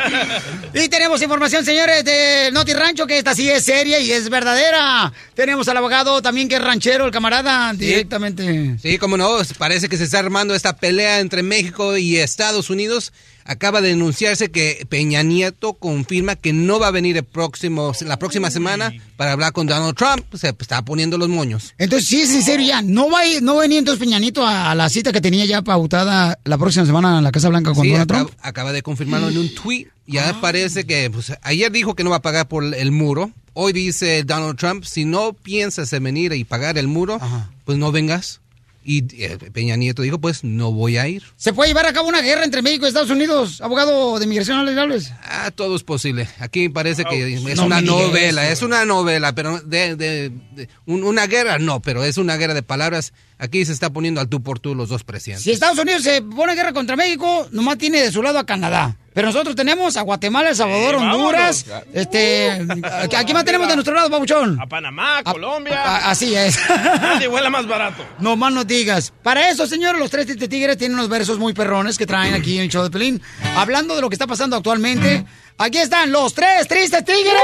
Y 0.75 0.89
tenemos 0.91 1.23
información, 1.23 1.65
señores, 1.65 2.05
de 2.05 2.51
Noti 2.53 2.75
Rancho, 2.75 3.07
que 3.07 3.17
esta 3.17 3.35
sí 3.35 3.49
es 3.49 3.65
seria 3.65 3.99
y 4.01 4.13
es 4.13 4.29
verdadera. 4.29 5.11
Tenemos 5.35 5.67
al 5.69 5.79
abogado 5.79 6.21
también 6.21 6.47
que 6.47 6.57
es 6.57 6.63
ranchero, 6.63 7.07
el 7.07 7.11
camarada, 7.11 7.73
directamente. 7.73 8.77
Sí, 8.83 8.99
como 8.99 9.17
no, 9.17 9.39
parece 9.57 9.89
que 9.89 9.97
se 9.97 10.05
está 10.05 10.19
armando 10.19 10.55
esta 10.55 10.77
pelea 10.77 11.21
entre 11.21 11.43
México 11.43 11.97
y 11.97 12.19
Estados 12.19 12.69
Unidos. 12.69 13.15
Acaba 13.51 13.81
de 13.81 13.89
denunciarse 13.89 14.51
que 14.51 14.87
Peña 14.91 15.23
Nieto 15.23 15.73
confirma 15.73 16.37
que 16.37 16.53
no 16.53 16.79
va 16.79 16.89
a 16.89 16.91
venir 16.91 17.17
el 17.17 17.25
próximo, 17.25 17.93
la 18.05 18.19
próxima 18.19 18.51
semana 18.51 18.93
para 19.17 19.33
hablar 19.33 19.53
con 19.53 19.67
Donald 19.67 19.97
Trump. 19.97 20.23
Se 20.35 20.49
está 20.51 20.83
poniendo 20.83 21.17
los 21.17 21.31
moños. 21.31 21.75
Entonces, 21.79 22.07
sí 22.09 22.21
es 22.21 22.31
en 22.35 22.43
serio 22.43 22.67
ya. 22.67 22.83
¿No 22.83 23.11
va 23.11 23.21
a, 23.21 23.27
ir- 23.27 23.41
no 23.41 23.55
va 23.55 23.61
a 23.61 23.63
venir 23.63 23.79
entonces 23.79 23.99
Peñanito 23.99 24.47
a, 24.47 24.71
a 24.71 24.75
la 24.75 24.89
cita 24.91 25.13
que 25.13 25.21
tenía 25.23 25.47
ya 25.47 25.63
pautada 25.63 26.39
la 26.45 26.59
próxima 26.59 26.85
semana 26.85 27.17
en 27.19 27.25
la 27.25 27.33
Casa 27.33 27.49
Blanca 27.49 27.73
con 27.73 27.83
Sí, 27.85 27.91
Donald 27.91 28.11
acaba, 28.11 28.27
Trump? 28.27 28.39
acaba 28.43 28.73
de 28.73 28.83
confirmarlo 28.83 29.31
en 29.31 29.39
un 29.39 29.55
tweet. 29.55 29.87
Ya 30.07 30.39
parece 30.41 30.85
que 30.85 31.11
pues, 31.11 31.33
ayer 31.43 31.73
dijo 31.73 31.95
que 31.95 32.05
no 32.05 32.11
va 32.11 32.17
a 32.17 32.23
pagar 32.23 32.49
por 32.49 32.63
el 32.75 32.93
muro. 32.93 33.31
Hoy 33.55 33.73
dice 33.73 34.23
Donald 34.25 34.57
Trump, 34.59 34.85
si 34.85 35.05
no 35.05 35.33
piensas 35.33 35.93
en 35.93 36.05
venir 36.05 36.33
y 36.35 36.45
pagar 36.45 36.79
el 36.79 36.87
muro, 36.87 37.19
pues 37.65 37.77
no 37.79 37.91
vengas. 37.93 38.41
Y 38.91 39.05
eh, 39.23 39.37
Peña 39.53 39.77
Nieto 39.77 40.01
dijo, 40.01 40.19
pues 40.19 40.45
no 40.45 40.73
voy 40.73 40.97
a 40.97 41.07
ir. 41.07 41.23
¿Se 41.37 41.53
puede 41.53 41.69
llevar 41.69 41.85
a 41.85 41.93
cabo 41.93 42.09
una 42.09 42.23
guerra 42.23 42.43
entre 42.43 42.63
México 42.63 42.87
y 42.87 42.89
Estados 42.89 43.11
Unidos, 43.11 43.61
abogado 43.61 44.19
de 44.19 44.25
inmigración, 44.25 44.57
no 44.57 44.63
les 44.63 44.79
hables? 44.79 45.13
Ah, 45.49 45.51
todo 45.51 45.77
es 45.77 45.83
posible. 45.83 46.29
Aquí 46.41 46.69
parece 46.69 47.05
que 47.05 47.35
es 47.35 47.43
No 47.57 47.65
una 47.67 47.81
novela, 47.81 48.45
eso. 48.45 48.53
es 48.53 48.63
una 48.63 48.85
novela, 48.85 49.35
pero 49.35 49.59
de, 49.61 49.97
de- 49.97 50.31
de- 50.53 50.69
un- 50.87 51.05
una 51.05 51.27
guerra 51.27 51.59
no, 51.59 51.81
pero 51.81 52.05
es 52.05 52.19
una 52.19 52.37
guerra 52.37 52.55
de 52.55 52.63
palabras. 52.63 53.13
Aquí 53.41 53.65
se 53.65 53.73
está 53.73 53.91
poniendo 53.91 54.21
al 54.21 54.29
tú 54.29 54.43
por 54.43 54.59
tú 54.59 54.75
los 54.75 54.89
dos 54.89 55.05
presidentes. 55.05 55.45
Si 55.45 55.53
Estados 55.53 55.79
Unidos 55.79 56.03
se 56.03 56.23
pone 56.23 56.55
guerra 56.57 56.73
contra 56.73 56.97
México, 56.97 57.47
nomás 57.53 57.79
tiene 57.79 58.03
de 58.03 58.11
su 58.11 58.21
lado 58.23 58.39
a 58.41 58.45
Canadá. 58.47 58.97
Pero 59.15 59.29
nosotros 59.29 59.57
tenemos 59.57 59.97
a 59.97 60.03
Guatemala, 60.03 60.51
El 60.51 60.57
Salvador, 60.57 60.97
Sí, 60.99 61.05
Honduras. 61.05 61.65
vámonos. 61.69 61.89
Este, 61.95 62.51
aquí- 63.03 63.17
aquí 63.17 63.35
más 63.35 63.45
tenemos 63.45 63.69
de 63.69 63.75
nuestro 63.75 63.95
lado, 63.95 64.11
Pabuchón. 64.11 64.61
A 64.61 64.67
Panamá, 64.67 65.23
Colombia. 65.25 65.81
A- 65.83 66.11
así 66.11 66.35
es. 66.35 66.59
Nadie 66.69 67.27
vuela 67.29 67.49
más 67.51 67.67
barato. 67.67 68.05
No 68.19 68.37
más 68.37 68.53
no 68.53 68.65
digas. 68.65 69.13
Para 69.23 69.49
eso, 69.51 69.67
señores, 69.69 70.01
los 70.01 70.11
tres 70.11 70.27
tigres 70.49 70.77
tienen 70.77 70.97
unos 70.99 71.09
versos 71.09 71.39
muy 71.39 71.53
perrones 71.53 71.97
que 71.97 72.07
traen 72.07 72.35
aquí 72.35 72.57
en 72.57 72.65
el 72.65 72.69
show 72.71 72.83
de 72.83 72.91
Pelín. 72.91 73.23
Hablando 73.57 73.95
de 73.95 74.01
lo 74.03 74.09
que 74.09 74.15
está 74.15 74.27
pasando 74.27 74.57
actualmente, 74.57 75.25
aquí 75.59 75.79
están 75.79 76.13
los 76.13 76.35
tres 76.35 76.67
tristes 76.69 77.05
tigres. 77.05 77.35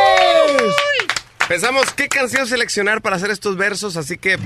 Pensamos 1.48 1.92
qué 1.92 2.08
canción 2.08 2.46
seleccionar 2.46 3.02
para 3.02 3.16
hacer 3.16 3.30
estos 3.30 3.56
versos, 3.56 3.98
así 3.98 4.16
que 4.16 4.38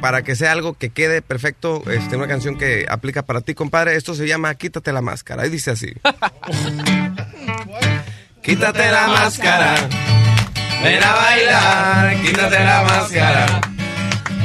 para 0.00 0.22
que 0.22 0.36
sea 0.36 0.52
algo 0.52 0.74
que 0.74 0.90
quede 0.90 1.20
perfecto, 1.20 1.82
este, 1.90 2.16
una 2.16 2.28
canción 2.28 2.56
que 2.56 2.86
aplica 2.88 3.22
para 3.22 3.40
ti, 3.40 3.54
compadre, 3.54 3.96
esto 3.96 4.14
se 4.14 4.28
llama 4.28 4.54
Quítate 4.54 4.92
la 4.92 5.00
máscara. 5.00 5.46
Y 5.46 5.50
dice 5.50 5.72
así. 5.72 5.92
Quítate 8.42 8.90
la 8.90 9.08
máscara, 9.08 9.74
ven 10.82 11.02
a 11.02 11.14
bailar, 11.14 12.20
quítate 12.20 12.62
la 12.62 12.82
máscara, 12.82 13.46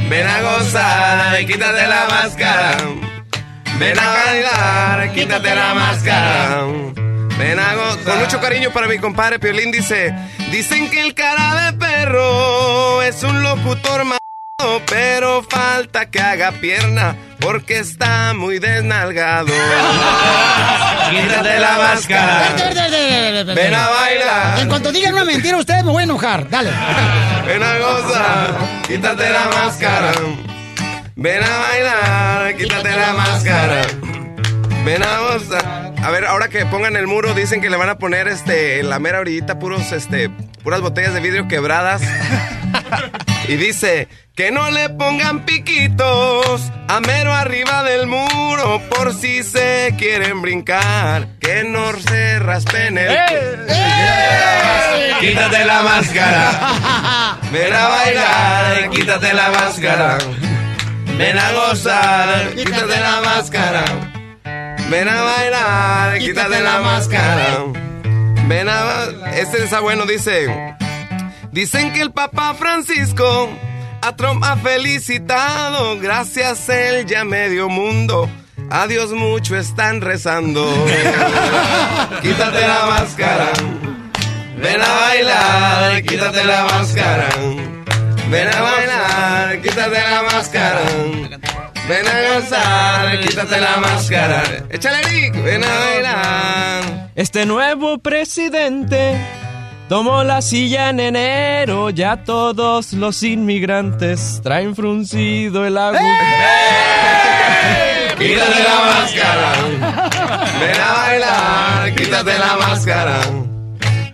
ven 0.09 0.25
a 0.25 0.41
gozar, 0.41 1.45
quítate 1.45 1.85
la 1.85 2.07
máscara, 2.09 2.77
ven 3.77 3.99
a 3.99 4.09
bailar, 4.09 5.11
quítate 5.11 5.53
la 5.53 5.73
máscara. 5.73 6.65
Ven 7.39 7.57
a 7.57 7.73
gozar. 7.73 8.03
Con 8.03 8.19
mucho 8.19 8.41
cariño 8.41 8.69
para 8.71 8.87
mi 8.87 8.99
compadre 8.99 9.39
Piolín 9.39 9.71
dice, 9.71 10.13
dicen 10.51 10.89
que 10.91 11.01
el 11.01 11.13
cara 11.13 11.71
de 11.71 11.77
perro 11.77 13.01
es 13.01 13.23
un 13.23 13.41
locutor 13.41 14.03
malo, 14.03 14.81
pero 14.87 15.41
falta 15.43 16.07
que 16.07 16.19
haga 16.19 16.51
pierna 16.51 17.15
porque 17.39 17.79
está 17.79 18.33
muy 18.33 18.59
desnalgado. 18.59 19.47
Quítate 21.11 21.59
la 21.59 21.77
máscara. 21.77 22.55
Ven 23.55 23.73
a 23.73 23.89
bailar. 23.89 24.59
En 24.59 24.67
cuanto 24.67 24.91
digan 24.91 25.13
una 25.13 25.23
mentira, 25.23 25.57
ustedes 25.57 25.85
me 25.85 25.91
voy 25.91 26.01
a 26.01 26.03
enojar. 26.03 26.49
Dale. 26.49 26.71
Ven 27.47 27.63
a 27.63 27.77
gozar, 27.77 28.57
quítate 28.85 29.29
la 29.29 29.45
máscara. 29.47 30.11
Ven 31.15 31.41
a 31.41 31.57
bailar, 31.57 32.55
quítate 32.57 32.91
la 32.91 33.13
máscara. 33.13 33.81
Ven 34.85 35.03
a 35.03 35.19
gozar. 35.19 35.93
A 36.01 36.09
ver, 36.11 36.25
ahora 36.25 36.47
que 36.47 36.65
pongan 36.65 36.95
el 36.95 37.07
muro, 37.07 37.33
dicen 37.33 37.61
que 37.61 37.69
le 37.69 37.77
van 37.77 37.89
a 37.89 37.97
poner 37.97 38.27
este, 38.27 38.79
en 38.79 38.89
la 38.89 38.99
mera 38.99 39.19
orillita 39.19 39.59
puros, 39.59 39.91
este, 39.91 40.29
puras 40.63 40.81
botellas 40.81 41.13
de 41.13 41.19
vidrio 41.19 41.47
quebradas. 41.47 42.01
Y 43.47 43.55
dice 43.55 44.07
que 44.35 44.51
no 44.51 44.69
le 44.69 44.89
pongan 44.89 45.43
piquitos 45.43 46.71
a 46.87 46.99
mero 46.99 47.33
arriba 47.33 47.81
del 47.81 48.05
muro 48.05 48.79
por 48.91 49.11
si 49.13 49.41
se 49.41 49.95
quieren 49.97 50.43
brincar. 50.43 51.27
Que 51.39 51.63
no 51.63 51.91
se 51.99 52.37
raspen 52.37 52.99
el. 52.99 53.17
Quítate 55.19 55.65
la 55.65 55.81
máscara. 55.81 57.37
Ven 57.51 57.73
a 57.73 57.87
bailar, 57.87 58.89
quítate 58.91 59.33
la 59.33 59.49
máscara. 59.49 60.17
Ven 61.17 61.39
a 61.39 61.51
gozar, 61.51 62.51
quítate 62.55 62.99
la 62.99 63.21
máscara. 63.25 64.08
Ven 64.89 65.07
a 65.07 65.21
bailar, 65.21 66.17
quítate 66.17 66.61
la 66.61 66.81
máscara. 66.81 67.65
Ven 68.47 68.67
a. 68.67 69.05
Este 69.35 69.63
está 69.63 69.81
bueno, 69.81 70.05
dice. 70.05 70.47
Dicen 71.51 71.93
que 71.93 72.01
el 72.01 72.11
Papa 72.11 72.55
Francisco 72.55 73.49
a 74.01 74.15
Trump 74.15 74.43
ha 74.43 74.55
felicitado. 74.57 75.99
Gracias, 75.99 76.67
él 76.69 77.05
ya 77.05 77.23
medio 77.23 77.69
mundo. 77.69 78.27
A 78.71 78.87
Dios 78.87 79.11
mucho 79.11 79.55
están 79.55 80.01
rezando. 80.01 80.63
Quítate 82.21 82.67
la 82.67 82.85
máscara. 82.87 83.51
Ven 84.57 84.81
a 84.81 84.93
bailar, 84.93 86.01
quítate 86.03 86.43
la 86.43 86.65
máscara. 86.65 87.29
Ven 88.29 88.47
a 88.47 88.61
bailar, 88.61 89.61
quítate 89.61 90.01
la 90.01 90.23
máscara. 90.23 90.81
Ven 91.89 92.07
a 92.07 92.35
gozar, 92.35 93.19
quítate 93.19 93.59
la 93.59 93.77
máscara. 93.77 94.43
Échale, 94.69 94.99
Eric. 95.07 95.43
Ven 95.43 95.63
a 95.63 95.79
bailar. 95.79 97.09
Este 97.15 97.47
nuevo 97.47 97.97
presidente 97.97 99.17
tomó 99.87 100.23
la 100.23 100.43
silla 100.43 100.89
en 100.89 100.99
enero. 100.99 101.89
Ya 101.89 102.23
todos 102.23 102.93
los 102.93 103.23
inmigrantes 103.23 104.39
traen 104.43 104.75
fruncido 104.75 105.65
el 105.65 105.79
agua. 105.79 105.99
quítate 108.19 108.63
la 108.63 108.79
máscara. 108.85 109.51
Ven 110.59 110.81
a 110.81 110.93
bailar, 110.93 111.95
quítate 111.95 112.37
la 112.37 112.55
máscara. 112.55 113.19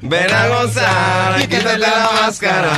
Ven 0.01 0.33
a 0.33 0.47
gozar, 0.47 1.47
quítate 1.49 1.77
la 1.77 2.09
máscara. 2.21 2.71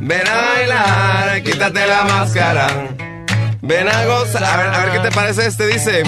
Ven 0.00 0.26
a 0.26 0.36
bailar, 0.54 1.42
quítate 1.42 1.86
la 1.86 2.04
máscara. 2.04 2.66
Ven 3.62 3.88
a 3.88 4.04
gozar. 4.06 4.44
A 4.44 4.56
ver, 4.56 4.66
a 4.74 4.78
ver 4.84 4.92
qué 4.92 4.98
te 5.00 5.10
parece 5.10 5.46
este. 5.46 5.66
Dice: 5.66 6.02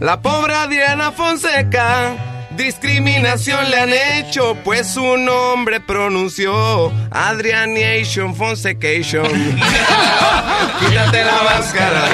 La 0.00 0.20
pobre 0.20 0.54
Adriana 0.54 1.12
Fonseca. 1.12 2.16
Discriminación 2.56 3.70
le 3.70 3.80
han 3.80 3.92
hecho, 3.92 4.56
pues 4.62 4.86
su 4.92 5.16
nombre 5.16 5.80
pronunció 5.80 6.92
Adrianation 7.10 8.36
Fonsecation. 8.36 9.24
quítate 10.80 11.24
la 11.24 11.42
máscara. 11.42 12.08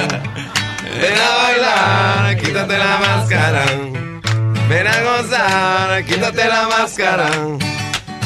Ven 1.00 1.14
a 1.18 1.42
bailar, 1.42 2.36
quítate 2.38 2.78
la 2.78 2.98
máscara. 2.98 3.64
Ven 4.68 4.86
a 4.86 5.00
gozar, 5.02 6.04
quítate 6.04 6.44
la 6.46 6.68
máscara. 6.68 7.30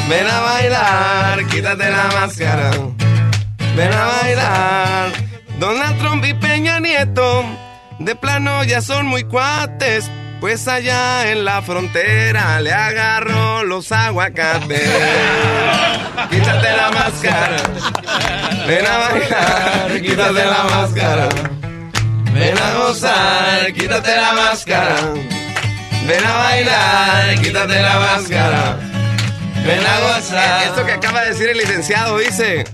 Ven 0.09 0.27
a 0.27 0.41
bailar, 0.41 1.47
quítate 1.47 1.91
la 1.91 2.05
máscara. 2.13 2.71
Ven 3.75 3.93
a 3.93 4.05
bailar. 4.05 5.32
Donald 5.63 5.97
Trump 6.01 6.25
y 6.25 6.35
Peña 6.35 6.81
Nieto, 6.81 7.45
de 8.01 8.17
plano 8.17 8.65
ya 8.65 8.81
son 8.81 9.07
muy 9.07 9.23
cuates. 9.23 10.11
Pues 10.41 10.67
allá 10.67 11.31
en 11.31 11.45
la 11.45 11.63
frontera 11.63 12.61
le 12.61 12.73
agarró 12.73 13.63
los 13.63 13.93
aguacates. 13.93 14.91
Quítate 16.31 16.77
la 16.77 16.91
máscara. 16.91 17.57
Ven 18.67 18.85
a 18.85 18.99
bailar, 18.99 20.01
quítate 20.03 20.45
la 20.45 20.65
máscara. 20.65 21.29
Ven 22.33 22.59
a 22.59 22.75
gozar, 22.79 23.73
quítate 23.73 24.17
la 24.17 24.33
máscara. 24.33 24.97
Ven 26.09 26.27
a 26.27 26.33
bailar, 26.39 27.41
quítate 27.41 27.83
la 27.83 28.01
máscara. 28.01 28.79
Ven 29.65 29.87
a 29.87 30.01
gozar. 30.01 30.63
Esto 30.65 30.85
que 30.85 30.93
acaba 30.93 31.21
de 31.21 31.29
decir 31.29 31.49
el 31.51 31.59
licenciado 31.59 32.19
dice: 32.19 32.65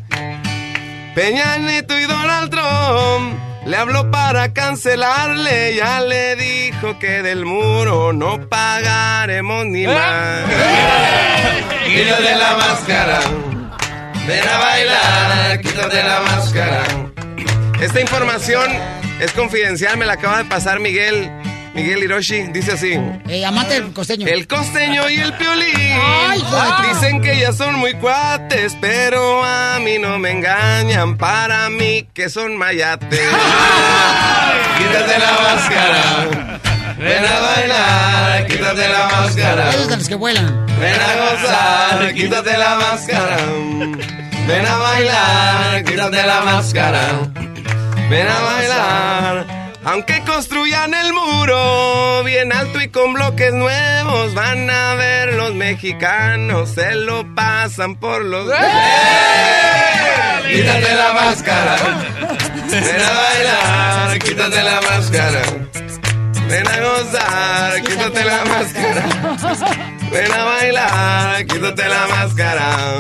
Peña 1.19 1.59
Nieto 1.59 1.99
y 1.99 2.05
Donald 2.05 2.49
Trump 2.49 3.40
le 3.66 3.77
habló 3.77 4.09
para 4.09 4.53
cancelarle. 4.53 5.74
Ya 5.74 6.01
le 6.01 6.36
dijo 6.36 6.97
que 7.01 7.24
del 7.24 7.45
muro 7.45 8.12
no 8.12 8.49
pagaremos 8.49 9.66
ni 9.66 9.85
más. 9.89 10.45
Quítate 11.85 12.36
la 12.36 12.57
máscara. 12.57 13.20
Ven 14.28 14.49
a 14.49 14.59
bailar, 14.59 15.61
quítate 15.61 16.05
la 16.05 16.20
máscara. 16.20 16.82
Esta 17.81 18.01
información 18.01 18.70
es 19.19 19.32
confidencial, 19.32 19.97
me 19.97 20.07
la 20.07 20.12
acaba 20.12 20.39
de 20.39 20.45
pasar 20.45 20.78
Miguel. 20.78 21.32
Miguel 21.78 22.02
Hiroshi 22.02 22.48
dice 22.52 22.72
así. 22.72 22.98
Eh, 23.28 23.46
amante 23.46 23.74
del 23.74 23.92
costeño. 23.92 24.26
El 24.26 24.48
costeño 24.48 25.09
y 25.09 25.20
el 25.20 25.32
piolín. 25.34 25.76
Ay, 25.76 26.42
Dicen 26.88 27.22
que 27.22 27.38
ya 27.38 27.52
son 27.52 27.76
muy 27.76 27.94
cuates, 27.94 28.76
pero 28.80 29.44
a 29.44 29.78
mí 29.78 29.96
no 30.00 30.18
me 30.18 30.32
engañan. 30.32 31.16
Para 31.16 31.70
mí 31.70 32.09
que 32.12 32.30
son 32.30 32.56
mayates. 32.56 33.20
quítate 34.78 35.18
la 35.20 35.32
máscara. 35.40 36.60
Ven 36.98 37.24
a 37.24 37.40
bailar, 37.40 38.46
quítate 38.48 38.88
la 38.88 39.06
máscara. 39.06 39.70
Esos 39.70 39.88
de 39.88 39.96
los 39.98 40.09
que 40.09 40.14
vuelan. 40.16 40.66
Ven 40.80 41.00
a 41.00 41.14
gozar, 41.14 42.12
quítate 42.12 42.59
la 42.59 42.74
máscara. 42.74 43.36
Ven 44.48 44.66
a 44.66 44.76
bailar, 44.78 45.84
quítate 45.84 46.26
la 46.26 46.40
máscara. 46.40 47.09
Ven 48.10 48.26
a 48.26 48.40
bailar. 48.40 49.57
Aunque 49.84 50.22
construyan 50.24 50.92
el 50.92 51.12
muro 51.12 52.22
bien 52.24 52.52
alto 52.52 52.80
y 52.80 52.88
con 52.88 53.14
bloques 53.14 53.52
nuevos, 53.52 54.34
van 54.34 54.68
a 54.68 54.94
ver 54.94 55.34
los 55.34 55.55
mexicanos, 55.55 56.70
se 56.70 56.94
lo 56.94 57.34
pasan 57.34 57.96
por 57.96 58.24
los... 58.24 58.50
Quítate 60.46 60.94
la 60.94 61.12
máscara. 61.12 61.76
Ven 62.70 63.02
a 63.02 63.12
bailar, 63.12 64.18
quítate 64.18 64.62
la 64.62 64.80
máscara. 64.80 65.42
Ven 66.48 66.66
a 66.66 66.80
gozar, 66.80 67.82
quítate 67.82 68.24
la 68.24 68.44
máscara. 68.44 69.05
Ven 70.10 70.32
a 70.32 70.44
bailar, 70.44 71.46
quítate 71.46 71.88
la 71.88 72.06
máscara. 72.06 72.98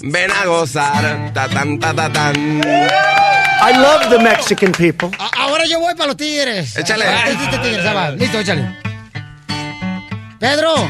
Ven 0.00 0.30
a 0.30 0.46
gozar, 0.46 1.32
ta 1.34 1.48
tan 1.48 1.78
ta 1.78 1.92
ta 1.94 2.08
tan. 2.12 2.36
I 3.60 3.72
love 3.76 4.08
the 4.10 4.18
Mexican 4.18 4.70
people. 4.72 5.10
A- 5.18 5.30
Ahora 5.42 5.64
yo 5.66 5.80
voy 5.80 5.94
para 5.94 6.08
los 6.08 6.16
tigres. 6.16 6.76
Échale. 6.76 7.04
Ah, 7.06 7.28
este- 7.28 7.58
tigres, 7.58 7.84
va. 7.86 8.10
Listo, 8.12 8.38
échale. 8.38 8.76
Pedro. 10.38 10.88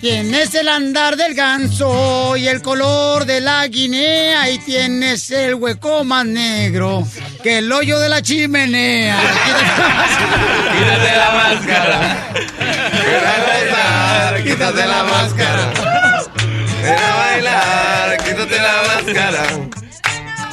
Tienes 0.00 0.54
el 0.54 0.68
andar 0.68 1.16
del 1.16 1.34
ganso 1.34 2.36
y 2.36 2.46
el 2.46 2.60
color 2.60 3.24
de 3.24 3.40
la 3.40 3.66
guinea 3.68 4.50
y 4.50 4.58
tienes 4.58 5.30
el 5.30 5.54
hueco 5.54 6.04
más 6.04 6.26
negro 6.26 7.06
que 7.42 7.58
el 7.58 7.72
hoyo 7.72 7.98
de 7.98 8.10
la 8.10 8.20
chimenea. 8.20 9.16
Quítate 10.78 11.16
la 11.16 11.30
máscara. 11.32 12.13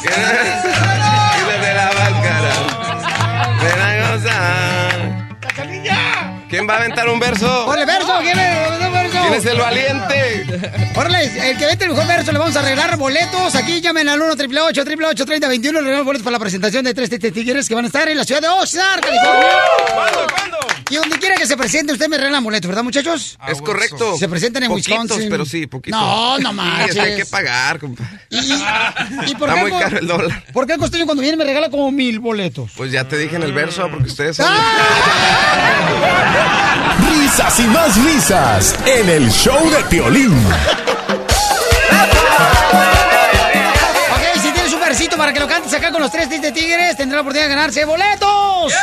Quítate 0.01 1.73
la 1.73 1.85
máscara. 1.85 2.53
Ven 3.61 3.79
a 3.79 4.11
gozar. 4.11 5.21
¿Quién 6.49 6.67
va 6.67 6.73
a 6.73 6.77
aventar 6.77 7.07
un 7.07 7.19
verso? 7.19 7.65
¡Órale, 7.65 7.85
verso! 7.85 8.19
¿Quién 8.21 8.37
es 8.37 8.81
el 8.81 8.91
verso? 8.91 9.17
¿Quién 9.21 9.33
es 9.33 9.45
el 9.45 9.57
valiente? 9.57 10.45
Órale, 10.95 11.49
el 11.49 11.57
que 11.57 11.65
vete 11.65 11.85
el 11.85 11.91
mejor 11.91 12.07
verso 12.07 12.31
le 12.33 12.39
vamos 12.39 12.55
a 12.57 12.61
regalar 12.61 12.97
boletos. 12.97 13.55
Aquí 13.55 13.79
llamen 13.79 14.09
al 14.09 14.21
1 14.21 14.33
888 14.33 14.81
888 14.81 15.25
3021 15.25 15.79
Le 15.79 15.85
regalamos 15.85 16.05
boletos 16.05 16.25
para 16.25 16.33
la 16.33 16.39
presentación 16.39 16.83
de 16.83 16.93
tres 16.93 17.09
tigres 17.09 17.69
que 17.69 17.75
van 17.75 17.85
a 17.85 17.87
estar 17.87 18.09
en 18.09 18.17
la 18.17 18.25
ciudad 18.25 18.41
de 18.41 18.49
Oxnard, 18.49 18.99
California. 19.01 19.49
¿Cuándo, 19.93 20.27
cuándo? 20.35 20.57
Y 20.91 20.95
donde 20.97 21.17
quiera 21.19 21.35
que 21.37 21.47
se 21.47 21.55
presente, 21.55 21.93
usted 21.93 22.07
me 22.09 22.17
regalan 22.17 22.43
boletos, 22.43 22.67
¿verdad, 22.67 22.83
muchachos? 22.83 23.37
Es 23.47 23.61
correcto. 23.61 24.17
Se 24.17 24.27
presentan 24.27 24.63
en 24.63 24.69
Poquitos, 24.69 24.91
Wisconsin. 24.99 25.29
pero 25.29 25.45
sí, 25.45 25.65
poquito. 25.67 25.97
No, 25.97 26.37
no 26.39 26.49
Sí, 26.49 26.55
manches. 26.55 26.89
es 26.89 26.95
que 26.95 27.01
hay 27.01 27.15
que 27.15 27.25
pagar, 27.25 27.79
compadre. 27.79 28.19
¿Y, 28.29 28.37
y 29.29 29.35
por 29.35 29.49
Está 29.49 29.63
qué 29.63 29.69
muy 29.69 29.79
caro 29.79 29.97
el 29.99 30.07
dólar. 30.07 30.43
¿Por 30.51 30.67
qué 30.67 30.73
el 30.73 30.79
costeño 30.79 31.05
cuando 31.05 31.21
viene 31.21 31.37
me 31.37 31.45
regala 31.45 31.69
como 31.69 31.89
mil 31.91 32.19
boletos? 32.19 32.71
Pues 32.75 32.91
ya 32.91 33.07
te 33.07 33.17
dije 33.17 33.37
en 33.37 33.43
el 33.43 33.53
verso, 33.53 33.87
porque 33.89 34.07
ustedes 34.09 34.35
son... 34.35 34.47
Risas 37.09 37.59
y 37.59 37.63
más 37.67 37.95
risas 38.03 38.75
en 38.85 39.09
el 39.09 39.31
show 39.31 39.69
de 39.69 39.83
Piolín. 39.85 40.33
Ok, 44.11 44.41
si 44.41 44.51
tienes 44.51 44.73
un 44.73 44.79
versito 44.79 45.17
para 45.17 45.31
que 45.33 45.39
lo 45.39 45.47
cantes 45.47 45.73
acá 45.73 45.91
con 45.91 46.01
los 46.01 46.11
tres 46.11 46.27
Tigres 46.29 46.41
de 46.41 46.51
Tigres, 46.59 46.97
tendrá 46.97 47.17
la 47.17 47.21
oportunidad 47.21 47.47
de 47.49 47.55
ganarse 47.55 47.85
boletos. 47.85 48.73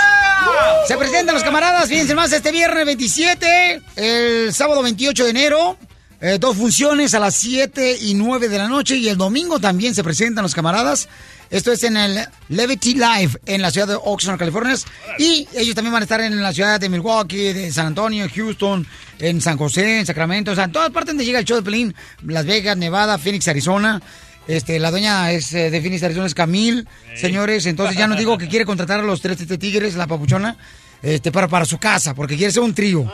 Se 0.86 0.96
presentan 0.96 1.34
los 1.34 1.44
camaradas, 1.44 1.88
fíjense 1.88 2.14
más, 2.14 2.32
este 2.32 2.50
viernes 2.50 2.86
27, 2.86 3.82
el 3.96 4.54
sábado 4.54 4.82
28 4.82 5.24
de 5.24 5.30
enero, 5.30 5.76
eh, 6.20 6.38
dos 6.40 6.56
funciones 6.56 7.14
a 7.14 7.20
las 7.20 7.34
7 7.36 7.98
y 8.00 8.14
9 8.14 8.48
de 8.48 8.58
la 8.58 8.68
noche 8.68 8.96
y 8.96 9.08
el 9.08 9.16
domingo 9.16 9.60
también 9.60 9.94
se 9.94 10.02
presentan 10.02 10.42
los 10.42 10.54
camaradas. 10.54 11.08
Esto 11.50 11.72
es 11.72 11.82
en 11.84 11.96
el 11.96 12.26
Levity 12.48 12.94
Live 12.94 13.38
en 13.46 13.62
la 13.62 13.70
ciudad 13.70 13.86
de 13.86 13.98
Oxnard, 14.02 14.38
California. 14.38 14.74
Y 15.18 15.48
ellos 15.54 15.74
también 15.74 15.92
van 15.92 16.02
a 16.02 16.04
estar 16.04 16.20
en 16.20 16.42
la 16.42 16.52
ciudad 16.52 16.80
de 16.80 16.88
Milwaukee, 16.88 17.52
de 17.52 17.72
San 17.72 17.86
Antonio, 17.86 18.26
Houston, 18.34 18.86
en 19.18 19.40
San 19.40 19.56
José, 19.56 20.00
en 20.00 20.06
Sacramento, 20.06 20.50
o 20.50 20.54
sea, 20.54 20.64
en 20.64 20.72
todas 20.72 20.90
partes 20.90 21.14
donde 21.14 21.24
llega 21.24 21.38
el 21.38 21.44
show 21.44 21.56
de 21.56 21.62
Pelín, 21.62 21.94
Las 22.26 22.44
Vegas, 22.44 22.76
Nevada, 22.76 23.16
Phoenix, 23.16 23.48
Arizona. 23.48 24.02
Este, 24.48 24.78
la 24.78 24.90
doña 24.90 25.30
es 25.30 25.52
eh, 25.52 25.70
de 25.70 25.80
Phoenix, 25.80 26.02
Arizona, 26.02 26.26
es 26.26 26.34
Camil, 26.34 26.88
señores. 27.14 27.66
Entonces 27.66 27.96
ya 27.96 28.06
nos 28.08 28.18
digo 28.18 28.36
que 28.38 28.48
quiere 28.48 28.64
contratar 28.64 28.98
a 29.00 29.02
los 29.02 29.20
tres 29.20 29.40
este, 29.40 29.58
tigres, 29.58 29.94
la 29.94 30.06
papuchona, 30.06 30.56
este, 31.02 31.30
para, 31.30 31.46
para 31.48 31.64
su 31.66 31.78
casa, 31.78 32.14
porque 32.14 32.36
quiere 32.36 32.50
ser 32.52 32.62
un 32.62 32.74
trío. 32.74 33.10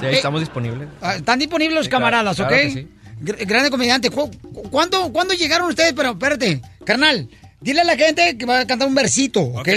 Sí, 0.00 0.06
ahí 0.06 0.14
estamos 0.16 0.40
disponibles. 0.40 0.88
Ah, 1.00 1.16
Están 1.16 1.38
disponibles 1.38 1.74
los 1.74 1.84
Sí, 1.86 1.90
claro, 1.90 2.04
camaradas, 2.04 2.36
claro 2.36 2.54
¿ok? 2.54 2.60
que 2.62 2.70
sí. 2.70 2.88
Gr- 3.22 3.46
grande 3.46 3.70
comediante. 3.70 4.10
¿Cu- 4.10 4.30
cu- 4.30 4.70
¿Cuándo, 4.70 5.12
¿Cuándo 5.12 5.34
llegaron 5.34 5.68
ustedes? 5.68 5.92
Pero 5.94 6.10
espérate, 6.12 6.60
carnal, 6.84 7.28
dile 7.60 7.80
a 7.80 7.84
la 7.84 7.96
gente 7.96 8.36
que 8.36 8.44
va 8.44 8.60
a 8.60 8.66
cantar 8.66 8.88
un 8.88 8.94
versito, 8.94 9.40
¿ok? 9.40 9.68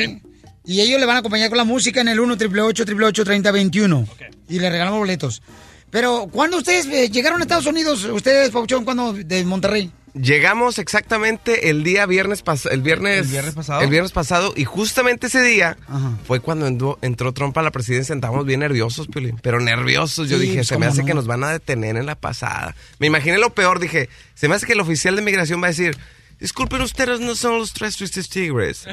Y 0.66 0.82
ellos 0.82 1.00
le 1.00 1.06
van 1.06 1.16
a 1.16 1.20
acompañar 1.20 1.48
con 1.50 1.58
la 1.58 1.64
música 1.64 2.02
en 2.02 2.10
el 2.10 2.20
1 2.20 2.34
888 2.34 3.24
3021 3.24 4.06
Y 4.50 4.60
le 4.60 4.70
regalamos 4.70 5.00
boletos. 5.00 5.42
Pero, 5.90 6.28
¿cuándo 6.32 6.58
ustedes 6.58 6.86
eh, 6.88 7.10
llegaron 7.10 7.40
a 7.40 7.44
Estados 7.44 7.66
Unidos? 7.66 8.04
Ustedes, 8.06 8.50
Pauchón, 8.52 8.84
¿cuándo? 8.86 9.14
De 9.14 9.44
Monterrey. 9.46 9.92
Llegamos 10.14 10.80
exactamente 10.80 11.70
el 11.70 11.84
día 11.84 12.06
viernes 12.08 12.42
pasado. 12.42 12.74
El 12.74 12.82
viernes, 12.82 13.26
¿El 13.28 13.32
viernes 13.32 13.54
pasado? 13.54 13.82
El 13.82 13.90
viernes 13.90 14.12
pasado. 14.12 14.54
Y 14.58 14.66
justamente 14.66 15.28
ese 15.28 15.44
día 15.44 15.78
fue 16.26 16.40
cuando 16.40 16.66
entró, 16.66 16.98
entró 17.04 17.34
Trump 17.34 17.56
a 17.58 17.62
la 17.62 17.70
presidencia. 17.72 18.16
Estábamos 18.16 18.46
bien 18.46 18.62
nerviosos, 18.62 19.08
Piolín. 19.08 19.38
Pero 19.44 19.60
nerviosos. 19.60 20.28
Yo 20.28 20.38
Sí, 20.38 20.44
dije, 20.44 20.56
pues, 20.56 20.68
se 20.68 20.78
me 20.80 20.88
hace 20.88 21.02
no. 21.02 21.06
que 21.06 21.14
nos 21.14 21.28
van 21.28 21.44
a 21.44 21.52
detener 21.52 21.98
en 21.98 22.08
la 22.08 22.16
pasada. 22.16 22.76
Me 23.00 23.06
imaginé 23.08 23.38
lo 23.38 23.54
peor. 23.54 23.80
Dije, 23.80 24.10
se 24.34 24.48
me 24.48 24.56
hace 24.56 24.66
que 24.66 24.74
el 24.74 24.80
oficial 24.80 25.16
de 25.16 25.22
migración 25.22 25.62
va 25.62 25.68
a 25.68 25.70
decir. 25.70 25.96
Disculpen, 26.40 26.82
ustedes 26.82 27.20
no 27.20 27.36
son 27.36 27.60
los 27.60 27.74
tres 27.74 27.96
tristes 27.98 28.30
tigres. 28.30 28.86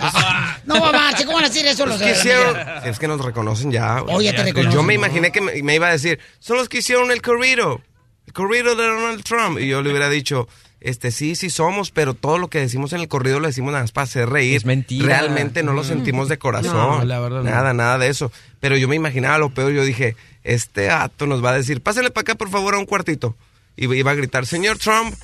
No, 0.65 0.81
Marche, 0.93 1.25
¿cómo 1.25 1.37
van 1.37 1.45
a 1.47 1.49
decir 1.49 1.67
eso 1.67 1.85
los 1.87 1.99
Los 1.99 2.03
que 2.03 2.07
de 2.09 2.13
la 2.13 2.19
hicieron, 2.19 2.53
media? 2.57 2.83
es 2.87 2.99
que 2.99 3.09
nos 3.09 3.25
reconocen 3.25 3.71
ya. 3.73 4.03
Oh, 4.03 4.21
ya 4.21 4.33
te 4.33 4.39
Yo 4.39 4.45
reconocen, 4.45 4.87
me 4.87 4.95
¿no? 4.95 5.01
imaginé 5.01 5.33
que 5.33 5.41
me, 5.41 5.63
me 5.63 5.75
iba 5.75 5.89
a 5.89 5.93
decir, 5.93 6.19
son 6.39 6.57
los 6.57 6.69
que 6.69 6.79
hicieron 6.79 7.11
el 7.11 7.21
corrido, 7.23 7.81
el 8.27 8.33
corrido 8.33 8.75
de 8.77 8.87
Donald 8.87 9.23
Trump. 9.25 9.59
Y 9.59 9.69
yo 9.69 9.83
le 9.83 9.91
hubiera 9.91 10.09
dicho, 10.09 10.49
este 10.81 11.11
sí, 11.11 11.35
sí 11.37 11.51
somos, 11.51 11.91
pero 11.91 12.15
todo 12.15 12.39
lo 12.39 12.49
que 12.49 12.59
decimos 12.61 12.93
en 12.93 13.01
el 13.01 13.09
corrido 13.09 13.41
lo 13.41 13.47
decimos 13.47 13.73
nada 13.73 13.85
más 13.85 13.93
para 13.93 14.05
hacer 14.05 14.29
reír. 14.29 14.57
Es 14.57 14.65
mentira. 14.65 15.07
Realmente 15.07 15.63
no 15.63 15.73
lo 15.73 15.83
Mm. 15.83 15.87
sentimos 15.87 16.29
de 16.29 16.39
corazón. 16.39 16.75
No, 16.75 17.05
la 17.05 17.21
verdad 17.21 17.43
no. 17.43 17.51
Nada, 17.51 17.73
nada 17.75 17.99
de 17.99 18.09
eso. 18.09 18.31
Pero 18.61 18.77
yo 18.77 18.89
me 18.89 18.97
imaginaba 18.97 19.39
lo 19.39 19.51
peor. 19.51 19.73
Yo 19.73 19.85
dije, 19.85 20.17
este 20.43 20.91
ato 20.91 21.27
nos 21.27 21.45
va 21.45 21.51
a 21.51 21.55
decir, 21.57 21.81
pásenle 21.83 22.11
para 22.11 22.23
acá 22.23 22.35
por 22.35 22.51
favor 22.51 22.75
a 22.75 22.79
un 22.79 22.87
cuartito. 22.87 23.37
Y 23.77 23.93
iba 23.95 24.11
a 24.11 24.15
gritar, 24.15 24.47
señor 24.47 24.79
Trump, 24.79 25.15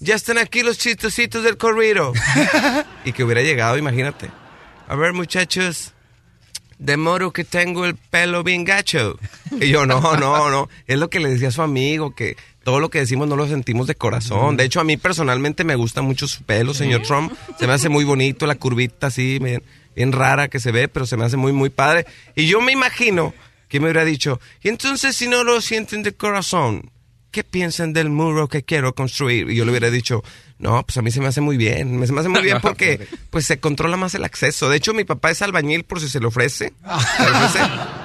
ya 0.00 0.14
están 0.14 0.38
aquí 0.38 0.62
los 0.62 0.78
chistositos 0.78 1.42
del 1.44 1.56
corrido. 1.56 2.12
y 3.04 3.12
que 3.12 3.24
hubiera 3.24 3.42
llegado, 3.42 3.78
imagínate. 3.78 4.30
A 4.88 4.94
ver, 4.94 5.12
muchachos, 5.12 5.94
de 6.78 6.96
modo 6.96 7.32
que 7.32 7.44
tengo 7.44 7.86
el 7.86 7.96
pelo 7.96 8.42
bien 8.44 8.64
gacho. 8.64 9.18
Y 9.60 9.68
yo, 9.68 9.86
no, 9.86 10.16
no, 10.16 10.50
no. 10.50 10.68
Es 10.86 10.98
lo 10.98 11.10
que 11.10 11.20
le 11.20 11.30
decía 11.30 11.48
a 11.48 11.52
su 11.52 11.62
amigo, 11.62 12.14
que 12.14 12.36
todo 12.62 12.80
lo 12.80 12.90
que 12.90 12.98
decimos 12.98 13.28
no 13.28 13.36
lo 13.36 13.46
sentimos 13.48 13.86
de 13.86 13.94
corazón. 13.94 14.56
De 14.56 14.64
hecho, 14.64 14.80
a 14.80 14.84
mí 14.84 14.96
personalmente 14.96 15.64
me 15.64 15.76
gusta 15.76 16.02
mucho 16.02 16.28
su 16.28 16.42
pelo, 16.42 16.74
señor 16.74 17.02
Trump. 17.02 17.32
Se 17.58 17.66
me 17.66 17.72
hace 17.72 17.88
muy 17.88 18.04
bonito, 18.04 18.46
la 18.46 18.56
curvita 18.56 19.08
así, 19.08 19.38
bien, 19.38 19.62
bien 19.94 20.12
rara 20.12 20.48
que 20.48 20.60
se 20.60 20.72
ve, 20.72 20.88
pero 20.88 21.06
se 21.06 21.16
me 21.16 21.24
hace 21.24 21.36
muy, 21.36 21.52
muy 21.52 21.70
padre. 21.70 22.06
Y 22.34 22.46
yo 22.46 22.60
me 22.60 22.72
imagino 22.72 23.34
que 23.68 23.80
me 23.80 23.86
hubiera 23.86 24.04
dicho, 24.04 24.40
y 24.62 24.68
entonces 24.68 25.16
si 25.16 25.28
no 25.28 25.42
lo 25.42 25.60
sienten 25.60 26.02
de 26.02 26.12
corazón, 26.12 26.90
¿qué 27.30 27.44
piensan 27.44 27.92
del 27.92 28.08
muro 28.10 28.48
que 28.48 28.62
quiero 28.62 28.94
construir? 28.94 29.50
Y 29.50 29.56
yo 29.56 29.64
le 29.64 29.70
hubiera 29.72 29.90
dicho, 29.90 30.22
no, 30.58 30.82
pues 30.84 30.96
a 30.96 31.02
mí 31.02 31.10
se 31.10 31.20
me 31.20 31.26
hace 31.26 31.40
muy 31.40 31.56
bien. 31.56 31.98
Me- 31.98 32.06
Se 32.06 32.12
me 32.12 32.20
hace 32.20 32.28
muy 32.28 32.42
bien 32.42 32.58
porque 32.62 33.06
pues 33.30 33.44
se 33.46 33.58
controla 33.60 33.96
más 33.96 34.14
el 34.14 34.24
acceso. 34.24 34.68
De 34.70 34.76
hecho, 34.76 34.94
mi 34.94 35.04
papá 35.04 35.30
es 35.30 35.42
albañil 35.42 35.84
por 35.84 36.00
si 36.00 36.08
se 36.08 36.18
le 36.20 36.26
ofrece. 36.26 36.72
Se 37.16 37.22
le 37.24 37.30
ofrece, 37.30 37.60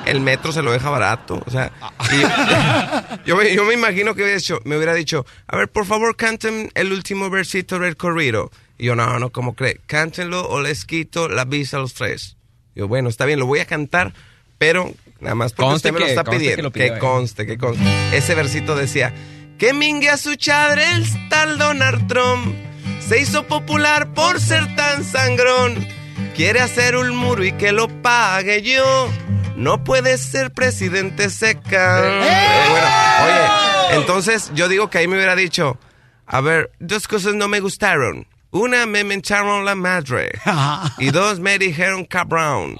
el 0.05 0.19
metro 0.21 0.51
se 0.51 0.61
lo 0.61 0.71
deja 0.71 0.89
barato. 0.89 1.41
O 1.45 1.49
sea, 1.51 1.71
y 2.13 2.19
yo, 2.21 2.27
yo 3.25 3.35
me, 3.37 3.55
yo 3.55 3.63
me 3.65 3.73
imagino 3.73 4.13
que 4.15 4.23
hubiera 4.23 4.37
dicho, 4.37 4.59
me 4.65 4.75
hubiera 4.75 4.93
dicho, 4.93 5.25
a 5.47 5.55
ver, 5.57 5.69
por 5.69 5.85
favor, 5.85 6.15
canten 6.15 6.71
el 6.75 6.91
último 6.91 7.29
versito 7.29 7.79
del 7.79 7.95
corrido. 7.97 8.51
Y 8.77 8.85
yo, 8.85 8.95
no, 8.95 9.19
no, 9.19 9.29
¿cómo 9.29 9.53
cree? 9.55 9.79
Cántenlo 9.85 10.47
o 10.49 10.59
les 10.61 10.85
quito 10.85 11.29
la 11.29 11.45
visa 11.45 11.77
a 11.77 11.79
los 11.81 11.93
tres. 11.93 12.35
Yo, 12.75 12.87
bueno, 12.87 13.09
está 13.09 13.25
bien, 13.25 13.39
lo 13.39 13.45
voy 13.45 13.59
a 13.59 13.65
cantar, 13.65 14.13
pero 14.57 14.93
nada 15.21 15.35
más 15.35 15.53
porque 15.53 15.69
Conste 15.69 15.89
usted 15.89 15.93
me 15.93 15.99
lo 15.99 16.05
está 16.07 16.23
que 16.23 16.31
pidiendo. 16.31 16.71
Que, 16.71 16.97
conste, 16.97 17.45
que 17.45 17.57
conste. 17.57 17.83
Ese 18.11 18.35
versito 18.35 18.75
decía, 18.75 19.13
que 19.57 19.73
mingue 19.73 20.09
a 20.09 20.17
su 20.17 20.35
chadre 20.35 20.83
el 20.93 21.29
tal 21.29 21.57
Donald 21.57 22.07
Trump. 22.07 22.55
Se 22.99 23.19
hizo 23.21 23.47
popular 23.47 24.13
por 24.13 24.39
ser 24.39 24.75
tan 24.75 25.03
sangrón. 25.03 25.87
Quiere 26.35 26.61
hacer 26.61 26.95
un 26.95 27.15
muro 27.15 27.43
y 27.43 27.51
que 27.53 27.71
lo 27.71 27.87
pague 28.01 28.61
yo. 28.61 29.09
No 29.55 29.83
puede 29.83 30.17
ser 30.17 30.51
presidente 30.51 31.29
seca. 31.29 31.99
Eh, 31.99 32.69
bueno, 32.69 32.87
oye, 33.25 33.95
entonces 33.97 34.51
yo 34.55 34.67
digo 34.67 34.89
que 34.89 34.99
ahí 34.99 35.07
me 35.07 35.17
hubiera 35.17 35.35
dicho, 35.35 35.77
a 36.25 36.41
ver, 36.41 36.71
dos 36.79 37.07
cosas 37.07 37.35
no 37.35 37.47
me 37.47 37.59
gustaron. 37.59 38.25
Una, 38.51 38.85
me 38.85 39.03
mentaron 39.03 39.63
la 39.65 39.75
madre. 39.75 40.31
Y 40.97 41.11
dos, 41.11 41.39
me 41.39 41.57
dijeron 41.59 42.05
cabrón. 42.05 42.77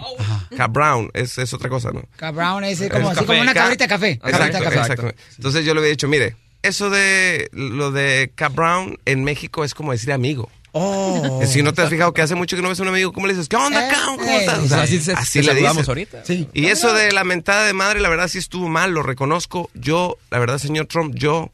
Cabrón, 0.55 1.09
es, 1.13 1.37
es 1.37 1.53
otra 1.53 1.69
cosa, 1.69 1.91
¿no? 1.91 2.03
Cabrón, 2.17 2.63
ese 2.63 2.89
como, 2.89 3.11
Es 3.11 3.17
así 3.17 3.25
como 3.25 3.41
una 3.41 3.53
Ca- 3.53 3.61
cabrita 3.61 3.83
de 3.85 3.89
café. 3.89 4.11
Exacto, 4.11 4.57
de 4.57 4.63
café. 4.63 4.79
exacto. 4.79 5.11
Entonces 5.37 5.65
yo 5.65 5.73
le 5.73 5.79
había 5.79 5.91
dicho, 5.91 6.07
mire, 6.07 6.35
eso 6.61 6.89
de 6.89 7.49
lo 7.53 7.91
de 7.91 8.31
cabrón 8.35 8.97
en 9.05 9.23
México 9.23 9.63
es 9.63 9.73
como 9.73 9.91
decir 9.91 10.11
amigo. 10.11 10.49
Oh. 10.73 11.41
Si 11.45 11.61
no 11.63 11.73
te 11.73 11.81
has 11.81 11.89
fijado 11.89 12.13
que 12.13 12.21
hace 12.21 12.33
mucho 12.35 12.55
que 12.55 12.61
no 12.61 12.69
ves 12.69 12.79
a 12.79 12.83
un 12.83 12.87
amigo, 12.89 13.11
¿cómo 13.11 13.27
le 13.27 13.33
dices? 13.33 13.49
¿Qué 13.49 13.57
onda, 13.57 13.87
Eh, 13.87 13.91
cabrón? 13.91 14.17
¿Cómo 14.19 14.29
eh, 14.31 14.37
estás? 14.39 14.59
o 14.59 14.67
sea, 14.69 14.81
así 14.83 14.99
se- 14.99 15.13
te 15.15 15.39
le 15.39 15.43
saludamos 15.49 15.77
dices. 15.77 15.89
ahorita. 15.89 16.23
Sí. 16.25 16.47
Y 16.53 16.67
eso 16.67 16.93
de 16.93 17.11
la 17.11 17.23
mentada 17.25 17.65
de 17.65 17.73
madre, 17.73 17.99
la 17.99 18.07
verdad 18.07 18.29
sí 18.29 18.37
estuvo 18.37 18.69
mal, 18.69 18.91
lo 18.93 19.03
reconozco. 19.03 19.69
Yo, 19.73 20.17
la 20.29 20.39
verdad, 20.39 20.59
señor 20.59 20.85
Trump, 20.85 21.13
yo 21.15 21.51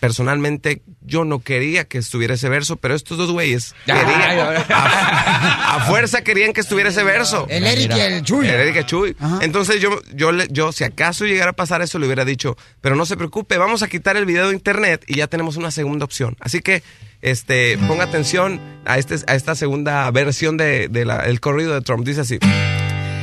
personalmente, 0.00 0.82
yo 1.00 1.24
no 1.24 1.40
quería 1.40 1.84
que 1.84 1.98
estuviera 1.98 2.34
ese 2.34 2.48
verso, 2.48 2.76
pero 2.76 2.94
estos 2.94 3.18
dos 3.18 3.30
güeyes 3.30 3.74
Ay, 3.86 4.00
querían, 4.00 4.20
ay, 4.22 4.64
a, 4.68 5.76
a 5.76 5.80
fuerza 5.86 6.22
querían 6.22 6.52
que 6.52 6.60
estuviera 6.60 6.90
ese 6.90 7.02
verso. 7.04 7.46
El 7.48 7.64
Eric 7.64 7.92
y 7.96 8.00
el 8.00 8.22
Chuy. 8.22 8.48
El 8.48 8.54
Eric 8.54 8.76
y 8.76 8.78
el 8.78 8.86
Chuy. 8.86 9.16
Entonces 9.40 9.80
yo, 9.80 10.00
yo, 10.12 10.32
yo, 10.50 10.72
si 10.72 10.84
acaso 10.84 11.24
llegara 11.24 11.50
a 11.50 11.54
pasar 11.54 11.82
eso, 11.82 11.98
le 11.98 12.06
hubiera 12.06 12.24
dicho, 12.24 12.56
pero 12.80 12.96
no 12.96 13.06
se 13.06 13.16
preocupe, 13.16 13.58
vamos 13.58 13.82
a 13.82 13.88
quitar 13.88 14.16
el 14.16 14.26
video 14.26 14.48
de 14.48 14.54
internet 14.54 15.04
y 15.06 15.16
ya 15.16 15.26
tenemos 15.26 15.56
una 15.56 15.70
segunda 15.70 16.04
opción. 16.04 16.36
Así 16.40 16.60
que, 16.60 16.82
este, 17.22 17.78
ponga 17.88 18.04
atención 18.04 18.60
a, 18.84 18.98
este, 18.98 19.16
a 19.26 19.34
esta 19.34 19.54
segunda 19.54 20.10
versión 20.10 20.56
del 20.56 20.92
de, 20.92 21.02
el 21.24 21.40
corrido 21.40 21.74
de 21.74 21.80
Trump. 21.80 22.06
Dice 22.06 22.20
así. 22.20 22.38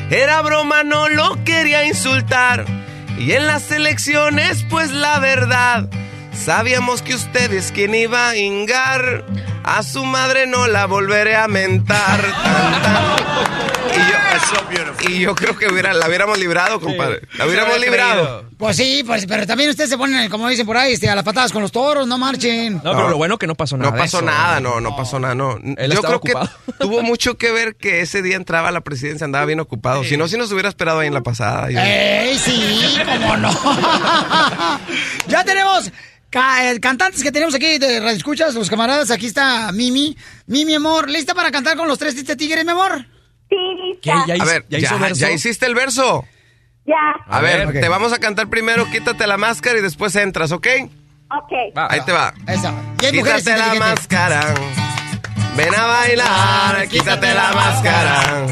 Era 0.10 0.42
broma, 0.42 0.84
no 0.84 1.08
lo 1.08 1.44
quería 1.44 1.86
insultar. 1.86 2.66
Y 3.18 3.34
en 3.34 3.46
las 3.46 3.72
elecciones, 3.72 4.66
pues 4.70 4.92
la 4.92 5.20
verdad, 5.20 5.90
sabíamos 6.34 7.02
que 7.02 7.16
usted 7.16 7.52
es 7.53 7.72
quien 7.72 7.94
iba 7.95 8.30
a 8.30 8.38
ingar. 8.38 9.26
A 9.64 9.84
su 9.84 10.03
madre 10.06 10.48
no 10.48 10.68
la 10.68 10.86
volveré 10.88 11.36
a 11.36 11.48
mentar. 11.48 12.20
Tan, 12.22 12.82
tan. 12.82 13.03
Y 13.91 14.10
yo, 14.10 15.10
y 15.10 15.20
yo 15.20 15.36
creo 15.36 15.56
que 15.58 15.68
hubiera, 15.68 15.94
la 15.94 16.08
hubiéramos 16.08 16.40
librado, 16.40 16.80
compadre. 16.80 17.22
La 17.38 17.45
hubiéramos 17.45 17.80
librado. 17.80 18.45
Pues 18.58 18.78
sí, 18.78 19.03
pues, 19.06 19.26
pero 19.28 19.45
también 19.45 19.70
ustedes 19.70 19.90
se 19.90 19.98
ponen, 19.98 20.30
como 20.30 20.48
dicen 20.48 20.66
por 20.66 20.78
ahí, 20.78 20.94
este, 20.94 21.10
a 21.10 21.16
las 21.16 21.24
patadas 21.24 21.52
con 21.52 21.62
los 21.62 21.72
toros, 21.72 22.08
no 22.08 22.18
marchen. 22.18 22.76
No, 22.76 22.82
pero 22.95 23.10
lo 23.10 23.18
bueno 23.18 23.38
que 23.38 23.45
no 23.48 23.53
pasó 23.56 23.78
nada. 23.78 23.91
No 23.91 23.98
pasó 23.98 24.18
eso. 24.18 24.26
nada, 24.26 24.60
no, 24.60 24.80
no 24.82 24.95
pasó 24.95 25.20
nada, 25.20 25.36
no. 25.36 25.58
Él 25.78 25.91
Yo 25.91 26.02
creo 26.02 26.18
ocupado. 26.18 26.49
que 26.66 26.74
tuvo 26.80 27.02
mucho 27.03 27.38
que 27.38 27.52
ver 27.52 27.76
que 27.76 28.02
ese 28.02 28.22
día 28.22 28.36
entraba 28.36 28.70
a 28.70 28.72
la 28.72 28.82
presidencia, 28.82 29.26
andaba 29.26 29.45
bien 29.45 29.60
ocupado. 29.60 30.03
Si 30.03 30.18
no, 30.18 30.28
si 30.28 30.38
nos 30.38 30.52
hubiera 30.52 30.70
esperado 30.70 30.99
ahí 30.99 31.08
en 31.08 31.14
la 31.14 31.22
pasada. 31.22 31.70
Yo- 31.70 31.80
¡Ey, 31.80 32.38
sí! 32.40 32.98
¿Cómo 33.06 33.38
no? 33.38 33.52
ya 35.28 35.44
tenemos 35.44 35.88
eh, 35.88 35.91
cantantes 36.32 37.22
que 37.24 37.32
tenemos 37.32 37.53
aquí 37.56 37.78
de 37.78 37.99
Radio 37.99 38.16
Escuchas, 38.18 38.56
los 38.56 38.70
camaradas. 38.70 39.12
Aquí 39.12 39.28
está 39.28 39.72
Mimi. 39.72 40.16
Mimi, 40.48 40.74
amor, 40.76 41.10
¿lista 41.10 41.34
para 41.36 41.52
cantar 41.52 41.78
con 41.78 41.88
los 41.88 41.99
tres 41.99 42.14
tristes 42.16 42.38
tigres, 42.38 42.64
mi 42.66 42.72
amor? 42.72 43.06
Sí, 43.49 43.99
¿Qué? 44.02 44.12
¿Ya, 44.28 44.36
a 44.41 44.45
ver, 44.45 44.66
ya 44.70 44.80
ya, 44.80 44.88
hizo 44.88 44.99
verso? 44.99 45.16
ya 45.20 45.32
hiciste 45.32 45.66
el 45.66 45.76
verso. 45.76 46.26
Ya. 46.86 46.95
A, 47.28 47.38
A 47.38 47.41
ver, 47.41 47.68
ver. 47.68 47.82
te 47.82 47.90
vamos 47.90 48.14
a 48.14 48.18
cantar 48.20 48.48
primero, 48.49 48.90
quítate 48.90 49.28
la 49.28 49.38
máscara 49.38 49.78
y 49.78 49.82
después 49.82 50.16
entras, 50.16 50.52
¿ok? 50.52 50.68
Ok. 51.30 51.78
Va, 51.78 51.88
Ahí 51.91 51.99
va. 51.99 52.06
te 52.06 52.12
va. 52.14 52.34
Esa. 52.48 52.74
Quítate 52.98 53.58
la 53.58 53.74
máscara. 53.76 54.53
Ven 55.56 55.76
a 55.76 55.86
bailar, 55.86 56.88
quítate 56.88 57.34
la 57.34 57.52
máscara. 57.52 58.48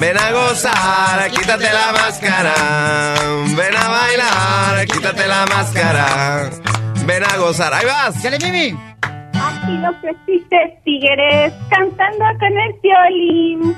Ven 0.00 0.18
a 0.18 0.30
gozar, 0.32 1.30
quítate 1.30 1.72
la 1.72 1.92
máscara. 1.92 2.54
Ven 3.56 3.76
a 3.76 3.88
bailar, 3.88 4.86
quítate 4.86 5.26
la 5.26 5.46
máscara. 5.46 6.50
Ven 7.06 7.22
a 7.24 7.36
gozar. 7.36 7.72
Ahí 7.72 7.86
vas. 7.86 8.20
¡Sale, 8.20 8.38
Mimi! 8.38 8.76
Aquí 9.02 9.76
los 9.78 9.94
tristes 10.24 10.82
tigres 10.84 11.52
cantando 11.70 12.24
con 12.40 12.58
el 12.58 12.72
violín. 12.82 13.76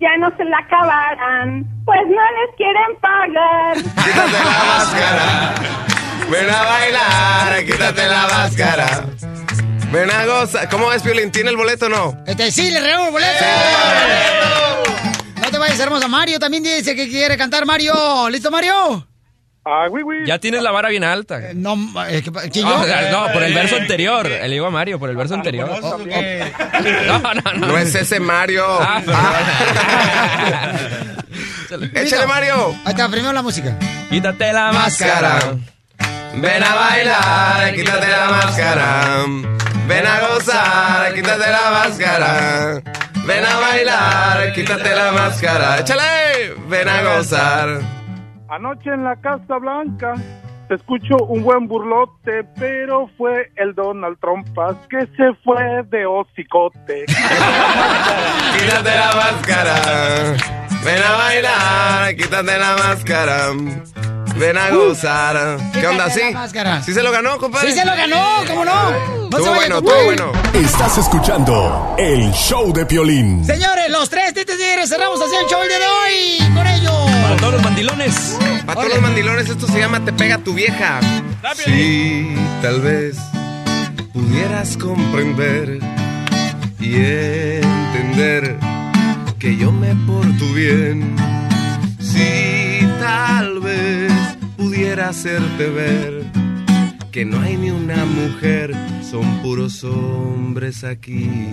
Ya 0.00 0.16
no 0.18 0.34
se 0.36 0.44
la 0.44 0.58
acabarán, 0.58 1.64
pues 1.84 2.00
no 2.08 2.22
les 2.38 2.56
quieren 2.56 2.96
pagar. 3.00 3.76
Quítate 4.04 4.44
la 4.44 4.64
máscara. 4.64 5.54
Ven 6.30 6.50
a 6.50 6.62
bailar, 6.62 7.64
quítate 7.66 8.08
la 8.08 8.26
máscara. 8.26 9.04
Ven 9.92 10.10
a 10.10 10.24
gozar. 10.24 10.68
¿Cómo 10.70 10.90
es, 10.92 11.02
Piolín? 11.02 11.30
¿Tiene 11.30 11.50
el 11.50 11.56
boleto 11.56 11.86
o 11.86 11.88
no? 11.90 12.16
Este, 12.26 12.50
sí, 12.50 12.70
le 12.70 12.80
regalamos 12.80 13.08
el 13.08 13.12
boleto. 13.12 13.44
No 15.42 15.50
te 15.50 15.58
vayas, 15.58 15.78
hermosa. 15.78 16.08
Mario 16.08 16.38
también 16.38 16.62
dice 16.62 16.96
que 16.96 17.08
quiere 17.08 17.36
cantar 17.36 17.66
Mario. 17.66 18.30
¿Listo, 18.30 18.50
Mario? 18.50 19.06
Ah, 19.64 19.86
güey, 19.88 20.02
güey. 20.02 20.26
Ya 20.26 20.38
tienes 20.40 20.60
la 20.62 20.72
vara 20.72 20.88
bien 20.88 21.04
alta. 21.04 21.38
No, 21.54 21.76
eh, 22.08 22.20
¿qué 22.24 22.32
pa- 22.32 22.48
¿quién 22.48 22.66
Ah, 22.66 22.78
yo? 22.80 22.84
sea, 22.84 23.10
no, 23.12 23.32
por 23.32 23.44
el 23.44 23.54
verso 23.54 23.76
anterior. 23.76 24.28
Le 24.28 24.48
digo 24.48 24.66
a 24.66 24.70
Mario, 24.70 24.98
por 24.98 25.08
el 25.08 25.14
verso 25.16 25.34
anterior. 25.34 25.70
Oh, 25.80 25.98
No, 25.98 27.18
no, 27.20 27.32
no. 27.54 27.66
No 27.68 27.78
es 27.78 27.94
ese 27.94 28.18
Mario. 28.18 28.64
Ah, 28.68 29.00
Échale, 31.94 32.26
Mario. 32.26 32.74
Ahí 32.84 32.90
está, 32.92 33.08
primero 33.08 33.32
la 33.32 33.42
música. 33.42 33.76
Quítate 34.10 34.52
la 34.52 34.72
máscara. 34.72 35.38
Ven 36.34 36.62
a 36.64 36.74
bailar, 36.74 37.74
quítate 37.74 38.08
la 38.08 38.28
máscara. 38.30 39.24
Ven 39.86 40.06
a 40.06 40.20
gozar, 40.20 41.14
quítate 41.14 41.50
la 41.50 41.70
máscara. 41.70 42.82
Ven 43.24 43.44
a 43.44 43.58
bailar, 43.60 44.52
quítate 44.54 44.94
la 44.94 45.12
máscara. 45.12 45.78
Échale, 45.78 46.54
ven 46.68 46.88
a 46.88 47.02
gozar. 47.02 48.01
Anoche 48.52 48.90
en 48.90 49.02
la 49.02 49.16
Casa 49.16 49.56
Blanca 49.56 50.12
te 50.68 50.74
escucho 50.74 51.16
un 51.26 51.42
buen 51.42 51.66
burlote, 51.66 52.44
pero 52.58 53.08
fue 53.16 53.50
el 53.56 53.74
Donald 53.74 54.18
Trump 54.20 54.46
que 54.90 55.06
se 55.16 55.32
fue 55.42 55.82
de 55.84 56.04
hocicote. 56.04 57.06
Quítate 58.58 58.90
la 58.94 59.10
máscara. 59.14 60.36
Ven 60.84 61.02
a 61.02 61.12
bailar, 61.12 62.14
quítate 62.14 62.58
la 62.58 62.76
máscara. 62.76 63.36
Ven 64.36 64.56
a 64.56 64.70
gozar. 64.70 65.58
¿Qué 65.72 65.86
onda, 65.86 66.10
sí? 66.10 66.20
¿Sí 66.84 66.94
se 66.94 67.02
lo 67.02 67.10
ganó, 67.12 67.38
compadre? 67.38 67.70
¡Sí 67.70 67.78
se 67.78 67.84
lo 67.84 67.94
ganó! 67.94 68.44
¿Cómo 68.48 68.64
no? 68.64 68.90
No 69.30 69.38
vaya 69.38 69.50
bueno, 69.54 69.78
estuvo 69.78 70.04
bueno. 70.04 70.32
Estás 70.52 70.98
escuchando 70.98 71.94
el 71.98 72.30
show 72.32 72.72
de 72.72 72.84
Piolín. 72.84 73.44
Señores, 73.44 73.90
los 73.90 74.08
tres 74.10 74.34
tites 74.34 74.58
tigres 74.58 74.88
cerramos 74.88 75.20
así 75.20 75.34
el 75.34 75.48
show 75.48 75.62
el 75.62 75.68
día 75.68 75.78
de 75.78 75.86
hoy 75.86 76.54
con 76.54 76.66
ellos. 76.66 77.10
Para 77.22 77.36
todos 77.36 77.52
los 77.54 77.62
mandilones. 77.62 78.38
Para 78.66 78.80
todos 78.80 78.94
los 78.94 79.02
mandilones, 79.02 79.48
esto 79.48 79.66
se 79.66 79.78
llama 79.78 80.04
Te 80.04 80.12
pega 80.12 80.38
tu 80.38 80.54
vieja. 80.54 81.00
Sí, 81.64 82.34
tal 82.60 82.80
vez 82.80 83.16
pudieras 84.12 84.76
comprender 84.76 85.78
y 86.78 86.94
entender 86.96 88.58
que 89.38 89.56
yo 89.56 89.72
me 89.72 89.94
porto 90.06 90.44
bien. 90.54 91.16
Sí, 92.00 92.86
tal 93.00 93.60
vez 93.60 94.12
pudiera 94.62 95.08
hacerte 95.08 95.70
ver 95.70 96.22
que 97.10 97.24
no 97.24 97.40
hay 97.40 97.56
ni 97.56 97.70
una 97.70 98.04
mujer, 98.04 98.72
son 99.02 99.24
puros 99.42 99.82
hombres 99.82 100.84
aquí. 100.84 101.28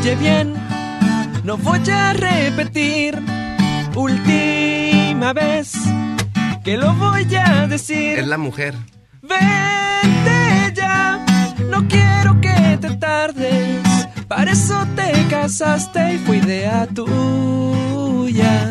Oye 0.00 0.16
bien, 0.16 0.54
no 1.44 1.58
voy 1.58 1.80
a 1.90 2.14
repetir. 2.14 3.20
Última 3.94 5.34
vez 5.34 5.74
que 6.64 6.78
lo 6.78 6.94
voy 6.94 7.26
a 7.36 7.66
decir. 7.66 8.18
Es 8.18 8.26
la 8.26 8.38
mujer. 8.38 8.74
Vente 9.20 10.72
ya, 10.74 11.22
no 11.68 11.86
quiero 11.88 12.40
que 12.40 12.78
te 12.80 12.96
tardes. 12.96 13.82
Para 14.28 14.52
eso 14.52 14.86
te 14.96 15.12
casaste 15.28 16.14
y 16.14 16.18
fue 16.18 16.38
idea 16.38 16.86
tuya. 16.86 17.91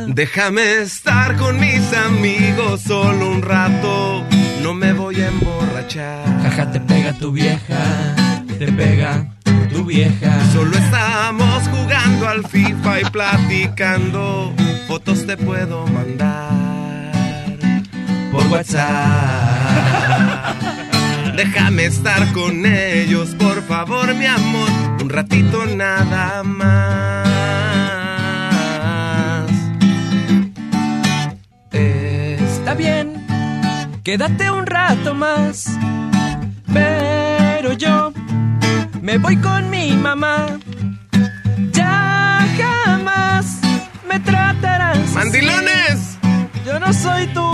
Déjame 0.07 0.81
estar 0.81 1.37
con 1.37 1.59
mis 1.59 1.93
amigos 1.93 2.81
solo 2.81 3.31
un 3.31 3.41
rato. 3.41 4.25
No 4.61 4.73
me 4.73 4.93
voy 4.93 5.21
a 5.21 5.27
emborrachar. 5.27 6.25
Jaja, 6.43 6.71
te 6.71 6.79
pega 6.79 7.13
tu 7.13 7.31
vieja, 7.31 8.15
te 8.59 8.71
pega 8.71 9.33
tu 9.71 9.85
vieja. 9.85 10.39
Solo 10.53 10.77
estamos 10.77 11.67
jugando 11.69 12.27
al 12.27 12.45
FIFA 12.47 13.01
y 13.01 13.05
platicando. 13.05 14.53
Fotos 14.87 15.25
te 15.25 15.37
puedo 15.37 15.85
mandar 15.87 17.11
por 18.31 18.45
WhatsApp. 18.47 18.81
Déjame 21.35 21.85
estar 21.85 22.31
con 22.33 22.65
ellos, 22.65 23.35
por 23.35 23.61
favor, 23.63 24.13
mi 24.15 24.25
amor. 24.25 24.69
Un 25.01 25.09
ratito 25.09 25.65
nada 25.65 26.43
más. 26.43 27.30
Quédate 34.11 34.51
un 34.51 34.65
rato 34.65 35.15
más. 35.15 35.67
Pero 36.73 37.71
yo 37.71 38.11
me 39.01 39.17
voy 39.17 39.37
con 39.37 39.69
mi 39.69 39.93
mamá. 39.93 40.59
Ya 41.71 42.45
jamás 42.57 43.45
me 44.05 44.19
tratarás. 44.19 44.97
así. 44.97 45.15
¡Mandilones! 45.15 46.17
Yo 46.65 46.77
no 46.77 46.91
soy 46.91 47.27
tú, 47.27 47.53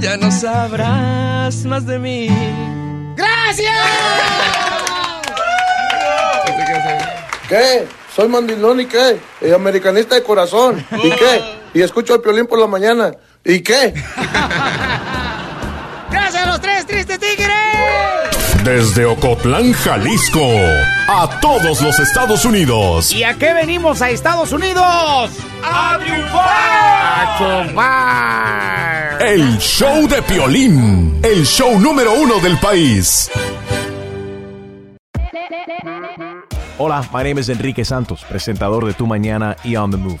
ya 0.00 0.16
no 0.16 0.32
sabrás 0.32 1.64
más 1.64 1.86
de 1.86 2.00
mí. 2.00 2.28
¡Gracias! 3.16 3.76
¿Qué? 7.48 7.86
Soy 8.12 8.28
mandilón 8.28 8.80
y 8.80 8.86
qué? 8.86 9.20
Eh, 9.40 9.54
americanista 9.54 10.16
de 10.16 10.24
corazón. 10.24 10.84
¿Y 11.00 11.10
qué? 11.10 11.54
Y 11.74 11.82
escucho 11.82 12.14
el 12.14 12.20
piolín 12.20 12.46
por 12.46 12.60
la 12.60 12.68
mañana. 12.68 13.12
¿Y 13.44 13.60
qué? 13.60 13.92
¡Gracias 16.94 17.10
a 17.10 17.18
los 17.18 17.18
tres 17.18 17.18
tristes 17.18 17.18
tigres! 17.18 18.64
Desde 18.64 19.04
Ocotlán, 19.04 19.72
Jalisco, 19.72 20.46
a 21.08 21.40
todos 21.40 21.82
los 21.82 21.98
Estados 21.98 22.44
Unidos. 22.44 23.12
¿Y 23.12 23.24
a 23.24 23.34
qué 23.34 23.52
venimos 23.52 24.00
a 24.00 24.10
Estados 24.10 24.52
Unidos? 24.52 25.30
¡A 25.62 25.98
triunfar! 25.98 26.46
¡A 26.46 27.36
triunfar! 27.38 29.22
El 29.26 29.58
show 29.58 30.08
de 30.08 30.22
Piolín, 30.22 31.20
el 31.22 31.44
show 31.44 31.78
número 31.78 32.12
uno 32.14 32.38
del 32.40 32.58
país. 32.58 33.30
Hola, 36.78 37.08
my 37.12 37.22
name 37.22 37.40
is 37.40 37.48
Enrique 37.48 37.84
Santos, 37.84 38.24
presentador 38.28 38.84
de 38.86 38.94
Tu 38.94 39.06
Mañana 39.06 39.56
y 39.62 39.76
On 39.76 39.90
the 39.90 39.96
Move. 39.96 40.20